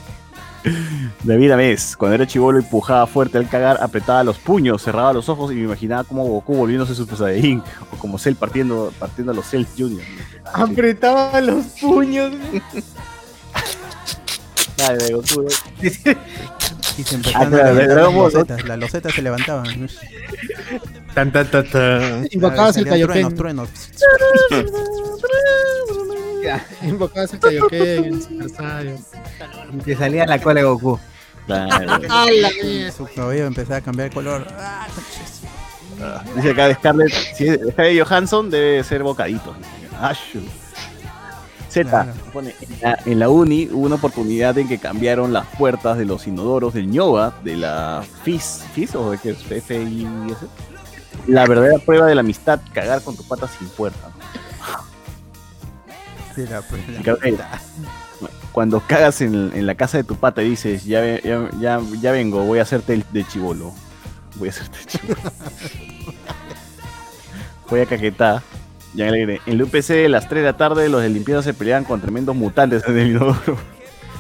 David 1.25 1.51
Amés, 1.53 1.97
cuando 1.97 2.15
era 2.17 2.27
chivolo 2.27 2.59
empujaba 2.59 3.07
fuerte 3.07 3.39
al 3.39 3.49
cagar, 3.49 3.79
apretaba 3.83 4.23
los 4.25 4.39
puños, 4.39 4.83
cerraba 4.83 5.13
los 5.13 5.29
ojos 5.29 5.53
y 5.53 5.55
me 5.55 5.63
imaginaba 5.65 6.05
como 6.05 6.25
Goku 6.25 6.55
volviéndose 6.57 6.95
Super 6.95 7.17
Saiyajin 7.17 7.63
o 7.93 7.97
como 7.99 8.19
Cell 8.19 8.35
partiendo, 8.35 8.93
partiendo 8.99 9.33
a 9.33 9.35
los 9.35 9.47
Cells 9.47 9.69
Junior. 9.77 10.03
Apretaba 10.53 11.41
los 11.41 11.65
puños. 11.81 12.33
Dale, 14.77 15.05
de 15.05 15.13
Goku, 15.15 15.47
se 15.49 16.17
Ah, 17.35 17.47
claro, 17.49 17.75
las 17.75 18.13
losetas. 18.15 18.65
Las 18.65 18.79
losetas 18.79 19.15
se 19.15 19.23
levantaban. 19.23 19.89
Tan, 21.15 21.33
tan, 21.33 21.51
tan, 21.51 21.71
tan. 21.71 22.29
Invocabas 22.33 22.77
el 22.77 22.89
Salían 22.89 23.09
Kaioken. 23.09 23.37
truenos, 23.37 23.69
truenos. 24.51 24.69
Invocabas 26.83 27.33
el 27.35 27.41
Kaioken, 27.41 28.05
el 28.05 28.23
Super 28.23 28.51
Saiyan. 28.51 28.99
Y 29.73 29.77
te 29.79 29.97
salía 29.97 30.27
la 30.27 30.39
cola 30.41 30.61
de 30.61 30.67
Goku. 30.67 30.99
Claro. 31.47 31.93
¡Ah! 32.11 32.27
Su 32.97 33.07
cabello 33.15 33.47
empezaba 33.47 33.77
a 33.77 33.81
cambiar 33.81 34.09
de 34.11 34.15
color. 34.15 34.47
Ah, 34.59 34.87
conches. 34.95 35.41
Dice 36.37 36.51
acá 36.51 36.69
de 36.69 36.75
Scarlett, 36.75 37.13
si 37.35 37.49
es 37.49 37.59
Scarlett 37.73 38.07
Johansson 38.07 38.51
debe 38.51 38.85
ser 38.85 39.03
bocadito. 39.03 39.55
Ashu. 40.01 40.41
Z, 41.69 41.91
Claro. 41.91 42.13
pone, 42.33 42.55
en, 42.61 42.81
la, 42.81 42.99
en 43.05 43.19
la 43.19 43.29
uni 43.29 43.69
hubo 43.71 43.85
una 43.87 43.97
oportunidad 43.97 44.57
en 44.57 44.69
que 44.69 44.79
cambiaron 44.79 45.33
las 45.35 45.47
puertas 45.59 45.99
de 45.99 46.07
los 46.07 46.27
inodoros 46.27 46.73
del 46.73 46.89
ñoba, 46.91 47.35
de 47.45 47.57
la 47.57 48.03
FIS, 48.23 48.65
FIS 48.75 48.95
o 48.95 49.11
de 49.11 49.19
qué 49.19 49.31
es 49.31 49.39
FIS. 49.43 50.07
La 51.27 51.45
verdadera 51.47 51.79
prueba 51.79 52.07
de 52.07 52.15
la 52.15 52.21
amistad, 52.21 52.61
cagar 52.73 53.03
con 53.03 53.17
tu 53.17 53.23
pata 53.27 53.49
sin 53.49 53.69
puerta. 53.69 54.11
La- 57.05 57.31
la- 57.31 57.61
Cuando 58.53 58.81
cagas 58.81 59.21
en, 59.21 59.53
en 59.55 59.67
la 59.67 59.75
casa 59.75 59.99
de 59.99 60.05
tu 60.05 60.17
pata 60.17 60.43
y 60.43 60.51
dices, 60.51 60.85
ya, 60.85 61.05
ya, 61.21 61.49
ya, 61.61 61.81
ya 62.01 62.13
vengo, 62.13 62.43
voy 62.45 62.59
a 62.59 62.63
hacerte 62.63 62.95
el 62.95 63.05
de 63.13 63.25
chivolo. 63.25 63.73
Voy 64.37 64.49
a 64.49 64.51
hacerte 64.51 64.79
el 64.81 64.87
chivolo. 64.87 65.21
voy 67.71 67.81
a 67.81 67.87
caquetar. 67.87 68.43
Ya 68.95 69.07
alegre. 69.09 69.41
En 69.47 69.53
el 69.55 69.63
UPC 69.63 69.89
de 69.89 70.09
las 70.09 70.29
3 70.29 70.43
de 70.43 70.51
la 70.51 70.57
tarde 70.57 70.89
los 70.89 71.03
de 71.03 71.09
limpieza 71.11 71.43
se 71.43 71.55
peleaban 71.55 71.85
con 71.85 72.01
tremendos 72.01 72.35
mutantes 72.35 72.83
en 72.89 72.99
el 72.99 73.09
inodoro. 73.11 73.59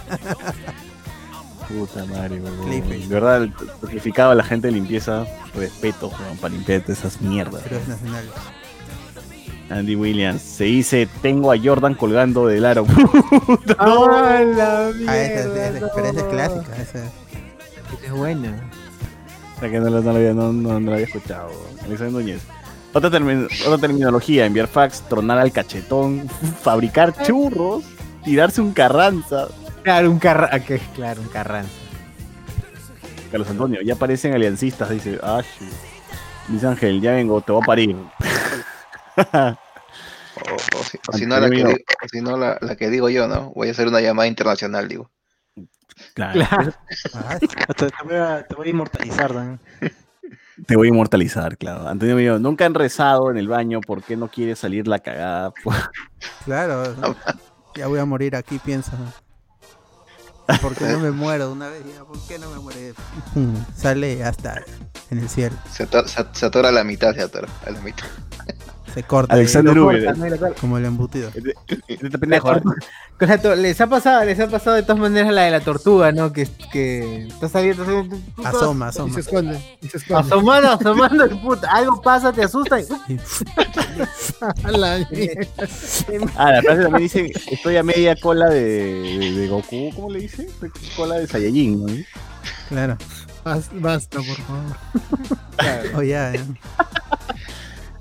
Puta 1.69 2.05
madre. 2.07 2.40
De 2.40 3.07
verdad, 3.09 3.49
sacrificaba 3.81 4.32
a 4.32 4.35
la 4.35 4.45
gente 4.45 4.69
de 4.69 4.73
limpieza. 4.73 5.27
Respeto, 5.55 6.09
weón, 6.09 6.36
para 6.39 6.55
limpiar 6.55 6.82
esas 6.89 7.20
mierdas. 7.20 7.65
Héroes 7.66 7.89
nacionales. 7.89 8.31
Andy 9.70 9.97
Williams. 9.97 10.40
Se 10.43 10.65
dice, 10.65 11.09
tengo 11.23 11.53
a 11.53 11.59
Jordan 11.59 11.95
colgando 11.95 12.47
del 12.47 12.65
aro. 12.65 12.86
¡Ah, 13.78 14.43
la 14.45 14.86
Ah, 14.86 14.90
esa, 14.90 15.40
es- 15.40 15.47
mierda! 15.47 15.78
esa- 15.78 15.90
pero 15.95 16.07
esa 16.07 16.19
es 16.19 16.24
no. 16.24 16.31
clásica. 16.31 16.77
Esa. 16.77 16.99
Esa 16.99 18.05
es 18.07 18.12
buena. 18.12 18.70
O 19.57 19.61
sea 19.61 19.70
que 19.70 19.78
no, 19.81 19.90
lo- 19.90 20.01
no 20.01 20.11
lo 20.12 20.16
había, 20.19 20.32
no, 20.35 20.53
no- 20.53 20.81
no 20.81 20.90
lo 20.90 20.93
había 20.95 21.07
escuchado. 21.07 21.51
Alexander 21.85 22.12
Núñez. 22.12 22.40
Otra, 22.95 23.11
termi- 23.11 23.47
otra 23.66 23.78
terminología, 23.78 24.47
enviar 24.47 24.66
fax, 24.69 25.03
tronar 25.09 25.39
al 25.39 25.53
cachetón, 25.53 26.27
fabricar 26.62 27.15
churros, 27.24 27.85
tirarse 28.24 28.61
un 28.62 28.73
carranza. 28.73 29.49
Claro, 29.82 30.11
un 30.11 30.19
carra... 30.19 30.49
que 30.61 30.78
Claro, 30.95 31.20
un 31.20 31.28
carranza. 31.28 31.70
Carlos 33.31 33.51
Antonio, 33.51 33.81
ya 33.82 33.95
parecen 33.95 34.32
aliancistas, 34.32 34.89
dice. 34.89 35.19
Ah. 35.23 35.43
Luis 36.49 36.65
Ángel, 36.65 37.03
ya 37.03 37.12
vengo, 37.12 37.43
te 37.43 37.53
voy 37.53 37.61
a 37.62 37.66
parir. 37.66 37.97
O, 39.19 40.78
o 40.78 40.82
si, 40.85 40.99
o 41.09 41.12
si 41.16 41.27
no, 41.27 41.39
la 41.40 41.51
que, 41.51 41.57
digo, 41.57 41.70
o 41.70 42.09
si 42.09 42.20
no 42.20 42.36
la, 42.36 42.59
la 42.61 42.77
que 42.77 42.89
digo 42.90 43.09
yo, 43.09 43.27
¿no? 43.27 43.51
Voy 43.55 43.69
a 43.69 43.70
hacer 43.73 43.89
una 43.89 44.01
llamada 44.01 44.28
internacional, 44.28 44.86
digo. 44.89 45.11
Claro, 46.15 46.40
Ah, 47.15 47.39
Te, 47.40 47.49
te 47.49 47.93
voy 48.05 48.15
a, 48.15 48.47
te 48.47 48.55
voy 48.55 48.69
a 48.69 48.70
inmortalizar, 48.70 49.35
Dan. 49.35 49.59
te 50.66 50.77
voy 50.77 50.86
a 50.89 50.90
inmortalizar, 50.90 51.57
claro. 51.59 51.89
Antonio 51.89 52.15
mío, 52.15 52.39
nunca 52.39 52.66
han 52.66 52.74
rezado 52.74 53.31
en 53.32 53.36
el 53.36 53.49
baño, 53.49 53.81
¿por 53.81 54.03
qué 54.03 54.16
no 54.16 54.28
quiere 54.28 54.55
salir 54.55 54.86
la 54.86 55.01
cagada? 55.01 55.53
claro. 56.45 56.95
Ya 57.74 57.89
voy 57.89 57.99
a 57.99 58.05
morir 58.05 58.36
aquí, 58.36 58.59
piensa. 58.61 58.93
¿Por 60.62 60.74
qué 60.77 60.86
no 60.86 61.01
me 61.01 61.11
muero 61.11 61.49
de 61.49 61.53
una 61.53 61.69
vez? 61.69 61.82
Ya, 61.95 62.05
¿Por 62.05 62.19
qué 62.27 62.39
no 62.39 62.49
me 62.51 62.59
muero? 62.59 62.95
Pum, 63.35 63.55
Sale 63.77 64.23
hasta 64.24 64.62
en 65.11 65.19
el 65.19 65.28
cielo. 65.28 65.57
Se 65.70 65.82
atora, 65.82 66.09
se, 66.09 66.24
se 66.32 66.47
atora 66.47 66.69
a 66.70 66.73
la 66.73 66.85
mitad, 66.85 67.12
se 67.15 67.23
atora 67.23 67.49
a 67.66 67.70
la 67.70 67.81
mitad. 67.81 68.07
Se 68.94 69.02
corta. 69.02 69.35
Alexander 69.35 69.74
Lo 69.74 69.85
Uber. 69.86 70.05
cortan, 70.05 70.20
¿no? 70.20 70.27
Y 70.27 70.31
lo 70.31 70.39
cortan. 70.39 70.59
Como 70.60 70.78
el 70.78 70.85
embutido. 70.85 71.31
Este 71.89 72.19
pendejo. 72.19 72.52
¿eh? 72.55 72.60
Con 73.19 73.28
la 73.28 73.39
to- 73.39 73.56
les 73.56 73.81
ha 73.81 73.86
pasado, 73.89 74.24
les 74.24 74.39
ha 74.40 74.47
pasado 74.48 74.77
de 74.77 74.82
todas 74.82 74.98
maneras 75.01 75.32
la 75.32 75.43
de 75.43 75.51
la 75.51 75.60
tortuga, 75.60 76.12
¿no? 76.12 76.32
Que, 76.32 76.48
que 76.73 77.27
está 77.27 77.48
saliendo, 77.48 77.82
está 77.82 77.93
saliendo- 77.93 78.16
tú- 78.16 78.23
tú- 78.36 78.47
Asoma, 78.47 78.86
Y 78.86 78.89
asoma. 78.90 79.15
se 79.15 79.20
esconde. 79.20 79.78
Y 79.82 79.89
se 79.89 79.97
esconde. 79.98 80.23
asomando, 80.23 80.70
asomando, 80.73 81.27
y 81.27 81.35
puta, 81.39 81.69
algo 81.73 82.01
pasa, 82.01 82.32
te 82.32 82.44
asusta 82.44 82.81
y 82.81 82.86
A 84.65 84.70
la 84.70 84.98
mierda. 85.10 85.47
Ah, 86.36 86.52
la 86.52 86.62
frase 86.62 86.82
también 86.82 87.02
dice, 87.02 87.32
estoy 87.51 87.77
a 87.77 87.82
media 87.82 88.15
cola 88.16 88.48
de, 88.48 88.60
de, 88.62 89.32
de 89.32 89.48
Goku, 89.48 89.90
¿cómo 89.97 90.10
le 90.10 90.20
dice? 90.20 90.48
Cola 90.97 91.16
de 91.16 91.27
Saiyajin, 91.27 91.85
¿no? 91.85 91.93
Claro. 92.69 92.97
Bas- 93.44 93.70
Basta, 93.73 94.19
por 94.19 94.36
favor. 94.36 94.77
Oh, 95.97 96.02
ya, 96.02 96.32
ya. 96.35 96.40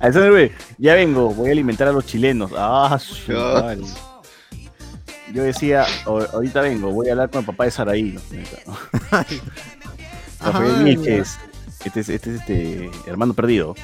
Uber, 0.01 0.51
ya 0.77 0.93
vengo, 0.95 1.33
voy 1.33 1.49
a 1.49 1.51
alimentar 1.51 1.87
a 1.87 1.91
los 1.91 2.05
chilenos. 2.05 2.51
Ah, 2.55 2.97
su 3.01 3.31
madre. 3.31 3.81
Yo 5.33 5.43
decía, 5.43 5.85
"O- 6.05 6.21
ahorita 6.33 6.61
vengo, 6.61 6.91
voy 6.91 7.09
a 7.09 7.11
hablar 7.11 7.29
con 7.29 7.39
el 7.41 7.45
papá 7.45 7.65
de 7.65 7.71
Saraí. 7.71 8.17
¿no? 8.65 8.77
Rafael 10.41 10.87
este 10.87 11.17
es 11.19 11.37
este, 11.85 11.99
es 11.99 12.09
este 12.27 12.89
hermano 13.05 13.33
perdido, 13.33 13.75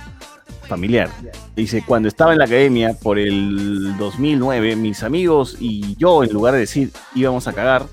familiar. 0.67 1.09
Dice, 1.55 1.83
cuando 1.85 2.07
estaba 2.07 2.33
en 2.33 2.39
la 2.39 2.45
academia 2.45 2.93
por 3.01 3.17
el 3.19 3.95
2009, 3.97 4.75
mis 4.75 5.03
amigos 5.03 5.57
y 5.59 5.95
yo, 5.97 6.23
en 6.23 6.31
lugar 6.31 6.53
de 6.53 6.61
decir 6.61 6.91
íbamos 7.15 7.47
a 7.47 7.53
cagar, 7.53 7.85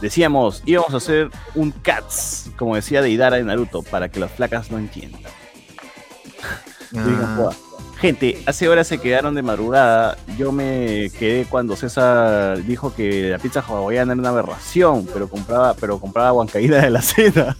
decíamos 0.00 0.62
íbamos 0.66 0.92
a 0.94 0.96
hacer 0.98 1.30
un 1.54 1.70
cats, 1.70 2.50
como 2.56 2.74
decía 2.76 3.02
Deidara 3.02 3.36
de 3.36 3.44
Naruto, 3.44 3.82
para 3.82 4.08
que 4.10 4.20
las 4.20 4.30
flacas 4.32 4.70
no 4.70 4.78
entiendan. 4.78 5.20
Digan, 6.92 7.36
"Joda". 7.36 7.54
Gente, 8.00 8.42
hace 8.46 8.68
horas 8.68 8.88
se 8.88 8.98
quedaron 8.98 9.34
de 9.36 9.42
madrugada. 9.42 10.16
Yo 10.36 10.50
me 10.50 11.08
quedé 11.18 11.44
cuando 11.44 11.76
César 11.76 12.60
dijo 12.64 12.92
que 12.94 13.30
la 13.30 13.38
pizza 13.38 13.60
hawaiana 13.60 14.12
era 14.14 14.20
una 14.20 14.30
aberración, 14.30 15.06
pero 15.12 15.28
compraba, 15.28 15.74
pero 15.74 16.00
compraba 16.00 16.32
huancaína 16.32 16.78
de 16.78 16.90
la 16.90 17.00
cena. 17.02 17.56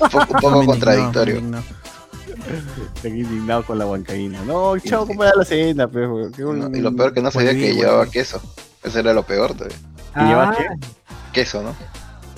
Un 0.00 0.26
poco, 0.40 0.58
un 0.58 0.66
contradictorio. 0.66 1.40
Estoy 2.96 3.10
indignado 3.20 3.62
con 3.64 3.78
la 3.78 3.86
huancaína. 3.86 4.42
No, 4.44 4.76
chao, 4.78 5.06
compra 5.06 5.30
la 5.36 5.44
cena, 5.44 5.86
pero. 5.86 6.28
No, 6.38 6.76
y 6.76 6.80
lo 6.80 6.94
peor 6.96 7.14
que 7.14 7.22
no 7.22 7.30
sabía 7.30 7.52
que 7.52 7.74
llevaba 7.74 8.06
queso. 8.10 8.40
Eso 8.82 8.98
era 8.98 9.12
lo 9.12 9.22
peor 9.22 9.54
todavía. 9.54 9.76
¿Y 10.16 10.20
lleva 10.24 10.50
Ah, 10.50 10.54
qué? 10.56 10.66
Queso, 11.32 11.62
¿no? 11.62 11.76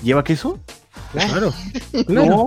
¿Lleva 0.03 0.23
queso? 0.23 0.59
Claro. 1.13 1.53
No. 2.09 2.47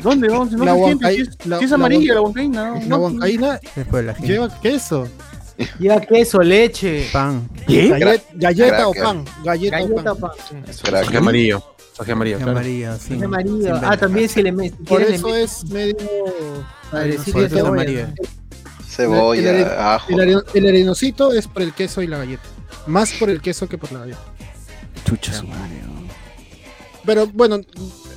¿Dónde? 0.00 0.28
¿Dónde? 0.28 0.56
No 0.56 0.64
La 0.64 0.74
se 0.74 0.84
siente. 0.84 1.14
Si 1.14 1.20
es, 1.22 1.46
la- 1.46 1.58
si 1.58 1.64
es 1.64 1.70
la 1.70 1.76
amarilla 1.76 2.14
la 2.14 2.20
huanca- 2.20 2.40
huancaína. 2.40 2.64
¿no? 2.70 2.74
La 2.80 2.86
No. 2.86 2.96
huancaína 2.98 3.60
Después 3.74 4.02
de 4.02 4.06
la 4.06 4.14
gente. 4.14 4.28
lleva 4.32 4.60
queso. 4.60 5.08
Lleva 5.78 6.00
queso, 6.02 6.40
leche, 6.40 7.08
Pan. 7.12 7.48
¿Qué? 7.66 7.88
Gallet- 7.90 8.22
galleta 8.34 8.88
o 8.88 8.92
pan. 8.92 9.24
Galleta, 9.42 9.78
galleta, 9.80 10.12
o 10.12 10.16
pan. 10.18 10.30
pan. 10.50 10.62
Crack. 10.82 11.04
Soje 11.06 11.16
amarillo. 11.16 11.62
Soje 11.96 12.12
amarillo, 12.12 12.36
claro. 12.36 12.52
Amarillo, 12.52 12.96
sí. 12.98 13.14
Es 13.14 13.22
amarillo. 13.22 13.74
Ah, 13.82 13.96
también 13.96 14.28
si 14.28 14.42
le 14.42 14.52
metes. 14.52 14.78
Por 14.86 15.00
eso 15.00 15.34
es 15.34 15.64
medio. 15.70 15.96
Padrecito 16.90 17.40
de 17.40 17.48
cebolla. 17.48 17.68
amarillo. 17.68 18.06
Cebolla, 18.86 19.50
El- 19.50 19.56
el- 19.56 19.64
ajo. 19.78 20.20
El, 20.20 20.42
el 20.54 20.66
arenocito 20.68 21.32
es 21.32 21.46
por 21.48 21.62
el 21.62 21.72
queso 21.72 22.02
y 22.02 22.06
la 22.06 22.18
galleta. 22.18 22.42
Más 22.86 23.12
por 23.12 23.30
el 23.30 23.40
queso 23.40 23.66
que 23.68 23.78
por 23.78 23.90
la 23.92 24.00
galleta. 24.00 24.20
Chucha 25.06 25.32
su 25.32 25.46
madre. 25.46 25.80
¿no? 25.86 25.96
Pero 27.04 27.26
bueno, 27.28 27.60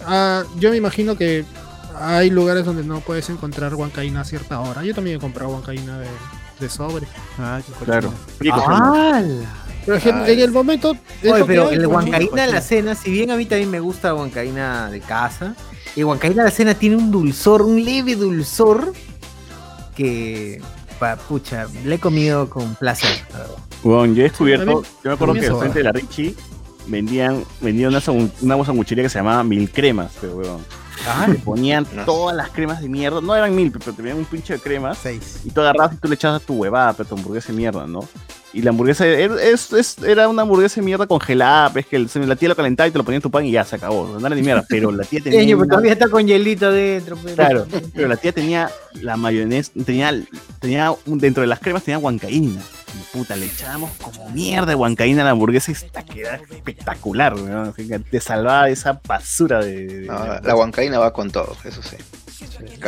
ah, 0.05 0.43
yo 0.57 0.71
me 0.71 0.77
imagino 0.77 1.17
que 1.17 1.45
hay 1.95 2.29
lugares 2.29 2.65
donde 2.65 2.83
no 2.83 2.99
puedes 3.01 3.29
encontrar 3.29 3.75
huancaína 3.75 4.21
a 4.21 4.25
cierta 4.25 4.59
hora. 4.59 4.83
Yo 4.83 4.93
también 4.93 5.17
he 5.17 5.19
comprado 5.19 5.51
huancaína 5.51 5.99
de, 5.99 6.07
de 6.59 6.69
sobre. 6.69 7.07
Ah. 7.37 7.61
Claro. 7.83 8.13
¡Hala! 8.51 9.23
Pero 9.85 10.25
en 10.25 10.39
el 10.39 10.51
momento. 10.51 10.95
Oye, 11.23 11.45
pero 11.45 11.69
el 11.71 11.85
huancaína 11.87 12.45
de 12.45 12.51
la 12.51 12.61
cena, 12.61 12.95
si 12.95 13.11
bien 13.11 13.31
a 13.31 13.35
mí 13.35 13.45
también 13.45 13.71
me 13.71 13.79
gusta 13.79 14.13
huancaína 14.13 14.89
de 14.91 14.99
casa, 14.99 15.55
el 15.95 16.05
huancaína 16.05 16.43
de 16.43 16.49
la 16.49 16.55
cena 16.55 16.73
tiene 16.75 16.95
un 16.95 17.11
dulzor, 17.11 17.61
un 17.61 17.83
leve 17.83 18.15
dulzor 18.15 18.93
que, 19.95 20.61
pa, 20.99 21.15
pucha, 21.15 21.67
le 21.83 21.95
he 21.95 21.99
comido 21.99 22.49
con 22.49 22.75
placer. 22.75 23.17
Bueno, 23.83 24.13
yo 24.13 24.21
he 24.21 24.29
descubierto, 24.29 24.83
yo 24.83 25.09
me 25.09 25.11
acuerdo 25.13 25.33
que 25.33 25.47
al 25.47 25.57
frente 25.57 25.79
de 25.79 25.83
la 25.85 25.91
Richie 25.91 26.35
vendían, 26.87 27.43
vendían 27.61 27.89
una, 27.89 28.01
una 28.41 28.65
sanguchería 28.65 29.03
que 29.03 29.09
se 29.09 29.19
llamaba 29.19 29.43
Mil 29.43 29.71
Cremas, 29.71 30.11
pero 30.21 30.35
weón. 30.35 30.61
Le 31.27 31.35
ponían 31.35 31.85
No. 31.93 32.05
todas 32.05 32.35
las 32.35 32.49
cremas 32.49 32.81
de 32.81 32.89
mierda, 32.89 33.21
no 33.21 33.35
eran 33.35 33.55
mil, 33.55 33.71
pero 33.71 33.93
tenían 33.93 34.17
un 34.17 34.25
pinche 34.25 34.53
de 34.53 34.59
cremas. 34.59 34.97
Seis. 35.01 35.41
Y 35.43 35.51
tú 35.51 35.61
agarrabas 35.61 35.93
y 35.95 35.97
tú 35.97 36.07
le 36.07 36.15
echabas 36.15 36.41
a 36.41 36.45
tu 36.45 36.53
huevada, 36.55 36.93
pero 36.93 37.09
tu 37.09 37.15
hamburguesa 37.15 37.49
de 37.51 37.57
mierda, 37.57 37.87
¿no? 37.87 38.07
Y 38.51 38.63
la 38.63 38.71
hamburguesa 38.71 39.05
era, 39.05 39.39
es- 39.41 39.71
es- 39.73 39.99
era 39.99 40.27
una 40.27 40.41
hamburguesa 40.41 40.81
de 40.81 40.85
mierda 40.85 41.05
congelada, 41.05 41.71
pues 41.71 41.85
que 41.85 41.95
el- 41.97 42.09
la 42.25 42.35
tía 42.35 42.49
lo 42.49 42.55
calentaba 42.55 42.87
y 42.87 42.91
te 42.91 42.97
lo 42.97 43.03
ponía 43.03 43.17
en 43.17 43.21
tu 43.21 43.29
pan 43.29 43.45
y 43.45 43.51
ya 43.51 43.63
se 43.63 43.75
acabó. 43.75 44.17
No 44.19 44.25
era 44.25 44.35
ni 44.35 44.41
mierda, 44.41 44.65
pero 44.67 44.91
la 44.91 45.03
tía 45.03 45.19
tenía. 45.23 45.39
Coño, 45.39 45.57
pero 45.59 45.69
todavía 45.69 45.93
está 45.93 46.09
con 46.09 46.25
hielito 46.27 46.71
dentro. 46.71 47.15
pero- 47.23 47.35
Claro, 47.35 47.67
pero 47.93 48.07
la 48.07 48.17
tía 48.17 48.31
tenía 48.31 48.71
la 48.93 49.17
mayonesa, 49.17 49.71
tenía, 49.85 50.11
tenía 50.59 50.91
dentro 51.05 51.41
de 51.41 51.47
las 51.47 51.59
cremas 51.59 51.83
tenía 51.83 51.99
huancaína. 51.99 52.59
Y 52.95 53.17
puta, 53.17 53.35
le 53.35 53.45
echábamos 53.45 53.91
como 54.01 54.29
mierda 54.29 54.67
de 54.67 54.75
huancaína 54.75 55.21
a 55.21 55.25
la 55.25 55.31
hamburguesa 55.31 55.71
y 55.71 55.75
esta 55.75 56.03
queda 56.03 56.35
espectacular, 56.49 57.35
que 57.75 57.99
Te 57.99 58.19
salvaba 58.19 58.65
de 58.65 58.71
esa 58.73 58.99
basura 59.07 59.59
de. 59.63 59.85
de- 59.87 60.07
No, 60.07 60.13
la, 60.25 60.41
la 60.41 60.55
huancaína 60.55 60.97
va 60.99 61.13
con 61.13 61.29
todo, 61.31 61.55
eso 61.63 61.81
sí. 61.83 61.97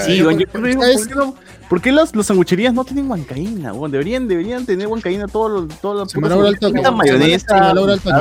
Sí, 0.06 0.18
yo 0.18 0.28
creo 0.28 0.38
que 0.38 0.60
digo, 0.70 0.82
¿sabes? 0.82 0.98
¿por 1.00 1.08
qué, 1.08 1.16
no- 1.16 1.36
por 1.70 1.82
qué 1.82 1.92
las, 1.92 2.16
las 2.16 2.26
sangucherías 2.26 2.74
no 2.74 2.84
tienen 2.86 3.10
huancaína? 3.10 3.74
weón? 3.74 3.92
Deberían, 3.92 4.28
deberían 4.28 4.66
tener 4.66 4.88
huancaína 4.88 5.28
todos 5.28 5.52
los 5.52 5.80
todos 5.82 5.98
los 5.98 6.12
Se 6.12 6.20
malogra 6.20 6.50
el 6.50 6.58
toque. 6.60 6.78
Quitan 6.80 6.96
mayonesa. 6.96 7.48
Se 7.48 7.60
malogra 7.60 7.94
el 7.94 8.00
toque. 8.02 8.20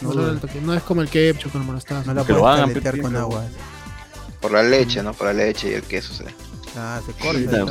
No 0.00 0.10
dura, 0.10 0.26
Se 0.28 0.34
no 0.34 0.38
toque. 0.40 0.60
No 0.60 0.74
es 0.74 0.82
como 0.82 1.02
el 1.02 1.08
ketchup, 1.08 1.52
como 1.52 1.72
mostaza. 1.72 2.04
No 2.06 2.14
la 2.14 2.24
Que 2.24 2.32
lo 2.32 2.40
puedes 2.40 2.60
hagan, 2.86 3.02
con 3.02 3.16
agua. 3.16 3.44
Por 4.40 4.52
la 4.52 4.62
leche, 4.62 5.02
¿no? 5.02 5.12
Por 5.14 5.28
la 5.28 5.32
leche 5.32 5.70
y 5.70 5.74
el 5.74 5.82
queso, 5.82 6.12
sí. 6.12 6.24
Ah, 6.76 7.00
se 7.04 7.12
corta. 7.12 7.64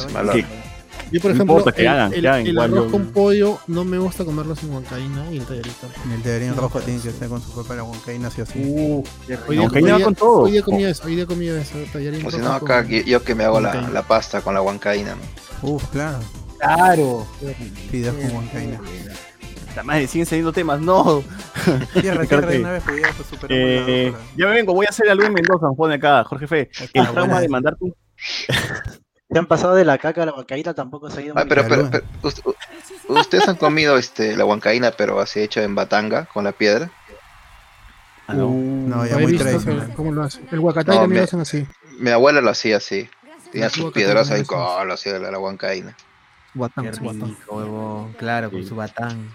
Yo, 1.14 1.19
por 1.22 1.30
No 1.31 1.35
ejemplo, 1.35 1.57
importa 1.60 1.72
que 1.76 1.81
el, 1.84 1.88
hagan, 1.88 2.14
el- 2.14 2.22
que 2.22 2.27
hagan 2.27 2.41
el 2.41 2.48
igual, 2.48 2.72
arroz 2.73 2.85
yo- 2.85 2.91
con 2.91 3.06
pollo 3.11 3.60
no 3.68 3.85
me 3.85 3.98
gusta 3.99 4.26
comerlo 4.26 4.56
sin 4.56 4.73
huancaína 4.73 5.31
y 5.31 5.38
el 5.38 5.45
tallarito. 5.45 5.88
En 6.06 6.11
el 6.11 6.22
teoría 6.23 6.53
rojo 6.53 6.80
tiene 6.81 6.99
que 7.02 7.10
estar 7.10 7.30
con 7.30 7.41
su 7.41 7.52
papá 7.53 7.76
la 7.76 7.84
huancaína, 7.84 8.30
sí 8.31 8.41
o 8.41 8.45
sí. 8.48 8.60
Hoy 8.65 9.03
La 9.27 9.38
día, 9.38 9.61
huancaína 9.61 9.85
hoy 9.85 9.91
va 9.91 9.98
día- 9.98 10.06
con 10.06 10.15
todo. 10.15 10.40
hoy 10.41 10.52
día 10.52 10.61
comí 10.64 10.84
eso, 10.85 11.03
hoy 11.06 11.15
día 11.15 11.26
comí 11.26 11.48
eso, 11.48 11.77
tallarín 11.94 12.26
O 12.26 12.31
si 12.31 12.38
rojo 12.38 12.49
no, 12.53 12.60
con- 12.60 12.72
acá 12.72 12.88
que- 12.88 13.03
yo 13.03 13.23
que 13.23 13.35
me 13.35 13.44
hago 13.44 13.61
la, 13.61 14.02
pasta 14.07 14.41
con 14.41 14.53
la 14.56 14.61
huancaína, 14.61 15.15
¿no? 15.15 15.69
Uf, 15.69 15.84
claro. 15.91 16.18
Claro. 16.57 17.27
Fideos 17.91 18.15
con 18.15 18.35
huancaína. 18.35 18.80
La 19.76 19.84
madre, 19.84 20.07
siguen 20.07 20.26
saliendo 20.26 20.52
temas, 20.53 20.80
no. 20.81 21.23
Cierra 21.99 22.23
de 22.26 22.60
una 22.60 22.72
vez 22.73 22.84
pues, 22.85 23.02
la 23.02 23.48
Eh, 23.49 24.14
ya 24.38 24.45
me 24.48 24.53
vengo, 24.53 24.73
voy 24.73 24.85
a 24.85 24.90
hacer 24.90 25.10
a 25.10 25.15
Luis 25.15 25.30
Mendoza, 25.31 25.68
pone 25.77 25.95
acá, 25.95 26.23
Jorge 26.23 26.48
Fe. 26.48 26.69
El 26.94 27.07
trauma 27.11 27.40
de 27.41 27.49
mandarte 27.49 27.84
un 27.84 27.94
Se 29.34 29.39
han 29.39 29.45
pasado 29.47 29.76
de 29.76 29.84
la 29.84 29.97
caca 29.97 30.23
a 30.23 30.26
la 30.27 30.34
huancaína, 30.34 30.73
tampoco 30.73 31.10
se 31.10 31.19
ha 31.19 31.23
ido 31.23 31.34
Ah, 31.35 31.41
muy 31.43 31.49
pero, 31.49 31.89
ustedes 33.10 33.47
han 33.47 33.55
comido 33.55 33.97
este 33.97 34.38
la 34.38 34.45
huancaína, 34.45 34.91
pero 34.91 35.19
así 35.19 35.39
hecho 35.41 35.60
en 35.61 35.76
batanga, 35.76 36.26
con 36.26 36.43
la 36.43 36.51
piedra. 36.51 36.91
Ah, 38.27 38.34
no. 38.35 38.49
No, 38.49 39.05
ya 39.05 39.18
He 39.18 39.22
muy 39.23 39.38
tradicional. 39.38 39.91
cómo 39.95 40.11
lo 40.11 40.23
hacen. 40.23 40.47
El 40.51 40.60
huacatay 40.60 40.95
No, 40.95 41.01
también 41.01 41.15
me- 41.15 41.19
lo 41.22 41.23
hacen 41.26 41.39
así. 41.41 41.68
Mi 41.99 42.10
abuela 42.11 42.39
lo 42.41 42.49
hacía 42.51 42.77
así. 42.77 43.10
Tenía 43.51 43.69
sus 43.69 43.91
piedras 43.91 44.31
ahí 44.31 44.43
con 44.45 44.57
lo 44.88 44.93
hacía 44.93 45.19
la, 45.19 45.30
la 45.31 45.39
huancaína. 45.39 45.95
Guatán. 46.55 46.91
Claro, 48.18 48.51
con 48.51 48.61
Sí. 48.61 48.68
su 48.69 48.76
batán. 48.76 49.30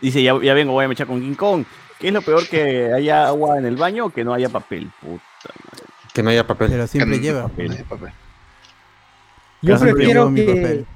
Dice, 0.00 0.22
ya, 0.22 0.40
ya 0.42 0.54
vengo, 0.54 0.72
voy 0.72 0.84
a 0.84 0.88
mechar 0.88 1.06
con 1.06 1.20
King 1.20 1.34
Kong. 1.34 1.64
¿Qué 1.98 2.08
es 2.08 2.14
lo 2.14 2.22
peor 2.22 2.46
que 2.48 2.90
haya 2.94 3.26
agua 3.26 3.58
en 3.58 3.66
el 3.66 3.76
baño 3.76 4.06
o 4.06 4.10
que 4.10 4.24
no 4.24 4.32
haya 4.32 4.48
papel? 4.48 4.90
Puta 5.00 5.22
madre. 5.44 5.84
Que 6.14 6.22
no 6.22 6.30
haya 6.30 6.46
papel. 6.46 6.70
Pero 6.70 6.86
siempre 6.86 7.18
Que- 7.18 7.22
lleva. 7.22 7.42
papel. 7.42 7.84
Yo 9.62 9.74
Casi 9.74 9.84
prefiero 9.84 10.34
que. 10.34 10.44
papel. 10.44 10.86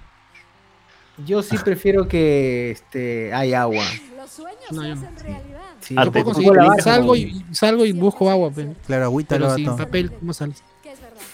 Yo 1.24 1.42
sí 1.42 1.56
prefiero 1.58 2.08
que 2.08 2.70
este 2.72 3.32
hay 3.32 3.54
agua. 3.54 3.84
Los 4.16 4.30
sueños 4.30 4.72
No, 4.72 4.82
se 4.82 4.92
hacen 4.92 5.16
realidad. 5.22 5.60
Sí, 5.80 5.94
Ah, 5.98 6.04
Yo 6.06 6.82
salgo 6.82 7.14
y 7.14 7.44
salgo 7.52 7.84
y 7.84 7.92
busco 7.92 8.30
agua, 8.30 8.50
pe, 8.50 8.68
Claro, 8.86 9.04
agüita 9.04 9.36
pero 9.36 9.54
sin 9.54 9.76
papel, 9.76 10.10
¿cómo 10.12 10.32
sales? 10.32 10.62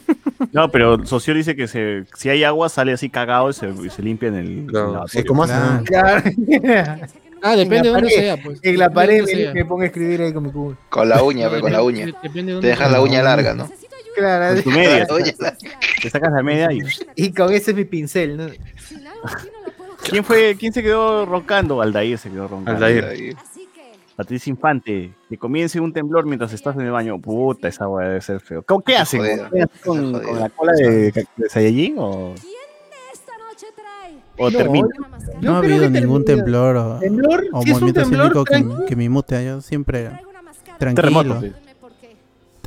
No, 0.53 0.71
pero 0.71 1.05
Socio 1.05 1.33
dice 1.33 1.55
que 1.55 1.67
se, 1.67 2.05
si 2.15 2.29
hay 2.29 2.45
agua 2.45 2.69
sale 2.69 2.93
así 2.93 3.09
cagado 3.09 3.49
y 3.49 3.53
se, 3.53 3.67
y 3.69 3.89
se 3.89 4.01
limpia 4.01 4.29
en 4.29 4.35
el 4.35 4.67
sí, 5.09 5.23
¿cómo 5.25 5.43
hacen? 5.43 5.83
Claro. 5.83 6.23
Claro. 6.61 7.07
Ah, 7.41 7.55
depende 7.55 7.87
de 7.87 7.93
dónde 7.93 8.09
pared, 8.09 8.21
sea, 8.21 8.43
pues. 8.43 8.59
En 8.63 8.77
la 8.77 8.89
pared 8.89 9.23
me, 9.25 9.53
me 9.53 9.63
pongo 9.65 9.83
a 9.83 9.85
escribir 9.85 10.21
ahí 10.21 10.33
con 10.33 10.43
mi 10.43 10.51
cubo. 10.51 10.75
Con 10.89 11.07
la 11.07 11.23
uña, 11.23 11.45
No, 11.45 11.51
pe, 11.53 11.61
con 11.61 11.71
la 11.71 11.81
uña. 11.81 12.07
Depende 12.21 12.55
de 12.55 12.59
Te 12.59 12.67
dejas 12.67 12.91
la 12.91 13.01
uña 13.01 13.23
larga, 13.23 13.53
¿no? 13.53 13.69
Claro, 14.15 14.55
Con 14.55 14.63
tu 14.63 14.69
media. 14.71 15.07
Te 16.01 16.09
sacas 16.09 16.31
la 16.33 16.43
media 16.43 16.71
y... 16.73 16.79
y 17.15 17.31
con 17.33 17.53
ese 17.53 17.71
es 17.71 17.77
mi 17.77 17.85
pincel, 17.85 18.37
¿no? 18.37 18.47
¿Quién 20.09 20.23
fue? 20.23 20.55
¿Quién 20.59 20.73
se 20.73 20.81
quedó 20.81 21.25
roncando? 21.25 21.81
Aldair 21.81 22.17
se 22.17 22.29
quedó 22.29 22.47
roncando. 22.47 22.85
Aldair. 22.85 23.05
Ahí. 23.05 23.29
Así 23.31 23.67
que 23.73 23.91
Patricia 24.15 24.49
Infante, 24.49 25.11
que 25.29 25.37
comience 25.37 25.79
un 25.79 25.93
temblor 25.93 26.25
mientras 26.25 26.51
estás 26.53 26.75
en 26.75 26.81
el 26.81 26.91
baño. 26.91 27.19
Puta, 27.19 27.67
esa 27.67 27.87
weá 27.87 28.07
debe 28.07 28.21
ser 28.21 28.39
feo. 28.39 28.63
¿Cómo- 28.63 28.81
¿Qué 28.81 28.95
hacen? 28.97 29.19
jodido, 29.21 29.49
¿Qué 29.51 29.61
hacen 29.63 29.81
con, 29.83 30.23
con 30.23 30.39
la 30.39 30.49
cola 30.49 30.73
de, 30.73 31.11
de 31.35 31.49
Saiyajin 31.49 31.95
o, 31.99 32.33
o 34.37 34.49
No, 34.49 34.57
termina? 34.57 34.87
No 35.41 35.55
ha 35.55 35.57
habido 35.59 35.89
ningún 35.89 36.25
temblor 36.25 36.75
o, 36.77 36.99
¿Temblor? 36.99 37.45
o 37.51 37.61
Si 37.61 37.69
es 37.69 37.75
un 37.75 37.81
movimiento 37.81 38.01
temblor, 38.01 38.47
sísmico 38.47 38.79
que, 38.79 38.85
que 38.87 38.95
me 38.95 39.09
mute. 39.09 39.45
Yo 39.45 39.61
siempre 39.61 40.09
tranquilo. 40.79 40.95
Terremoto. 40.95 41.41
sí. 41.41 41.53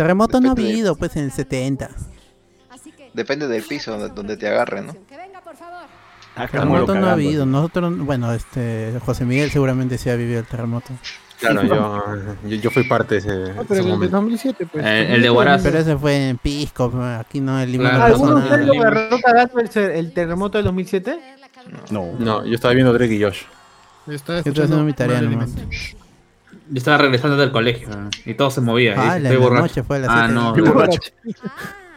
Terremoto 0.02 0.40
no 0.40 0.52
ha 0.52 0.54
de- 0.54 0.62
habido, 0.62 0.96
pues 0.96 1.16
en 1.16 1.24
el 1.24 1.32
70. 1.32 1.90
Depende 3.14 3.46
del 3.46 3.62
piso 3.64 3.92
donde, 3.92 4.08
donde 4.14 4.36
te 4.36 4.48
agarren, 4.48 4.86
¿no? 4.86 4.92
Acá 6.34 6.64
muero 6.64 6.86
Terremoto 6.86 6.94
no 6.94 7.06
ha 7.08 7.12
habido. 7.12 7.44
Nosotros, 7.46 7.98
bueno, 7.98 8.32
este 8.32 8.94
José 9.04 9.24
Miguel 9.26 9.50
seguramente 9.50 9.98
sí 9.98 10.08
ha 10.08 10.16
vivido 10.16 10.40
el 10.40 10.46
terremoto. 10.46 10.88
Claro, 11.38 11.62
yo, 11.64 12.48
yo, 12.48 12.56
yo 12.56 12.70
fui 12.70 12.84
parte 12.84 13.16
de 13.16 13.18
ese, 13.20 13.30
Ah, 13.30 13.34
ese 13.56 13.64
pero 13.68 13.80
el 13.80 13.86
de 13.86 13.92
momento. 13.92 14.16
2007, 14.16 14.66
pues. 14.72 14.84
Eh, 14.86 15.14
el 15.14 15.22
de 15.22 15.30
Huaraz. 15.30 15.62
Pero 15.62 15.78
ese 15.78 15.96
fue 15.98 16.28
en 16.30 16.38
Pisco, 16.38 16.90
aquí 17.18 17.40
no 17.40 17.60
en 17.60 17.70
Lima. 17.72 17.90
Claro. 17.90 18.04
¿Alguno 18.14 18.36
de 18.36 18.42
ustedes 18.44 18.66
lo 18.66 18.72
agarró 18.80 19.20
cagando 19.20 19.60
el, 19.60 19.68
el 19.90 20.12
terremoto 20.14 20.58
del 20.58 20.64
2007? 20.66 21.18
No. 21.90 22.12
No, 22.18 22.46
yo 22.46 22.54
estaba 22.54 22.72
viendo 22.74 22.92
Drake 22.92 23.14
y 23.14 23.22
Josh. 23.22 23.42
Estaba 24.08 24.40
Yo 24.40 24.50
estoy 24.50 24.64
haciendo 24.64 24.84
mi 24.84 24.92
tarea 24.94 25.20
nomás. 25.20 25.50
Yo 26.68 26.78
estaba 26.78 26.98
regresando 26.98 27.36
del 27.36 27.50
colegio 27.52 27.88
y 28.24 28.34
todo 28.34 28.50
se 28.50 28.60
movía. 28.60 28.94
y 28.94 28.98
Ah, 28.98 29.02
dice, 29.02 29.20
la- 29.20 29.28
estoy 29.30 29.32
la 29.32 29.38
borracho. 29.38 29.62
noche 29.62 29.82
fue 29.82 29.96
a 29.96 29.98
las 30.00 30.10
ah, 30.10 30.26
siete. 30.26 30.34
no. 30.34 30.72
Borracho. 30.74 31.00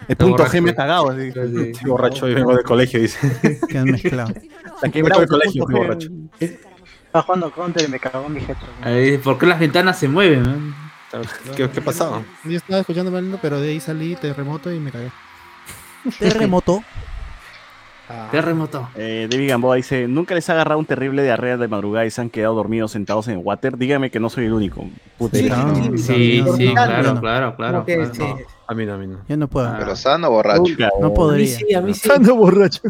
El 0.08 0.16
punto 0.18 0.32
borracho. 0.38 0.58
G 0.58 0.62
me 0.62 0.70
ha 0.72 0.76
cagado. 0.76 1.10
así. 1.10 1.28
Estoy 1.28 1.74
borracho 1.90 2.30
y 2.30 2.34
vengo 2.34 2.56
del 2.56 2.64
colegio, 2.64 3.00
dice. 3.00 3.60
Que 3.70 3.78
han 3.78 3.86
mezclado. 3.86 4.34
Bravo 4.82 5.20
del 5.22 5.30
colegio, 5.30 5.64
estoy 5.64 5.76
borracho. 5.76 6.10
Estaba 6.40 7.24
jugando 7.24 7.52
counter 7.52 7.88
y 7.88 7.92
me 7.92 8.00
cagó 8.00 8.28
mi 8.28 8.42
jefe. 8.42 9.20
¿Por 9.24 9.38
qué 9.38 9.46
las 9.46 9.60
ventanas 9.60 9.98
se 9.98 10.08
mueven? 10.08 10.42
man? 10.44 10.76
¿Qué, 11.56 11.70
qué 11.70 11.82
pasaba? 11.82 12.22
Yo 12.44 12.58
estaba 12.58 12.82
escuchando 12.82 13.40
pero 13.42 13.62
de 13.62 13.70
ahí 13.70 13.80
salí 13.80 14.16
terremoto 14.16 14.72
y 14.72 14.80
me 14.80 14.92
cagué. 14.92 15.12
Terremoto. 16.20 16.84
Terremoto. 18.32 18.90
Eh, 18.96 19.28
David 19.30 19.50
Gamboa 19.50 19.76
dice, 19.78 20.08
¿nunca 20.08 20.36
les 20.36 20.50
ha 20.50 20.54
agarrado 20.54 20.80
un 20.80 20.86
terrible 20.86 21.24
diarrea 21.24 21.58
de 21.58 21.68
madrugada 21.68 22.06
y 22.06 22.12
se 22.12 22.22
han 22.22 22.30
quedado 22.30 22.54
dormidos 22.56 22.92
sentados 22.92 23.28
en 23.28 23.40
el 23.40 23.40
water? 23.44 23.78
Dígame 23.78 24.12
que 24.12 24.20
no 24.20 24.30
soy 24.30 24.46
el 24.46 24.54
único. 24.54 24.86
Puta, 25.18 25.38
Sí, 25.38 25.50
sí, 25.98 26.44
Sí, 26.58 26.72
claro, 26.74 27.14
no. 27.16 27.20
claro, 27.22 27.56
claro. 27.56 27.74
Como 27.74 27.86
que 27.86 27.96
claro. 27.96 28.14
sí. 28.14 28.22
No, 28.22 28.38
a 28.68 28.74
mí 28.76 28.86
no, 28.86 28.94
a 28.94 28.98
mí 28.98 29.08
no. 29.08 29.18
Yo 29.28 29.38
no 29.38 29.48
puedo. 29.48 29.68
Ah. 29.68 29.76
Pero 29.80 29.96
sano 29.96 30.30
borracho. 30.30 30.62
Nunca, 30.64 30.90
No. 31.00 31.08
A 31.08 31.10
mí 31.10 31.16
podría. 31.16 31.48
sí, 31.58 31.74
a 31.74 31.82
mí 31.82 31.94
sí. 31.94 32.02
Estando 32.08 32.36
borracho. 32.36 32.82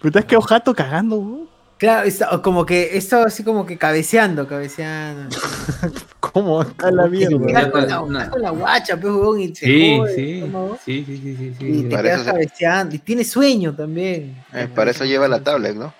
Pero 0.00 0.12
te 0.12 0.18
has 0.18 0.24
quedado 0.24 0.42
jato 0.42 0.74
cagando, 0.74 1.16
weón. 1.16 1.55
Claro, 1.78 2.06
está- 2.08 2.40
como 2.42 2.64
que 2.64 2.96
estaba 2.96 3.24
así 3.24 3.44
como 3.44 3.66
que 3.66 3.76
cabeceando, 3.76 4.46
cabeceando. 4.48 5.28
¿Cómo? 6.20 6.60
A 6.62 6.90
la 6.90 7.06
mierda. 7.06 7.70
Con 7.70 7.86
la, 7.86 7.96
no. 7.96 8.30
con 8.30 8.42
la 8.42 8.50
guacha, 8.50 8.98
pues, 8.98 9.14
y 9.40 9.48
te 9.52 9.66
Sí, 9.66 9.96
jode 9.98 10.14
sí, 10.14 10.40
sí, 10.84 11.04
sí, 11.04 11.16
sí, 11.22 11.36
sí, 11.36 11.54
sí. 11.58 11.66
Y 11.66 11.82
te 11.84 11.96
quedas 12.02 12.22
eso 12.22 12.30
cabeceando. 12.32 12.94
Y 12.94 12.98
tienes 12.98 13.30
sueño 13.30 13.74
también. 13.74 14.42
Eh, 14.54 14.68
para 14.74 14.90
eso 14.90 15.04
lleva 15.04 15.28
la 15.28 15.42
tablet, 15.42 15.76
¿no? 15.76 15.92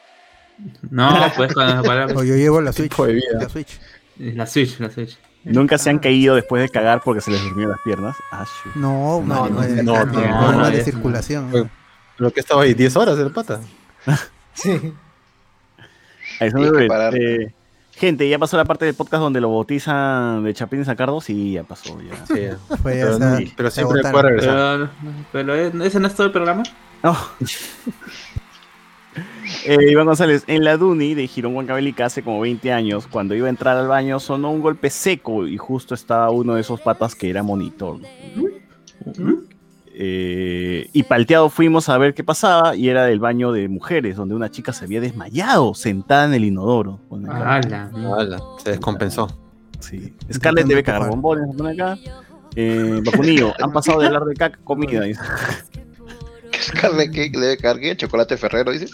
No, 0.91 1.31
pues 1.37 1.53
cuando 1.53 1.83
para 1.83 2.07
O 2.07 2.25
yo 2.25 2.35
llevo 2.37 2.61
la 2.63 2.73
Switch. 2.73 2.97
De 2.97 3.13
vida. 3.13 3.25
La 3.41 3.49
Switch. 3.51 3.79
la 4.19 4.47
Switch, 4.47 4.81
la 4.81 4.91
Switch. 4.91 5.19
Nunca 5.45 5.77
se 5.79 5.91
han 5.91 5.99
caído 5.99 6.35
después 6.35 6.63
de 6.63 6.71
cagar 6.71 7.03
porque 7.05 7.21
se 7.21 7.31
les 7.31 7.43
durmieron 7.43 7.71
las 7.73 7.81
piernas. 7.85 8.17
Ah, 8.33 8.45
shoot. 8.65 8.75
No, 8.77 9.23
No, 9.25 9.49
no, 9.49 9.61
no, 9.63 9.83
no, 9.83 9.83
no, 9.83 10.05
no, 10.07 10.13
no, 10.13 10.53
no, 10.53 10.71
de 10.71 10.79
no, 10.79 10.85
circulación. 10.85 11.51
no. 11.53 11.71
Lo 12.17 12.31
que 12.33 12.41
estaba 12.41 12.63
ahí, 12.63 12.73
10 12.75 12.97
horas 12.97 13.19
el 13.19 13.31
pata. 13.31 13.61
Sí. 14.55 14.93
Ahí. 16.41 16.51
Eh, 17.15 17.53
gente, 17.93 18.29
¿ya 18.29 18.39
pasó 18.39 18.57
la 18.57 18.65
parte 18.65 18.85
del 18.85 18.95
podcast 18.95 19.21
donde 19.23 19.41
lo 19.41 19.51
bautizan 19.51 20.45
de 20.45 20.55
Chapín 20.55 20.85
Sacardo? 20.85 21.21
Sí, 21.21 21.53
ya 21.53 21.63
pasó, 21.65 21.99
ya. 22.01 22.27
Sí. 22.27 22.57
Fue 22.83 22.93
Pero, 22.93 23.19
no- 23.19 23.71
siempre 23.71 24.03
puede 24.11 24.23
regresar. 24.23 24.91
Pero, 25.33 25.55
pero 25.73 25.85
ese 25.85 26.01
no 26.01 26.07
es 26.07 26.15
todo 26.15 26.27
el 26.27 26.33
programa. 26.33 26.63
No. 27.03 27.17
Eh, 29.65 29.91
Iván 29.91 30.07
González, 30.07 30.45
en 30.47 30.63
la 30.63 30.77
Duni 30.77 31.15
de 31.15 31.27
Girón 31.27 31.57
Huancavelica 31.57 32.05
hace 32.07 32.23
como 32.23 32.41
20 32.41 32.71
años, 32.73 33.07
cuando 33.07 33.35
iba 33.35 33.47
a 33.47 33.51
entrar 33.51 33.77
al 33.77 33.89
baño, 33.89 34.21
sonó 34.21 34.51
un 34.51 34.61
golpe 34.61 34.91
seco 34.91 35.47
y 35.47 35.57
justo 35.57 35.95
estaba 35.95 36.31
uno 36.31 36.55
de 36.55 36.61
esos 36.61 36.81
patas 36.83 37.15
que 37.15 37.31
era 37.31 37.43
monitor. 37.43 37.99
Eh, 39.99 40.91
y 40.93 41.05
palteado 41.05 41.49
fuimos 41.49 41.89
a 41.89 41.97
ver 41.97 42.13
qué 42.13 42.23
pasaba 42.23 42.77
y 42.77 42.91
era 42.91 43.07
del 43.07 43.19
baño 43.19 43.51
de 43.51 43.67
mujeres, 43.67 44.17
donde 44.17 44.35
una 44.35 44.51
chica 44.51 44.75
se 44.75 44.85
había 44.85 45.01
desmayado 45.01 45.75
sentada 45.75 46.27
en 46.27 46.35
el 46.35 46.45
inodoro. 46.45 47.01
Ala. 47.31 47.91
Ala, 48.19 48.39
se 48.63 48.73
descompensó. 48.73 49.27
Sí. 49.81 50.15
Scarlett 50.31 50.67
debe 50.67 50.83
cagar 50.83 51.09
bombones, 51.09 51.47
pone 51.57 51.73
acá. 51.73 51.99
Eh, 52.57 53.01
Vacunillo, 53.07 53.55
han 53.59 53.73
pasado 53.73 54.01
de 54.01 54.07
hablar 54.09 54.25
de 54.25 54.35
caca 54.35 54.59
a 54.61 54.65
comida. 54.65 55.01
dice. 55.01 55.21
Carne 56.81 57.11
que 57.11 57.31
le 57.31 57.39
debe 57.39 57.57
caer 57.57 57.81
qué? 57.81 57.97
chocolate 57.97 58.37
ferrero, 58.37 58.73
dices. 58.73 58.91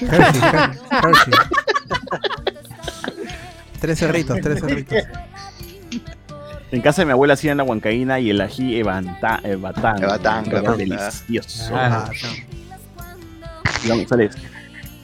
Hershey, 0.00 0.40
Hershey. 0.90 1.32
Tres 3.80 3.98
cerritos, 3.98 4.38
tres 4.40 4.60
cerritos. 4.60 4.98
En 6.72 6.80
casa 6.80 7.02
de 7.02 7.06
mi 7.06 7.12
abuela 7.12 7.34
hacían 7.34 7.58
la 7.58 7.64
huancaína 7.64 8.18
y 8.18 8.30
el 8.30 8.40
ají 8.40 8.76
evanta, 8.78 9.40
evatán. 9.44 10.02
Evatán, 10.02 10.46
claro. 10.46 10.74
delicioso. 10.74 11.70
Ah, 11.74 12.08
González, 13.86 14.34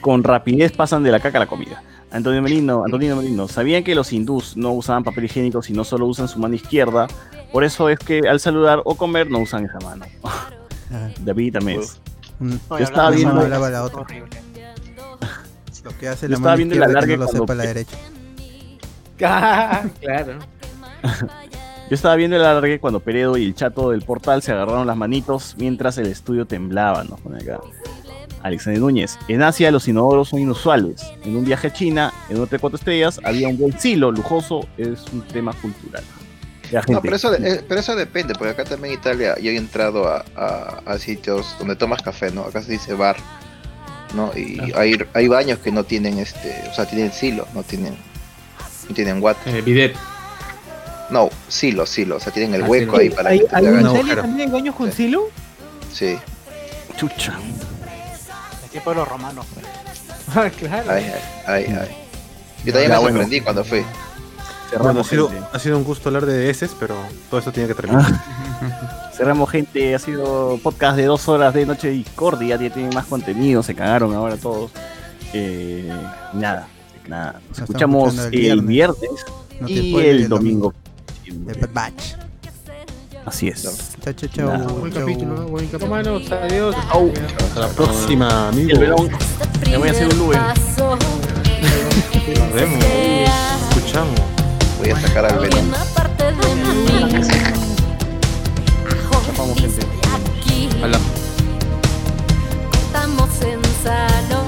Con 0.01 0.23
rapidez 0.23 0.71
pasan 0.71 1.03
de 1.03 1.11
la 1.11 1.19
caca 1.19 1.37
a 1.37 1.41
la 1.41 1.47
comida. 1.47 1.83
Antonio 2.11 2.41
Merino, 2.41 2.83
Antonio 2.83 3.15
Merino, 3.15 3.47
¿sabían 3.47 3.83
que 3.83 3.93
los 3.93 4.11
hindús 4.11 4.57
no 4.57 4.71
usaban 4.71 5.03
papel 5.03 5.25
higiénico 5.25 5.61
sino 5.61 5.83
solo 5.83 6.07
usan 6.07 6.27
su 6.27 6.39
mano 6.39 6.55
izquierda? 6.55 7.05
Por 7.51 7.63
eso 7.63 7.87
es 7.87 7.99
que 7.99 8.21
al 8.27 8.39
saludar 8.39 8.81
o 8.83 8.95
comer 8.95 9.29
no 9.29 9.37
usan 9.37 9.65
esa 9.65 9.79
mano. 9.79 10.05
David 11.21 11.53
Tamés. 11.53 12.01
Mm. 12.39 12.55
Yo 12.71 12.77
estaba 12.79 13.11
viendo, 13.11 13.47
la 13.47 13.83
otra. 13.83 14.07
Lo 15.83 15.97
que 15.97 16.07
hace 16.07 16.27
la 16.27 16.35
estaba 16.35 16.51
mano 16.51 16.57
viendo 16.57 16.75
que 16.75 16.83
alargue 16.83 17.15
no 17.15 17.25
lo 17.25 17.31
sepa 17.31 17.53
la 17.53 17.63
derecha. 17.67 17.97
claro. 19.17 20.39
Yo 21.89 21.95
estaba 21.95 22.15
viendo 22.15 22.35
el 22.35 22.43
alargue 22.43 22.79
cuando 22.79 22.99
Peredo 22.99 23.35
y 23.37 23.45
el 23.45 23.55
chato 23.55 23.89
del 23.91 24.03
portal 24.03 24.41
se 24.43 24.51
agarraron 24.51 24.85
las 24.85 24.95
manitos 24.95 25.55
mientras 25.57 25.97
el 25.97 26.05
estudio 26.07 26.45
temblaba, 26.45 27.03
¿no? 27.03 27.17
Acá. 27.35 27.59
Alexander 28.43 28.79
Núñez. 28.79 29.17
En 29.27 29.41
Asia 29.41 29.71
los 29.71 29.87
inodoros 29.87 30.29
son 30.29 30.39
inusuales. 30.39 31.01
En 31.25 31.35
un 31.35 31.43
viaje 31.45 31.67
a 31.67 31.73
China, 31.73 32.13
en 32.29 32.37
un 32.37 32.43
hotel 32.43 32.57
de 32.57 32.61
cuatro 32.61 32.77
estrellas, 32.77 33.19
había 33.23 33.47
un 33.47 33.57
buen 33.57 33.77
silo 33.79 34.11
lujoso. 34.11 34.67
Es 34.77 35.03
un 35.11 35.21
tema 35.23 35.51
cultural. 35.53 36.03
No, 36.93 37.01
pero 37.01 37.15
eso, 37.15 37.31
de- 37.31 37.49
eh, 37.55 37.65
pero 37.67 37.79
eso 37.79 37.95
depende, 37.95 38.35
porque 38.35 38.51
acá 38.51 38.63
también 38.63 38.93
en 38.93 38.99
Italia 38.99 39.35
yo 39.41 39.49
he 39.49 39.57
entrado 39.57 40.07
a, 40.07 40.23
a- 40.35 40.81
a 40.85 40.97
sitios 40.99 41.55
donde 41.57 41.75
tomas 41.75 42.01
café, 42.03 42.29
¿no? 42.31 42.43
Acá 42.43 42.61
se 42.61 42.73
dice 42.73 42.93
bar, 42.93 43.17
¿no? 44.15 44.31
Y 44.37 44.59
hay, 44.75 44.95
hay 45.13 45.27
baños 45.27 45.57
que 45.59 45.71
no 45.71 45.83
tienen 45.83 46.19
este, 46.19 46.53
o 46.71 46.73
sea, 46.75 46.85
tienen 46.85 47.11
silo, 47.11 47.47
no 47.55 47.63
tienen, 47.63 47.95
no 48.87 48.93
tienen 48.93 49.21
water. 49.21 49.55
Eh, 49.55 49.61
bidet. 49.61 49.95
No, 51.09 51.29
silo, 51.47 51.85
silo, 51.85 52.17
o 52.17 52.19
sea, 52.19 52.31
tienen 52.31 52.53
el 52.55 52.63
Ah, 52.63 52.67
hueco 52.67 52.97
ahí 52.97 53.09
para 53.09 53.29
¿Hay, 53.31 53.39
que 53.39 53.47
te 53.47 53.55
hay 53.55 54.15
también 54.15 54.51
baños 54.51 54.75
con 54.75 54.91
silo? 54.91 55.23
Sí, 55.91 56.17
Chucha. 56.97 57.33
El 58.63 58.69
tiempo 58.69 58.89
de 58.91 58.95
los 58.97 59.07
romanos. 59.07 59.45
pues. 59.53 59.65
Ah, 60.35 60.47
claro. 60.55 60.91
ay, 60.91 61.05
ay, 61.47 61.65
ay. 61.65 61.97
Yo 62.63 62.71
también 62.73 62.91
me 62.91 62.97
bueno. 62.99 63.09
sorprendí 63.09 63.41
cuando 63.41 63.63
fui. 63.63 63.83
Bueno, 64.77 64.99
ha 64.99 65.03
sido, 65.03 65.31
ha 65.51 65.57
sido 65.57 65.77
un 65.77 65.83
gusto 65.83 66.09
hablar 66.09 66.27
de 66.27 66.49
heces, 66.51 66.75
pero 66.79 66.95
todo 67.31 67.39
esto 67.39 67.51
tiene 67.51 67.67
que 67.67 67.73
terminar. 67.73 68.05
Cerramos, 69.17 69.49
gente. 69.49 69.95
Ha 69.95 69.99
sido 69.99 70.59
podcast 70.61 70.97
de 70.97 71.05
dos 71.05 71.27
horas 71.27 71.53
de 71.55 71.65
Noche 71.65 71.87
de 71.87 71.93
Discordia. 71.93 72.57
Ya 72.57 72.71
tienen 72.71 72.93
más 72.93 73.05
contenido. 73.07 73.63
Se 73.63 73.73
cagaron 73.73 74.13
ahora 74.13 74.37
todos. 74.37 74.69
Eh, 75.33 75.91
nada, 76.33 76.67
nada. 77.07 77.41
Nos 77.49 77.59
escuchamos 77.59 78.17
el 78.25 78.29
viernes, 78.29 78.67
viernes. 78.67 79.25
No 79.59 79.67
te 79.67 79.73
y 79.73 79.95
el 79.95 80.29
domingo. 80.29 80.73
El 81.29 81.59
Bad 81.59 81.69
Batch. 81.73 82.15
Así 83.25 83.49
es. 83.49 83.61
Chao, 83.61 84.13
chao, 84.13 84.29
chao. 84.33 84.57
Buen 84.79 84.91
capítulo, 84.91 85.47
buen 85.47 85.67
capítulo. 85.67 86.21
Adiós. 86.41 86.75
Hasta 86.75 87.59
la 87.59 87.67
próxima, 87.67 88.51
verón. 88.51 89.09
Me 89.69 89.77
voy 89.77 89.89
a 89.89 89.91
hacer 89.91 90.07
un 90.07 90.17
Lube. 90.17 90.37
Nos 92.35 92.53
vemos. 92.53 92.83
Escuchamos. 93.69 94.19
Voy 94.79 94.89
a 94.89 94.99
sacar 94.99 95.25
al 95.25 95.39
Venom. 95.39 95.71
Chapamos, 99.25 99.59
gente. 99.59 99.85
Hola. 100.83 100.99
Estamos 102.73 103.29
en 103.41 103.61
salón. 103.83 104.38